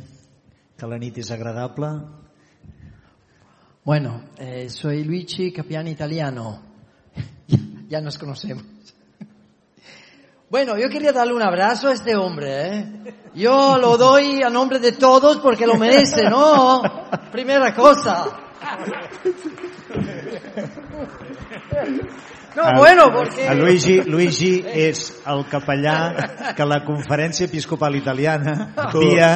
que 0.77 0.91
la 0.91 0.99
nit 0.99 1.23
és 1.23 1.31
agradable. 1.31 1.93
Bueno, 3.85 4.25
eh, 4.39 4.69
soy 4.69 5.05
Luigi 5.05 5.53
Capiani 5.53 5.93
Italiano. 5.93 6.63
ya 7.89 8.01
nos 8.01 8.19
conocemos. 8.19 8.76
Bueno, 10.49 10.79
yo 10.79 10.89
quería 10.89 11.13
darle 11.13 11.35
un 11.35 11.43
abrazo 11.43 11.89
a 11.89 11.93
este 11.93 12.15
hombre, 12.15 12.69
¿eh? 12.79 13.15
Yo 13.35 13.79
lo 13.79 13.97
doy 13.97 14.43
a 14.43 14.49
nombre 14.51 14.79
de 14.79 14.93
todos 14.93 15.39
porque 15.39 15.67
lo 15.67 15.75
merece, 15.75 16.23
¿no? 16.31 16.83
Primera 17.33 17.75
cosa. 17.75 18.27
No, 22.57 22.69
El- 22.71 22.77
bueno, 22.79 23.13
porque... 23.13 23.47
El 23.47 23.59
Luigi, 23.59 24.01
Luigi 24.03 24.65
és 24.65 25.03
el 25.29 25.45
capellà 25.51 26.55
que 26.57 26.65
la 26.65 26.79
Conferència 26.87 27.45
Episcopal 27.51 27.97
Italiana 27.99 28.71
envia 28.87 29.29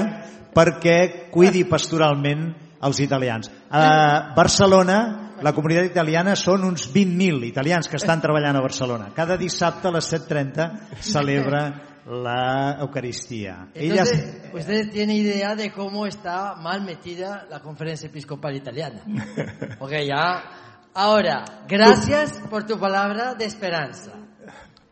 perquè 0.55 1.29
cuidi 1.31 1.67
pastoralment 1.69 2.47
els 2.81 3.01
italians. 3.05 3.51
A 3.69 4.33
Barcelona, 4.35 5.30
la 5.43 5.53
comunitat 5.57 5.89
italiana 5.89 6.35
són 6.37 6.65
uns 6.69 6.89
20.000 6.93 7.47
italians 7.49 7.89
que 7.89 7.99
estan 8.01 8.21
treballant 8.21 8.59
a 8.59 8.65
Barcelona. 8.65 9.11
Cada 9.17 9.39
dissabte 9.41 9.89
a 9.89 9.95
les 9.95 10.11
7.30 10.13 11.01
celebra 11.01 11.63
la 12.07 12.77
Eucaristia. 12.81 13.69
Ella 13.75 14.03
Entonces, 14.03 14.51
ustedes 14.53 14.91
tienen 14.91 15.17
idea 15.17 15.55
de 15.55 15.71
cómo 15.73 16.07
está 16.07 16.57
mal 16.57 16.83
metida 16.83 17.47
la 17.49 17.61
conferencia 17.61 18.09
episcopal 18.09 18.57
italiana. 18.57 19.03
Porque 19.79 20.07
ya... 20.07 20.67
Ahora, 20.93 21.45
gracias 21.69 22.41
por 22.51 22.65
tu 22.65 22.77
palabra 22.77 23.35
de 23.35 23.45
esperanza. 23.45 24.11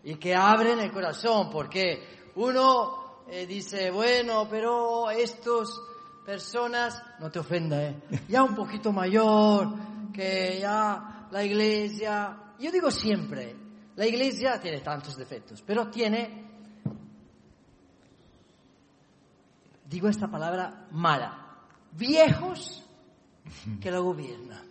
Y 0.05 0.15
que 0.15 0.33
abren 0.33 0.79
el 0.79 0.93
corazón, 0.93 1.51
porque 1.51 2.31
uno 2.37 3.25
eh, 3.29 3.47
dice, 3.47 3.91
bueno, 3.91 4.47
pero 4.49 5.11
estos 5.11 5.83
personas, 6.25 7.03
no 7.19 7.31
te 7.33 7.41
ofenda, 7.41 7.83
eh, 7.83 7.97
ya 8.29 8.45
un 8.45 8.55
poquito 8.55 8.93
mayor, 8.93 9.75
que 10.19 10.59
ya 10.61 11.28
la 11.31 11.45
iglesia, 11.45 12.55
yo 12.59 12.73
digo 12.73 12.90
siempre, 12.90 13.55
la 13.95 14.05
iglesia 14.05 14.61
tiene 14.61 14.81
tantos 14.81 15.16
defectos, 15.16 15.62
pero 15.65 15.89
tiene 15.89 16.45
digo 19.89 20.09
esta 20.09 20.27
palabra 20.27 20.89
mala, 20.90 21.61
viejos 21.93 22.85
que 23.81 23.93
la 23.93 24.01
gobiernan. 24.01 24.66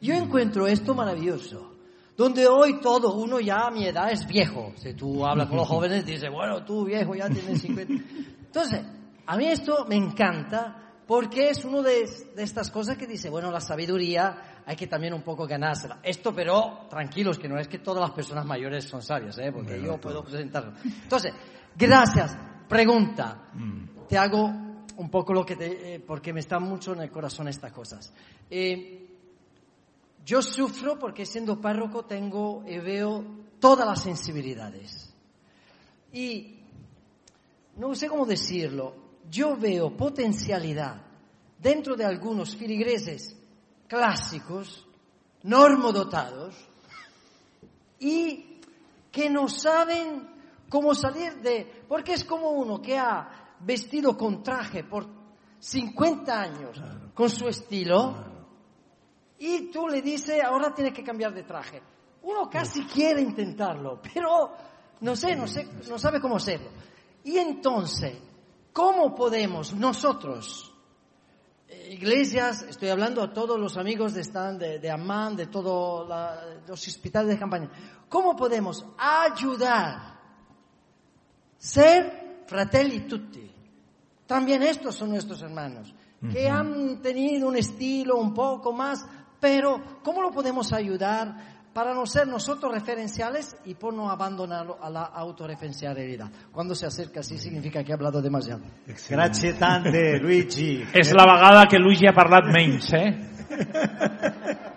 Yo 0.00 0.14
encuentro 0.14 0.68
esto 0.68 0.94
maravilloso, 0.94 1.72
donde 2.16 2.46
hoy 2.46 2.80
todo, 2.80 3.14
uno 3.14 3.40
ya 3.40 3.66
a 3.66 3.70
mi 3.72 3.88
edad 3.88 4.12
es 4.12 4.24
viejo. 4.24 4.72
Si 4.76 4.94
tú 4.94 5.26
hablas 5.26 5.48
con 5.48 5.56
los 5.56 5.66
jóvenes, 5.66 6.06
dices, 6.06 6.30
bueno, 6.30 6.64
tú 6.64 6.84
viejo 6.84 7.16
ya 7.16 7.28
tienes 7.28 7.60
50. 7.60 7.92
Entonces, 8.46 8.86
a 9.26 9.36
mí 9.36 9.46
esto 9.48 9.84
me 9.88 9.96
encanta 9.96 10.83
porque 11.06 11.50
es 11.50 11.64
uno 11.64 11.82
de, 11.82 12.08
de 12.34 12.42
estas 12.42 12.70
cosas 12.70 12.96
que 12.96 13.06
dice, 13.06 13.28
bueno, 13.28 13.50
la 13.50 13.60
sabiduría 13.60 14.62
hay 14.66 14.76
que 14.76 14.86
también 14.86 15.12
un 15.12 15.22
poco 15.22 15.46
ganársela. 15.46 16.00
Esto, 16.02 16.34
pero 16.34 16.86
tranquilos, 16.88 17.38
que 17.38 17.48
no 17.48 17.58
es 17.58 17.68
que 17.68 17.78
todas 17.78 18.00
las 18.00 18.12
personas 18.12 18.46
mayores 18.46 18.84
son 18.84 19.02
sabias, 19.02 19.38
¿eh? 19.38 19.52
porque 19.52 19.80
yo 19.80 20.00
puedo 20.00 20.22
presentarlo. 20.24 20.72
Entonces, 20.84 21.32
gracias. 21.76 22.36
Pregunta. 22.68 23.50
Te 24.08 24.16
hago 24.16 24.46
un 24.96 25.10
poco 25.10 25.34
lo 25.34 25.44
que 25.44 25.56
te, 25.56 25.94
eh, 25.94 26.00
porque 26.00 26.32
me 26.32 26.40
está 26.40 26.58
mucho 26.58 26.92
en 26.94 27.00
el 27.00 27.10
corazón 27.10 27.48
estas 27.48 27.72
cosas. 27.72 28.12
Eh, 28.48 29.06
yo 30.24 30.40
sufro 30.40 30.98
porque 30.98 31.26
siendo 31.26 31.60
párroco 31.60 32.04
tengo 32.06 32.64
y 32.66 32.78
veo 32.78 33.24
todas 33.60 33.86
las 33.86 34.02
sensibilidades. 34.02 35.14
Y 36.12 36.60
no 37.76 37.94
sé 37.94 38.08
cómo 38.08 38.24
decirlo, 38.24 38.94
yo 39.30 39.56
veo 39.56 39.96
potencialidad 39.96 41.02
dentro 41.58 41.96
de 41.96 42.04
algunos 42.04 42.56
filigreses 42.56 43.36
clásicos, 43.88 44.86
normodotados, 45.42 46.54
y 47.98 48.60
que 49.10 49.30
no 49.30 49.48
saben 49.48 50.28
cómo 50.68 50.94
salir 50.94 51.40
de... 51.40 51.84
Porque 51.88 52.14
es 52.14 52.24
como 52.24 52.50
uno 52.50 52.82
que 52.82 52.98
ha 52.98 53.54
vestido 53.60 54.16
con 54.16 54.42
traje 54.42 54.84
por 54.84 55.06
50 55.58 56.40
años, 56.40 56.82
con 57.14 57.30
su 57.30 57.48
estilo, 57.48 58.14
y 59.38 59.70
tú 59.70 59.88
le 59.88 60.02
dices, 60.02 60.42
ahora 60.42 60.74
tienes 60.74 60.92
que 60.92 61.04
cambiar 61.04 61.32
de 61.32 61.42
traje. 61.42 61.82
Uno 62.22 62.48
casi 62.48 62.84
quiere 62.84 63.20
intentarlo, 63.20 64.00
pero 64.02 64.52
no 65.00 65.16
sé, 65.16 65.36
no 65.36 65.46
sé, 65.46 65.68
no 65.88 65.98
sabe 65.98 66.20
cómo 66.20 66.36
hacerlo. 66.36 66.70
Y 67.24 67.38
entonces, 67.38 68.16
¿cómo 68.74 69.14
podemos 69.14 69.72
nosotros, 69.72 70.74
iglesias, 71.88 72.62
estoy 72.68 72.90
hablando 72.90 73.22
a 73.22 73.32
todos 73.32 73.58
los 73.58 73.78
amigos 73.78 74.12
de 74.12 74.20
Stan, 74.20 74.58
de, 74.58 74.80
de 74.80 74.90
Amman, 74.90 75.36
de 75.36 75.46
todos 75.46 76.06
los 76.66 76.88
hospitales 76.88 77.30
de 77.30 77.38
campaña, 77.38 77.70
¿cómo 78.08 78.36
podemos 78.36 78.84
ayudar? 78.98 80.18
Ser 81.56 82.42
fratelli 82.46 83.06
tutti. 83.06 83.50
También 84.26 84.62
estos 84.62 84.96
son 84.96 85.10
nuestros 85.10 85.40
hermanos, 85.42 85.94
que 86.32 86.48
han 86.48 87.00
tenido 87.00 87.48
un 87.48 87.56
estilo 87.56 88.16
un 88.16 88.34
poco 88.34 88.72
más, 88.72 89.06
pero 89.38 90.00
¿cómo 90.02 90.20
lo 90.20 90.32
podemos 90.32 90.72
ayudar? 90.72 91.53
Para 91.74 91.92
no 91.92 92.06
ser 92.06 92.28
nosotros 92.28 92.72
referenciales 92.72 93.56
y 93.64 93.74
por 93.74 93.92
no 93.92 94.08
abandonarlo 94.08 94.78
a 94.80 94.88
la 94.88 95.02
autorreferencialidad. 95.02 96.30
Cuando 96.52 96.74
se 96.74 96.86
acerca 96.86 97.20
así 97.20 97.36
significa 97.36 97.82
que 97.82 97.92
ha 97.92 97.96
hablado 97.96 98.22
demasiado. 98.22 98.62
Grazie 99.10 99.54
tante, 99.54 100.18
Luigi. 100.20 100.84
És 100.94 101.12
la 101.12 101.26
vegada 101.26 101.66
que 101.66 101.78
Luigi 101.78 102.06
ha 102.06 102.14
parlat 102.14 102.46
menys, 102.46 102.92
eh? 102.94 103.18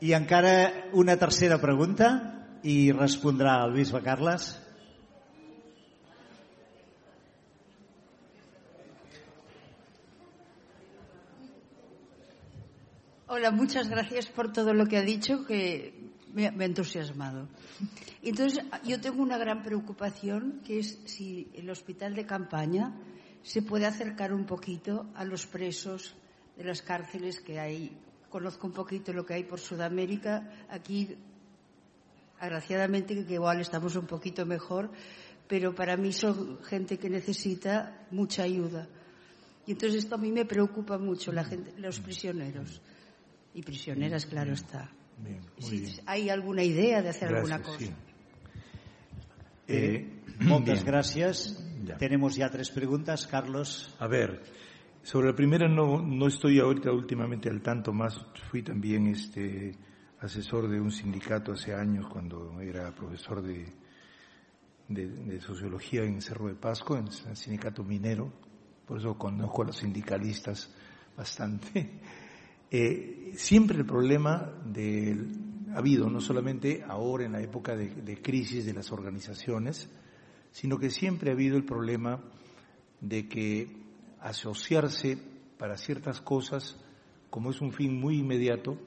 I 0.00 0.12
encara 0.16 0.52
una 0.92 1.16
tercera 1.16 1.58
pregunta 1.60 2.12
i 2.62 2.92
respondrà 2.92 3.64
el 3.64 3.72
bisbe 3.72 4.02
Carles. 4.04 4.65
Hola, 13.28 13.50
muchas 13.50 13.88
gracias 13.88 14.28
por 14.28 14.52
todo 14.52 14.72
lo 14.72 14.86
que 14.86 14.98
ha 14.98 15.02
dicho, 15.02 15.44
que 15.44 16.12
me, 16.32 16.46
ha 16.46 16.64
entusiasmado. 16.64 17.48
Entonces, 18.22 18.64
yo 18.84 19.00
tengo 19.00 19.20
una 19.20 19.36
gran 19.36 19.64
preocupación, 19.64 20.60
que 20.64 20.78
es 20.78 21.00
si 21.06 21.50
el 21.54 21.68
hospital 21.68 22.14
de 22.14 22.24
campaña 22.24 22.94
se 23.42 23.62
puede 23.62 23.84
acercar 23.84 24.32
un 24.32 24.46
poquito 24.46 25.06
a 25.16 25.24
los 25.24 25.44
presos 25.44 26.14
de 26.56 26.62
las 26.62 26.82
cárceles 26.82 27.40
que 27.40 27.58
hay. 27.58 27.98
Conozco 28.30 28.68
un 28.68 28.72
poquito 28.72 29.12
lo 29.12 29.26
que 29.26 29.34
hay 29.34 29.42
por 29.42 29.58
Sudamérica. 29.58 30.48
Aquí, 30.70 31.16
agraciadamente, 32.38 33.26
que 33.26 33.34
igual 33.34 33.60
estamos 33.60 33.96
un 33.96 34.06
poquito 34.06 34.46
mejor, 34.46 34.88
pero 35.48 35.74
para 35.74 35.96
mí 35.96 36.12
son 36.12 36.62
gente 36.62 36.96
que 36.96 37.10
necesita 37.10 38.06
mucha 38.12 38.44
ayuda. 38.44 38.86
Y 39.66 39.72
entonces 39.72 40.04
esto 40.04 40.14
a 40.14 40.18
mí 40.18 40.30
me 40.30 40.44
preocupa 40.44 40.96
mucho, 40.96 41.32
la 41.32 41.42
gente, 41.42 41.74
los 41.76 41.98
prisioneros. 41.98 42.80
Y 43.56 43.62
prisioneras, 43.62 44.26
claro 44.26 44.52
está. 44.52 44.90
Bien, 45.18 45.40
muy 45.60 45.70
Si 45.70 45.80
bien. 45.80 45.92
hay 46.04 46.28
alguna 46.28 46.62
idea 46.62 47.00
de 47.00 47.08
hacer 47.08 47.30
Gracias, 47.30 47.52
alguna 47.52 47.66
cosa. 47.66 47.78
sí. 47.78 47.90
Eh, 49.68 50.22
moltes 50.40 50.82
bien. 50.84 50.94
gràcies. 50.94 51.56
Ya. 51.84 51.96
Tenemos 51.96 52.36
ya 52.36 52.50
tres 52.50 52.68
preguntas. 52.70 53.26
Carlos. 53.26 53.94
A 53.98 54.06
ver, 54.08 54.42
sobre 55.02 55.28
la 55.28 55.34
primera 55.34 55.68
no, 55.68 56.02
no 56.02 56.26
estoy 56.26 56.58
ahorita 56.60 56.92
últimamente 56.92 57.48
al 57.48 57.62
tanto 57.62 57.92
más. 57.94 58.20
Fui 58.50 58.62
también 58.62 59.06
este 59.06 59.72
asesor 60.20 60.68
de 60.68 60.78
un 60.78 60.90
sindicato 60.90 61.52
hace 61.52 61.72
años 61.74 62.06
cuando 62.12 62.60
era 62.60 62.94
profesor 62.94 63.40
de, 63.42 63.64
de, 64.88 65.08
de 65.08 65.40
sociología 65.40 66.02
en 66.04 66.20
Cerro 66.20 66.48
de 66.48 66.54
Pasco, 66.56 66.96
en 66.98 67.06
el 67.06 67.36
sindicato 67.36 67.82
minero. 67.82 68.30
Por 68.86 68.98
eso 68.98 69.16
conozco 69.16 69.62
a 69.62 69.66
los 69.66 69.76
sindicalistas 69.78 70.70
bastante. 71.16 72.00
Eh, 72.70 73.32
siempre 73.36 73.78
el 73.78 73.86
problema 73.86 74.52
del, 74.64 75.46
ha 75.74 75.78
habido, 75.78 76.08
no 76.08 76.20
solamente 76.20 76.82
ahora 76.86 77.24
en 77.24 77.32
la 77.32 77.42
época 77.42 77.76
de, 77.76 78.22
crisis 78.22 78.64
de 78.64 78.72
las 78.72 78.90
organizaciones, 78.92 79.90
sino 80.50 80.78
que 80.78 80.90
siempre 80.90 81.30
ha 81.30 81.34
habido 81.34 81.56
el 81.56 81.64
problema 81.64 82.20
de 83.00 83.28
que 83.28 83.76
asociarse 84.20 85.18
para 85.58 85.76
ciertas 85.76 86.20
cosas, 86.20 86.76
como 87.30 87.50
es 87.50 87.60
un 87.60 87.72
fin 87.72 88.00
muy 88.00 88.18
inmediato, 88.18 88.78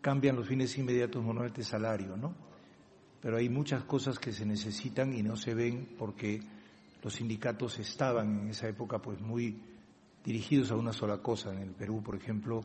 cambian 0.00 0.36
los 0.36 0.48
fines 0.48 0.76
inmediatos 0.78 1.24
normalmente 1.24 1.62
salario, 1.62 2.16
¿no? 2.16 2.34
Pero 3.20 3.36
hay 3.36 3.48
muchas 3.48 3.84
cosas 3.84 4.18
que 4.18 4.32
se 4.32 4.46
necesitan 4.46 5.12
y 5.12 5.22
no 5.22 5.36
se 5.36 5.54
ven 5.54 5.94
porque 5.98 6.40
los 7.02 7.14
sindicatos 7.14 7.78
estaban 7.78 8.40
en 8.40 8.48
esa 8.48 8.68
época 8.68 9.00
pues 9.00 9.20
muy 9.20 9.60
dirigidos 10.28 10.70
a 10.70 10.76
una 10.76 10.92
sola 10.92 11.18
cosa. 11.22 11.50
En 11.50 11.62
el 11.62 11.70
Perú, 11.70 12.02
por 12.02 12.14
ejemplo, 12.14 12.60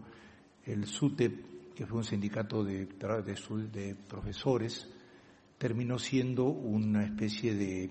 el 0.65 0.85
SUTEP, 0.85 1.73
que 1.73 1.85
fue 1.85 1.99
un 1.99 2.03
sindicato 2.03 2.61
de, 2.61 2.85
de, 2.85 3.68
de 3.72 3.95
profesores, 3.95 4.90
terminó 5.57 5.98
siendo 5.98 6.44
una 6.44 7.06
especie 7.06 7.56
de 7.56 7.90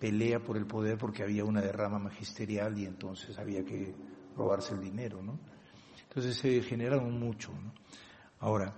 pelea 0.00 0.40
por 0.40 0.56
el 0.56 0.66
poder 0.66 0.98
porque 0.98 1.22
había 1.22 1.44
una 1.44 1.60
derrama 1.60 2.00
magisterial 2.00 2.76
y 2.76 2.84
entonces 2.84 3.38
había 3.38 3.64
que 3.64 3.94
robarse 4.36 4.74
el 4.74 4.80
dinero, 4.80 5.22
¿no? 5.22 5.38
Entonces 6.08 6.36
se 6.36 6.60
generaron 6.62 7.16
mucho. 7.20 7.52
Ahora, 8.40 8.74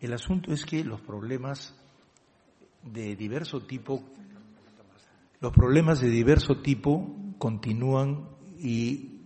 el 0.00 0.12
asunto 0.12 0.52
es 0.52 0.66
que 0.66 0.84
los 0.84 1.00
problemas 1.00 1.74
de 2.82 3.16
diverso 3.16 3.62
tipo, 3.62 4.02
los 5.40 5.52
problemas 5.54 6.00
de 6.00 6.10
diverso 6.10 6.60
tipo 6.60 7.16
continúan 7.38 8.28
y 8.58 9.17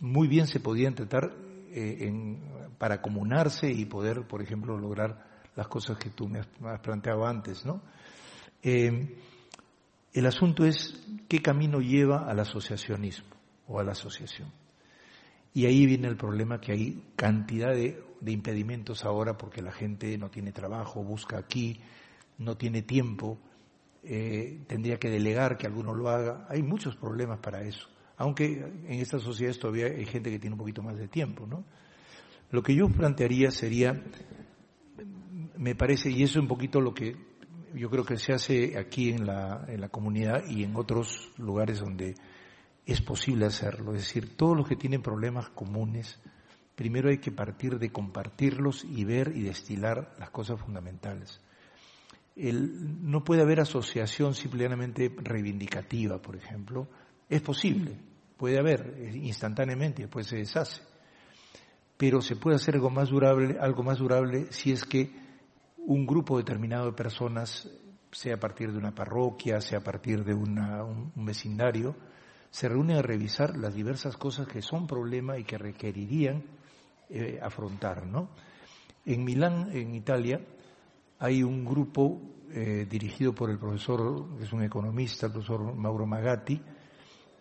muy 0.00 0.28
bien 0.28 0.46
se 0.46 0.60
podían 0.60 0.94
tratar 0.94 1.32
eh, 1.72 2.12
para 2.78 3.00
comunarse 3.00 3.70
y 3.70 3.84
poder, 3.84 4.26
por 4.26 4.42
ejemplo, 4.42 4.76
lograr 4.78 5.30
las 5.56 5.68
cosas 5.68 5.98
que 5.98 6.10
tú 6.10 6.28
me 6.28 6.40
has, 6.40 6.80
planteado 6.80 7.26
antes, 7.26 7.64
¿no? 7.64 7.82
Eh, 8.62 9.16
el 10.12 10.26
asunto 10.26 10.64
es 10.64 11.06
qué 11.28 11.40
camino 11.40 11.80
lleva 11.80 12.28
al 12.28 12.40
asociacionismo 12.40 13.36
o 13.68 13.78
a 13.78 13.84
la 13.84 13.92
asociación. 13.92 14.50
Y 15.52 15.66
ahí 15.66 15.86
viene 15.86 16.08
el 16.08 16.16
problema 16.16 16.60
que 16.60 16.72
hay 16.72 17.02
cantidad 17.16 17.72
de, 17.72 18.02
de 18.20 18.32
impedimentos 18.32 19.04
ahora 19.04 19.36
porque 19.36 19.62
la 19.62 19.72
gente 19.72 20.16
no 20.18 20.30
tiene 20.30 20.52
trabajo, 20.52 21.02
busca 21.02 21.38
aquí, 21.38 21.80
no 22.38 22.56
tiene 22.56 22.82
tiempo, 22.82 23.38
eh, 24.02 24.64
tendría 24.66 24.98
que 24.98 25.10
delegar 25.10 25.58
que 25.58 25.66
alguno 25.66 25.94
lo 25.94 26.08
haga. 26.08 26.46
Hay 26.48 26.62
muchos 26.62 26.96
problemas 26.96 27.38
para 27.38 27.62
eso. 27.62 27.88
Aunque 28.20 28.44
en 28.86 29.00
estas 29.00 29.22
sociedades 29.22 29.58
todavía 29.58 29.86
hay 29.86 30.04
gente 30.04 30.30
que 30.30 30.38
tiene 30.38 30.52
un 30.52 30.58
poquito 30.58 30.82
más 30.82 30.98
de 30.98 31.08
tiempo, 31.08 31.46
¿no? 31.46 31.64
Lo 32.50 32.62
que 32.62 32.74
yo 32.74 32.86
plantearía 32.86 33.50
sería, 33.50 34.04
me 35.56 35.74
parece, 35.74 36.10
y 36.10 36.22
eso 36.22 36.38
es 36.38 36.42
un 36.42 36.48
poquito 36.48 36.82
lo 36.82 36.92
que 36.92 37.16
yo 37.74 37.88
creo 37.88 38.04
que 38.04 38.18
se 38.18 38.34
hace 38.34 38.76
aquí 38.78 39.08
en 39.08 39.24
la, 39.24 39.64
en 39.68 39.80
la 39.80 39.88
comunidad 39.88 40.44
y 40.46 40.64
en 40.64 40.76
otros 40.76 41.30
lugares 41.38 41.80
donde 41.80 42.14
es 42.84 43.00
posible 43.00 43.46
hacerlo. 43.46 43.94
Es 43.94 44.02
decir, 44.02 44.36
todos 44.36 44.54
los 44.54 44.68
que 44.68 44.76
tienen 44.76 45.00
problemas 45.00 45.48
comunes, 45.48 46.20
primero 46.74 47.08
hay 47.08 47.18
que 47.18 47.32
partir 47.32 47.78
de 47.78 47.90
compartirlos 47.90 48.84
y 48.84 49.02
ver 49.06 49.32
y 49.34 49.40
destilar 49.40 50.14
las 50.18 50.28
cosas 50.28 50.60
fundamentales. 50.60 51.40
El- 52.36 53.10
no 53.10 53.24
puede 53.24 53.40
haber 53.40 53.60
asociación 53.60 54.34
simplemente 54.34 55.10
reivindicativa, 55.22 56.20
por 56.20 56.36
ejemplo. 56.36 56.86
Es 57.30 57.40
posible, 57.42 58.09
puede 58.40 58.58
haber 58.58 58.94
eh, 58.96 59.18
instantáneamente, 59.22 60.00
después 60.00 60.26
se 60.26 60.38
deshace. 60.38 60.80
Pero 61.98 62.22
se 62.22 62.36
puede 62.36 62.56
hacer 62.56 62.74
algo 62.74 62.88
más 62.88 63.10
durable, 63.10 63.58
algo 63.60 63.82
más 63.82 63.98
durable 63.98 64.46
si 64.50 64.72
es 64.72 64.86
que 64.86 65.10
un 65.76 66.06
grupo 66.06 66.38
determinado 66.38 66.86
de 66.86 66.92
personas, 66.92 67.68
sea 68.10 68.36
a 68.36 68.40
partir 68.40 68.72
de 68.72 68.78
una 68.78 68.94
parroquia, 68.94 69.60
sea 69.60 69.80
a 69.80 69.82
partir 69.82 70.24
de 70.24 70.32
un 70.32 71.12
vecindario, 71.16 71.94
se 72.50 72.66
reúnen 72.66 72.96
a 72.96 73.02
revisar 73.02 73.58
las 73.58 73.74
diversas 73.74 74.16
cosas 74.16 74.48
que 74.48 74.62
son 74.62 74.86
problema 74.86 75.36
y 75.36 75.44
que 75.44 75.58
requerirían 75.58 76.42
eh, 77.10 77.38
afrontar, 77.42 78.06
¿no? 78.06 78.30
En 79.04 79.22
Milán, 79.22 79.68
en 79.72 79.94
Italia, 79.94 80.40
hay 81.18 81.42
un 81.42 81.64
grupo 81.64 82.20
eh, 82.50 82.86
dirigido 82.88 83.34
por 83.34 83.50
el 83.50 83.58
profesor, 83.58 84.38
que 84.38 84.44
es 84.44 84.52
un 84.52 84.62
economista, 84.62 85.26
el 85.26 85.32
profesor 85.32 85.74
Mauro 85.74 86.06
Magatti, 86.06 86.60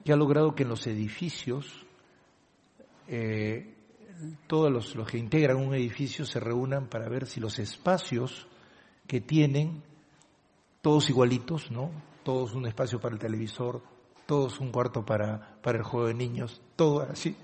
que 0.03 0.13
ha 0.13 0.15
logrado 0.15 0.55
que 0.55 0.63
en 0.63 0.69
los 0.69 0.87
edificios, 0.87 1.85
eh, 3.07 3.75
todos 4.47 4.71
los, 4.71 4.95
los 4.95 5.09
que 5.09 5.17
integran 5.17 5.57
un 5.57 5.73
edificio 5.73 6.25
se 6.25 6.39
reúnan 6.39 6.87
para 6.87 7.07
ver 7.09 7.25
si 7.25 7.39
los 7.39 7.59
espacios 7.59 8.47
que 9.07 9.21
tienen 9.21 9.81
todos 10.81 11.09
igualitos, 11.09 11.71
¿no? 11.71 11.91
Todos 12.23 12.53
un 12.53 12.67
espacio 12.67 12.99
para 12.99 13.15
el 13.15 13.19
televisor, 13.19 13.81
todos 14.25 14.59
un 14.59 14.71
cuarto 14.71 15.03
para, 15.03 15.57
para 15.61 15.79
el 15.79 15.83
juego 15.83 16.07
de 16.07 16.13
niños, 16.13 16.61
todo 16.75 17.01
así, 17.01 17.35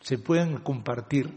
se 0.00 0.18
puedan 0.18 0.58
compartir 0.58 1.30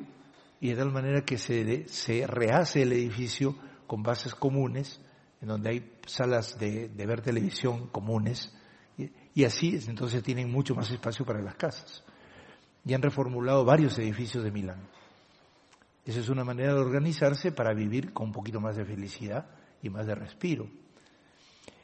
y 0.60 0.70
de 0.70 0.76
tal 0.76 0.92
manera 0.92 1.24
que 1.24 1.38
se, 1.38 1.88
se 1.88 2.26
rehace 2.26 2.82
el 2.82 2.92
edificio 2.94 3.56
con 3.86 4.02
bases 4.02 4.34
comunes, 4.34 5.00
en 5.42 5.50
donde 5.50 5.70
hay 5.70 5.94
salas 6.08 6.58
de, 6.58 6.90
de 6.90 7.06
ver 7.06 7.22
televisión 7.22 7.88
comunes, 7.88 8.57
y, 9.38 9.46
así 9.46 9.80
entonces 9.88 10.24
tienen 10.24 10.52
mucho 10.52 10.74
más 10.74 10.90
espacio 10.90 11.24
para 11.24 11.44
las 11.44 11.54
casas. 11.54 12.04
Y 12.84 12.96
han 12.96 13.04
reformulado 13.04 13.64
varios 13.64 14.00
edificios 14.00 14.44
de 14.44 14.50
Milán. 14.50 14.90
Esa 16.04 16.22
es 16.22 16.30
una 16.30 16.44
manera 16.44 16.74
de 16.74 16.80
organizarse 16.80 17.52
para 17.52 17.76
vivir 17.76 18.14
con 18.14 18.30
un 18.30 18.34
poquito 18.34 18.60
más 18.60 18.78
de 18.78 18.84
felicidad 18.84 19.46
y 19.84 19.92
más 19.92 20.08
de 20.08 20.16
respiro. 20.16 20.68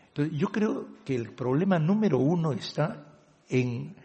Entonces, 0.08 0.36
yo 0.36 0.48
creo 0.48 0.88
que 1.06 1.14
el 1.14 1.36
problema 1.36 1.78
número 1.78 2.18
uno 2.18 2.54
está 2.54 3.06
en 3.48 3.98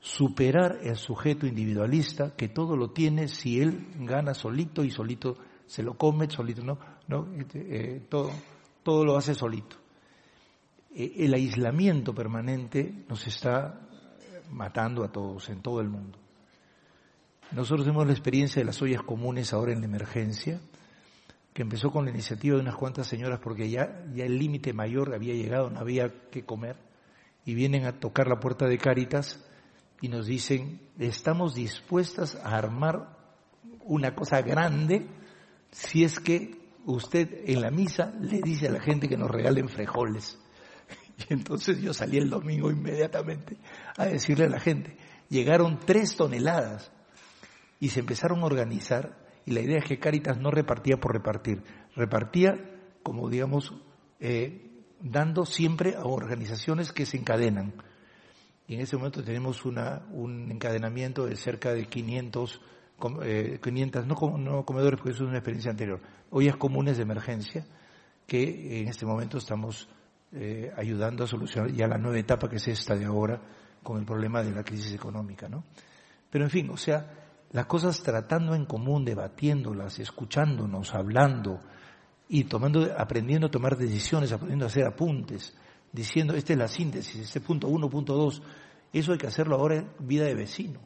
superar 0.00 0.80
el 0.82 0.96
sujeto 0.96 1.46
individualista 1.46 2.34
que 2.34 2.48
todo 2.48 2.76
lo 2.76 2.90
tiene 2.90 3.28
si 3.28 3.60
él 3.60 3.86
gana 4.00 4.34
solito 4.34 4.82
y 4.82 4.90
solito 4.90 5.36
se 5.64 5.84
lo 5.84 5.96
come, 5.96 6.28
solito 6.28 6.64
no, 6.64 6.76
no 7.06 7.32
este, 7.38 7.60
eh, 7.68 8.00
todo, 8.08 8.32
todo 8.82 9.04
lo 9.04 9.16
hace 9.16 9.32
solito. 9.32 9.76
Eh, 10.96 11.12
el 11.18 11.34
aislamiento 11.34 12.14
permanente 12.14 13.04
nos 13.08 13.26
está 13.26 13.86
matando 14.50 15.04
a 15.04 15.12
todos 15.12 15.50
en 15.50 15.60
todo 15.60 15.82
el 15.82 15.88
mundo. 15.90 16.18
Nosotros 17.52 17.84
tenemos 17.84 18.06
la 18.06 18.14
experiencia 18.14 18.60
de 18.60 18.66
las 18.66 18.80
ollas 18.80 19.02
comunes 19.02 19.52
ahora 19.52 19.72
en 19.72 19.80
la 19.80 19.86
emergencia, 19.86 20.58
que 21.52 21.62
empezó 21.62 21.90
con 21.90 22.06
la 22.06 22.10
iniciativa 22.10 22.56
de 22.56 22.62
unas 22.62 22.76
cuantas 22.76 23.06
señoras 23.06 23.40
porque 23.40 23.68
ya, 23.68 24.04
ya 24.14 24.24
el 24.24 24.38
límite 24.38 24.72
mayor 24.72 25.14
había 25.14 25.34
llegado, 25.34 25.70
no 25.70 25.80
había 25.80 26.12
que 26.30 26.44
comer, 26.44 26.76
y 27.44 27.54
vienen 27.54 27.84
a 27.84 28.00
tocar 28.00 28.26
la 28.26 28.40
puerta 28.40 28.66
de 28.66 28.78
Cáritas 28.78 29.44
y 30.00 30.08
nos 30.08 30.26
dicen, 30.26 30.80
estamos 30.98 31.54
dispuestas 31.54 32.36
a 32.36 32.56
armar 32.56 33.16
una 33.84 34.14
cosa 34.14 34.40
grande 34.40 35.06
si 35.70 36.04
es 36.04 36.18
que 36.18 36.58
usted 36.86 37.42
en 37.46 37.60
la 37.60 37.70
misa 37.70 38.14
le 38.20 38.40
dice 38.40 38.68
a 38.68 38.72
la 38.72 38.80
gente 38.80 39.08
que 39.08 39.16
nos 39.16 39.30
regalen 39.30 39.68
frijoles. 39.68 40.38
Y 41.28 41.32
entonces 41.32 41.80
yo 41.80 41.92
salí 41.94 42.18
el 42.18 42.30
domingo 42.30 42.70
inmediatamente 42.70 43.56
a 43.96 44.06
decirle 44.06 44.46
a 44.46 44.50
la 44.50 44.60
gente, 44.60 44.96
llegaron 45.28 45.78
tres 45.78 46.16
toneladas 46.16 46.92
y 47.80 47.88
se 47.88 48.00
empezaron 48.00 48.40
a 48.40 48.46
organizar 48.46 49.24
y 49.44 49.52
la 49.52 49.60
idea 49.60 49.78
es 49.78 49.84
que 49.84 49.98
Cáritas 49.98 50.38
no 50.38 50.50
repartía 50.50 50.98
por 50.98 51.12
repartir, 51.12 51.62
repartía 51.94 52.54
como 53.02 53.28
digamos 53.28 53.72
eh, 54.20 54.84
dando 55.00 55.46
siempre 55.46 55.94
a 55.94 56.04
organizaciones 56.04 56.92
que 56.92 57.06
se 57.06 57.16
encadenan. 57.16 57.74
Y 58.66 58.74
en 58.74 58.80
ese 58.80 58.96
momento 58.96 59.22
tenemos 59.22 59.64
una, 59.64 60.04
un 60.10 60.50
encadenamiento 60.50 61.26
de 61.26 61.36
cerca 61.36 61.72
de 61.72 61.86
500, 61.86 62.60
eh, 63.22 63.60
500 63.62 64.06
no, 64.06 64.16
no 64.38 64.64
comedores 64.64 64.98
porque 64.98 65.12
eso 65.12 65.22
es 65.22 65.28
una 65.28 65.38
experiencia 65.38 65.70
anterior, 65.70 66.00
ollas 66.30 66.56
comunes 66.56 66.96
de 66.96 67.04
emergencia 67.04 67.64
que 68.26 68.80
en 68.80 68.88
este 68.88 69.06
momento 69.06 69.38
estamos 69.38 69.88
eh, 70.32 70.72
ayudando 70.76 71.24
a 71.24 71.26
solucionar 71.26 71.72
ya 71.72 71.86
la 71.86 71.98
nueva 71.98 72.18
etapa 72.18 72.48
que 72.48 72.56
es 72.56 72.68
esta 72.68 72.94
de 72.94 73.04
ahora 73.04 73.40
con 73.82 73.98
el 73.98 74.04
problema 74.04 74.42
de 74.42 74.50
la 74.50 74.64
crisis 74.64 74.92
económica, 74.92 75.48
¿no? 75.48 75.64
Pero 76.28 76.44
en 76.44 76.50
fin, 76.50 76.68
o 76.70 76.76
sea, 76.76 77.06
las 77.52 77.66
cosas 77.66 78.02
tratando 78.02 78.54
en 78.54 78.66
común, 78.66 79.04
debatiéndolas, 79.04 79.98
escuchándonos, 80.00 80.94
hablando 80.94 81.60
y 82.28 82.44
tomando, 82.44 82.92
aprendiendo 82.98 83.46
a 83.46 83.50
tomar 83.50 83.76
decisiones, 83.76 84.32
aprendiendo 84.32 84.64
a 84.64 84.68
hacer 84.68 84.84
apuntes, 84.84 85.56
diciendo, 85.92 86.34
esta 86.34 86.52
es 86.52 86.58
la 86.58 86.68
síntesis, 86.68 87.22
este 87.22 87.40
punto 87.40 87.68
uno, 87.68 87.88
punto 87.88 88.14
dos, 88.14 88.42
eso 88.92 89.12
hay 89.12 89.18
que 89.18 89.28
hacerlo 89.28 89.56
ahora 89.56 89.76
en 89.76 89.88
vida 90.00 90.24
de 90.24 90.34
vecino. 90.34 90.80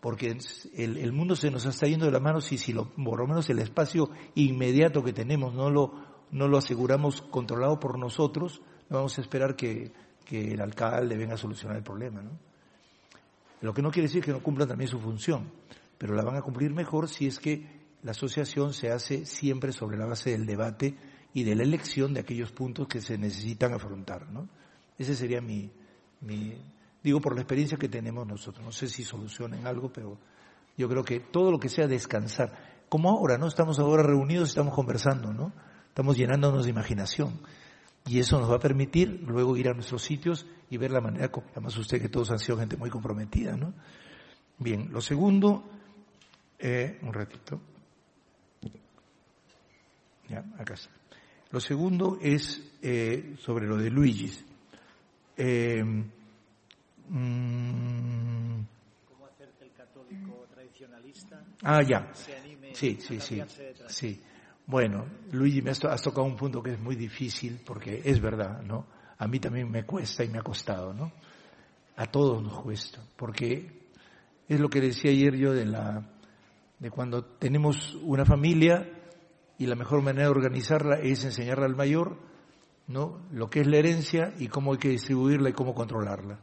Porque 0.00 0.36
el, 0.74 0.96
el 0.96 1.12
mundo 1.12 1.36
se 1.36 1.50
nos 1.50 1.64
está 1.66 1.86
yendo 1.86 2.06
de 2.06 2.12
la 2.12 2.20
mano 2.20 2.40
si, 2.40 2.58
si 2.58 2.72
lo, 2.72 2.90
por 2.90 3.20
lo 3.20 3.26
menos 3.26 3.48
el 3.50 3.58
espacio 3.58 4.10
inmediato 4.34 5.02
que 5.02 5.12
tenemos 5.12 5.54
no 5.54 5.70
lo, 5.70 6.11
no 6.32 6.48
lo 6.48 6.58
aseguramos 6.58 7.22
controlado 7.22 7.78
por 7.78 7.98
nosotros, 7.98 8.62
no 8.88 8.96
vamos 8.96 9.16
a 9.18 9.20
esperar 9.20 9.54
que, 9.54 9.92
el 10.30 10.62
alcalde 10.62 11.18
venga 11.18 11.34
a 11.34 11.36
solucionar 11.36 11.76
el 11.76 11.82
problema, 11.82 12.22
¿no? 12.22 12.30
Lo 13.60 13.74
que 13.74 13.82
no 13.82 13.90
quiere 13.90 14.08
decir 14.08 14.24
que 14.24 14.32
no 14.32 14.42
cumplan 14.42 14.66
también 14.66 14.88
su 14.88 14.98
función, 14.98 15.52
pero 15.98 16.14
la 16.14 16.22
van 16.22 16.36
a 16.36 16.40
cumplir 16.40 16.72
mejor 16.72 17.06
si 17.10 17.26
es 17.26 17.38
que 17.38 17.82
la 18.02 18.12
asociación 18.12 18.72
se 18.72 18.90
hace 18.90 19.26
siempre 19.26 19.72
sobre 19.72 19.98
la 19.98 20.06
base 20.06 20.30
del 20.30 20.46
debate 20.46 20.96
y 21.34 21.44
de 21.44 21.54
la 21.54 21.64
elección 21.64 22.14
de 22.14 22.20
aquellos 22.20 22.50
puntos 22.50 22.88
que 22.88 23.02
se 23.02 23.18
necesitan 23.18 23.74
afrontar, 23.74 24.30
¿no? 24.30 24.48
Ese 24.96 25.14
sería 25.14 25.42
mi, 25.42 25.70
mi, 26.22 26.56
digo 27.02 27.20
por 27.20 27.34
la 27.34 27.42
experiencia 27.42 27.76
que 27.76 27.90
tenemos 27.90 28.26
nosotros. 28.26 28.64
No 28.64 28.72
sé 28.72 28.88
si 28.88 29.04
solucionen 29.04 29.66
algo, 29.66 29.92
pero 29.92 30.16
yo 30.78 30.88
creo 30.88 31.04
que 31.04 31.20
todo 31.20 31.50
lo 31.50 31.60
que 31.60 31.68
sea 31.68 31.86
descansar, 31.86 32.86
como 32.88 33.10
ahora, 33.10 33.36
¿no? 33.36 33.48
Estamos 33.48 33.78
ahora 33.78 34.02
reunidos, 34.02 34.48
estamos 34.48 34.74
conversando, 34.74 35.30
¿no? 35.34 35.52
Estamos 35.92 36.16
llenándonos 36.16 36.64
de 36.64 36.70
imaginación. 36.70 37.38
Y 38.06 38.18
eso 38.18 38.40
nos 38.40 38.50
va 38.50 38.56
a 38.56 38.60
permitir 38.60 39.22
luego 39.26 39.58
ir 39.58 39.68
a 39.68 39.74
nuestros 39.74 40.02
sitios 40.02 40.46
y 40.70 40.78
ver 40.78 40.90
la 40.90 41.02
manera 41.02 41.28
como, 41.30 41.48
además 41.50 41.76
usted 41.76 42.00
que 42.00 42.08
todos 42.08 42.30
han 42.30 42.38
sido 42.38 42.56
gente 42.56 42.78
muy 42.78 42.88
comprometida, 42.88 43.58
¿no? 43.58 43.74
Bien, 44.58 44.88
lo 44.90 45.02
segundo, 45.02 45.68
eh, 46.58 46.98
un 47.02 47.12
ratito. 47.12 47.60
Ya, 50.30 50.42
acá 50.58 50.72
está. 50.72 50.90
Lo 51.50 51.60
segundo 51.60 52.18
es 52.22 52.62
eh, 52.80 53.34
sobre 53.38 53.66
lo 53.66 53.76
de 53.76 53.90
Luigi. 53.90 54.32
Eh, 55.36 55.84
mm, 57.06 58.62
¿Cómo 59.10 59.26
hacer 59.26 59.50
que 59.58 59.64
el 59.66 59.72
católico 59.72 60.46
tradicionalista 60.54 61.44
ah, 61.62 61.82
ya. 61.82 62.14
se 62.14 62.34
anime 62.34 62.74
sí, 62.74 62.96
a 62.98 63.04
sí, 63.04 63.42
sí, 63.88 64.22
Bueno, 64.66 65.06
Luigi, 65.32 65.60
me 65.60 65.70
has 65.70 65.80
tocado 65.80 66.24
un 66.24 66.36
punto 66.36 66.62
que 66.62 66.72
es 66.72 66.80
muy 66.80 66.94
difícil 66.94 67.60
porque 67.64 68.00
es 68.04 68.20
verdad, 68.20 68.62
¿no? 68.62 68.86
A 69.18 69.26
mí 69.26 69.38
también 69.38 69.70
me 69.70 69.84
cuesta 69.84 70.24
y 70.24 70.28
me 70.28 70.38
ha 70.38 70.42
costado, 70.42 70.92
¿no? 70.92 71.12
A 71.96 72.06
todos 72.06 72.42
nos 72.42 72.60
cuesta, 72.60 73.00
porque 73.16 73.82
es 74.48 74.60
lo 74.60 74.68
que 74.68 74.80
decía 74.80 75.10
ayer 75.10 75.36
yo 75.36 75.52
de 75.52 75.66
la, 75.66 76.10
de 76.78 76.90
cuando 76.90 77.24
tenemos 77.24 77.94
una 78.02 78.24
familia 78.24 78.88
y 79.58 79.66
la 79.66 79.76
mejor 79.76 80.02
manera 80.02 80.24
de 80.24 80.30
organizarla 80.30 80.96
es 80.96 81.24
enseñarle 81.24 81.66
al 81.66 81.76
mayor, 81.76 82.18
¿no? 82.86 83.26
Lo 83.30 83.48
que 83.48 83.60
es 83.60 83.66
la 83.66 83.78
herencia 83.78 84.32
y 84.38 84.48
cómo 84.48 84.72
hay 84.72 84.78
que 84.78 84.88
distribuirla 84.88 85.50
y 85.50 85.52
cómo 85.52 85.74
controlarla. 85.74 86.38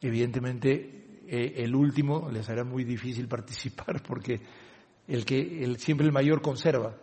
Evidentemente, 0.00 1.22
eh, 1.26 1.54
el 1.56 1.74
último 1.74 2.28
les 2.30 2.48
hará 2.48 2.64
muy 2.64 2.84
difícil 2.84 3.28
participar 3.28 4.02
porque 4.02 4.40
el 5.10 5.24
que 5.24 5.74
siempre 5.76 6.06
el 6.06 6.12
mayor 6.12 6.40
conserva, 6.40 6.96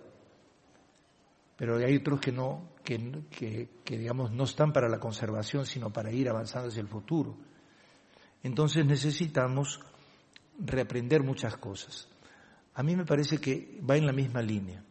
pero 1.57 1.75
hay 1.75 1.97
otros 1.97 2.21
que 2.21 2.31
no, 2.31 2.69
que, 2.81 3.67
digamos 3.85 4.31
no 4.31 4.45
están 4.45 4.71
para 4.71 4.87
la 4.87 4.97
conservación, 4.97 5.65
sino 5.65 5.91
para 5.91 6.09
ir 6.11 6.29
avanzando 6.29 6.69
hacia 6.69 6.79
el 6.79 6.87
futuro. 6.87 7.35
Entonces 8.43 8.85
necesitamos 8.85 9.81
reaprender 10.57 11.21
muchas 11.21 11.57
cosas. 11.57 12.07
A 12.75 12.81
mí 12.81 12.95
me 12.95 13.03
parece 13.05 13.39
que 13.39 13.81
va 13.87 13.97
en 13.97 14.05
la 14.05 14.13
misma 14.13 14.41
línea. 14.41 14.81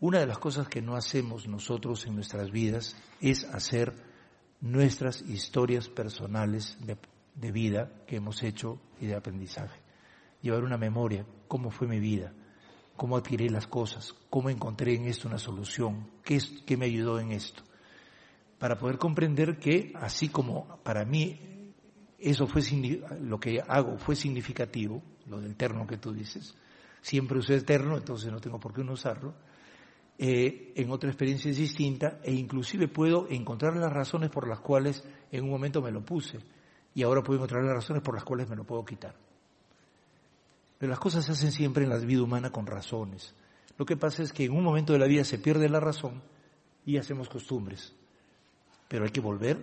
Una 0.00 0.18
de 0.18 0.26
las 0.26 0.38
cosas 0.38 0.68
que 0.68 0.82
no 0.82 0.94
hacemos 0.94 1.48
nosotros 1.48 2.04
en 2.06 2.16
nuestras 2.16 2.50
vidas 2.50 2.96
es 3.20 3.44
hacer 3.44 3.94
nuestras 4.60 5.22
historias 5.22 5.88
personales 5.88 6.76
de 7.34 7.52
vida 7.52 7.90
que 8.06 8.16
hemos 8.16 8.42
hecho 8.42 8.78
y 9.00 9.06
de 9.06 9.14
aprendizaje. 9.14 9.80
Llevar 10.42 10.64
una 10.64 10.76
memoria, 10.76 11.24
cómo 11.48 11.70
fue 11.70 11.86
mi 11.86 12.00
vida, 12.00 12.34
cómo 13.02 13.16
adquirí 13.16 13.48
las 13.48 13.66
cosas, 13.66 14.14
cómo 14.30 14.48
encontré 14.48 14.94
en 14.94 15.06
esto 15.06 15.26
una 15.26 15.36
solución, 15.36 16.06
qué, 16.22 16.36
es, 16.36 16.62
qué 16.64 16.76
me 16.76 16.84
ayudó 16.84 17.18
en 17.18 17.32
esto. 17.32 17.64
Para 18.60 18.78
poder 18.78 18.96
comprender 18.96 19.58
que 19.58 19.92
así 19.96 20.28
como 20.28 20.78
para 20.84 21.04
mí 21.04 21.74
eso 22.20 22.46
fue 22.46 22.62
lo 23.20 23.40
que 23.40 23.60
hago 23.66 23.98
fue 23.98 24.14
significativo, 24.14 25.02
lo 25.26 25.40
del 25.40 25.56
terno 25.56 25.84
que 25.84 25.96
tú 25.96 26.12
dices, 26.12 26.54
siempre 27.00 27.40
usé 27.40 27.54
el 27.54 27.64
terno, 27.64 27.96
entonces 27.96 28.30
no 28.30 28.40
tengo 28.40 28.60
por 28.60 28.72
qué 28.72 28.84
no 28.84 28.92
usarlo, 28.92 29.34
eh, 30.16 30.72
en 30.76 30.88
otra 30.92 31.10
experiencia 31.10 31.50
es 31.50 31.56
distinta 31.56 32.20
e 32.22 32.32
inclusive 32.32 32.86
puedo 32.86 33.26
encontrar 33.30 33.74
las 33.76 33.92
razones 33.92 34.30
por 34.30 34.46
las 34.46 34.60
cuales 34.60 35.02
en 35.32 35.42
un 35.42 35.50
momento 35.50 35.82
me 35.82 35.90
lo 35.90 36.04
puse 36.04 36.38
y 36.94 37.02
ahora 37.02 37.20
puedo 37.20 37.38
encontrar 37.38 37.64
las 37.64 37.74
razones 37.74 38.00
por 38.00 38.14
las 38.14 38.22
cuales 38.22 38.48
me 38.48 38.54
lo 38.54 38.62
puedo 38.62 38.84
quitar. 38.84 39.31
Pero 40.82 40.90
las 40.90 40.98
cosas 40.98 41.24
se 41.24 41.30
hacen 41.30 41.52
siempre 41.52 41.84
en 41.84 41.90
la 41.90 41.98
vida 41.98 42.24
humana 42.24 42.50
con 42.50 42.66
razones. 42.66 43.36
Lo 43.78 43.86
que 43.86 43.96
pasa 43.96 44.24
es 44.24 44.32
que 44.32 44.46
en 44.46 44.50
un 44.50 44.64
momento 44.64 44.92
de 44.92 44.98
la 44.98 45.06
vida 45.06 45.22
se 45.22 45.38
pierde 45.38 45.68
la 45.68 45.78
razón 45.78 46.20
y 46.84 46.96
hacemos 46.96 47.28
costumbres. 47.28 47.94
Pero 48.88 49.04
hay 49.04 49.12
que 49.12 49.20
volver, 49.20 49.58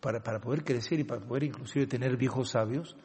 para, 0.00 0.22
para 0.22 0.40
poder 0.40 0.64
crecer 0.64 0.98
y 0.98 1.04
para 1.04 1.20
poder 1.20 1.44
inclusive 1.44 1.86
tener 1.86 2.16
viejos 2.16 2.52
sabios, 2.52 2.96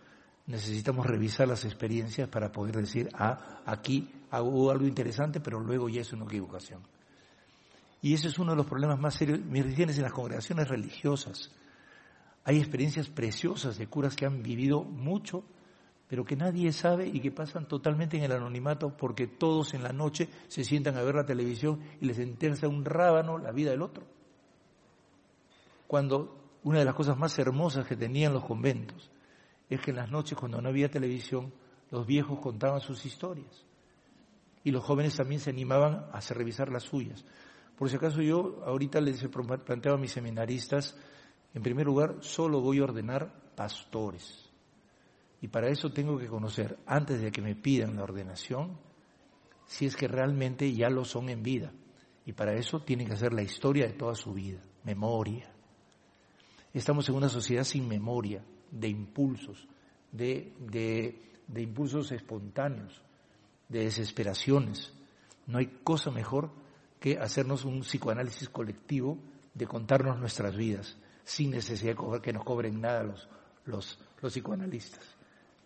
necesitamos 0.48 1.06
revisar 1.06 1.46
las 1.46 1.66
experiencias 1.66 2.30
para 2.30 2.54
poder 2.54 2.78
decir, 2.78 3.10
ah, 3.16 3.62
aquí 3.66 4.10
hubo 4.32 4.72
algo 4.72 4.88
interesante, 4.88 5.42
pero 5.42 5.60
luego 5.60 5.90
ya 5.90 6.00
es 6.00 6.14
una 6.14 6.24
equivocación. 6.24 6.80
Y 8.02 8.14
ese 8.14 8.30
es 8.30 8.40
uno 8.40 8.52
de 8.52 8.58
los 8.60 8.66
problemas 8.66 8.98
más 8.98 9.16
serios. 9.16 9.42
Mis 9.42 9.64
religiones 9.64 9.98
en 9.98 10.04
las 10.04 10.14
congregaciones 10.14 10.70
religiosas. 10.70 11.52
Hay 12.46 12.60
experiencias 12.60 13.10
preciosas 13.10 13.78
de 13.78 13.88
curas 13.88 14.16
que 14.16 14.26
han 14.26 14.42
vivido 14.42 14.84
mucho, 14.84 15.44
pero 16.12 16.26
que 16.26 16.36
nadie 16.36 16.74
sabe 16.74 17.08
y 17.08 17.22
que 17.22 17.32
pasan 17.32 17.70
totalmente 17.70 18.18
en 18.18 18.24
el 18.24 18.34
anonimato 18.34 18.98
porque 18.98 19.28
todos 19.28 19.74
en 19.74 19.82
la 19.82 19.94
noche 19.94 20.28
se 20.50 20.66
sientan 20.66 20.98
a 20.98 21.04
ver 21.04 21.16
la 21.16 21.26
televisión 21.26 21.80
y 22.02 22.06
les 22.06 22.20
interesa 22.20 22.68
un 22.68 22.84
rábano 22.84 23.38
la 23.38 23.54
vida 23.54 23.72
del 23.72 23.82
otro. 23.82 24.04
Cuando 25.88 26.58
una 26.64 26.80
de 26.80 26.84
las 26.84 26.96
cosas 26.96 27.18
más 27.18 27.40
hermosas 27.40 27.88
que 27.88 27.96
tenían 27.96 28.34
los 28.34 28.44
conventos 28.44 29.10
es 29.70 29.80
que 29.80 29.92
en 29.92 29.96
las 29.96 30.12
noches 30.12 30.38
cuando 30.38 30.62
no 30.62 30.68
había 30.68 30.92
televisión, 30.92 31.54
los 31.92 32.06
viejos 32.06 32.40
contaban 32.42 32.82
sus 32.82 33.06
historias 33.06 33.66
y 34.66 34.72
los 34.72 34.84
jóvenes 34.84 35.16
también 35.16 35.40
se 35.40 35.52
animaban 35.52 36.08
a 36.12 36.20
revisar 36.32 36.74
las 36.74 36.84
suyas. 36.84 37.24
Por 37.78 37.90
si 37.90 37.96
acaso 37.96 38.22
yo 38.22 38.62
ahorita 38.66 39.00
les 39.00 39.24
he 39.24 39.90
a 39.90 39.96
mis 39.96 40.12
seminaristas, 40.12 40.94
en 41.54 41.64
primer 41.64 41.86
lugar, 41.86 42.18
solo 42.20 42.60
voy 42.60 42.80
a 42.80 42.84
ordenar 42.84 43.34
pastores. 43.56 44.51
Y 45.42 45.48
para 45.48 45.70
eso 45.70 45.92
tengo 45.92 46.20
que 46.20 46.28
conocer, 46.28 46.78
antes 46.86 47.20
de 47.20 47.32
que 47.32 47.42
me 47.42 47.56
pidan 47.56 47.96
la 47.96 48.04
ordenación, 48.04 48.78
si 49.66 49.88
es 49.88 49.96
que 49.96 50.08
realmente 50.08 50.72
ya 50.74 50.90
lo 50.90 51.04
son 51.04 51.30
en 51.30 51.42
vida. 51.42 51.74
Y 52.26 52.34
para 52.34 52.54
eso 52.54 52.82
tienen 52.82 53.08
que 53.08 53.14
hacer 53.14 53.34
la 53.34 53.42
historia 53.42 53.88
de 53.88 53.94
toda 53.94 54.14
su 54.14 54.34
vida, 54.34 54.62
memoria. 54.84 55.52
Estamos 56.74 57.10
en 57.10 57.16
una 57.16 57.30
sociedad 57.30 57.64
sin 57.64 57.88
memoria, 57.88 58.44
de 58.70 58.88
impulsos, 58.88 59.68
de, 60.12 60.54
impulsos 61.56 62.12
espontáneos 62.12 63.02
de 63.68 63.86
desesperaciones. 63.86 64.94
No 65.48 65.58
hay 65.58 65.80
cosa 65.84 66.12
mejor 66.12 66.52
que 67.00 67.18
hacernos 67.18 67.66
un 67.66 67.82
psicoanálisis 67.82 68.48
colectivo 68.50 69.18
de 69.54 69.66
contarnos 69.66 70.20
nuestras 70.20 70.56
vidas, 70.56 70.98
sin 71.24 71.50
necesidad 71.50 71.96
de 71.96 72.22
que 72.22 72.32
nos 72.32 72.44
cobren 72.44 72.80
nada 72.80 73.16
los 73.66 74.00
psicoanalistas, 74.22 75.18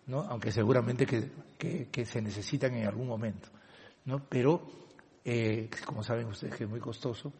¿no? 0.06 0.20
aunque 0.22 0.52
seguramente 0.52 1.06
que, 1.06 2.04
se 2.04 2.22
necesitan 2.22 2.74
en 2.74 2.86
algún 2.86 3.08
momento. 3.08 3.48
¿no? 4.04 4.24
Pero, 4.28 4.62
eh, 5.24 5.68
como 5.84 6.02
saben 6.02 6.26
ustedes 6.28 6.54
que 6.54 6.64
es 6.64 6.70
muy 6.70 6.80
costoso, 6.80 7.32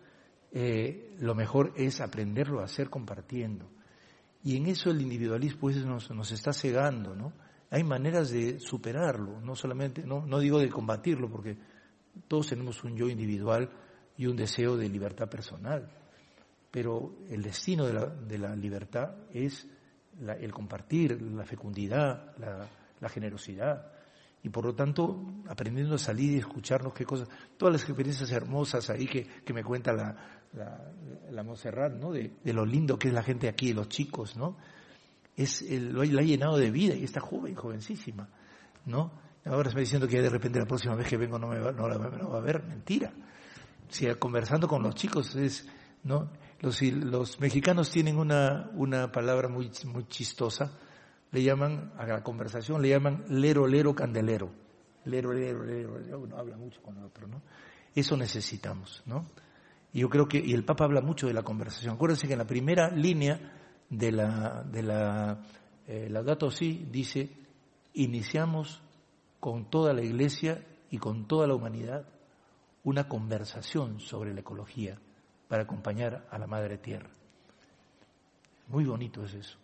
eh, 0.52 1.16
lo 1.20 1.34
mejor 1.34 1.72
es 1.76 2.00
aprenderlo 2.00 2.60
a 2.60 2.64
hacer 2.64 2.90
compartiendo. 2.90 3.68
Y 4.42 4.56
en 4.56 4.66
eso 4.66 4.90
el 4.90 5.00
individualismo 5.00 5.60
pues, 5.60 5.76
nos, 5.84 6.32
está 6.32 6.52
cegando, 6.52 7.32
hay 7.70 7.82
maneras 7.82 8.30
de 8.30 8.60
superarlo, 8.60 9.40
no 9.40 9.56
solamente, 9.56 10.04
no, 10.04 10.38
digo 10.38 10.60
de 10.60 10.68
combatirlo, 10.68 11.28
porque 11.28 11.56
todos 12.28 12.48
tenemos 12.48 12.82
un 12.84 12.96
yo 12.96 13.08
individual 13.08 13.68
y 14.16 14.26
un 14.26 14.36
deseo 14.36 14.76
de 14.76 14.88
libertad 14.88 15.28
personal, 15.28 15.90
pero 16.70 17.16
el 17.28 17.42
destino 17.42 17.86
de 17.86 18.38
la 18.38 18.54
libertad 18.54 19.16
es 19.32 19.66
el 20.40 20.52
compartir, 20.52 21.20
la 21.20 21.44
fecundidad, 21.44 22.36
la, 22.38 23.08
generosidad, 23.08 23.92
y 24.42 24.48
por 24.48 24.64
lo 24.64 24.74
tanto 24.74 25.42
aprendiendo 25.48 25.94
a 25.94 25.98
salir 25.98 26.32
y 26.32 26.38
escucharnos 26.38 26.92
qué 26.92 27.04
cosas, 27.04 27.28
todas 27.56 27.72
las 27.72 27.82
experiencias 27.82 28.30
hermosas 28.30 28.90
ahí 28.90 29.06
que, 29.06 29.24
que 29.24 29.52
me 29.52 29.62
cuenta 29.62 29.92
la, 29.92 30.16
la, 30.52 30.92
la 31.30 31.42
¿no? 31.90 32.12
De, 32.12 32.32
lo 32.44 32.64
lindo 32.64 32.98
que 32.98 33.08
es 33.08 33.14
la 33.14 33.22
gente 33.22 33.48
aquí, 33.48 33.72
los 33.72 33.88
chicos, 33.88 34.36
¿no? 34.36 34.56
es 35.36 35.62
lo, 35.70 36.00
ha 36.00 36.22
llenado 36.22 36.56
de 36.56 36.70
vida 36.70 36.94
y 36.94 37.04
está 37.04 37.20
joven, 37.20 37.54
jovencísima, 37.54 38.28
¿no? 38.86 39.12
Ahora 39.44 39.68
está 39.68 39.78
diciendo 39.78 40.08
que 40.08 40.20
de 40.20 40.30
repente 40.30 40.58
la 40.58 40.66
próxima 40.66 40.96
vez 40.96 41.06
que 41.06 41.16
vengo 41.16 41.38
no 41.38 41.46
me 41.46 41.60
va, 41.60 41.72
no 41.72 41.88
la 41.88 41.98
va 41.98 42.38
a 42.38 42.40
ver, 42.40 42.64
mentira. 42.64 43.12
Si 43.88 44.06
conversando 44.14 44.66
con 44.66 44.82
los 44.82 44.94
chicos 44.94 45.36
es, 45.36 45.68
¿no? 46.02 46.30
Los, 46.66 46.82
los 46.82 47.38
mexicanos 47.38 47.92
tienen 47.92 48.18
una, 48.18 48.70
una 48.74 49.12
palabra 49.12 49.48
muy, 49.48 49.70
muy 49.84 50.08
chistosa, 50.08 50.76
le 51.30 51.40
llaman, 51.40 51.92
a 51.96 52.04
la 52.06 52.24
conversación 52.24 52.82
le 52.82 52.88
llaman 52.88 53.24
lero, 53.28 53.68
lero, 53.68 53.94
candelero. 53.94 54.50
Lero, 55.04 55.32
lero, 55.32 55.64
lero, 55.64 56.20
uno 56.20 56.36
habla 56.36 56.56
mucho 56.56 56.82
con 56.82 56.96
el 56.96 57.04
otro, 57.04 57.28
¿no? 57.28 57.40
Eso 57.94 58.16
necesitamos, 58.16 59.00
¿no? 59.06 59.26
Y 59.92 60.00
yo 60.00 60.10
creo 60.10 60.26
que, 60.26 60.42
y 60.44 60.54
el 60.54 60.64
Papa 60.64 60.86
habla 60.86 61.00
mucho 61.00 61.28
de 61.28 61.34
la 61.34 61.42
conversación. 61.42 61.94
Acuérdense 61.94 62.26
que 62.26 62.32
en 62.32 62.40
la 62.40 62.48
primera 62.48 62.90
línea 62.90 63.38
de 63.88 64.10
la, 64.10 64.64
de 64.64 64.82
la 64.82 65.44
eh, 65.86 66.08
Laudato 66.10 66.50
Si 66.50 66.88
dice, 66.90 67.30
iniciamos 67.94 68.82
con 69.38 69.70
toda 69.70 69.92
la 69.92 70.02
iglesia 70.02 70.66
y 70.90 70.98
con 70.98 71.28
toda 71.28 71.46
la 71.46 71.54
humanidad 71.54 72.08
una 72.82 73.06
conversación 73.06 74.00
sobre 74.00 74.34
la 74.34 74.40
ecología 74.40 74.98
para 75.48 75.62
acompañar 75.62 76.26
a 76.30 76.38
la 76.38 76.46
Madre 76.46 76.78
Tierra. 76.78 77.10
Muy 78.68 78.84
bonito 78.84 79.24
es 79.24 79.34
eso. 79.34 79.58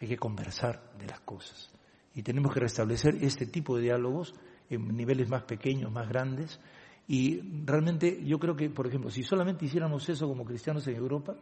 Hay 0.00 0.08
que 0.08 0.16
conversar 0.16 0.92
de 0.98 1.06
las 1.06 1.20
cosas. 1.20 1.70
Y 2.14 2.22
tenemos 2.22 2.52
que 2.52 2.60
restablecer 2.60 3.16
este 3.20 3.46
tipo 3.46 3.76
de 3.76 3.82
diálogos 3.82 4.34
en 4.68 4.96
niveles 4.96 5.28
más 5.28 5.44
pequeños, 5.44 5.92
más 5.92 6.08
grandes. 6.08 6.58
Y 7.06 7.40
realmente 7.64 8.24
yo 8.24 8.38
creo 8.38 8.56
que, 8.56 8.70
por 8.70 8.86
ejemplo, 8.86 9.10
si 9.10 9.22
solamente 9.22 9.64
hiciéramos 9.66 10.08
eso 10.08 10.26
como 10.26 10.44
cristianos 10.44 10.86
en 10.86 10.96
Europa, 10.96 11.36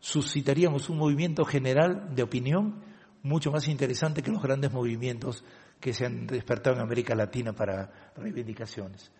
suscitaríamos 0.00 0.90
un 0.90 0.98
movimiento 0.98 1.44
general 1.44 2.14
de 2.14 2.22
opinión 2.22 2.82
mucho 3.22 3.50
más 3.50 3.68
interesante 3.68 4.22
que 4.22 4.30
los 4.30 4.42
grandes 4.42 4.70
movimientos 4.72 5.44
que 5.80 5.94
se 5.94 6.04
han 6.04 6.26
despertado 6.26 6.76
en 6.76 6.82
América 6.82 7.14
Latina 7.14 7.52
para 7.52 8.12
reivindicaciones. 8.16 9.10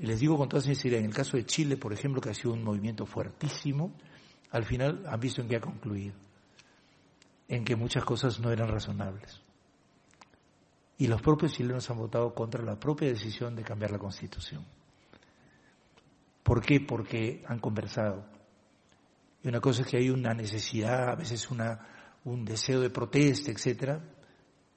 Y 0.00 0.06
les 0.06 0.18
digo 0.18 0.38
con 0.38 0.48
toda 0.48 0.62
sinceridad, 0.62 1.00
en 1.00 1.06
el 1.06 1.14
caso 1.14 1.36
de 1.36 1.44
Chile, 1.44 1.76
por 1.76 1.92
ejemplo, 1.92 2.22
que 2.22 2.30
ha 2.30 2.34
sido 2.34 2.54
un 2.54 2.64
movimiento 2.64 3.04
fuertísimo, 3.04 3.92
al 4.50 4.64
final 4.64 5.04
han 5.06 5.20
visto 5.20 5.42
en 5.42 5.48
qué 5.48 5.56
ha 5.56 5.60
concluido, 5.60 6.14
en 7.46 7.66
que 7.66 7.76
muchas 7.76 8.02
cosas 8.02 8.40
no 8.40 8.50
eran 8.50 8.68
razonables. 8.68 9.42
Y 10.96 11.06
los 11.06 11.20
propios 11.20 11.52
chilenos 11.52 11.90
han 11.90 11.98
votado 11.98 12.34
contra 12.34 12.64
la 12.64 12.80
propia 12.80 13.08
decisión 13.08 13.54
de 13.54 13.62
cambiar 13.62 13.90
la 13.90 13.98
constitución. 13.98 14.64
¿Por 16.42 16.62
qué? 16.62 16.80
Porque 16.80 17.44
han 17.46 17.58
conversado, 17.58 18.24
y 19.44 19.48
una 19.48 19.60
cosa 19.60 19.82
es 19.82 19.88
que 19.88 19.98
hay 19.98 20.08
una 20.08 20.32
necesidad, 20.32 21.10
a 21.10 21.14
veces 21.14 21.50
una, 21.50 21.86
un 22.24 22.46
deseo 22.46 22.80
de 22.80 22.88
protesta, 22.88 23.50
etcétera, 23.50 24.00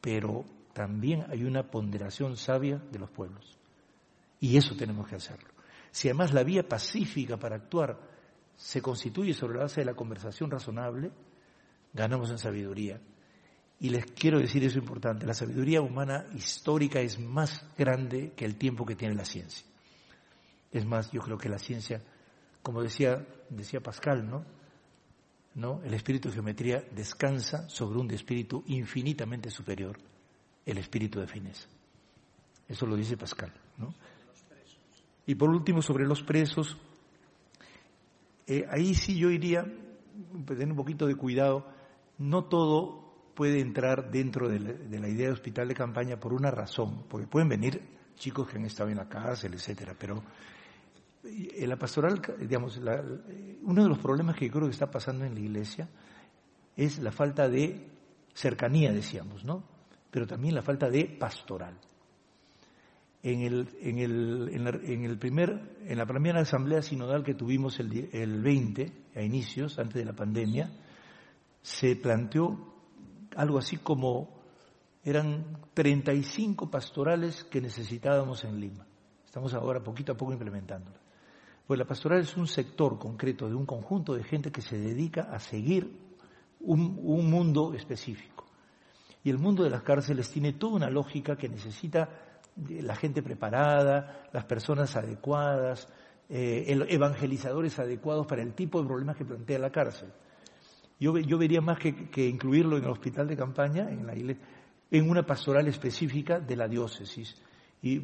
pero 0.01 0.43
también 0.73 1.25
hay 1.29 1.45
una 1.45 1.63
ponderación 1.71 2.35
sabia 2.35 2.77
de 2.91 2.99
los 2.99 3.09
pueblos. 3.09 3.57
Y 4.43 4.57
eso 4.57 4.75
tenemos 4.75 5.07
que 5.07 5.15
hacerlo. 5.15 5.49
Si 5.89 6.09
además 6.09 6.33
la 6.33 6.43
vía 6.43 6.67
pacífica 6.67 7.37
para 7.37 7.55
actuar 7.55 7.97
se 8.57 8.81
constituye 8.81 9.33
sobre 9.33 9.55
la 9.55 9.63
base 9.63 9.79
de 9.81 9.85
la 9.85 9.93
conversación 9.93 10.51
razonable, 10.51 11.11
ganamos 11.93 12.29
en 12.29 12.37
sabiduría. 12.37 12.99
Y 13.79 13.89
les 13.89 14.05
quiero 14.07 14.39
decir 14.39 14.63
eso 14.65 14.79
importante, 14.79 15.25
la 15.25 15.33
sabiduría 15.33 15.81
humana 15.81 16.25
histórica 16.35 16.99
es 16.99 17.17
más 17.19 17.65
grande 17.77 18.33
que 18.35 18.43
el 18.43 18.57
tiempo 18.57 18.85
que 18.85 18.95
tiene 18.95 19.15
la 19.15 19.23
ciencia. 19.23 19.65
Es 20.71 20.85
más, 20.85 21.09
yo 21.11 21.21
creo 21.21 21.37
que 21.37 21.47
la 21.47 21.57
ciencia 21.57 22.01
como 22.63 22.81
decía, 22.81 23.25
decía 23.49 23.81
Pascal, 23.81 24.27
¿no? 24.27 24.43
¿no? 25.55 25.81
El 25.83 25.93
espíritu 25.93 26.29
de 26.29 26.35
geometría 26.35 26.83
descansa 26.91 27.69
sobre 27.69 27.99
un 27.99 28.09
espíritu 28.11 28.63
infinitamente 28.67 29.51
superior, 29.51 29.97
el 30.65 30.77
espíritu 30.77 31.19
de 31.19 31.27
fineza. 31.27 31.67
Eso 32.67 32.85
lo 32.85 32.95
dice 32.95 33.17
Pascal, 33.17 33.53
¿no? 33.77 33.93
Y 35.25 35.35
por 35.35 35.49
último, 35.49 35.81
sobre 35.81 36.05
los 36.05 36.21
presos, 36.23 36.77
eh, 38.47 38.65
ahí 38.69 38.93
sí 38.93 39.17
yo 39.17 39.29
iría, 39.29 39.65
tener 40.45 40.69
un 40.69 40.75
poquito 40.75 41.07
de 41.07 41.15
cuidado, 41.15 41.67
no 42.17 42.45
todo 42.45 43.31
puede 43.33 43.59
entrar 43.59 44.11
dentro 44.11 44.49
de 44.49 44.59
la, 44.59 44.73
de 44.73 44.99
la, 44.99 45.09
idea 45.09 45.27
de 45.27 45.33
hospital 45.33 45.67
de 45.67 45.73
campaña 45.73 46.19
por 46.19 46.33
una 46.33 46.51
razón, 46.51 47.05
porque 47.09 47.27
pueden 47.27 47.49
venir 47.49 47.81
chicos 48.15 48.47
que 48.47 48.57
han 48.57 48.65
estado 48.65 48.89
en 48.89 48.97
la 48.97 49.09
cárcel, 49.09 49.53
etcétera, 49.53 49.95
pero 49.97 50.23
en 51.23 51.69
la 51.69 51.77
pastoral, 51.77 52.21
digamos, 52.39 52.77
uno 52.77 53.83
de 53.83 53.89
los 53.89 53.99
problemas 53.99 54.35
que 54.35 54.51
creo 54.51 54.65
que 54.65 54.71
está 54.71 54.91
pasando 54.91 55.25
en 55.25 55.33
la 55.33 55.39
iglesia 55.39 55.87
es 56.75 56.99
la 56.99 57.11
falta 57.11 57.47
de 57.47 57.87
cercanía, 58.33 58.91
decíamos, 58.91 59.45
¿no? 59.45 59.63
Pero 60.11 60.27
también 60.27 60.55
la 60.55 60.61
falta 60.61 60.89
de 60.89 61.05
pastoral. 61.05 61.79
En 63.23 63.41
el, 63.41 63.69
en 63.81 63.99
el, 63.99 64.49
en 64.83 65.05
el 65.05 65.17
primer, 65.17 65.77
en 65.87 65.97
la 65.97 66.05
primera 66.05 66.41
asamblea 66.41 66.81
sinodal 66.81 67.23
que 67.23 67.33
tuvimos 67.33 67.79
el, 67.79 68.09
el 68.11 68.41
20, 68.41 68.91
a 69.15 69.21
inicios, 69.21 69.79
antes 69.79 69.95
de 69.95 70.05
la 70.05 70.13
pandemia, 70.13 70.69
se 71.61 71.95
planteó 71.95 72.73
algo 73.37 73.57
así 73.57 73.77
como 73.77 74.43
eran 75.03 75.57
35 75.73 76.69
pastorales 76.69 77.43
que 77.45 77.61
necesitábamos 77.61 78.43
en 78.43 78.59
Lima. 78.59 78.85
Estamos 79.25 79.53
ahora 79.53 79.81
poquito 79.81 80.11
a 80.11 80.17
poco 80.17 80.31
implementándolas. 80.31 81.01
Pues 81.65 81.79
la 81.79 81.85
pastoral 81.85 82.21
es 82.21 82.35
un 82.37 82.47
sector 82.47 82.99
concreto 82.99 83.47
de 83.47 83.55
un 83.55 83.65
conjunto 83.65 84.13
de 84.13 84.23
gente 84.23 84.51
que 84.51 84.61
se 84.61 84.77
dedica 84.77 85.29
a 85.31 85.39
seguir 85.39 85.97
un, 86.59 87.29
mundo 87.29 87.73
específico. 87.73 88.45
Y 89.23 89.29
el 89.29 89.37
mundo 89.37 89.63
de 89.63 89.69
las 89.69 89.83
cárceles 89.83 90.29
tiene 90.29 90.53
toda 90.53 90.75
una 90.75 90.89
lógica 90.89 91.37
que 91.37 91.49
necesita 91.49 92.09
la 92.55 92.95
gente 92.95 93.21
preparada, 93.23 94.27
las 94.31 94.45
personas 94.45 94.95
adecuadas, 94.95 95.87
eh, 96.29 96.65
evangelizadores 96.89 97.77
adecuados 97.79 98.27
para 98.27 98.41
el 98.41 98.53
tipo 98.53 98.81
de 98.81 98.87
problemas 98.87 99.17
que 99.17 99.25
plantea 99.25 99.59
la 99.59 99.71
cárcel. 99.71 100.09
Yo, 100.99 101.17
yo 101.17 101.37
vería 101.37 101.61
más 101.61 101.79
que, 101.79 102.27
incluirlo 102.27 102.77
en 102.77 102.83
el 102.83 102.89
hospital 102.89 103.27
de 103.27 103.35
campaña, 103.35 103.89
en, 103.89 104.05
la 104.05 104.13
en 104.13 105.09
una 105.09 105.25
pastoral 105.25 105.67
específica 105.67 106.39
de 106.39 106.55
la 106.55 106.67
diócesis. 106.67 107.35
Y 107.81 108.01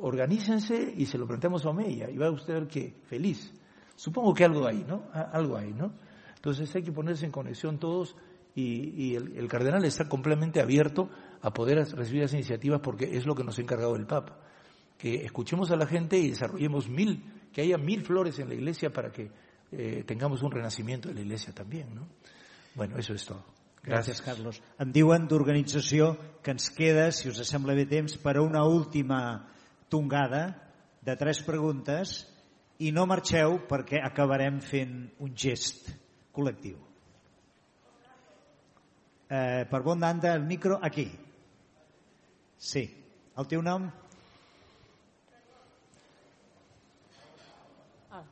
organícense 0.00 0.92
y 0.96 1.06
se 1.06 1.16
lo 1.16 1.26
planteamos 1.26 1.64
a 1.64 1.70
Omeya 1.70 2.10
y 2.10 2.18
va 2.18 2.30
usted 2.30 2.54
a 2.54 2.58
ver 2.60 2.68
que 2.68 2.94
feliz. 3.06 3.52
Supongo 3.96 4.34
que 4.34 4.44
algo 4.44 4.66
hay, 4.66 4.84
¿no? 4.86 5.04
Algo 5.12 5.56
hay, 5.56 5.72
¿no? 5.72 5.92
Entonces 6.34 6.74
hay 6.74 6.82
que 6.82 6.92
ponerse 6.92 7.24
en 7.24 7.32
conexión 7.32 7.78
todos 7.78 8.16
y, 8.54 9.14
el, 9.14 9.48
cardenal 9.48 9.84
está 9.84 10.08
completamente 10.08 10.60
abierto 10.60 11.08
a 11.44 11.52
poder 11.52 11.76
recibir 11.94 12.22
esas 12.22 12.34
iniciativas 12.34 12.80
porque 12.80 13.04
es 13.04 13.26
lo 13.26 13.34
que 13.34 13.44
nos 13.44 13.58
ha 13.58 13.60
encargado 13.60 13.94
el 13.96 14.06
Papa. 14.06 14.38
Que 14.96 15.26
escuchemos 15.26 15.70
a 15.70 15.76
la 15.76 15.86
gente 15.86 16.16
y 16.16 16.30
desarrollemos 16.30 16.88
mil, 16.88 17.22
que 17.52 17.60
haya 17.60 17.76
mil 17.76 18.02
flores 18.02 18.38
en 18.38 18.48
la 18.48 18.54
iglesia 18.54 18.90
para 18.90 19.12
que 19.12 19.30
eh, 19.70 20.04
tengamos 20.06 20.42
un 20.42 20.50
renacimiento 20.50 21.08
de 21.08 21.16
la 21.16 21.20
iglesia 21.20 21.52
también, 21.52 21.94
¿no? 21.94 22.08
Bueno, 22.74 22.96
eso 22.96 23.12
es 23.12 23.26
todo. 23.26 23.44
Gràcies, 23.84 24.16
Gràcies 24.16 24.22
Carlos. 24.24 24.60
Em 24.80 24.88
diuen 24.88 25.26
d'organització 25.28 26.14
que 26.40 26.54
ens 26.54 26.70
queda, 26.72 27.10
si 27.12 27.28
us 27.28 27.42
sembla 27.44 27.74
bé 27.76 27.84
temps, 27.84 28.16
per 28.16 28.38
a 28.38 28.42
una 28.42 28.64
última 28.64 29.44
tongada 29.92 30.46
de 31.04 31.16
tres 31.20 31.42
preguntes 31.44 32.22
i 32.80 32.88
no 32.96 33.04
marxeu 33.04 33.58
perquè 33.68 34.00
acabarem 34.00 34.62
fent 34.64 34.96
un 35.20 35.36
gest 35.36 35.92
col·lectiu. 36.32 36.80
Eh, 39.28 39.68
per 39.68 39.82
bon 39.84 40.00
d'anda, 40.00 40.32
el 40.32 40.48
micro 40.48 40.80
aquí. 40.80 41.10
Sí. 42.64 42.84
El 43.36 43.46
teu 43.50 43.60
nom? 43.60 43.90
Ah. 48.10 48.22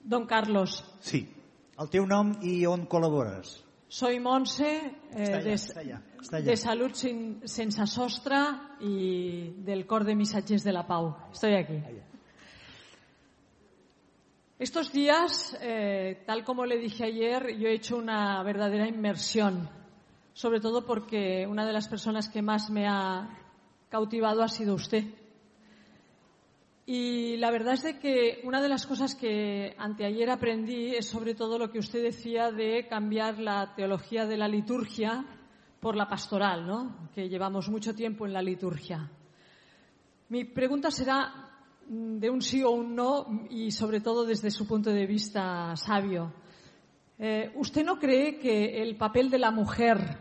Don 0.00 0.26
Carlos. 0.30 0.78
Sí. 1.02 1.24
El 1.76 1.90
teu 1.90 2.06
nom 2.06 2.30
i 2.46 2.60
on 2.70 2.86
col·labores? 2.86 3.56
Soy 3.88 4.20
Monse, 4.22 4.70
eh, 5.14 5.26
allà, 5.26 5.40
de, 5.42 5.56
allà, 5.82 5.98
de 6.46 6.56
Salud 6.58 6.94
sin, 6.94 7.18
Sense 7.48 7.86
Sostre 7.90 8.38
y 8.80 9.62
del 9.66 9.86
Cor 9.86 10.04
de 10.04 10.14
Missatges 10.14 10.62
de 10.62 10.72
la 10.72 10.86
Pau. 10.86 11.14
Estoy 11.32 11.54
aquí. 11.54 11.80
Estos 14.58 14.92
días, 14.92 15.56
eh, 15.60 16.22
tal 16.26 16.44
como 16.44 16.66
le 16.66 16.78
dije 16.78 17.04
ayer, 17.04 17.56
yo 17.58 17.68
he 17.68 17.74
hecho 17.74 17.96
una 17.96 18.42
verdadera 18.42 18.86
inmersión 18.88 19.68
sobre 20.36 20.60
todo 20.60 20.84
porque 20.84 21.46
una 21.48 21.64
de 21.64 21.72
las 21.72 21.88
personas 21.88 22.28
que 22.28 22.42
más 22.42 22.68
me 22.68 22.86
ha 22.86 23.26
cautivado 23.88 24.42
ha 24.42 24.48
sido 24.48 24.74
usted. 24.74 25.04
Y 26.88 27.36
la 27.38 27.50
verdad 27.50 27.74
es 27.74 27.82
de 27.82 27.98
que 27.98 28.40
una 28.44 28.62
de 28.62 28.68
las 28.68 28.86
cosas 28.86 29.16
que 29.16 29.74
anteayer 29.76 30.30
aprendí 30.30 30.94
es 30.94 31.06
sobre 31.08 31.34
todo 31.34 31.58
lo 31.58 31.70
que 31.70 31.80
usted 31.80 32.00
decía 32.00 32.52
de 32.52 32.86
cambiar 32.88 33.40
la 33.40 33.74
teología 33.74 34.24
de 34.24 34.36
la 34.36 34.46
liturgia 34.46 35.24
por 35.80 35.96
la 35.96 36.08
pastoral, 36.08 36.64
¿no? 36.66 37.10
que 37.12 37.28
llevamos 37.28 37.68
mucho 37.68 37.94
tiempo 37.94 38.24
en 38.24 38.32
la 38.32 38.40
liturgia. 38.40 39.10
Mi 40.28 40.44
pregunta 40.44 40.92
será 40.92 41.50
de 41.88 42.30
un 42.30 42.40
sí 42.40 42.62
o 42.62 42.70
un 42.70 42.94
no 42.94 43.46
y 43.50 43.70
sobre 43.70 44.00
todo 44.00 44.24
desde 44.24 44.50
su 44.50 44.66
punto 44.66 44.90
de 44.90 45.06
vista 45.06 45.74
sabio. 45.76 46.32
Eh, 47.18 47.52
¿Usted 47.56 47.84
no 47.84 47.98
cree 47.98 48.38
que 48.38 48.82
el 48.82 48.96
papel 48.96 49.30
de 49.30 49.38
la 49.38 49.50
mujer 49.50 50.18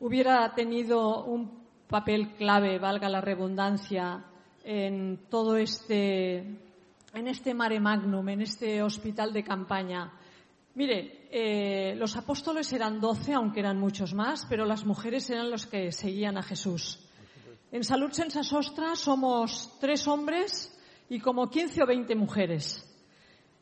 hubiera 0.00 0.54
tenido 0.54 1.24
un 1.24 1.63
papel 1.88 2.34
clave, 2.36 2.78
valga 2.78 3.08
la 3.08 3.20
redundancia, 3.20 4.24
en 4.64 5.26
todo 5.28 5.56
este, 5.56 6.38
en 6.38 7.28
este 7.28 7.54
mare 7.54 7.78
magnum, 7.78 8.28
en 8.30 8.40
este 8.40 8.82
hospital 8.82 9.32
de 9.32 9.44
campaña. 9.44 10.10
Mire, 10.74 11.28
eh, 11.30 11.94
los 11.96 12.16
apóstoles 12.16 12.72
eran 12.72 13.00
doce, 13.00 13.34
aunque 13.34 13.60
eran 13.60 13.78
muchos 13.78 14.14
más, 14.14 14.46
pero 14.48 14.64
las 14.64 14.84
mujeres 14.84 15.28
eran 15.30 15.50
los 15.50 15.66
que 15.66 15.92
seguían 15.92 16.36
a 16.38 16.42
Jesús. 16.42 16.98
En 17.70 17.84
Salud 17.84 18.10
Sensa 18.10 18.42
Sostra 18.42 18.96
somos 18.96 19.78
tres 19.80 20.08
hombres 20.08 20.76
y 21.08 21.20
como 21.20 21.50
quince 21.50 21.82
o 21.82 21.86
veinte 21.86 22.14
mujeres. 22.14 22.90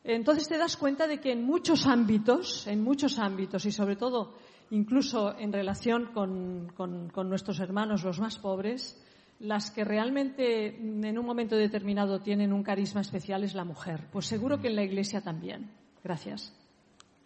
Entonces 0.03 0.47
te 0.47 0.57
das 0.57 0.77
cuenta 0.77 1.07
de 1.07 1.19
que 1.19 1.31
en 1.31 1.43
muchos 1.43 1.85
ámbitos, 1.85 2.67
en 2.67 2.83
muchos 2.83 3.19
ámbitos 3.19 3.65
y 3.65 3.71
sobre 3.71 3.95
todo 3.95 4.35
incluso 4.73 5.37
en 5.37 5.53
relación 5.53 6.07
con, 6.13 7.29
nuestros 7.29 7.59
hermanos 7.59 8.03
los 8.03 8.19
más 8.19 8.39
pobres, 8.39 8.99
las 9.39 9.69
que 9.69 9.83
realmente 9.83 10.75
en 10.75 11.17
un 11.17 11.25
momento 11.25 11.55
determinado 11.55 12.19
tienen 12.21 12.51
un 12.51 12.63
carisma 12.63 13.01
especial 13.01 13.43
es 13.43 13.53
la 13.53 13.65
mujer. 13.65 14.07
Pues 14.11 14.25
seguro 14.25 14.59
que 14.59 14.69
en 14.69 14.75
la 14.75 14.83
Iglesia 14.83 15.21
también. 15.21 15.71
Gracias. 16.03 16.53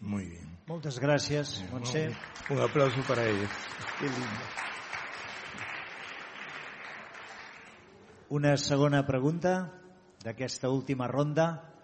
Muy 0.01 0.25
bien. 0.25 0.57
Muchas 0.67 0.99
gracias, 0.99 1.63
Montse. 1.71 2.09
Un 2.49 2.59
aplauso 2.59 3.01
para 3.07 3.25
ella. 3.25 3.47
Qué 3.99 4.05
lindo. 4.05 4.27
Una 8.29 8.57
segona 8.57 9.05
pregunta 9.05 9.71
d'aquesta 10.21 10.67
última 10.69 11.07
ronda. 11.07 11.76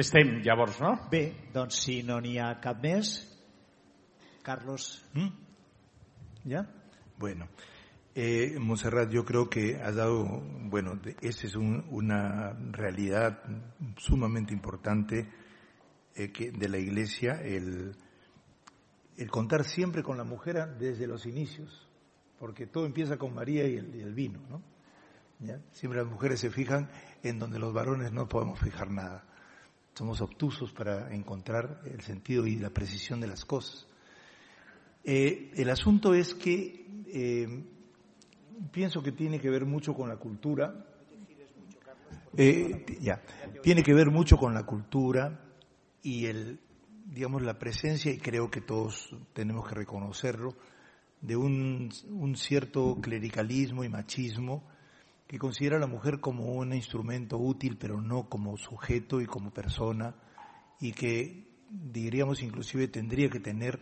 Estem, 0.00 0.38
llavors, 0.40 0.78
no? 0.80 0.94
Bé, 1.12 1.50
doncs 1.52 1.76
si 1.84 1.98
no 2.08 2.14
n'hi 2.24 2.38
ha 2.40 2.54
cap 2.64 2.78
més, 2.80 3.10
Carlos. 4.40 4.86
¿Mm? 5.12 6.48
¿Ya? 6.48 6.62
Bueno, 7.18 7.48
eh, 8.14 8.56
Monserrat, 8.58 9.10
yo 9.10 9.26
creo 9.26 9.50
que 9.50 9.76
ha 9.76 9.92
dado, 9.92 10.24
bueno, 10.70 10.98
esa 11.20 11.46
es 11.46 11.54
un, 11.54 11.84
una 11.90 12.56
realidad 12.70 13.42
sumamente 13.98 14.54
importante 14.54 15.28
eh, 16.14 16.32
que 16.32 16.50
de 16.50 16.68
la 16.70 16.78
Iglesia, 16.78 17.34
el, 17.42 17.94
el 19.18 19.30
contar 19.30 19.64
siempre 19.64 20.02
con 20.02 20.16
la 20.16 20.24
mujer 20.24 20.78
desde 20.78 21.06
los 21.06 21.26
inicios, 21.26 21.86
porque 22.38 22.66
todo 22.66 22.86
empieza 22.86 23.18
con 23.18 23.34
María 23.34 23.68
y 23.68 23.76
el, 23.76 23.94
y 23.94 24.00
el 24.00 24.14
vino, 24.14 24.40
¿no? 24.48 24.62
¿Ya? 25.40 25.60
Siempre 25.72 26.00
las 26.00 26.10
mujeres 26.10 26.40
se 26.40 26.48
fijan 26.48 26.88
en 27.22 27.38
donde 27.38 27.58
los 27.58 27.74
varones 27.74 28.12
no 28.12 28.30
podemos 28.30 28.58
fijar 28.58 28.90
nada 28.90 29.26
somos 29.94 30.20
obtusos 30.20 30.72
para 30.72 31.12
encontrar 31.14 31.82
el 31.84 32.00
sentido 32.02 32.46
y 32.46 32.56
la 32.56 32.70
precisión 32.70 33.20
de 33.20 33.26
las 33.26 33.44
cosas. 33.44 33.86
Eh, 35.04 35.50
el 35.56 35.70
asunto 35.70 36.14
es 36.14 36.34
que 36.34 36.86
eh, 37.06 37.64
pienso 38.70 39.02
que 39.02 39.12
tiene 39.12 39.40
que 39.40 39.50
ver 39.50 39.64
mucho 39.64 39.94
con 39.94 40.08
la 40.08 40.16
cultura. 40.16 40.86
Eh, 42.36 42.98
ya, 43.00 43.22
tiene 43.62 43.82
que 43.82 43.92
ver 43.92 44.10
mucho 44.10 44.36
con 44.36 44.54
la 44.54 44.64
cultura 44.64 45.40
y 46.02 46.26
el, 46.26 46.60
digamos, 47.06 47.42
la 47.42 47.58
presencia, 47.58 48.12
y 48.12 48.18
creo 48.18 48.50
que 48.50 48.60
todos 48.60 49.14
tenemos 49.32 49.68
que 49.68 49.74
reconocerlo, 49.74 50.54
de 51.20 51.36
un, 51.36 51.90
un 52.08 52.36
cierto 52.36 52.98
clericalismo 53.00 53.84
y 53.84 53.88
machismo 53.88 54.64
que 55.30 55.38
considera 55.38 55.76
a 55.76 55.78
la 55.78 55.86
mujer 55.86 56.18
como 56.18 56.54
un 56.54 56.74
instrumento 56.74 57.38
útil, 57.38 57.76
pero 57.78 58.00
no 58.00 58.28
como 58.28 58.56
sujeto 58.56 59.20
y 59.20 59.26
como 59.26 59.52
persona, 59.52 60.12
y 60.80 60.90
que 60.90 61.46
diríamos 61.70 62.42
inclusive 62.42 62.88
tendría 62.88 63.30
que 63.30 63.38
tener 63.38 63.78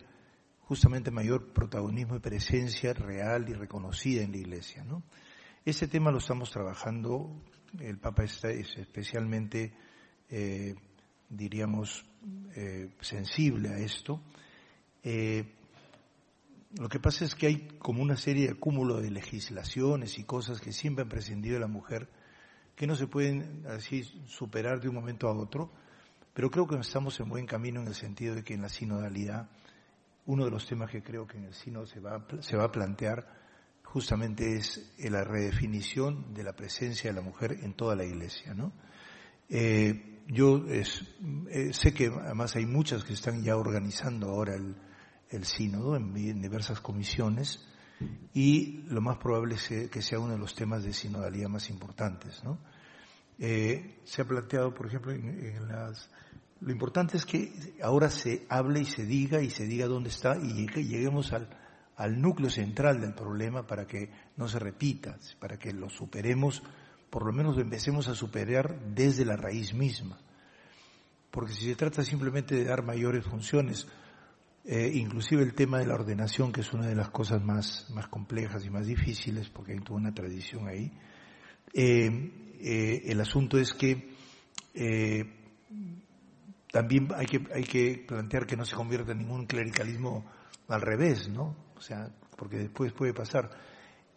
justamente 0.59 1.09
mayor 1.09 1.51
protagonismo 1.51 2.15
y 2.15 2.19
presencia 2.19 2.93
real 2.93 3.49
y 3.49 3.53
reconocida 3.53 4.21
en 4.21 4.31
la 4.31 4.37
Iglesia. 4.37 4.83
¿no? 4.83 5.01
Ese 5.65 5.87
tema 5.87 6.11
lo 6.11 6.19
estamos 6.19 6.51
trabajando, 6.51 7.41
el 7.79 7.97
Papa 7.97 8.25
está, 8.25 8.51
es 8.51 8.77
especialmente, 8.77 9.73
eh, 10.29 10.75
diríamos, 11.29 12.05
eh, 12.55 12.91
sensible 13.01 13.69
a 13.69 13.79
esto. 13.79 14.21
Eh, 15.01 15.55
lo 16.77 16.87
que 16.87 16.99
pasa 16.99 17.25
es 17.25 17.33
que 17.33 17.47
hay 17.47 17.67
como 17.79 18.01
una 18.01 18.15
serie 18.15 18.45
de 18.45 18.53
acúmulo 18.53 19.01
de 19.01 19.09
legislaciones 19.09 20.19
y 20.19 20.23
cosas 20.23 20.61
que 20.61 20.71
siempre 20.71 21.03
han 21.03 21.09
prescindido 21.09 21.55
de 21.55 21.61
la 21.61 21.67
mujer, 21.67 22.09
que 22.75 22.85
no 22.85 22.95
se 22.95 23.07
pueden 23.07 23.65
así 23.67 24.03
superar 24.27 24.79
de 24.79 24.87
un 24.87 24.95
momento 24.95 25.27
a 25.27 25.33
otro, 25.33 25.71
pero 26.33 26.51
creo 26.51 26.67
que 26.67 26.77
estamos 26.77 27.19
en 27.19 27.29
buen 27.29 27.47
camino 27.47 27.81
en 27.81 27.87
el 27.87 27.95
sentido 27.95 28.35
de 28.35 28.43
que 28.43 28.53
en 28.53 28.61
la 28.61 28.69
sinodalidad, 28.69 29.49
uno 30.27 30.45
de 30.45 30.51
los 30.51 30.67
temas 30.67 30.91
que 30.91 31.01
creo 31.01 31.25
que 31.25 31.37
en 31.37 31.45
el 31.45 31.53
sino 31.53 31.87
se 31.87 31.99
va, 31.99 32.25
se 32.41 32.55
va 32.55 32.65
a 32.65 32.71
plantear 32.71 33.27
justamente 33.83 34.55
es 34.55 34.93
la 34.99 35.23
redefinición 35.23 36.35
de 36.35 36.43
la 36.43 36.53
presencia 36.53 37.09
de 37.09 37.15
la 37.15 37.23
mujer 37.23 37.57
en 37.63 37.73
toda 37.73 37.95
la 37.95 38.05
iglesia, 38.05 38.53
¿no? 38.53 38.71
Eh, 39.49 40.19
yo 40.27 40.63
eh, 40.67 40.83
sé 41.73 41.93
que 41.95 42.05
además 42.05 42.55
hay 42.55 42.67
muchas 42.67 43.03
que 43.03 43.13
están 43.13 43.41
ya 43.41 43.57
organizando 43.57 44.29
ahora 44.29 44.53
el, 44.53 44.75
el 45.29 45.45
sínodo 45.45 45.95
en, 45.95 46.13
diversas 46.13 46.79
comisiones 46.81 47.65
y 48.33 48.83
lo 48.87 49.01
más 49.01 49.17
probable 49.17 49.55
es 49.55 49.89
que 49.89 50.01
sea 50.01 50.19
uno 50.19 50.33
de 50.33 50.39
los 50.39 50.55
temas 50.55 50.83
de 50.83 50.93
sinodalidad 50.93 51.49
más 51.49 51.69
importantes. 51.69 52.43
¿no? 52.43 52.59
Eh, 53.37 53.99
se 54.03 54.21
ha 54.21 54.25
planteado, 54.25 54.73
por 54.73 54.87
ejemplo, 54.87 55.11
en, 55.11 55.67
las 55.67 56.09
Lo 56.61 56.71
importante 56.71 57.17
es 57.17 57.25
que 57.25 57.75
ahora 57.81 58.09
se 58.09 58.45
hable 58.49 58.81
y 58.81 58.85
se 58.85 59.05
diga 59.05 59.41
y 59.41 59.49
se 59.49 59.65
diga 59.65 59.87
dónde 59.87 60.09
está 60.09 60.37
y 60.37 60.67
lleguemos 60.67 61.33
al, 61.33 61.49
al 61.99 62.21
núcleo 62.21 62.49
central 62.49 63.01
del 63.01 63.13
problema 63.13 63.67
para 63.67 63.85
que 63.85 64.09
no 64.37 64.47
se 64.47 64.57
repita, 64.57 65.17
para 65.37 65.59
que 65.59 65.73
lo 65.73 65.89
superemos, 65.89 66.63
por 67.09 67.25
lo 67.25 67.33
menos 67.33 67.57
lo 67.57 67.61
empecemos 67.61 68.07
a 68.07 68.15
superar 68.15 68.79
desde 68.95 69.25
la 69.25 69.35
raíz 69.35 69.73
misma. 69.73 70.17
Porque 71.29 71.51
si 71.51 71.65
se 71.65 71.75
trata 71.75 72.01
simplemente 72.01 72.55
de 72.55 72.63
dar 72.63 72.83
mayores 72.83 73.25
funciones, 73.25 73.85
eh, 74.71 74.91
inclusive 74.93 75.41
el 75.41 75.55
tema 75.55 75.79
de 75.79 75.87
la 75.87 75.95
ordenación, 75.95 76.51
que 76.51 76.61
es 76.61 76.71
una 76.73 76.85
de 76.85 76.95
las 76.95 77.09
cosas 77.09 77.43
más, 77.43 77.89
más 77.89 78.07
complejas 78.07 78.63
y 78.67 78.69
más 78.69 78.85
difíciles, 78.85 79.49
porque 79.49 79.71
hay 79.71 79.79
toda 79.79 79.99
una 79.99 80.13
tradición 80.13 80.67
ahí, 80.67 80.91
eh, 81.73 82.31
eh, 82.59 83.01
el 83.05 83.19
asunto 83.19 83.57
es 83.57 83.73
que 83.73 84.13
también 86.71 87.07
hay 87.15 87.25
que, 87.25 87.47
hay 87.51 87.63
que 87.63 88.05
plantear 88.07 88.45
que 88.45 88.55
no 88.55 88.63
se 88.63 88.75
convierta 88.75 89.11
en 89.13 89.17
ningún 89.17 89.47
clericalismo 89.47 90.29
al 90.67 90.81
revés, 90.81 91.29
¿no? 91.29 91.55
O 91.75 91.81
sea, 91.81 92.07
porque 92.37 92.57
después 92.57 92.93
puede 92.93 93.15
pasar. 93.15 93.49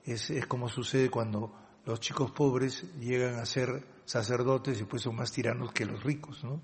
Es, 0.05 0.29
es 0.29 0.45
como 0.45 0.69
sucede 0.69 1.09
cuando 1.09 1.57
los 1.87 1.99
chicos 1.99 2.31
pobres 2.31 2.85
llegan 3.01 3.37
a 3.37 3.47
ser 3.47 3.87
sacerdotes 4.05 4.77
y 4.77 4.81
después 4.81 5.01
son 5.01 5.17
más 5.17 5.33
tiranos 5.33 5.73
que 5.73 5.87
los 5.87 6.05
ricos, 6.05 6.45
¿no? 6.45 6.61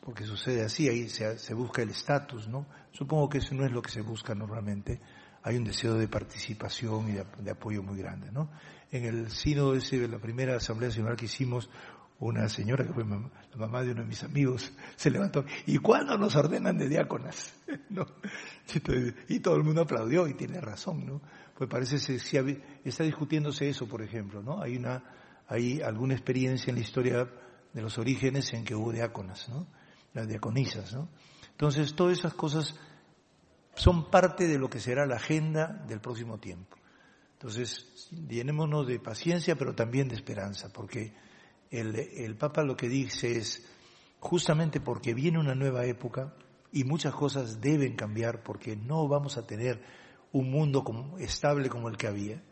Porque 0.00 0.24
sucede 0.24 0.64
así, 0.64 0.88
ahí 0.88 1.08
se, 1.08 1.54
busca 1.54 1.82
el 1.82 1.90
estatus, 1.90 2.48
¿no? 2.48 2.66
Supongo 2.90 3.28
que 3.28 3.38
eso 3.38 3.54
no 3.54 3.64
es 3.64 3.70
lo 3.70 3.82
que 3.82 3.90
se 3.90 4.00
busca 4.00 4.34
normalmente. 4.34 5.00
Hay 5.42 5.56
un 5.56 5.64
deseo 5.64 5.94
de 5.94 6.08
participación 6.08 7.08
y 7.08 7.12
de, 7.12 7.50
apoyo 7.50 7.82
muy 7.82 7.98
grande, 7.98 8.32
¿no? 8.32 8.50
En 8.90 9.04
el 9.04 9.30
sínodo 9.30 9.76
ese 9.76 10.00
de 10.00 10.08
la 10.08 10.18
primera 10.18 10.56
asamblea 10.56 10.88
nacional 10.88 11.16
que 11.16 11.26
hicimos, 11.26 11.70
una 12.18 12.48
señora 12.48 12.84
que 12.84 12.94
fue 12.94 13.04
la 13.04 13.56
mamá 13.56 13.82
de 13.82 13.92
uno 13.92 14.00
de 14.00 14.08
mis 14.08 14.24
amigos 14.24 14.72
se 14.96 15.10
levantó, 15.10 15.44
¿y 15.66 15.78
cuándo 15.78 16.16
nos 16.16 16.34
ordenan 16.34 16.78
de 16.78 16.88
diáconas? 16.88 17.54
¿No? 17.90 18.06
Y 19.28 19.40
todo 19.40 19.56
el 19.56 19.62
mundo 19.62 19.82
aplaudió 19.82 20.26
y 20.26 20.34
tiene 20.34 20.60
razón, 20.60 21.06
¿no? 21.06 21.20
Pues 21.56 21.70
parece 21.70 21.96
que 21.96 22.62
está 22.84 23.04
discutiéndose 23.04 23.68
eso, 23.68 23.86
por 23.86 24.02
ejemplo, 24.02 24.42
¿no? 24.42 24.60
Hay 24.60 24.76
una, 24.76 25.04
hay 25.46 25.80
alguna 25.80 26.14
experiencia 26.14 26.70
en 26.70 26.76
la 26.76 26.82
historia 26.82 27.28
de 27.76 27.82
los 27.82 27.98
orígenes 27.98 28.54
en 28.54 28.64
que 28.64 28.74
hubo 28.74 28.90
diáconas, 28.90 29.50
¿no? 29.50 29.66
Las 30.14 30.26
diaconisas, 30.26 30.94
¿no? 30.94 31.10
Entonces, 31.50 31.94
todas 31.94 32.18
esas 32.18 32.32
cosas 32.32 32.74
son 33.74 34.10
parte 34.10 34.48
de 34.48 34.58
lo 34.58 34.70
que 34.70 34.80
será 34.80 35.04
la 35.04 35.16
agenda 35.16 35.84
del 35.86 36.00
próximo 36.00 36.38
tiempo. 36.38 36.78
Entonces, 37.34 38.08
llenémonos 38.26 38.86
de 38.86 38.98
paciencia, 38.98 39.56
pero 39.56 39.74
también 39.74 40.08
de 40.08 40.14
esperanza, 40.14 40.70
porque 40.72 41.12
el, 41.70 42.34
Papa 42.38 42.62
lo 42.62 42.78
que 42.78 42.88
dice 42.88 43.36
es, 43.36 43.68
justamente 44.20 44.80
porque 44.80 45.12
viene 45.12 45.38
una 45.38 45.54
nueva 45.54 45.84
época 45.84 46.34
y 46.72 46.84
muchas 46.84 47.12
cosas 47.12 47.60
deben 47.60 47.94
cambiar 47.94 48.42
porque 48.42 48.74
no 48.74 49.06
vamos 49.06 49.36
a 49.36 49.46
tener 49.46 49.82
un 50.32 50.50
mundo 50.50 50.82
estable 51.18 51.68
como 51.68 51.90
el 51.90 51.98
que 51.98 52.06
había 52.06 52.42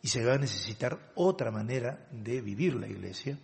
y 0.00 0.08
se 0.08 0.24
va 0.24 0.32
a 0.32 0.38
necesitar 0.38 1.12
otra 1.14 1.50
manera 1.50 2.08
de 2.10 2.40
vivir 2.40 2.74
la 2.74 2.88
iglesia, 2.88 3.38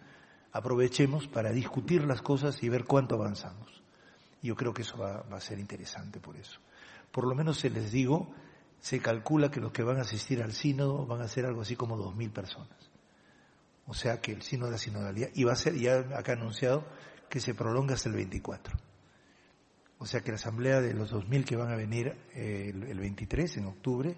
aprovechemos 0.52 1.28
para 1.28 1.50
discutir 1.52 2.04
las 2.04 2.22
cosas 2.22 2.62
y 2.62 2.68
ver 2.68 2.84
cuánto 2.84 3.14
avanzamos. 3.14 3.82
Yo 4.42 4.54
creo 4.56 4.72
que 4.72 4.82
eso 4.82 4.96
va, 4.96 5.24
a 5.30 5.40
ser 5.40 5.58
interesante 5.58 6.20
por 6.20 6.36
eso. 6.36 6.60
Por 7.10 7.26
lo 7.26 7.34
menos 7.34 7.58
se 7.58 7.70
les 7.70 7.90
digo, 7.90 8.32
se 8.80 9.00
calcula 9.00 9.50
que 9.50 9.60
los 9.60 9.72
que 9.72 9.82
van 9.82 9.98
a 9.98 10.02
asistir 10.02 10.42
al 10.42 10.52
sínodo 10.52 11.06
van 11.06 11.20
a 11.22 11.28
ser 11.28 11.44
algo 11.44 11.62
así 11.62 11.76
como 11.76 11.96
dos 11.96 12.14
mil 12.14 12.30
personas. 12.30 12.90
O 13.86 13.94
sea 13.94 14.20
que 14.20 14.32
el 14.32 14.42
signo 14.42 14.66
de 14.66 14.72
la 14.72 14.78
sinodalidad, 14.78 15.30
y 15.34 15.44
va 15.44 15.52
a 15.52 15.56
ser 15.56 15.74
ya 15.74 15.98
acá 16.16 16.32
anunciado 16.32 16.86
que 17.28 17.40
se 17.40 17.54
prolonga 17.54 17.94
hasta 17.94 18.08
el 18.08 18.16
24. 18.16 18.76
O 19.98 20.06
sea 20.06 20.20
que 20.20 20.30
la 20.30 20.36
asamblea 20.36 20.80
de 20.80 20.94
los 20.94 21.12
2.000 21.12 21.44
que 21.44 21.56
van 21.56 21.72
a 21.72 21.76
venir 21.76 22.14
eh, 22.34 22.70
el, 22.72 23.00
23, 23.00 23.56
en 23.56 23.66
octubre, 23.66 24.16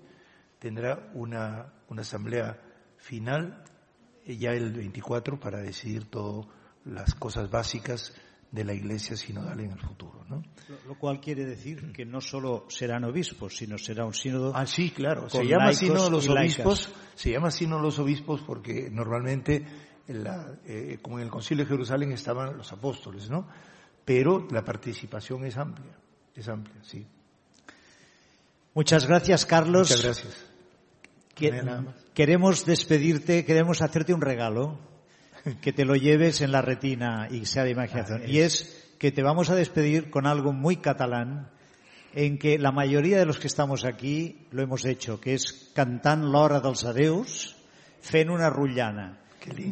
tendrá 0.59 1.11
una, 1.15 1.73
una 1.89 2.03
asamblea 2.03 2.61
final 2.99 3.65
ya 4.27 4.51
el 4.53 4.73
24 4.73 5.39
para 5.39 5.61
decidir 5.61 6.07
todas 6.07 6.47
las 6.85 7.15
cosas 7.15 7.51
básicas 7.51 8.15
de 8.51 8.65
la 8.65 8.75
iglesia 8.75 9.17
sinodal 9.17 9.61
en 9.61 9.73
el 9.73 9.79
futuro. 9.79 10.25
¿no? 10.29 10.43
Lo, 10.87 10.99
cual 10.99 11.21
quiere 11.21 11.45
decir 11.45 11.93
que 11.93 12.05
no 12.05 12.21
solo 12.21 12.67
serán 12.69 13.05
obispos, 13.05 13.57
sino 13.57 13.79
será 13.79 14.05
un 14.05 14.15
sínodo. 14.15 14.53
Ah, 14.55 14.67
sí, 14.67 14.91
claro. 14.91 15.29
Se 15.29 15.47
llama 15.47 15.73
sínodo 15.73 16.11
los 16.11 16.29
obispos. 16.29 16.93
Se 17.15 17.31
llama 17.31 17.51
sínodo 17.51 17.81
los 17.81 17.99
obispos 17.99 18.41
porque 18.43 18.91
normalmente, 18.91 19.65
eh, 20.09 20.99
como 21.01 21.19
en 21.19 21.25
el 21.25 21.31
Concilio 21.31 21.65
de 21.65 21.71
Jerusalén 21.71 22.13
estaban 22.13 22.57
los 22.57 22.73
apóstoles, 22.73 23.31
¿no? 23.31 23.47
Pero 24.05 24.49
la 24.51 24.65
participación 24.65 25.45
es 25.45 25.57
amplia, 25.57 25.97
es 26.35 26.49
amplia, 26.49 26.83
sí. 26.83 27.07
Muchas 28.75 29.07
gracias, 29.07 29.47
Carlos. 29.47 29.91
Muchas 29.91 30.03
gracias. 30.03 30.47
Queremos 32.21 32.67
despedirte, 32.67 33.47
queremos 33.47 33.81
hacerte 33.81 34.13
un 34.13 34.21
regalo 34.21 34.79
que 35.63 35.73
te 35.73 35.87
lo 35.87 35.95
lleves 35.95 36.43
en 36.43 36.53
la 36.53 36.61
retina 36.61 37.29
y 37.31 37.47
sea 37.47 37.65
de 37.65 37.71
imaginación. 37.71 38.25
Y 38.27 38.41
es 38.41 38.93
que 38.99 39.11
te 39.11 39.23
vamos 39.23 39.49
a 39.49 39.55
despedir 39.55 40.11
con 40.11 40.27
algo 40.27 40.53
muy 40.53 40.77
catalán 40.77 41.49
en 42.13 42.37
que 42.37 42.59
la 42.59 42.73
mayoría 42.73 43.19
de 43.19 43.25
los 43.25 43.39
que 43.39 43.47
estamos 43.47 43.87
aquí 43.87 44.47
lo 44.51 44.61
hemos 44.61 44.85
hecho, 44.85 45.19
que 45.19 45.33
és 45.33 45.73
cantant 45.73 46.27
l'hora 46.29 46.61
dels 46.61 46.85
adeus 46.85 47.57
fent 48.05 48.29
una 48.29 48.53
rotllana. 48.53 49.17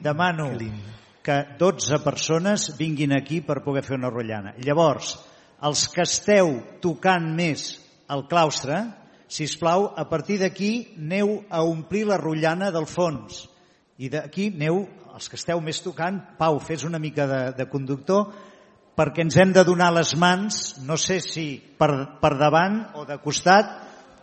Demano 0.00 0.48
que 1.20 1.36
12 1.60 2.00
persones 2.00 2.70
vinguin 2.80 3.12
aquí 3.12 3.42
per 3.44 3.60
poder 3.60 3.84
fer 3.84 4.00
una 4.00 4.08
rotllana. 4.08 4.54
Llavors, 4.56 5.18
els 5.68 5.84
que 5.92 6.08
esteu 6.08 6.54
tocant 6.80 7.28
més 7.28 7.74
al 8.08 8.24
claustre, 8.24 8.86
si 9.28 9.44
us 9.44 9.56
plau, 9.60 9.92
a 9.96 10.08
partir 10.08 10.38
d'aquí 10.40 10.94
neu 10.96 11.42
a 11.50 11.62
omplir 11.62 12.06
la 12.08 12.16
rotllana 12.16 12.72
del 12.72 12.88
fons. 12.88 13.44
I 14.00 14.08
d'aquí 14.08 14.48
neu 14.56 14.86
els 15.14 15.28
que 15.28 15.36
esteu 15.36 15.60
més 15.60 15.80
tocant, 15.84 16.20
Pau, 16.38 16.60
fes 16.62 16.84
una 16.86 17.00
mica 17.02 17.26
de, 17.26 17.40
de 17.58 17.66
conductor, 17.68 18.30
perquè 18.98 19.22
ens 19.22 19.36
hem 19.38 19.52
de 19.54 19.64
donar 19.66 19.90
les 19.94 20.14
mans, 20.18 20.78
no 20.86 20.96
sé 20.98 21.20
si 21.22 21.58
per, 21.78 21.90
per 22.22 22.32
davant 22.38 22.80
o 22.98 23.04
de 23.06 23.18
costat, 23.22 23.76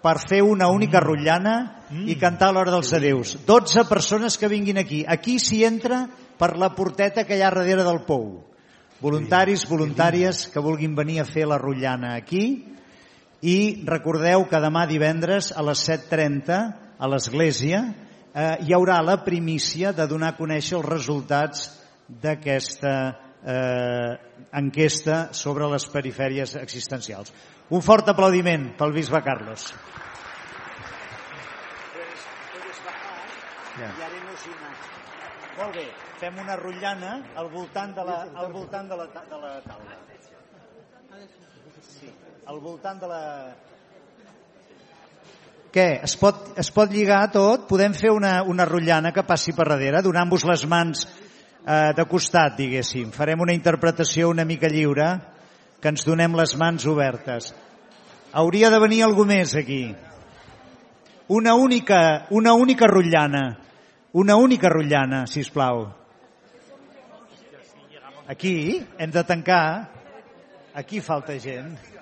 per 0.06 0.18
fer 0.22 0.42
una 0.46 0.68
única 0.70 1.00
mm. 1.00 1.06
rotllana 1.06 1.56
mm. 1.90 2.04
i 2.12 2.18
cantar 2.22 2.52
l'hora 2.54 2.74
dels 2.74 2.92
adeus. 2.94 3.36
12 3.48 3.86
persones 3.90 4.38
que 4.38 4.52
vinguin 4.52 4.80
aquí. 4.82 5.04
Aquí 5.08 5.38
s'hi 5.42 5.64
entra 5.66 6.06
per 6.40 6.56
la 6.62 6.74
porteta 6.76 7.26
que 7.26 7.38
hi 7.38 7.44
ha 7.44 7.52
darrere 7.54 7.86
del 7.88 8.04
pou. 8.08 8.44
Voluntaris, 9.02 9.66
voluntàries 9.68 10.46
que 10.54 10.64
vulguin 10.64 10.96
venir 10.96 11.20
a 11.22 11.28
fer 11.28 11.48
la 11.50 11.60
rotllana 11.60 12.16
aquí 12.16 12.46
i 13.42 13.84
recordeu 13.88 14.46
que 14.50 14.62
demà 14.64 14.86
divendres 14.88 15.52
a 15.52 15.64
les 15.66 15.82
7.30 15.90 16.60
a 16.98 17.10
l'església 17.12 17.82
eh, 18.36 18.56
hi 18.68 18.74
haurà 18.76 19.02
la 19.04 19.18
primícia 19.24 19.92
de 19.94 20.08
donar 20.08 20.34
a 20.34 20.38
conèixer 20.38 20.78
els 20.80 20.88
resultats 20.88 21.68
d'aquesta 22.08 22.96
eh, 23.46 24.16
enquesta 24.62 25.34
sobre 25.34 25.70
les 25.72 25.88
perifèries 25.92 26.56
existencials. 26.62 27.34
Un 27.70 27.82
fort 27.82 28.10
aplaudiment 28.12 28.72
pel 28.78 28.94
bisbe 28.94 29.22
Carlos. 29.26 29.72
Ja. 33.76 33.90
Molt 35.56 35.76
bé, 35.76 35.86
fem 36.20 36.38
una 36.44 36.56
rotllana 36.60 37.16
al 37.40 37.50
voltant 37.52 37.96
de 37.96 38.04
la, 38.08 38.22
al 38.44 38.52
voltant 38.52 38.92
de 38.92 39.00
la, 39.00 39.08
de 39.08 39.40
la 39.40 39.54
taula. 39.64 39.98
Sí, 41.86 42.12
al 42.46 42.60
voltant 42.62 43.00
de 43.02 43.08
la, 43.10 43.22
què? 45.76 46.00
Es 46.08 46.14
pot, 46.16 46.54
es 46.56 46.70
pot 46.72 46.92
lligar 46.92 47.26
tot? 47.34 47.66
Podem 47.68 47.92
fer 47.98 48.14
una, 48.16 48.38
una 48.48 48.64
rotllana 48.68 49.12
que 49.12 49.26
passi 49.28 49.52
per 49.52 49.66
darrere, 49.68 50.00
donant-vos 50.06 50.46
les 50.48 50.64
mans 50.72 51.02
eh, 51.04 51.92
de 51.98 52.06
costat, 52.08 52.54
diguéssim. 52.56 53.10
Farem 53.12 53.42
una 53.44 53.56
interpretació 53.56 54.30
una 54.32 54.46
mica 54.48 54.70
lliure, 54.72 55.10
que 55.82 55.92
ens 55.92 56.06
donem 56.08 56.38
les 56.40 56.54
mans 56.56 56.86
obertes. 56.88 57.50
Hauria 58.32 58.70
de 58.72 58.80
venir 58.80 59.02
algú 59.04 59.26
més 59.28 59.56
aquí. 59.60 59.90
Una 61.36 61.56
única, 61.60 62.00
una 62.32 62.54
única 62.54 62.88
rotllana. 62.88 63.44
Una 64.16 64.38
única 64.40 64.72
rotllana, 64.72 65.26
si 65.28 65.44
us 65.44 65.52
plau. 65.52 65.90
Aquí 68.32 68.80
hem 68.98 69.12
de 69.12 69.26
tancar. 69.28 69.66
Aquí 70.74 71.04
falta 71.04 71.36
gent. 71.40 71.95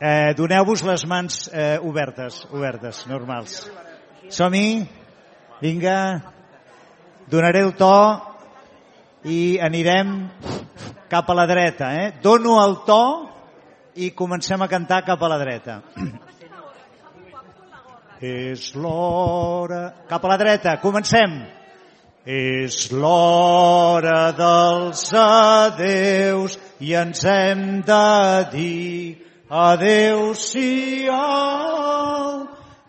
Eh, 0.00 0.34
Doneu-vos 0.34 0.82
les 0.82 1.04
mans 1.06 1.48
eh, 1.52 1.78
obertes, 1.78 2.42
obertes, 2.50 3.04
normals. 3.06 3.70
Som-hi? 4.28 4.82
Vinga. 5.62 5.98
Donaré 7.30 7.62
el 7.62 7.72
to 7.78 7.94
i 9.30 9.56
anirem 9.62 10.16
cap 11.08 11.30
a 11.30 11.36
la 11.38 11.46
dreta. 11.46 11.92
Eh? 12.02 12.12
Dono 12.22 12.58
el 12.64 12.80
to 12.84 13.02
i 13.94 14.10
comencem 14.18 14.62
a 14.62 14.68
cantar 14.68 15.04
cap 15.06 15.22
a 15.22 15.30
la 15.30 15.38
dreta. 15.38 15.80
És 18.20 18.72
l'hora... 18.74 19.84
Cap 20.10 20.24
a 20.24 20.32
la 20.32 20.38
dreta, 20.40 20.78
comencem. 20.82 21.38
És 22.24 22.88
l'hora 22.90 24.32
dels 24.34 25.04
adeus 25.20 26.58
i 26.80 26.94
ens 26.96 27.22
hem 27.28 27.82
de 27.86 28.06
dir 28.50 29.24
adeu-siau. 29.54 31.14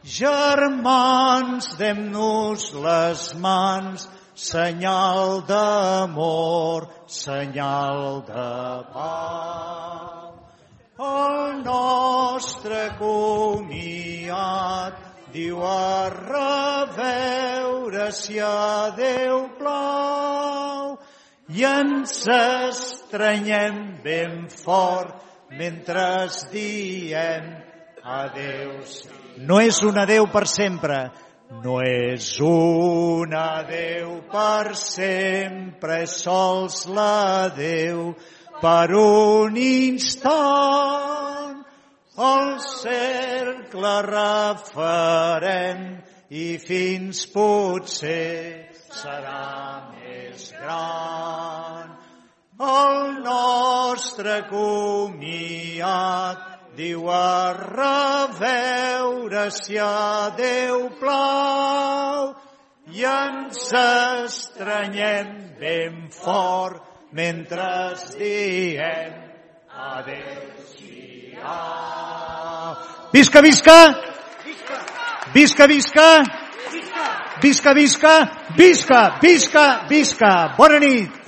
Germans, 0.03 1.77
dem-nos 1.77 2.73
les 2.73 3.35
mans, 3.35 4.09
senyal 4.35 5.43
d'amor, 5.47 6.89
senyal 7.07 8.23
de 8.27 8.83
pau. 8.93 10.33
El 10.97 11.63
nostre 11.63 12.95
comiat 12.97 14.93
diu 15.33 15.61
a 15.61 16.09
reveure 16.09 18.11
si 18.15 18.39
a 18.39 18.91
Déu 18.95 19.49
plau 19.59 20.97
i 21.51 21.63
ens 21.67 22.27
estranyem 22.31 23.99
ben 24.05 24.47
fort 24.49 25.34
mentre 25.51 26.27
diem 26.51 27.63
adeu. 28.03 28.79
No 29.45 29.59
és 29.61 29.81
un 29.83 29.97
adeu 29.97 30.27
per 30.31 30.45
sempre, 30.47 31.09
no 31.63 31.79
és 31.83 32.39
un 32.41 33.33
adeu 33.37 34.21
per 34.31 34.75
sempre, 34.79 36.01
és 36.05 36.15
sols 36.23 36.85
l'adeu 36.87 38.13
per 38.61 38.89
un 38.95 39.57
instant. 39.57 41.61
El 42.15 42.53
cercle 42.63 43.93
referent 44.07 45.83
i 46.31 46.55
fins 46.63 47.25
potser 47.33 48.71
serà 48.95 49.91
més 49.91 50.53
gran. 50.61 51.94
El 52.55 53.19
nostre 53.19 54.47
comiat 54.47 56.39
diu 56.77 57.09
a 57.11 57.51
reveure 57.51 59.51
si 59.51 59.75
a 59.75 60.31
Déu 60.37 60.87
plau 60.95 62.31
i 62.95 63.03
ens 63.03 63.59
estranyem 63.75 65.59
ben 65.59 66.07
fort 66.15 66.79
mentre 67.11 67.91
diem 68.15 69.11
adéu-siau. 69.75 71.43
Visca, 73.11 73.41
visca! 73.41 73.95
Visca, 75.33 75.67
visca! 75.67 76.23
Visca, 77.41 77.73
visca! 77.73 78.29
Visca, 78.55 79.19
visca, 79.19 79.85
visca! 79.89 80.55
Bona 80.55 80.79
nit! 80.79 81.25